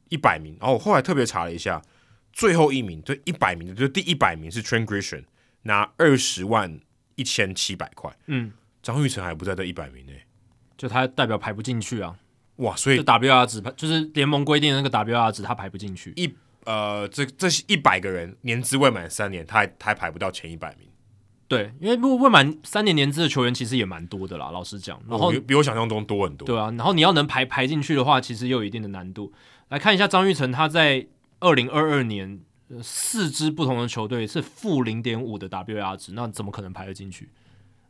[0.08, 1.82] 一百名，然后我后来特别查了一下，
[2.32, 5.24] 最后一名，对一百名的，就是第一百名是 Trent Grisham。
[5.64, 6.80] 拿二十万
[7.16, 10.24] 一千七百块，嗯，张玉成还不在这一百名内，
[10.78, 12.16] 就他代表排不进去啊，
[12.58, 16.14] 哇，所以 WR 值就是联盟规定的那个 WR 值，他排不进去。
[16.16, 16.34] 一
[16.66, 20.88] 呃，这这一百个人年资未满三年，他还他还排不到前一百名。
[21.48, 26.46] 对，因为如果未满三年年资的球员其实也蛮多的啦，老实讲，然后比，比我想象中多很多。
[26.46, 29.34] 对啊，然后你要能排排进去的话，其实也有一定的难度。
[29.70, 31.08] 来看一下张玉成，他在
[31.40, 32.40] 二零二二年。
[32.84, 37.30] 四支不同的球队是负零点五的 WAR 值，那怎么可能排得进去？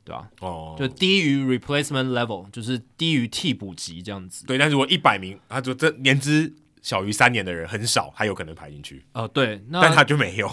[0.03, 0.27] 对吧？
[0.39, 4.45] 哦，就低于 replacement level，就是低于替补级这样子。
[4.47, 6.51] 对，但是如果一百名，他就这年资
[6.81, 9.05] 小于三年的人很少，还有可能排进去。
[9.13, 10.51] 哦，对，那但他就没有。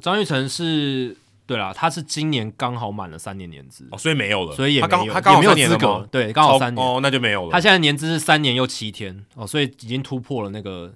[0.00, 1.16] 张玉成是，
[1.46, 7.52] 对啦，他是今年刚好满了三年年资，哦，所以没有了，所以也他刚他刚好没有资格，对，刚好三年，哦，那就没有了。
[7.52, 10.92] 他现在年资是三年又七天，哦，所以已经突破了那个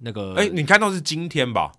[0.00, 0.34] 那个。
[0.34, 1.72] 哎，你看到是今天吧？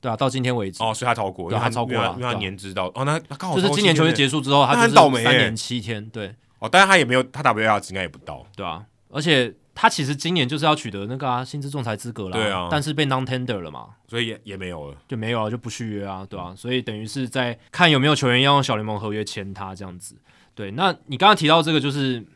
[0.00, 0.82] 对啊，到今天为止。
[0.82, 6.34] 哦，所以他超过，对他超过了，因为他年资到哦，那刚好就是今年球季结束之后，他很倒霉，三年七天，对。
[6.60, 20.16] 哦，但是他也没有，他 WAR 值应该也不到，对啊，而且他其实今年就是要取得那个啊薪资仲裁资格了，对啊，但是被 non tender 了嘛，所以也也没有了，就没有了，就不续约啊，对啊，所以等于是在看有没有球员要用小联盟合约签他这样子，
[20.52, 22.26] 对，那你刚刚提到这个就是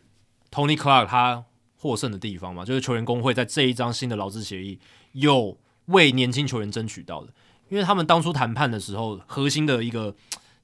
[0.52, 1.42] Tony Clark 他
[1.78, 4.78] 获胜的地方嘛，就是球员工会在这一张新的劳资协议
[5.14, 7.32] 有为年轻球员争取到的。
[7.72, 10.14] 因为他们当初谈判的时候，核心的一个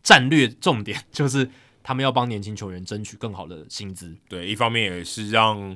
[0.02, 1.48] 战略重点就是
[1.82, 4.14] 他们要帮年轻球员争取更好的薪资。
[4.28, 5.74] 对，一方面也是让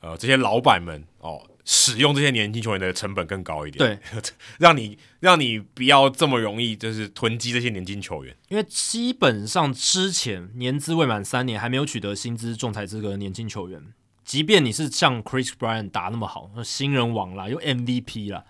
[0.00, 3.78] 呃这些老板们哦使用这些年轻球员的成本更高一点。
[3.78, 4.20] 对，
[4.58, 8.36] 让你让你不要这么容易就是囤积这些年轻球员。
[8.48, 13.80] 因为基本上之前年资未满三年还没有取得薪资仲裁资格的年轻球员，
[14.24, 18.44] 即便你是像 Chris Bryant 打那么好，新人王啦，又 MVP 啦，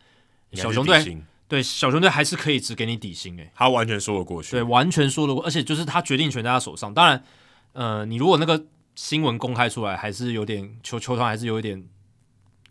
[0.54, 1.18] 小熊队。
[1.47, 4.52] 对，小熊队还是可以只给你底薪诶，他完全说得过去。
[4.52, 6.92] 对，完全说得过，而且就是他决定权在他手上。
[6.92, 7.23] 当然，
[7.74, 8.64] 呃，你如果那个
[8.94, 11.86] 新闻公开出来，还是有点球球团还是有一点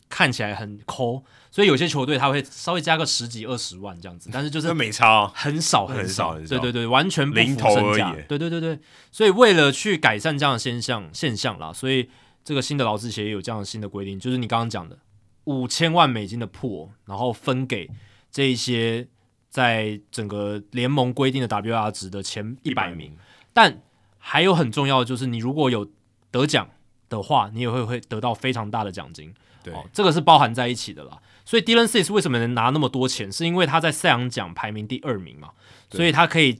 [0.09, 8.23] 看起来很抠，所以有些球队他会稍微加个十几二十万这样子，但是就是没差，很少很少，对对对，完全不零头而已。
[8.27, 8.79] 对对对对，
[9.11, 12.09] 所以为了去改善这样的现象现象啦，所以
[12.43, 14.97] 这个新的劳资协议有这样的新的规定，就是你刚刚讲的
[15.43, 17.87] 五千万美金的破，然后分给。
[18.33, 19.07] 这一些
[19.49, 23.15] 在整个联盟规定的 WAR 值的前一百名，
[23.53, 23.81] 但
[24.17, 25.87] 还有很重要的就是，你如果有
[26.31, 26.67] 得奖
[27.07, 29.31] 的话，你也会会得到非常大的奖金。
[29.63, 31.21] 对，哦，这个是包含在一起的啦。
[31.45, 33.31] 所以 Dylan Cease 为什么能拿那么多钱？
[33.31, 35.51] 是因为他在赛扬奖排名第二名嘛，
[35.91, 36.59] 所以他可以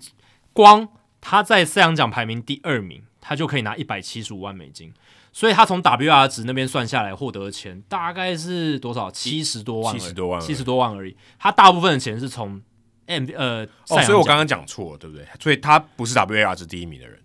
[0.53, 0.87] 光
[1.19, 4.93] 他在赛扬奖排名第二名，他就可以拿一百七十五万美金。
[5.35, 9.09] 所以他从 WAR 值那边算下来获得的钱大概是多少？
[9.09, 11.17] 七十多万，七十多万，七十多万而已。
[11.39, 12.61] 他大部分的钱是从
[13.07, 15.27] M 呃哦，所以我刚刚讲错了，对不对？
[15.39, 17.19] 所以他不是 WAR 值第一名的人。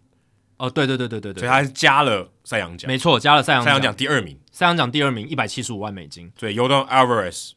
[0.57, 6.33] 哦，对对对对对对，所以他是加了赛扬奖，没错，加了赛扬赛扬奖第二名，赛扬奖第二名一百七十五万美金。
[6.37, 7.53] 对，Yordan Alvarez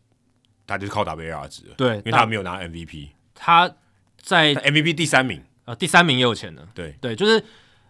[0.68, 3.74] 他就是靠 WAR 值，对，因为他没有拿 MVP，他
[4.22, 7.42] 在 MVP 第三名，呃，第三名也有钱的，对对，就是。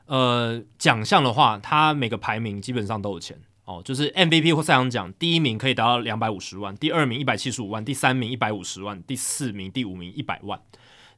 [0.06, 3.82] 呃，奖项的话，他每个排名基本上都有钱哦。
[3.84, 10.60] 就是 MVP 或赛扬奖，第一名可以达到两百五十万，第二名一百七十五万，第三名一百五十万，第四名、第五名一百万。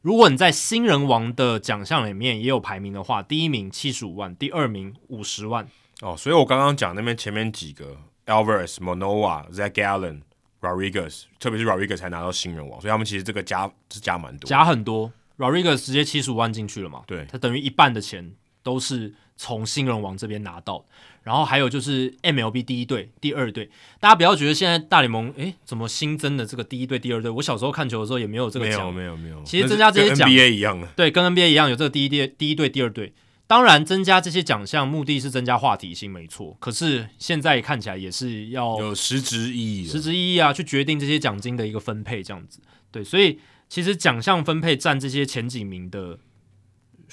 [0.01, 5.67] 如果你在新人王的奖项里面也有排名的话，第一名七十五万，第二名五十万。
[6.01, 10.21] 哦，所以我刚刚讲那边前面几个 Alvarez、Manoah、Zac Gallen、
[10.59, 15.11] Rodriguez，特别是 Rodriguez 才拿到新人王，所以他们其实这个加是加蛮多，加很多。
[15.37, 17.03] Rodriguez 直接七十五万进去了嘛？
[17.07, 18.33] 对，他等于一半的钱。
[18.63, 20.83] 都是从新人王这边拿到，
[21.21, 23.69] 然后还有就是 MLB 第一队、第二队，
[23.99, 27.29] 大家不要觉得现在大联盟诶怎么新增的这个第一队、第二队？
[27.29, 29.43] 我小时候看球的时候也没有这个奖，没有没有没有。
[29.43, 33.13] 其实增加这些奖，跟 NBA 一样的，对，跟 NBA 一样有这个第一队、第一队、第二队。
[33.45, 36.55] 当然，增加这些奖项目的是增加话题性，没错。
[36.59, 42.61] 可是现在看起来也是要有实质意义，实质意义啊，去决定这些奖金的一个分配，这样子。
[42.89, 46.17] 对，所以其实奖项分配占这些前几名的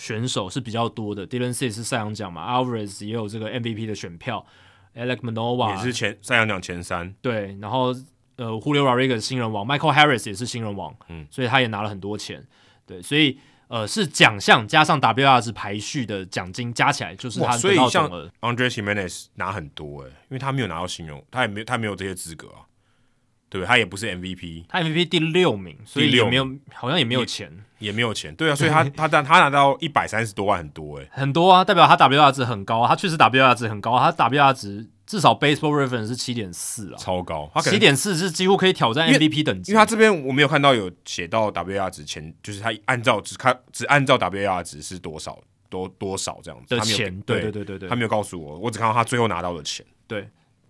[0.00, 1.26] 选手是比较多的。
[1.26, 4.44] Dylan Cease 是赛扬奖嘛，Alvarez 也有这个 MVP 的选票
[4.96, 7.14] ，Alec Manoah 也是前赛扬奖前三。
[7.20, 7.94] 对，然后
[8.36, 12.42] 呃，Julio Rodriguez 新人王，Michael Harris 也是新人王，嗯，所以他也拿了很多钱。
[12.86, 13.38] 对，所以。
[13.70, 17.52] 呃，是奖项加上 WR 值排序的奖金加起来就是他。
[17.56, 22.66] 所以像 Andres Gimenez 拿很多诶，因为他没有拿到新人，他也没他没有这些资格啊，
[23.50, 23.66] 对？
[23.66, 34.88] 他也不是 MVP，他 MVP 第六名，所以也没有，好像也没有钱，也，也没有钱，对啊，所以他他他他拿到一百三十多万，很多诶，很多啊，代表他 WR 值很高，他确实 WR 值很高，他 WR 值。
[35.06, 37.50] 至少 Baseball Reference 是七点四啊，超高。
[37.52, 39.72] 他七点四是几乎可以挑战 MVP 等级。
[39.72, 45.36] 因为他这边我没有看到有写到 WAR 值前，就是他按照只看只按照 WAR 值是多少
[45.68, 47.20] 多多少这样子的钱。
[47.22, 49.84] 对对对对对，他没有告诉我，我只看到他最后拿到的钱。
[50.06, 50.28] 对。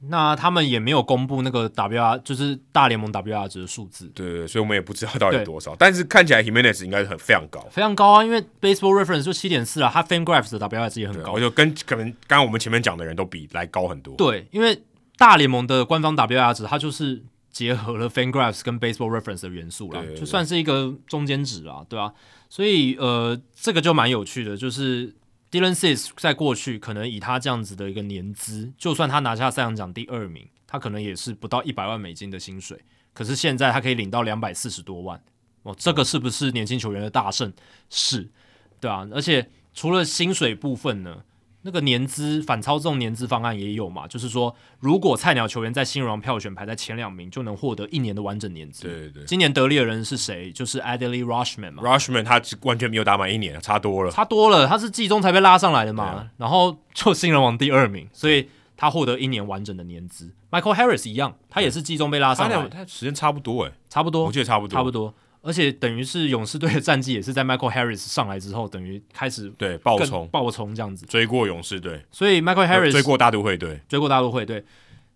[0.08, 4.06] 那他们也没有公布那个 WR，就是大联盟 WR 值的数字。
[4.14, 5.76] 对对，所以我们也不知道到底多少。
[5.76, 8.24] 但是看起来 Gimenez 应该是很非常高，非常高啊！
[8.24, 14.14] 因为 Baseball Reference 就七点四啊，他 FanGraphs 的 WR 值也很高，我就跟可能刚刚我们前面讲的人都比来高很多。
[14.16, 14.82] 对，因为
[15.18, 22.12] 大联盟的官方 WR 值，它就是结合了 FanGraphs 跟 Baseball Reference 的元素啦，就算是一个中间值啦，对吧、啊？
[22.48, 25.14] 所以呃，这个就蛮有趣的，就是
[25.50, 30.48] Dylan sisse 在过去可能以他这样子的一个年资，就算他拿下赛扬奖第二名。
[30.72, 32.80] 他可能也是不到一百万美金的薪水，
[33.12, 35.20] 可是现在他可以领到两百四十多万，
[35.64, 37.52] 哦，这个是不是年轻球员的大胜？
[37.88, 38.30] 是，
[38.78, 41.24] 对啊，而且除了薪水部分呢，
[41.62, 48.82] 那个年资反操纵年资方案也有嘛，就是说如果菜鸟球员在新人王票选排在前两名，就能获得一年的完整年资。
[48.82, 50.50] 对对对，今年得利的人是谁？
[50.52, 51.82] 就是 Adley Rutschman 嘛。
[51.82, 58.48] Rutschman 他完全没有打满一年，差多了，差多了，他是季中才被拉上来的嘛，啊、然后就新人王第二名，所以。
[58.80, 65.12] 他获得一年完整的年资，Michael Harris 一样，他也是季中被拉上来，他时间差不多诶，差不多，我觉得差不多，差不多，
[65.42, 70.28] 而且等于是勇士队的战绩也是在 Michael Harris 上来之后，等于开始对爆冲。
[70.28, 74.62] 爆冲这样子，追过勇士队，所以 Michael Harris 追过大都会队，追过大都会队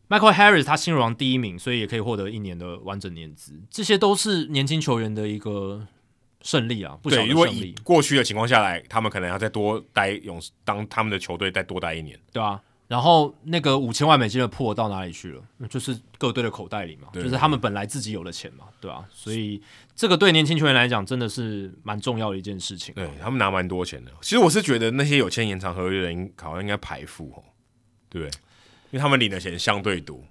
[0.09, 5.87] ，Michael Harris 他新人王第一名，所以也可以获得一年的完整年资，这些都是年轻球员的一个
[6.41, 7.33] 胜利啊，不小的胜利。
[7.33, 12.61] 如果以过去的情况下来，他们可能要再多待勇士，当他们的球队再多待一年，对啊。
[12.87, 15.43] 然后那个五千万美金的破到哪里去了？
[15.69, 19.09] 就是各队的口袋里嘛，就是他们本来自己有的钱嘛，对吧、啊？
[19.11, 19.61] 所以
[19.97, 22.95] 这个对年轻球员来讲真的是蛮重要的一件事情。
[22.95, 24.13] 对他们拿蛮多钱的。
[24.21, 27.43] 其实我是觉得那些有签延长合约的人好像应该排富哦，
[28.11, 28.39] 对不对？
[28.91, 30.23] 因为他们领的钱相对多。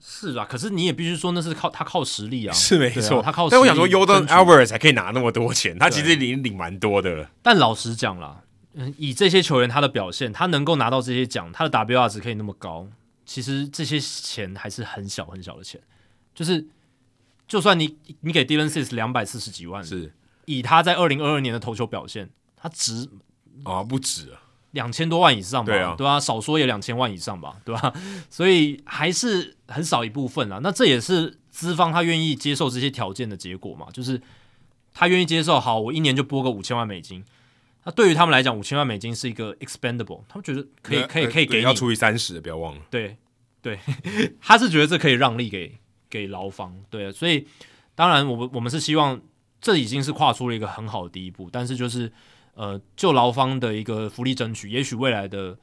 [0.00, 3.50] 是啊，可是你也必须说那是靠他靠实力啊，是没错，啊、他靠实力。
[3.52, 7.30] 但我想说，Yordan Alvarez 才可以拿那么多钱，他其实已经领蛮多的了。
[7.40, 8.42] 但老实讲啦。
[8.74, 12.86] 嗯，以这些球员他的表现，他能够拿到这些奖，他的 WR 值可以那么高，
[13.26, 15.80] 其实这些钱还是很小很小的钱。
[16.32, 16.64] 就是，
[17.48, 20.12] 就算你你给 Dylan Cease 两百四十几万，是
[20.44, 23.08] 以他在二零二二年的投球表现，他值
[23.64, 24.40] 啊不止啊，
[24.70, 25.72] 两千多万以上吧？
[25.72, 27.56] 对啊，对啊，少说也两千万以上吧？
[27.64, 27.92] 对吧？
[28.30, 30.60] 所以还是很少一部分啊。
[30.62, 33.88] 那这也是资方他愿意接受这些条件的结果嘛？
[33.92, 34.22] 就是
[34.94, 37.24] 他愿意接受，好，我一年就拨个五千万美金。
[37.84, 42.82] 那对于他们来讲，五千万美金是一个 expendable，他们觉得可以，可以，可以给你要除以三十，不要忘了。
[42.90, 43.16] 对，
[43.62, 43.78] 对，
[44.40, 45.78] 他是觉得这可以让利给
[46.08, 47.46] 给劳方，对，所以
[47.94, 49.20] 当然，我们我们是希望
[49.60, 52.12] 这已经是跨出了一个很好的第一步，但是就是
[52.54, 55.58] 呃，就劳方的一个福利争取，也许未来的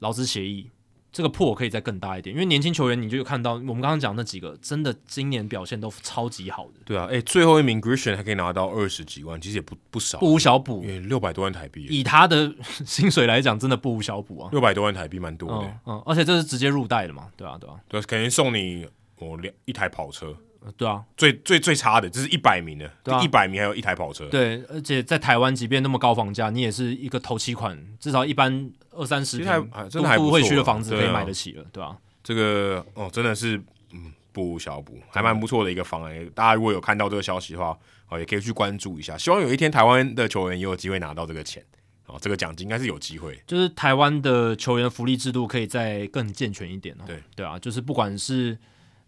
[0.00, 0.70] 劳资协议。
[1.14, 6.80] 这个破可以再更大一点，因为年轻球员你就看到我们刚刚讲那几个，真的今年表现都超级好的。
[6.84, 10.82] 对啊，诶，最后一名 Grisham 还可以拿到二十几万，其实也不不少，不无小补。
[10.82, 12.52] 因为六百多万台币，以他的
[12.84, 14.48] 薪水来讲，真的不无小补啊。
[14.50, 18.84] 六百多万台币蛮多的嗯，嗯，而且这是直接入袋的嘛，对啊，对啊，对，肯定送你
[19.20, 20.36] 我两一台跑车。
[20.76, 24.26] 对啊，最最最差的，就是一百名的，对，一百名还有一台跑车。
[24.28, 29.46] 对，而且在台湾，即便那么高房价，你也是一个头期款，至少一般二三十平
[29.90, 31.98] 都不会区的房子可以买得起了，对吧、啊？
[32.22, 33.60] 这个哦，真的是
[33.92, 36.30] 嗯，不无小补，还蛮不错的一个方案。
[36.34, 37.78] 大家如果有看到这个消息的话，
[38.08, 39.18] 哦，也可以去关注一下。
[39.18, 41.62] 希望有一天台湾的球员也有机会拿到这个钱，
[42.06, 43.38] 哦，这个奖金应该是有机会。
[43.46, 47.04] 就是台湾的球员福利制度可以再更健全一点哦。
[47.06, 48.56] 对对啊，就是不管是。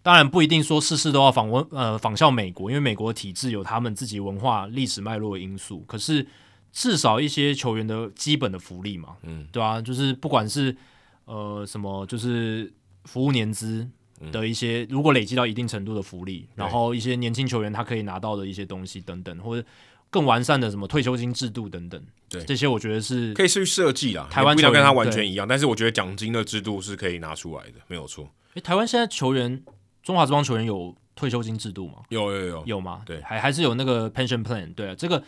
[0.07, 5.81] 当然不一定说事事都要仿文呃仿效美国，因为美国的体制有他们自己文化历史脉络的因素。
[5.81, 6.25] 可是
[6.70, 10.76] 至少一些球员的基本的福利嘛，嗯，对啊，就是不管是
[11.25, 13.85] 呃什么，就是服务年资
[14.31, 19.67] 的一些，嗯、如果累积到一定程度的福利，然后一些年轻球员他可以拿到的一些东西等等，或者
[20.09, 22.01] 更完善的什么退休金制度等等。
[22.28, 24.28] 对，这些我觉得是可以去设计啦。
[24.31, 28.31] 台湾不要跟他完全一样，但是我觉得奖金的制度是可以拿出来的，没有错。
[28.55, 29.62] 诶，台湾现在球员，
[30.07, 31.94] 中华职棒球员有退休金制度吗？
[32.10, 33.02] 有有有有吗？
[33.05, 34.73] 对，还还是有那个 pension plan。
[34.73, 35.20] 对啊，这个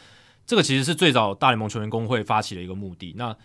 [0.46, 3.12] 这个其实是最早大联盟球员工会发起的一个目的。
[3.16, 3.36] 那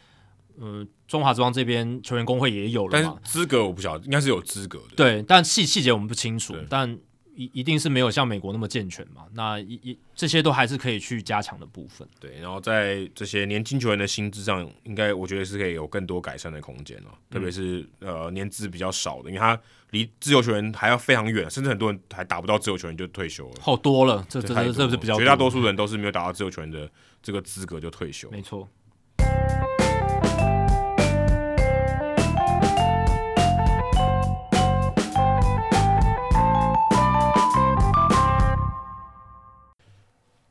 [0.60, 3.18] 呃，中华职棒这边球员工会也有了嘛？
[3.24, 4.96] 但是资格我不晓得，应该是有资格的。
[4.96, 6.96] 对，但细细节我们不清楚，但。
[7.36, 9.24] 一一定是没有像美国那么健全嘛？
[9.34, 12.08] 那一一这些都还是可以去加强的部分。
[12.20, 17.06] 对，然后在这些年轻球员的薪资上，应该我觉得是可以有更多改善的空间了。
[17.10, 19.60] 嗯、特别是呃年资比较少的，因为他
[19.94, 23.54] 离自由球员还要非常远，甚至很多人还打不到自由球员就退休了。
[23.62, 25.20] 好多了，这这这这不是比较多？
[25.20, 26.90] 绝大多数人都是没有打到自由球员的
[27.22, 28.28] 这个资格就退休。
[28.32, 28.68] 没错。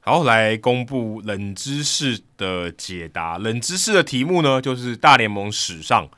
[0.05, 3.39] 好，来公布冷知识的解答。
[3.39, 6.09] 冷知识的题目呢，就是大联盟史上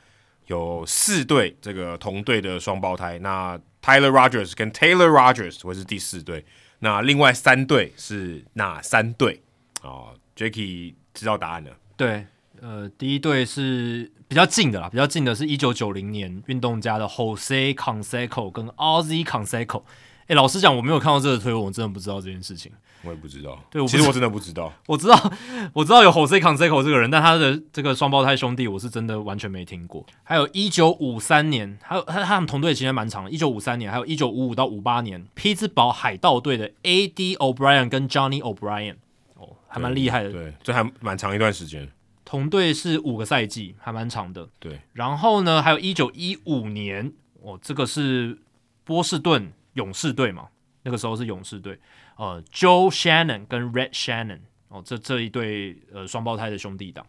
[0.47, 3.19] 有四对这个同队的双胞胎。
[3.19, 6.45] 那 Tyler Rogers 跟 Taylor Rogers 会是第四对。
[6.79, 9.41] 那另外三对是哪三对？
[9.81, 11.71] 哦，Jacky 知道答案了。
[11.95, 12.25] 对，
[12.61, 19.83] 呃，第一对是比较近的啦，比较近的是一九九零年运动家的 Jose conseco 跟 Ozzie Canseco。
[20.27, 22.71] 哎，老实讲，我没有看到这个推文，我真的不知道这件事情。
[23.03, 24.73] 我也不知道，对，其实我真的不知道。
[24.87, 25.31] 我知道，
[25.73, 30.03] 我知道有 Jose Canseco 这个人，但他的这个双胞胎兄弟，我是真的完全没听过。
[30.23, 33.29] 还有一九五三年，还有他他们同队时间蛮长的。
[33.29, 37.35] 一九五三年，还有一九五五到五八年，匹兹堡海盗队的 A.D.
[37.35, 38.95] O'Brien 跟 Johnny O'Brien，
[39.35, 40.31] 哦，还蛮厉害的。
[40.31, 41.87] 对，这还蛮长一段时间。
[42.23, 44.49] 同队是五个赛季，还蛮长的。
[44.57, 47.13] 对，然后呢，还有一九一五年，
[47.43, 48.39] 哦，这个是
[48.83, 50.49] 波士顿勇士队嘛。
[50.87, 51.79] 那个时候是勇士队，
[52.15, 57.03] 呃，Joe Shannon 跟 Red Shannon 哦，这这一对呃双胞胎的兄弟档，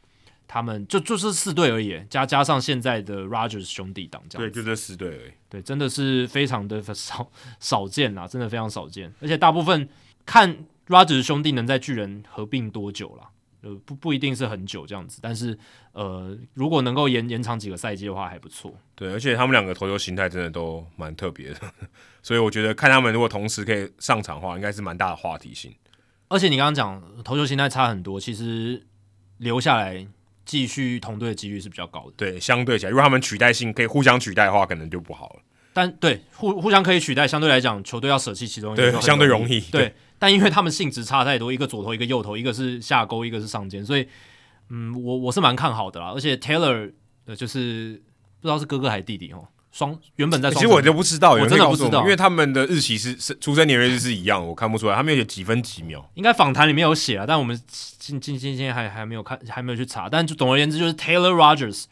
[0.49, 7.31] 他们就就是四队而已，加加上现在的 Rogers 兄弟档这样，对，就这四队而已，对，真的是非常的 少
[7.61, 9.87] 少见啦，真的非常少见，而且大部分
[10.25, 13.29] 看 Rogers 兄弟能在巨人合并多久了？
[13.67, 15.59] 呃，不不一定是很久这样子，但是
[15.91, 18.73] 呃，如果能够延延长几个赛季的话，还不错。
[18.95, 21.57] 对，而且他们两个投球形态真的都蛮特别的，
[22.23, 25.75] 所以我觉得看他们如果同时可以上场的话，应该是蛮大的话题性。
[26.29, 28.87] 而且你刚刚讲投球形态差很多，其实
[29.39, 30.07] 留下来
[30.45, 32.13] 继续同队的几率是比较高的。
[32.17, 35.41] 对，相对起来，如果他们取代性可以互相取代的话，可能就不好了。
[35.73, 39.61] 但对互互相可以取代，相对来讲，球队要舍弃其中一个，对，相对容易。
[39.61, 39.95] 对。
[40.17, 44.09] 对但因为他们性质差太多，一个左投，一个右投，一个是下勾，一个是上肩，所以，
[44.71, 46.13] 嗯，我我是蛮看好的啦。
[46.15, 46.93] 而且 Taylor
[47.27, 48.01] 呃，就是
[48.41, 57.61] 不知道是哥哥还是弟弟哦，双原本在双，其实我就不知道，我真的不知道，因为他们的日期是是出生年月日是一样，我看不出来，他们有写几分几秒，应该访谈里面有写啊，但我们
[57.99, 60.09] 今今今天还还没有看，还没有去查。
[60.09, 61.85] 但就总而言之，就是 Taylor Rogers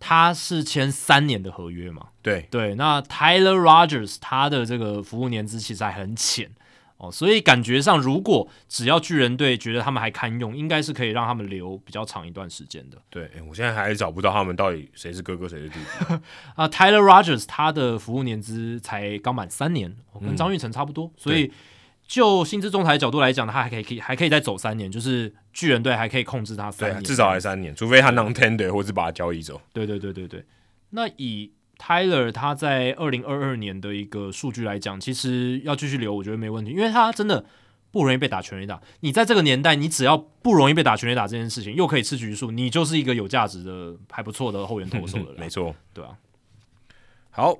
[0.00, 6.50] 他是签三年的合约嘛，对对，那 Taylor Rogers 他的这个服务年资其实还很浅。
[6.98, 12.98] 哦，所以感觉上，如果只要巨人队觉得他们还堪用，应该是可以让他们留比较长一段时间的。
[13.08, 16.14] 对，我现在还找不到他们到底谁是哥哥谁是弟弟
[16.56, 16.66] 啊。
[16.68, 21.52] Tyler Rogers 他的服务年资才刚满三年，跟张玉成差不多，嗯、所以
[22.04, 29.60] 就薪资仲裁角度来讲，他还可以可以还可以再走三年，就是巨人队还可以控制他三年，至少还三年，除非他 non-tender 或是把他交易走。
[29.72, 30.44] 对对对对对，
[30.90, 31.52] 那以。
[31.78, 37.44] Tyler 他在二零二二年的一个数据来讲，其实要继续留，我觉得没问题，因为他真的
[37.92, 38.80] 不容易被打全垒打。
[39.00, 45.36] 你在这个年代，你只要不容易被打全垒打这件事情，又可以吃局数，你就是一个有价值的、还不错的后援投手的人。
[45.40, 46.10] 没错，对啊。
[47.30, 47.56] 好，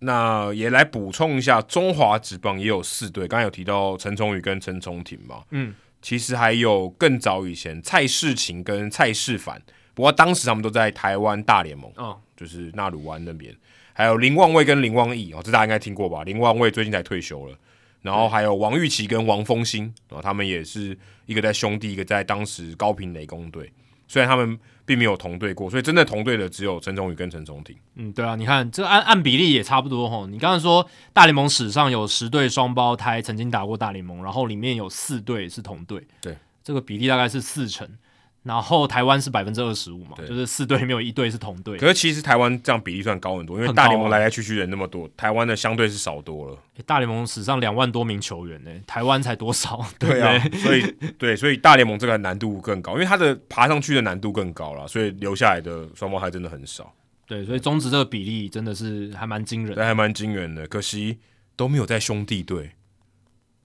[0.00, 5.42] 那也来补充一下，中华职棒也有四队，刚才有提到陈崇宇跟陈崇廷嘛。
[5.50, 9.62] 嗯，其实还有更早以前蔡世勤跟蔡世凡，
[9.94, 11.90] 不过当时他们都在台湾大联盟。
[11.96, 12.20] 哦。
[12.36, 13.54] 就是纳鲁湾那边，
[13.92, 16.22] 还有林旺卫跟林旺义哦，这大家应该听过吧？
[16.24, 17.56] 林旺卫最近才退休了，
[18.02, 23.72] 然后还有王玉琪跟王峰兴哦，他们也是一个在兄弟，一个在当时高屏雷公队，
[24.06, 27.74] 虽然他们并没有同队过，所以真的同队的只有陈崇宇跟陈重廷。
[27.94, 30.26] 嗯，对啊，你看这按按比例也差不多哈。
[30.30, 37.88] 你刚才说大联盟史上有十对双胞胎曾经打过大联盟，然后里面有四对是同队，对，这个比例大概是四成。
[38.46, 41.76] 然后台湾是百分之二十五嘛，就是四队没有一队是同队。
[41.78, 46.56] 可是其实台湾这样比例算高很多，因为大联盟来来去去人那么多，台湾的相对是少多了。
[46.86, 49.84] 大联盟史上两万多名球员呢，台湾才多少？
[49.98, 56.92] 对啊，所以对，所以大联盟这个难度更高，因为它的爬上去的难度更高了，所以留下来的双胞胎真的很少。
[57.26, 60.64] 对，所以中职这个比例真的是还蛮惊人的，对，还蛮惊人的。
[60.68, 61.18] 可惜
[61.56, 62.70] 都没有在兄弟队。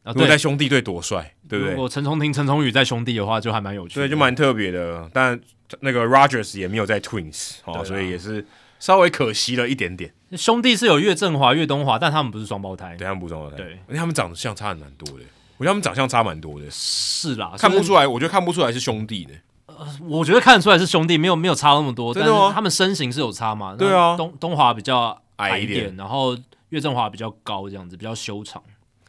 [0.04, 1.74] 啊，如果在兄弟队多帅，对不对？
[1.74, 5.10] 如果陈崇廷、陈崇宇在兄弟的话，就还蛮有趣的，对，就蛮特别的。
[5.14, 5.40] 但
[5.82, 8.46] 那个 Rogers 也没有在 Twins 哦，啊、所以也是
[8.80, 10.14] 稍微可惜了一点点。
[10.32, 15.26] 兄弟是有岳振华、岳东华，但他们不是双胞胎，对，他们不是双胞胎，对，而且他们长得像差蛮多的。
[15.58, 19.34] 我觉得他们长相差蛮多的，是啦，看不出来，我觉得看不出来是兄弟的。
[19.68, 22.52] 呃，我觉得看得出来是兄弟，没有没有差那么多，真的吗？
[22.52, 23.76] 他们身形是有差嘛？
[23.76, 26.36] 对啊，东东华比较矮一点然后
[26.70, 28.64] 岳振华比较高，这样子比较修长，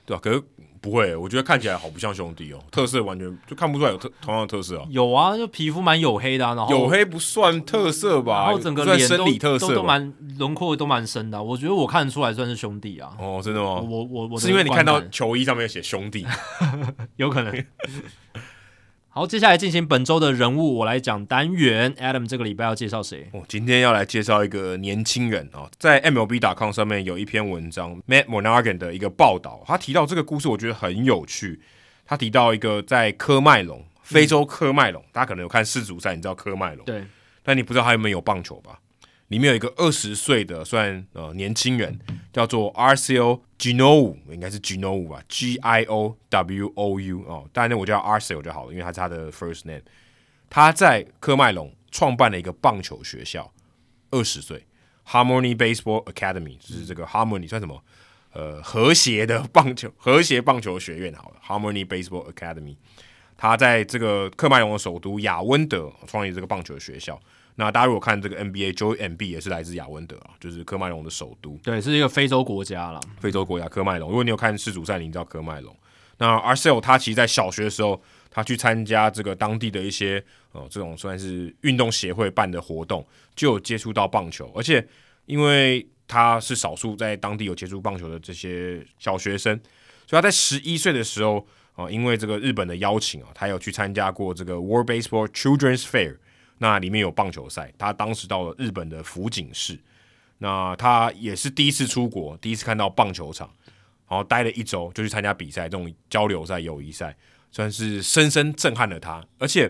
[0.04, 0.42] 对啊，可是
[0.82, 4.84] 不会，我觉得看起来好不像兄弟哦， 特色完全就看不出来有特同样的特色啊。
[4.90, 8.44] 有啊，就皮肤蛮黝黑的，啊，然后黝黑不算特色吧？
[8.44, 13.12] 然后整个脸生理特色都都蛮轮廓都蛮深的，啊，我觉得我看得出来算是兄弟啊。
[13.18, 13.76] 哦，真的吗？
[13.80, 16.26] 我我我是因为你看到球衣上面写兄弟，
[17.16, 17.52] 有可能。
[19.14, 21.94] 好，接下来进行本周的人物，我来讲单元。
[21.96, 23.28] Adam 这个礼拜要介绍谁？
[23.34, 31.60] 哦，今天要来介绍一个年轻人啊、哦，在 MLB.com 上面有一篇文章，Matt Monaghan 的一个报道，他提到这个故事，我觉得很有趣。
[32.06, 37.04] 他提到一个在科麦隆，非洲科麦隆，嗯、大家可能有看世足赛，你知道科麦隆，对，
[37.42, 38.78] 但你不知道他有没有棒球吧？
[39.32, 41.98] 里面有一个二十岁的算呃年轻人，
[42.34, 49.80] 叫做 Arcel Ginowu，应该是 Ginowu 吧，G I O W O U 哦，当然我叫 Arcel 就好了，因为他是他的 first name。
[50.50, 53.50] 他在科麦隆创办了一个棒球学校，
[54.10, 54.66] 二十岁
[55.06, 57.82] ，Harmony Baseball Academy，就是这个 Harmony 算什么？
[58.34, 62.76] 呃，和谐的棒球， 和谐棒球学院好了，Harmony Baseball Academy。
[63.38, 67.18] 他在这个科麦隆的首都亚温德创立这个棒球学校。
[67.56, 71.58] 那大家如果看这个 NBA，Joel Embiid 也是来自亚温德啊，就是科麦隆的首都。
[71.62, 73.00] 对，是一个非洲国家了。
[73.20, 75.76] 非洲国家科麦隆，如果你有看世足赛，你知道科麦隆。
[76.16, 78.00] 那 Arcel 他其实，在小学的时候，
[78.30, 83.06] 他去参加这个当地的一些呃这种算是运动协会办的活动，
[83.36, 84.50] 就有接触到棒球。
[84.54, 84.86] 而且，
[85.26, 89.54] 因为他是少数在当地有接触棒球的这些小学生，
[90.06, 91.38] 所以他在十一岁的时候
[91.74, 96.16] 啊、呃，因为这个日本的邀请啊，他有去参加过这个 World Baseball Children's Fair。
[96.62, 99.76] 那里面有棒球赛，他当时到了日本的福井市，
[100.38, 103.50] 那他也是第一次出国，第一次看到棒球场，
[104.08, 107.16] 然后待了一周就去参加比赛，这种交流赛、友谊赛，
[107.50, 109.20] 算是深深震撼了他。
[109.40, 109.68] 而且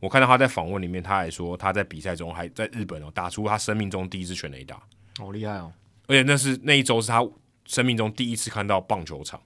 [0.00, 4.82] 我看到他在访问里面，他还说他在比赛中还在日本哦打出他生命中第一支全垒打，
[5.16, 5.72] 好厉害哦！
[6.08, 7.26] 而且那是那一周是他
[7.64, 9.40] 生命中第一次看到棒球场。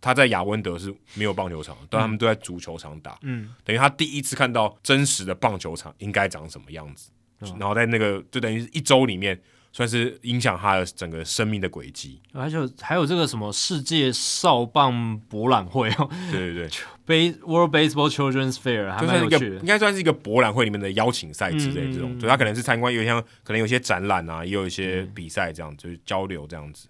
[0.00, 3.18] 他在亚温德是没有棒球场，但他们都在足球场打。
[3.22, 7.10] 嗯，等于他第一次看到真实的棒球场应该长什么样子。
[7.40, 9.40] 嗯、然后在那个就等于一周里面，
[9.72, 12.20] 算是影响他的整个生命的轨迹。
[12.32, 16.70] 而且还有这个什么世界少棒博览会哦， 对对对
[17.06, 22.18] ，Base World Baseball Children's Fair，还蛮有趣的，就是一个应该算是一个博览会里面的邀请赛之类这种。
[22.18, 26.88] 所以他可能是参观，有像可能有些展览啊，也有一些比赛这样，就是交流这样子。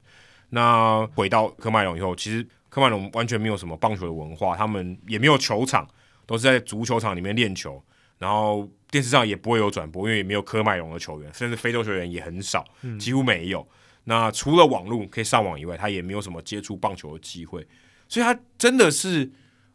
[0.50, 2.46] 那回到科麦隆以后，其实。
[2.68, 5.88] 科麦隆完全没有什么棒球的文化，他们也没有球场，
[6.26, 7.82] 都是在足球场里面练球。
[8.18, 12.64] 然后电视上也不会有转播，因为也没有科麦隆的球员，甚至非洲球员也很少，
[12.98, 13.60] 几乎没有。
[13.60, 13.68] 嗯、
[14.04, 17.64] 那除了网络可以上网以外，他也没有什么接触棒球的机会。
[18.08, 19.30] 所以他真的是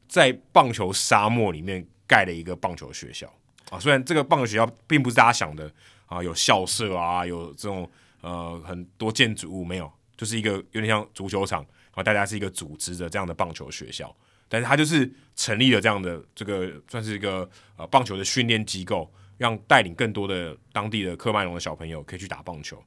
[0.10, 3.32] 在棒球沙漠里面盖了一个棒球学校
[3.70, 3.80] 啊！
[3.80, 5.72] 虽然这个棒球学校并不是大家想的
[6.06, 7.90] 啊，有校舍啊，有这种
[8.20, 11.66] 呃很多建筑物，没有，就是一个有点像足球场。
[11.94, 14.16] 啊，大家是一个组织的这样的棒球学校，
[14.50, 22.84] 但是他就是成立了这样的这个算是一个呃棒球的训练机构，让带领更多的当地的科麦隆的小朋友可以去打棒球。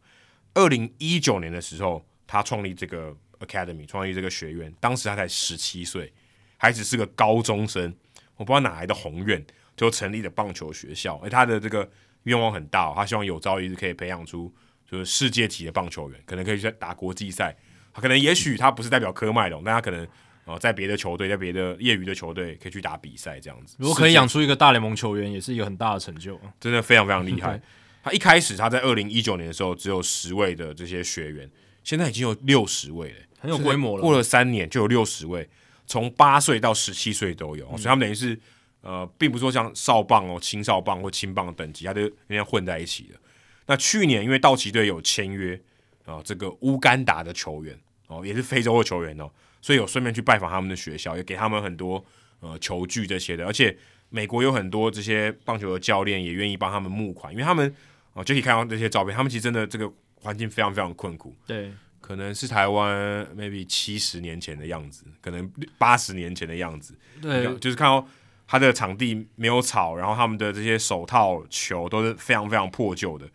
[0.54, 6.12] 二零一九年的时候，他创立这个 Academy，创立这个学院，当时他才十七岁，
[6.56, 7.94] 还只是个高中生，
[8.36, 9.44] 我不知道哪来的宏愿，
[9.76, 11.16] 就成立了棒球学校。
[11.22, 11.88] 而他的这个
[12.24, 14.52] 愿望很大，他希望有朝一日可以培养出
[14.90, 17.56] 就是世界级的棒球员，可能可以去打国际赛。
[18.00, 20.04] 可能也许他不是代表科麦隆，但他可能
[20.44, 23.76] 哦、呃、在别的球队，在别的业余的球队可以去打比赛这样子。
[23.78, 27.60] 如果可以养出一个大联盟球员，也是一个很大的成就，真的非常非常厉害。
[28.02, 31.50] 他一开始他在二零一九年的时候只有十位的这些学员，
[31.82, 34.00] 现在已经有六十位了，很有规模了。
[34.00, 35.48] 过了三年就有六十位，
[35.86, 38.38] 从八岁到十七岁都有，嗯、所以他们等于是
[38.82, 43.18] 呃，并不是说像少棒哦、青少棒或青棒的等级，他都人家混在一起的。
[43.66, 45.56] 那去年因为道奇队有签约
[46.04, 47.76] 啊、呃，这个乌干达的球员。
[48.08, 49.28] 哦，也是非洲的球员哦，
[49.60, 52.04] 所以有顺便去拜访他们的学校，也给他们很多
[52.40, 53.76] 呃球具这些的，而且
[54.10, 57.74] 美国有很多这些棒球的教练也愿意帮他们募款，因为他们
[58.12, 68.06] 哦就可以看到这些照片，他们其实真的这个环境非常非常困苦，对，可能是台湾 maybe 七十年前的样子，可能八十年前的样子，对，就是看到
[68.46, 73.28] 他的场地没有草，然后他们的这些手套球都是非常非常破旧的，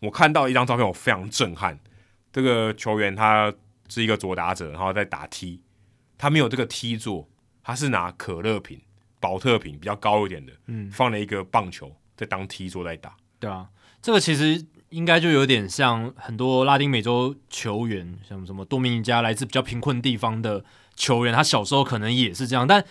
[0.00, 1.78] 我看到一张照片，我非常震撼，
[2.32, 3.52] 这个球员他。
[3.88, 5.60] 是一个左打者，然后在打 T，
[6.18, 7.28] 他没有这个 T 座，
[7.62, 8.80] 他是拿可乐瓶、
[9.20, 13.16] 保特瓶比较高一点的，嗯，放了一个棒球在当 T 座在打。
[13.38, 13.68] 对啊，
[14.00, 22.84] 这个其实应该就有点像很多拉丁美洲球员，像什么多米尼加来自比较贫困地方的球员，他小时候可能也是这样，但。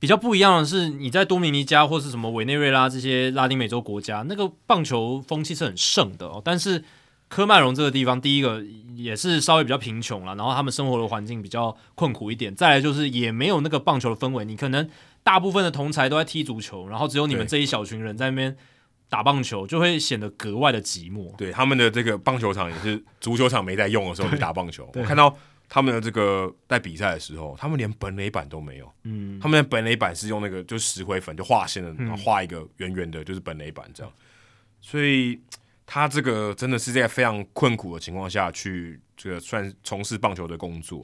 [0.00, 6.40] 比较不一样的是，你在多米尼加或是什么委内瑞拉这些拉丁美洲国家，那个棒球风气是很盛的哦。
[6.44, 6.84] 但是
[7.28, 8.62] 科麦隆这个地方，第一个
[8.96, 12.54] 也是稍微比较贫穷了，然后他们生活的环境比较困苦一点。
[12.54, 14.88] 再来就是也没有那个棒球的氛围，你可能
[15.22, 18.56] 大部分的同才都在踢足球，然后只有你们这一小群人在那边
[19.08, 21.34] 打棒球，就会显得格外的寂寞。
[21.36, 25.36] 对，他们的这个棒球场也是足球场没在用的时候去打棒球，我看到。
[25.70, 28.90] 他们的这个在比赛的时候，他们连本垒板都没有。
[29.02, 34.10] 嗯，他们的本垒板是用那个就石灰粉就画线的，画一个圆圆的，就是本垒板这样。
[34.80, 35.38] 所以
[35.90, 41.02] 他这个真的是在非常困苦的情况下去这个算从事棒球的工作。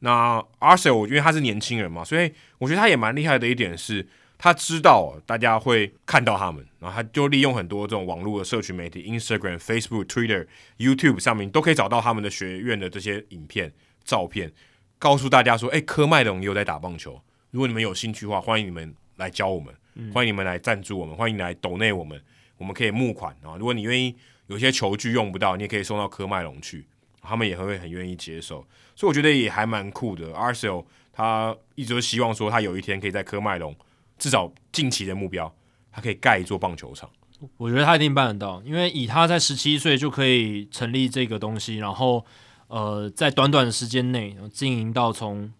[0.00, 4.04] 那 Arcel 因为他是年轻人嘛，所以我觉得他也蛮厉害的一点是，
[4.36, 10.48] 他知道大家会看到他们，然后他就利用很多这种网络的社群媒体，Instagram、Facebook、Twitter、
[10.78, 13.72] YouTube 上面都可以找到他们的学院的这些影片。
[14.04, 14.52] 照片
[14.98, 17.22] 告诉大家说：“哎、欸，科麦隆也有在打棒球。
[17.52, 22.20] 如果你们有兴趣的话，欢迎你们来教我们，嗯、欢迎你们来赞助我们，欢迎你来抖内我们，
[22.56, 23.56] 我们可以募款啊。
[23.58, 24.14] 如果你愿意，
[24.46, 26.86] 有些球具用不到，你也可以送到科麦隆去，
[27.22, 28.66] 他们也会很愿意接受。
[28.94, 30.32] 所以我觉得也还蛮酷的。
[30.32, 33.74] Arcel 他一直都希望说，他有一天可以在科麦隆，
[34.18, 35.54] 至少近期的目标，
[35.92, 37.10] 他可以盖一座棒球场。
[37.56, 42.24] 我觉得他一定办得到，因为以他在十七岁就可以成立这个东西，然后。”
[42.66, 45.52] 呃，在短短的时间内经营到从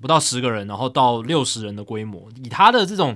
[0.00, 3.14] 不到十个人，然后到六十人的规模，以他的这种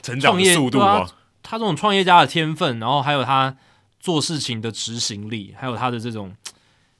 [0.00, 1.06] 成长速度啊，
[1.46, 3.56] 他这种创业家的天分，然后还有他
[4.00, 6.34] 做事情的执行力，还有他的这种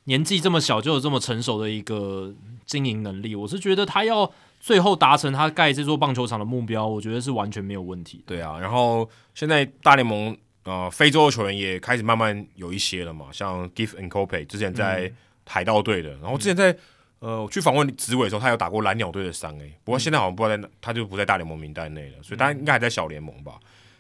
[0.05, 2.33] 年纪这么小就有这么成熟的一个
[2.65, 8.23] 经营能力，我是觉得他要最后达成他盖这座棒球场的目标，我觉得是完全没有问题。
[8.25, 15.16] 对啊，然后现在大联盟呃非洲的球员也开始慢慢有一些了嘛，像 Gift and Cope 之前在、嗯。
[15.49, 16.73] 海盗队的，然后之前在、
[17.20, 23.52] 嗯、呃我去访问紫伟的时候，他有打过蓝鸟队的三 A，不过现在好像不知道在，他就不在大联盟名单内了，所以他应该还在小联盟吧。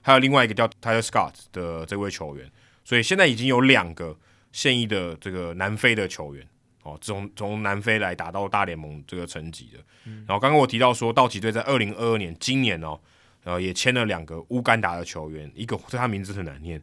[0.06, 2.48] 还有另外一个叫 Tyler Scott 的这位球员，
[2.84, 4.16] 所以现在已经有两个
[4.52, 6.46] 现役的这个南非的球员
[6.84, 9.80] 哦，从从南非来打到大联盟这个层级的。
[10.04, 12.96] 嗯、然后刚刚我提到说，道奇队在二零二二年今年哦，
[13.42, 16.80] 呃也签了两个乌干达的球员，一个这他名字很难念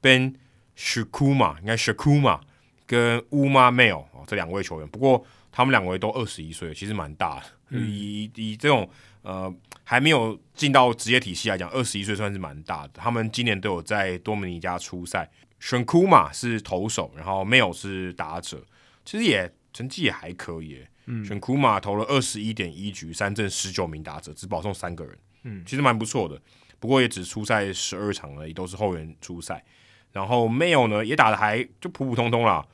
[0.00, 0.34] ，Ben
[0.76, 2.40] Shukuma，应该 Shukuma。
[2.86, 7.44] 跟 Uma Mail 哦这两位球员，不过他们两位都二十一岁，其实蛮大的。
[7.70, 8.86] 嗯、以以这种
[9.24, 12.92] 呃还没有进到职业体系来讲，二十一岁算是蛮大的。
[12.94, 15.28] 他们今年都有在多米尼加出赛。
[15.60, 18.62] 选库马是投手，然后梅尔是打者，
[19.04, 20.86] 其实也成绩也还可以。
[21.06, 25.18] 嗯，选库马投了二十一点一局，三振十九名打者，只保送三个人。
[25.44, 26.40] 嗯，其实蛮不错的。
[26.78, 29.64] 不过也只出赛十二场而已，都是后援出赛。
[30.12, 32.64] 然后 Mail 呢也打的还就普普通通啦，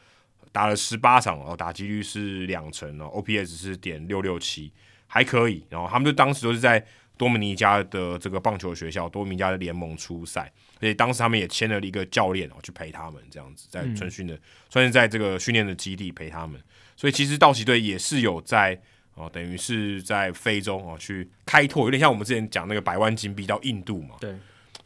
[0.50, 4.72] 打了十八场哦，打击率是两成哦，OPS 是点六六七，
[5.10, 5.64] 还可以。
[5.68, 6.84] 然后他们就当时都是在
[7.16, 14.38] 多米尼加的这个棒球学校，多米尼加的联盟出赛，所以当时他们也签了一个教练哦，去陪他们这样子，在春训的，
[14.70, 16.58] 算是在这个训练的基地陪他们。
[16.96, 18.80] 所以其实道奇队也是有在
[19.14, 24.16] 哦，等于是在非洲哦去开拓，有点像我们之前讲那个百万金币到印度嘛。
[24.20, 24.34] 对。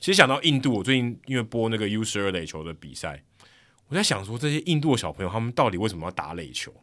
[0.01, 3.23] 其实想到印度，我最近因为播那个 U 十二垒球的比赛，
[3.89, 6.75] 我在想说这些印度的小朋友他们到底为什么要打垒球？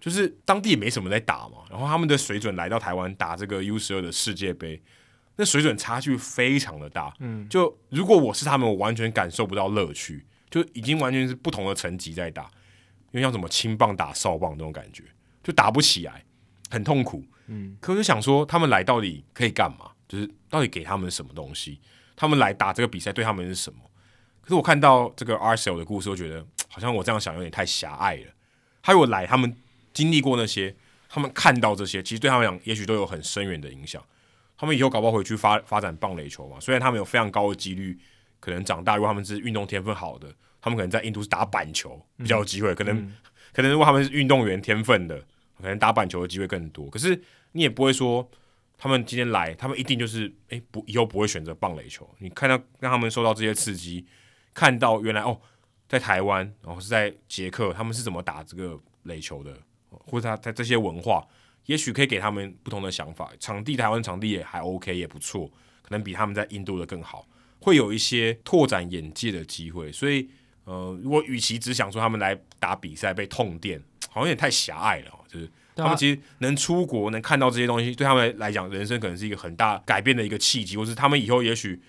[0.00, 4.80] 就是当地也没什么在打嘛，然后他们的水准来到台湾打这个 U 十二的世界杯，
[5.36, 7.12] 那水准差距非常的大。
[7.18, 12.44] 嗯，就如果我是他们，我完全感受不到乐趣，就已经完全是不同的层级在打，
[13.10, 15.02] 因为像什么青棒打少棒那种感觉，
[15.42, 16.24] 就打不起来，
[16.70, 17.24] 很痛苦。
[17.46, 19.90] 嗯，可是想说他们来到底可以干嘛？
[20.06, 21.80] 就是到底给他们什么东西？
[22.16, 23.78] 他们来打这个比赛对他们是什么？
[24.40, 28.26] 可是我看到这个 Arcel 的故事，我觉得好像我这样想有点太狭隘了。
[28.82, 29.54] 他如果来，他们
[29.98, 30.72] 经历过那些，
[31.08, 34.00] 他们看到这些，其实对他们讲，也许都有很深远的影响。
[34.56, 36.60] 他们以后搞不好回去发发展棒垒球嘛？
[36.60, 37.98] 虽然他们有非常高的几率
[38.38, 42.72] 可能长大，如果他们是运动天分好的，他们可能在印度是打板球比较有机会。
[42.76, 43.12] 可能、嗯、
[43.52, 45.18] 可能如果他们是运动员天分的，
[45.60, 46.88] 可能打板球的机会更多。
[46.88, 47.20] 可是
[47.50, 48.30] 你也不会说。
[48.80, 52.08] 他们今天来，他们一定就是诶不，以后不会选择棒垒球。
[52.20, 54.06] 你看到让他们受到这些刺激，
[54.54, 55.36] 看到原来哦，
[55.88, 59.52] 在台湾，然后是在捷克，他们是怎么打这个垒球的，
[59.90, 61.26] 或者他他这些文化，
[61.66, 63.30] 也许可以给他们不同的想法。
[63.38, 65.46] 场地台湾场地也还 OK，也不错，
[65.82, 67.26] 可能比他们在印度的更好，
[67.60, 69.90] 会有一些拓展眼界的机会。
[69.92, 70.28] 所以，
[70.64, 75.50] 呃，如果与其只想说他们来打比赛被痛电，好像也太狭隘了，就是。
[75.80, 81.80] 他们其实能出国，能看到这些东西，对他们来讲，人生可能是一个很大改变的一个契机，或是他们以后也许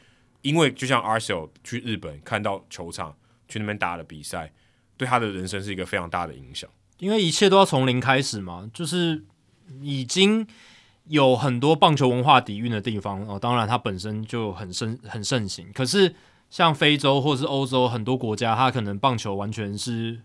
[0.43, 4.53] 因为就像 Arcel 去日本看到球场，去那边打了比赛，
[4.95, 6.69] 对他的人生是一个非常大的影响。
[6.99, 9.23] 因为一切都要从零开始嘛，就是
[9.81, 10.45] 已经
[11.07, 15.67] 有很多棒球文化底蕴的地方哦，当然它本身就很盛很盛行。
[15.73, 16.13] 可是
[16.49, 20.19] 像非洲或是欧洲很多国家，它可能棒球完全是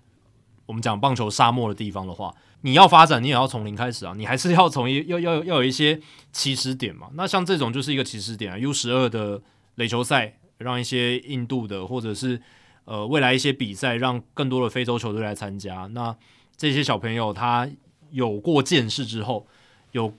[0.66, 6.00] 我们讲棒球沙漠的地方的话，你要发展，你也要从零开始啊，你还是要从一要要要有一些
[6.32, 7.08] 起始点嘛。
[7.14, 9.40] 那像这种就是一个起始点啊，U 十二的
[9.76, 12.40] 垒球赛，让一些印度的或者是
[12.84, 15.86] 呃未来一些比赛，让更多的非洲球队来参加。
[15.92, 16.16] 那
[16.56, 17.68] 这些小朋友他
[18.10, 19.46] 有过见识之后，
[19.92, 20.14] 有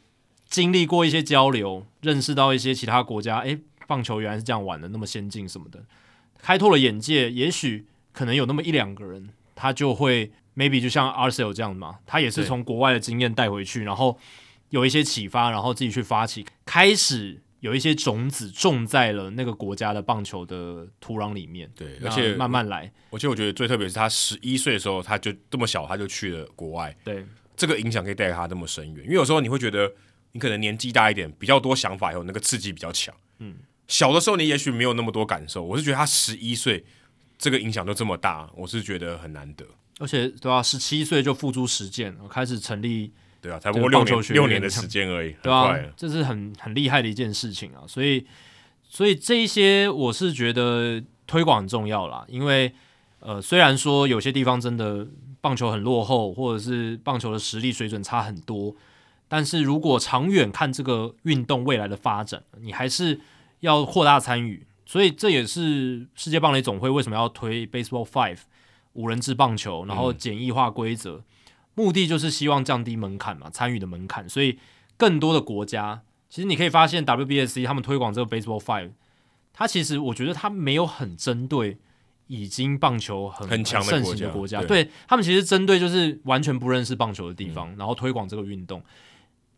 [0.48, 5.84] 经历过一些交流，认识到一些其他国家，诶，棒球原来是这样玩的，那么先进什么的，
[6.38, 7.32] 开拓了眼界。
[7.32, 14.18] 也许可能有那么一两个人，他就会 maybe 就像 Arcel 这样嘛，他也是从国外的经验带回去，然后
[14.70, 17.42] 有一些启发，然后自己去发起，开始。
[17.66, 22.92] 有一些种子种在了那个国家的棒球的土壤里面，对，而且慢慢来。
[23.10, 26.96] 而且我觉得最特别是他十一岁的时候，他就这么小，他就去了国外。
[27.04, 27.26] 对，
[27.58, 29.04] 这个影响可以带给他这么深远。
[29.06, 29.92] 因为有时候你会觉得，
[30.34, 33.12] 你可能年纪大一点，比较多想法以后，那个刺激比较强。
[33.40, 33.56] 嗯，
[33.88, 35.64] 小的时候你也许没有那么多感受。
[35.64, 36.86] 我是觉得他十一岁，
[37.40, 39.66] 这个影响就这么大，我是觉得很难得。
[39.98, 43.12] 而且对啊，十七岁就付诸实践，开始成立。
[43.46, 48.26] 对啊，才不过六年六年的时间而已，对啊，这是很很厉害的一件事情啊，所以
[48.82, 52.74] 所以这一些我是觉得推广很重要啦，因为
[53.20, 55.06] 呃虽然说有些地方真的
[55.42, 58.76] 棒球很落后，或者是棒球的实力水准差很多，
[59.28, 63.22] 但是如果长远看这个运动未来的发展，你还是
[63.60, 68.40] 要扩大参与，所以这也是世界棒垒总会为什么要推 Baseball Five
[68.94, 71.18] 五人制棒球，然后简易化规则。
[71.18, 71.24] 嗯
[71.76, 74.58] 目的就是希望降低门槛嘛，参与的门槛，所以
[74.98, 78.92] 更多的国家，其实你可以发现 WBSC 他们推广这个 Baseball Five，
[79.52, 81.78] 它其实我觉得它没有很针对
[82.28, 88.82] 已经棒球很很强盛行的国家，对，对他们其实针对就是完全不认识棒球的地方，嗯、然后推广这个运动，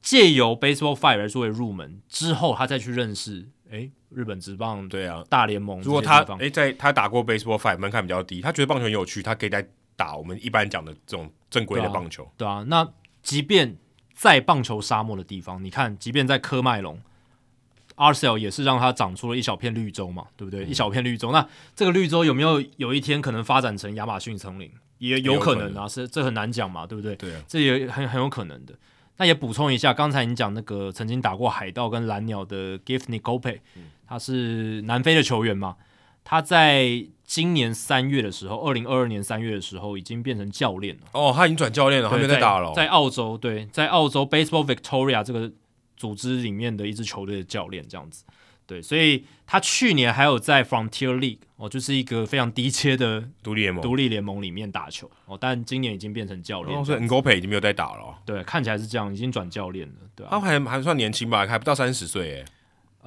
[0.02, 5.24] 借由 Baseball Five 来作为入门，之后他再去认识，诶，日本职棒对啊。
[5.30, 9.68] 大联盟，如果他诶在他打过 Baseball Five 门槛比较低，他觉得棒球很有趣，他可以在。
[9.98, 12.66] 打我们一般讲的这种正规的棒球对、啊，对啊。
[12.67, 13.77] 那即便
[14.14, 17.00] 在棒球沙漠的地方，你看，即便在科麦隆
[17.95, 20.66] ，Arcel 也是让它长出了一小片绿洲嘛，对不对？
[20.66, 24.72] 嗯、一小片绿洲，那这个绿洲有没有有一天可能发展成亚马逊丛林？
[25.00, 27.16] 也有可能啊，能是这很难讲嘛，对不对？
[27.16, 28.74] 对、啊，这也很很有可能的。
[29.17, 33.59] 那也补充一下，刚才你讲那个曾经打过海盗跟蓝鸟的 Gift Nicope，
[34.08, 35.76] 他是南非的球员嘛，
[36.28, 37.08] 他在。
[37.28, 41.02] 今年三月的时候，二零二二年三月的时候，已经变成教练了。
[41.12, 42.86] 哦，他已经转教练了，还没在打了、哦在。
[42.86, 45.52] 在澳洲，对，在澳洲 Baseball Victoria 这个
[45.98, 48.24] 组织里面的一支球队的教练，这样子。
[48.66, 55.38] 对，所以他去年还有在 Frontier League 哦，就是一个非常低阶的独立联盟，独立联盟里面打球哦。
[55.38, 58.16] 但今年已经变成教练，所以 Ngope 已经没有在打了、哦。
[58.26, 59.96] 对，看起来是这样，已经转教练了。
[60.16, 62.46] 对、啊，他还还算年轻吧，还不到三十岁诶。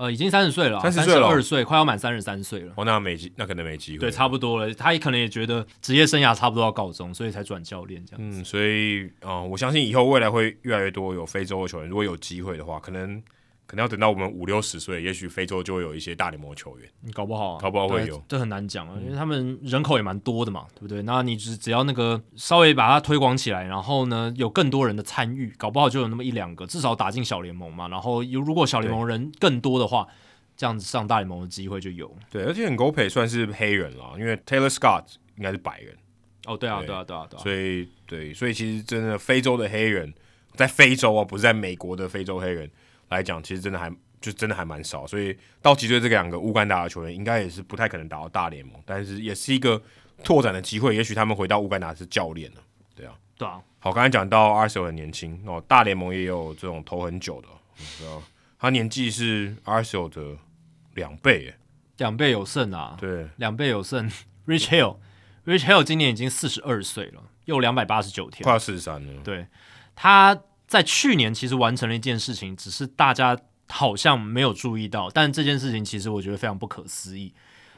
[0.01, 2.73] 呃，已经三十岁了，三十二岁，快要满三十三岁了。
[2.75, 3.99] 哦，那没机，那可能没机会。
[3.99, 4.73] 对，差不多了。
[4.73, 8.41] 他也可能也觉得职业生涯差不多要告终，所以才转教练这样子。
[8.41, 13.23] 嗯，所以，嗯、呃，我相信以后未来会越来越多有非洲的球员，如果有机会的话，可能。
[13.71, 16.91] 可能要等到我们五六十岁，也许非洲就会有一些大联盟球员。
[17.03, 21.01] 你搞不好、啊，搞不好会有，这很难讲啊，因为他们人口也蛮多的嘛，对不对？
[21.03, 27.87] 那你只只要那个稍微把它推广起来，然后呢，有更多人的参与，搞不好就有那么一两个，至少打进小联盟嘛。
[27.87, 30.05] 然后有如果小联盟人更多的话，
[30.57, 32.13] 这样子上大联盟的机会就有。
[32.29, 35.05] 对，而且 Ngope 算是黑人了，因为 Taylor Scott
[35.37, 35.97] 应该是白人。
[36.47, 37.41] 哦，对啊，对，对啊，对啊，对啊。
[37.41, 40.13] 所以，对，所以其实真的非洲的黑人
[40.57, 42.69] 在非洲啊，不是在美国的非洲黑人
[43.11, 43.95] 来讲，其实真的还。
[44.21, 49.83] 就真的还蛮少，所以道奇队这两个乌干达的球员应该也是不太可能打到大联盟，但是也是一个
[50.23, 50.95] 拓展的机会。
[50.95, 52.61] 也许他们回到乌干达是教练了，
[52.95, 53.63] 对啊，对啊。
[53.79, 57.49] 好，刚才讲到 Arcel 很年轻哦，大联盟也有这种投很久的，
[57.79, 58.23] 你知道
[58.59, 60.37] 他年纪是 Arcel 的
[60.93, 61.55] 两倍，
[61.97, 64.07] 两倍有剩啊，对，两倍有剩。
[64.47, 69.23] Rich Hill，Rich Hill 今年已经四十二岁了，又两百八十九天，快要四十三了。
[69.25, 69.47] 对，
[69.97, 70.39] 他
[70.71, 73.37] 在去年其实完成了一件事情，只是大家。
[73.73, 77.33] 好像没有注意到，但这件事情其实我觉得非常不可思议，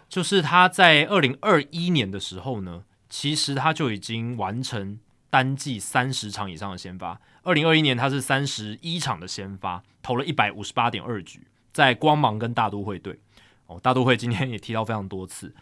[0.09, 4.99] 就是他在二零二一年的时候呢，其实他就已经完成
[5.29, 7.21] 单季三十场以上的先发。
[7.43, 13.21] 二零二一年他是三十一场的先发，投了一百五十八点二局，在光芒跟大都会队。
[13.67, 15.55] 哦，大都会今天也提到非常多次，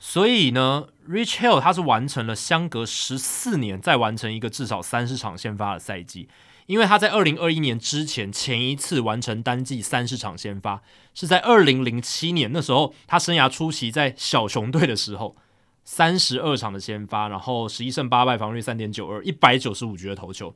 [0.00, 6.28] 所以呢，Rich Hill 他是完成了相隔十四年再完成一个至少三十场先发的赛季。
[6.68, 10.82] 因为他在二零二一年之前前一次完成单季三十场先发
[11.14, 15.34] 是在二零零七年，那时候他生涯初期在小熊队的时候，
[15.82, 20.54] 三十二场的先发，然后十一胜八败，防御率三点九二，一百九十五局的投球，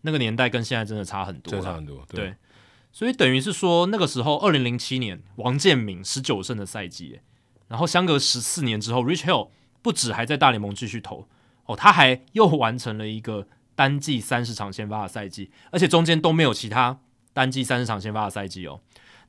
[0.00, 2.24] 那个年代跟现在真的差很多，差很多，对。
[2.24, 2.34] 对
[2.90, 7.20] 所以等于是说，那个时候二零零七年王建民十九胜的赛季，
[7.68, 9.48] 然后相隔十四年之后，Rich Hill
[9.80, 11.26] 不止还在大联盟继续投
[11.64, 13.48] 哦，他还又完成了一个
[13.82, 17.00] 单季三十场先发的赛季，而且中间都没有其他
[17.32, 18.78] 单季三十场先发的赛季哦。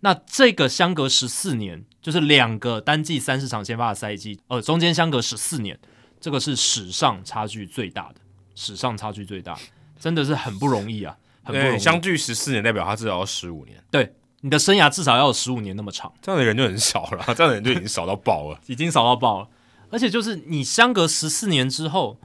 [0.01, 5.79] 那这个相隔十四年，就是两个单季三十场先发的赛季，呃，中间相隔十四年，
[6.21, 8.21] 这个是史上差距最大的，
[8.53, 9.57] 史上差距最大，
[9.99, 11.17] 真的是很不容易啊。
[11.43, 13.83] 很不容易，相距十四年，代表他至少要十五年。
[13.89, 19.49] 对，你的生涯至少要有十五年那么长，这样的人就很少了，这样的人就已经少到爆了，已经少到爆了。
[19.89, 22.19] 而且就是你相隔十四年之后，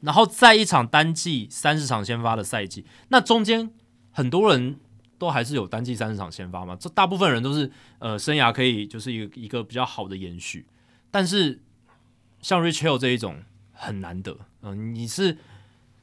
[0.00, 3.70] 然后在一场单季三十场先发的赛季，那中间
[4.10, 4.78] 很多人
[5.18, 10.66] 都还是有单季三十场先发嘛，这大部分人都是呃生涯可以就是一个一个比较好的延续，
[11.10, 11.60] 但是
[12.40, 13.42] 像 Rich Hill 这一种
[13.72, 15.38] 很难得，嗯、呃，你是。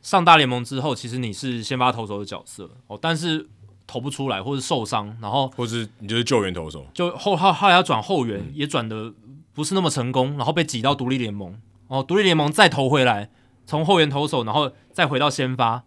[0.04, 3.48] 上大联盟之后，其实你是先发投手的角色哦，但是
[3.88, 9.14] 投不出来，或是受伤，然后或是你就是救援投手，就后后后来要转后援，嗯、也转的
[9.54, 11.58] 不是那么成功，然后被挤到独立联盟，
[11.88, 13.30] 哦，独立联盟再投回来，
[13.66, 15.83] 从后援投手，然后再回到先发，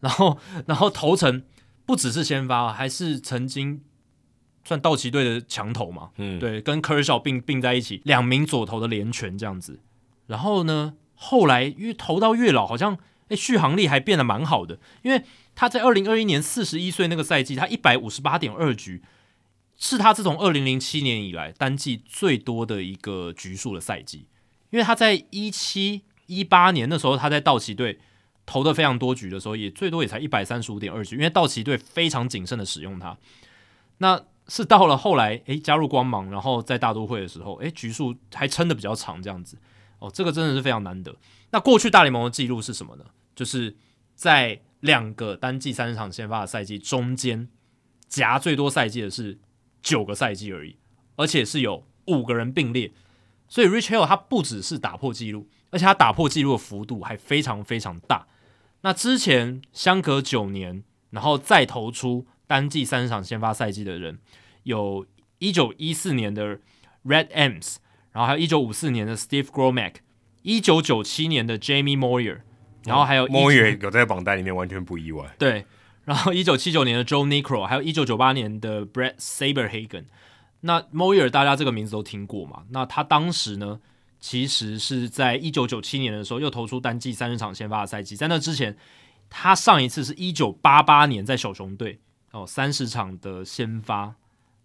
[0.00, 1.44] 然后 然后投成
[1.84, 3.82] 不只是先发，还是曾经
[4.64, 9.80] 算道奇队的强投嘛，嗯，对，跟 Kershaw 并并在一起，两名左投的连拳这样子，
[10.26, 12.98] 然后呢，后来越投到越老，好像。
[13.28, 15.22] 诶，续航力还变得蛮好的，因为
[15.54, 19.00] 他在二零二一年四十一岁那个赛季，他一百五十八点二局，
[19.78, 24.26] 是他自从二零零七年以来单季最多的一个局数的赛季。
[24.68, 26.02] 因为他在一七
[26.36, 27.98] 一八年那时候，他在道奇队
[28.46, 33.16] 投的非常多局的时候，也最多也才一百三十五点二局，因为道奇队非常谨慎的使用他。
[33.98, 39.56] 那是到了后来，诶，加入光芒，然后在大都会的时候，诶，局数还撑得比较长，这样子。
[40.00, 41.14] 哦，这个真的是非常难得。
[41.50, 43.04] 那过去大联盟的记录是什么呢？
[43.36, 43.76] 就是
[44.16, 47.48] 在两个单季三十场先发的赛季中间
[48.08, 49.38] 夹最多赛季的是
[49.80, 50.76] 九个赛季而已，
[51.14, 52.92] 而且是有五个人并列。
[53.48, 58.28] 所以 Rich Hill 他不只是打破记录，而且他打破纪录的幅度还非常非常大。
[58.82, 64.20] 那之前相隔九年，然后再投出单季三十场先发赛季的人，
[64.62, 65.04] 有
[65.38, 66.60] 一九一四年的
[67.04, 67.78] Red Ames。
[68.12, 69.94] 然后还有一九五四年的 Steve Gromek，
[70.42, 72.40] 一九九七年的 Jamie Moyer，
[72.84, 75.34] 然后还有 Moyer 有在榜单里面完全不意外。
[75.38, 75.64] 对，
[76.04, 80.04] 然后一九七九年的 Joe Niekro，还有一九九八年的 Bret Saberhagen。
[80.60, 82.64] 那 Moyer 大家这个名字都听过嘛？
[82.68, 83.80] 那他当时呢，
[84.22, 88.74] 其实是在一九九七年的时候又投出单季三十场先发的赛季，在那之前，
[89.28, 94.14] 他上一次是一九八八年在小熊队哦三十场的先发。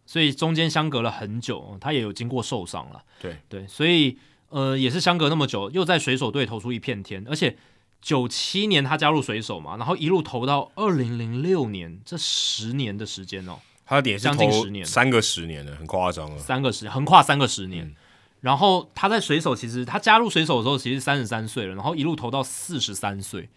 [0.05, 3.03] 所以中间相隔了很久，他也有经过受伤了。
[3.19, 7.57] 对对，所以呃也是相隔那么久，又在水手队投出一片天，而且
[8.01, 16.37] 九七年他加入水手嘛，然后一路投到二零零六年，这十年的时间哦，他也是将近十年，三个十年的，很夸张了。
[16.37, 17.95] 三个十横跨三个十年，嗯、
[18.41, 23.49] 然后他在水手其实他加入水手的时候其实三十三岁了，然后一路投到四十三岁，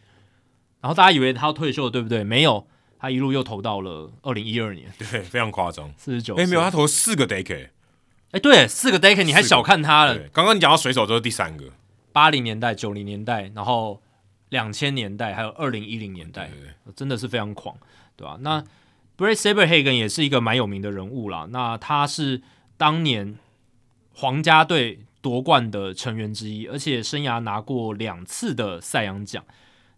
[0.81, 2.25] 然后大家以为他要退休了，对不对？
[2.25, 2.67] 没有。
[3.03, 6.35] 他一路又投到了二零一二年， 对，非常夸张，四十九。
[6.35, 7.71] 哎，没有，他投了四个 decade，
[8.33, 10.19] 哎，对，四个 decade，你还小看他了。
[10.35, 11.65] 刚刚你讲到水手，就是第三个，
[12.13, 14.03] 八零年代、九零年代，然后
[14.51, 17.75] 两千年代，还有二零一零年代，对对对，真的是非常狂，
[18.17, 18.37] 对吧？
[18.43, 18.63] 那
[19.17, 21.47] Bret Saberhagen 也是一个蛮有名的人物啦。
[21.49, 22.43] 那他是
[22.77, 23.39] 当年
[24.21, 29.43] 皇家队夺冠的成员之一，而且生涯拿过两次的赛扬奖。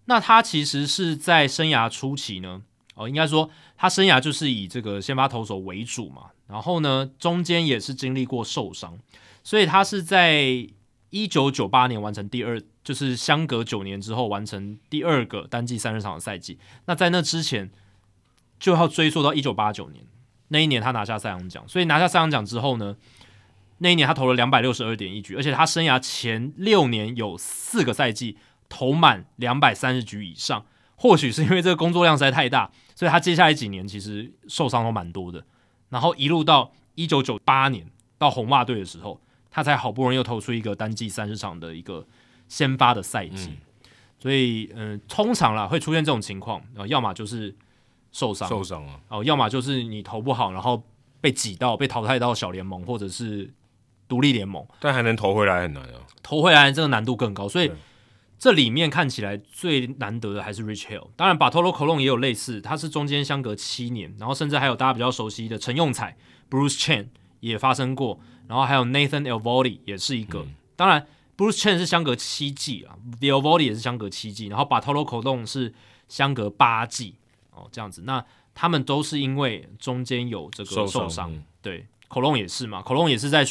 [0.05, 2.63] 那他其实是在生涯初期呢。
[2.95, 8.99] 哦，应该说他生涯就是以这个先发投手为主嘛，然后呢，中间也是经历过受伤，
[9.43, 10.69] 所以他是在
[11.09, 16.59] 一九九八年完成第二，就是相隔九年之后完成第二个单季三十场的赛季。
[16.85, 17.71] 那在那之前
[18.61, 20.05] 就要追溯到一九八九年
[20.49, 21.67] 那一年，他拿下赛扬奖。
[21.67, 22.95] 所以拿下赛扬奖之后呢，
[23.83, 28.39] 那一年他投了两百六十二点一局，而且他生涯前六年有四个赛季
[28.69, 30.65] 投满两百三十局以上。
[30.95, 35.45] 或许是因为这个工作量实在太大，所以他接下来几年其实受伤都蛮多的。
[35.89, 37.85] 然后一路到一九九八年
[38.19, 39.21] 到红袜队的时候，
[39.51, 42.07] 他才好不容易又投出一个单季三十场的一个
[42.47, 43.49] 先发的赛季。
[43.49, 43.57] 嗯、
[44.21, 47.53] 所以，嗯、呃，通常啦会出现这种情况，呃，要么就是
[48.13, 50.81] 受伤，受伤了哦，要么就是你投不好，然后
[51.21, 53.53] 被挤到被淘汰到小联盟或者是
[54.13, 57.71] 独立联盟，但还能投回来很难啊，投回来这个难度更高，所以。
[58.43, 66.17] 这里面看起来最难得的还是 Rich Hill，当然 Bartolo Colon 也有类似，他是中间相隔七年，然后甚至还有大家比较熟悉的陈用彩
[66.51, 67.07] Bruce Chen
[67.39, 68.19] 也发生过，
[68.49, 73.57] 然后还有 Nathan e l v o l i 也是一个，嗯、当然 Bruce Chen 是相隔七季啊 e l v o
[73.57, 75.73] l i 也是相隔七季，然后 Bartolo Colon 是
[76.09, 77.15] 相隔八季
[77.53, 78.25] 哦，这样子，那
[78.57, 81.33] 他们都是因为中间有这个受伤，受伤。
[81.33, 83.45] 嗯、对，Colon 也是嘛，Colon 也是在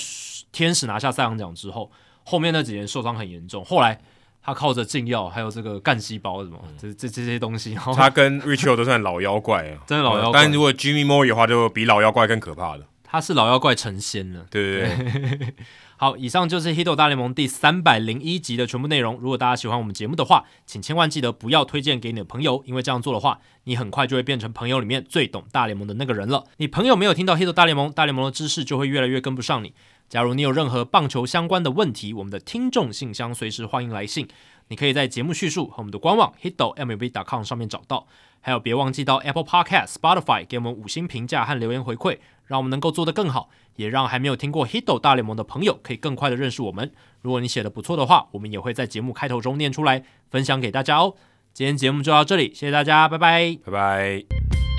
[0.51, 1.91] 天使拿下赛扬奖之后，
[2.23, 3.99] 后面那几年受伤很严重，后来。
[4.43, 7.75] 他靠着禁药，还有这个干细胞什么，这这这些东西。
[7.95, 10.41] 他跟 Rich Hill 都算老妖怪啊， 真的老妖怪。
[10.41, 12.88] 但如果 Jimmy Moore 的话，就比老妖怪更可怕了。
[13.03, 14.47] 他是老妖怪成仙了。
[14.49, 15.53] 对对对。
[15.97, 19.19] 好，以上就是《Hito 大联盟》第三百零一集的全部内容。
[19.21, 26.45] 如果大家喜欢我们节目的话，请千万记得不要推荐给你的朋友，因为这样做的话，你很快就会变成朋友里面最懂大联盟的那个人了。
[26.57, 29.75] 你朋友没有听到《Hito 大联盟》，大联盟的知识就会越来越跟不上你。
[30.09, 34.27] 假如你有任何棒球相关的问题，我们的听众信箱随时欢迎来信。
[34.67, 38.07] 你可以在节目叙述和我们的官网 hitomlb.com 上面找到，
[38.39, 46.91] 还有别忘记到 Apple Podcast、Spotify 给我们五星评价和留言回馈，让我们能够做得更好，也让还没有听过 Hito 大联盟的朋友可以更快的认识我们。
[47.21, 51.15] 如果你写的不错的话，我们也会在节目开头中念出来，分享给大家哦。
[51.53, 54.70] 今天节目就到这里，谢谢大家，拜拜，拜拜。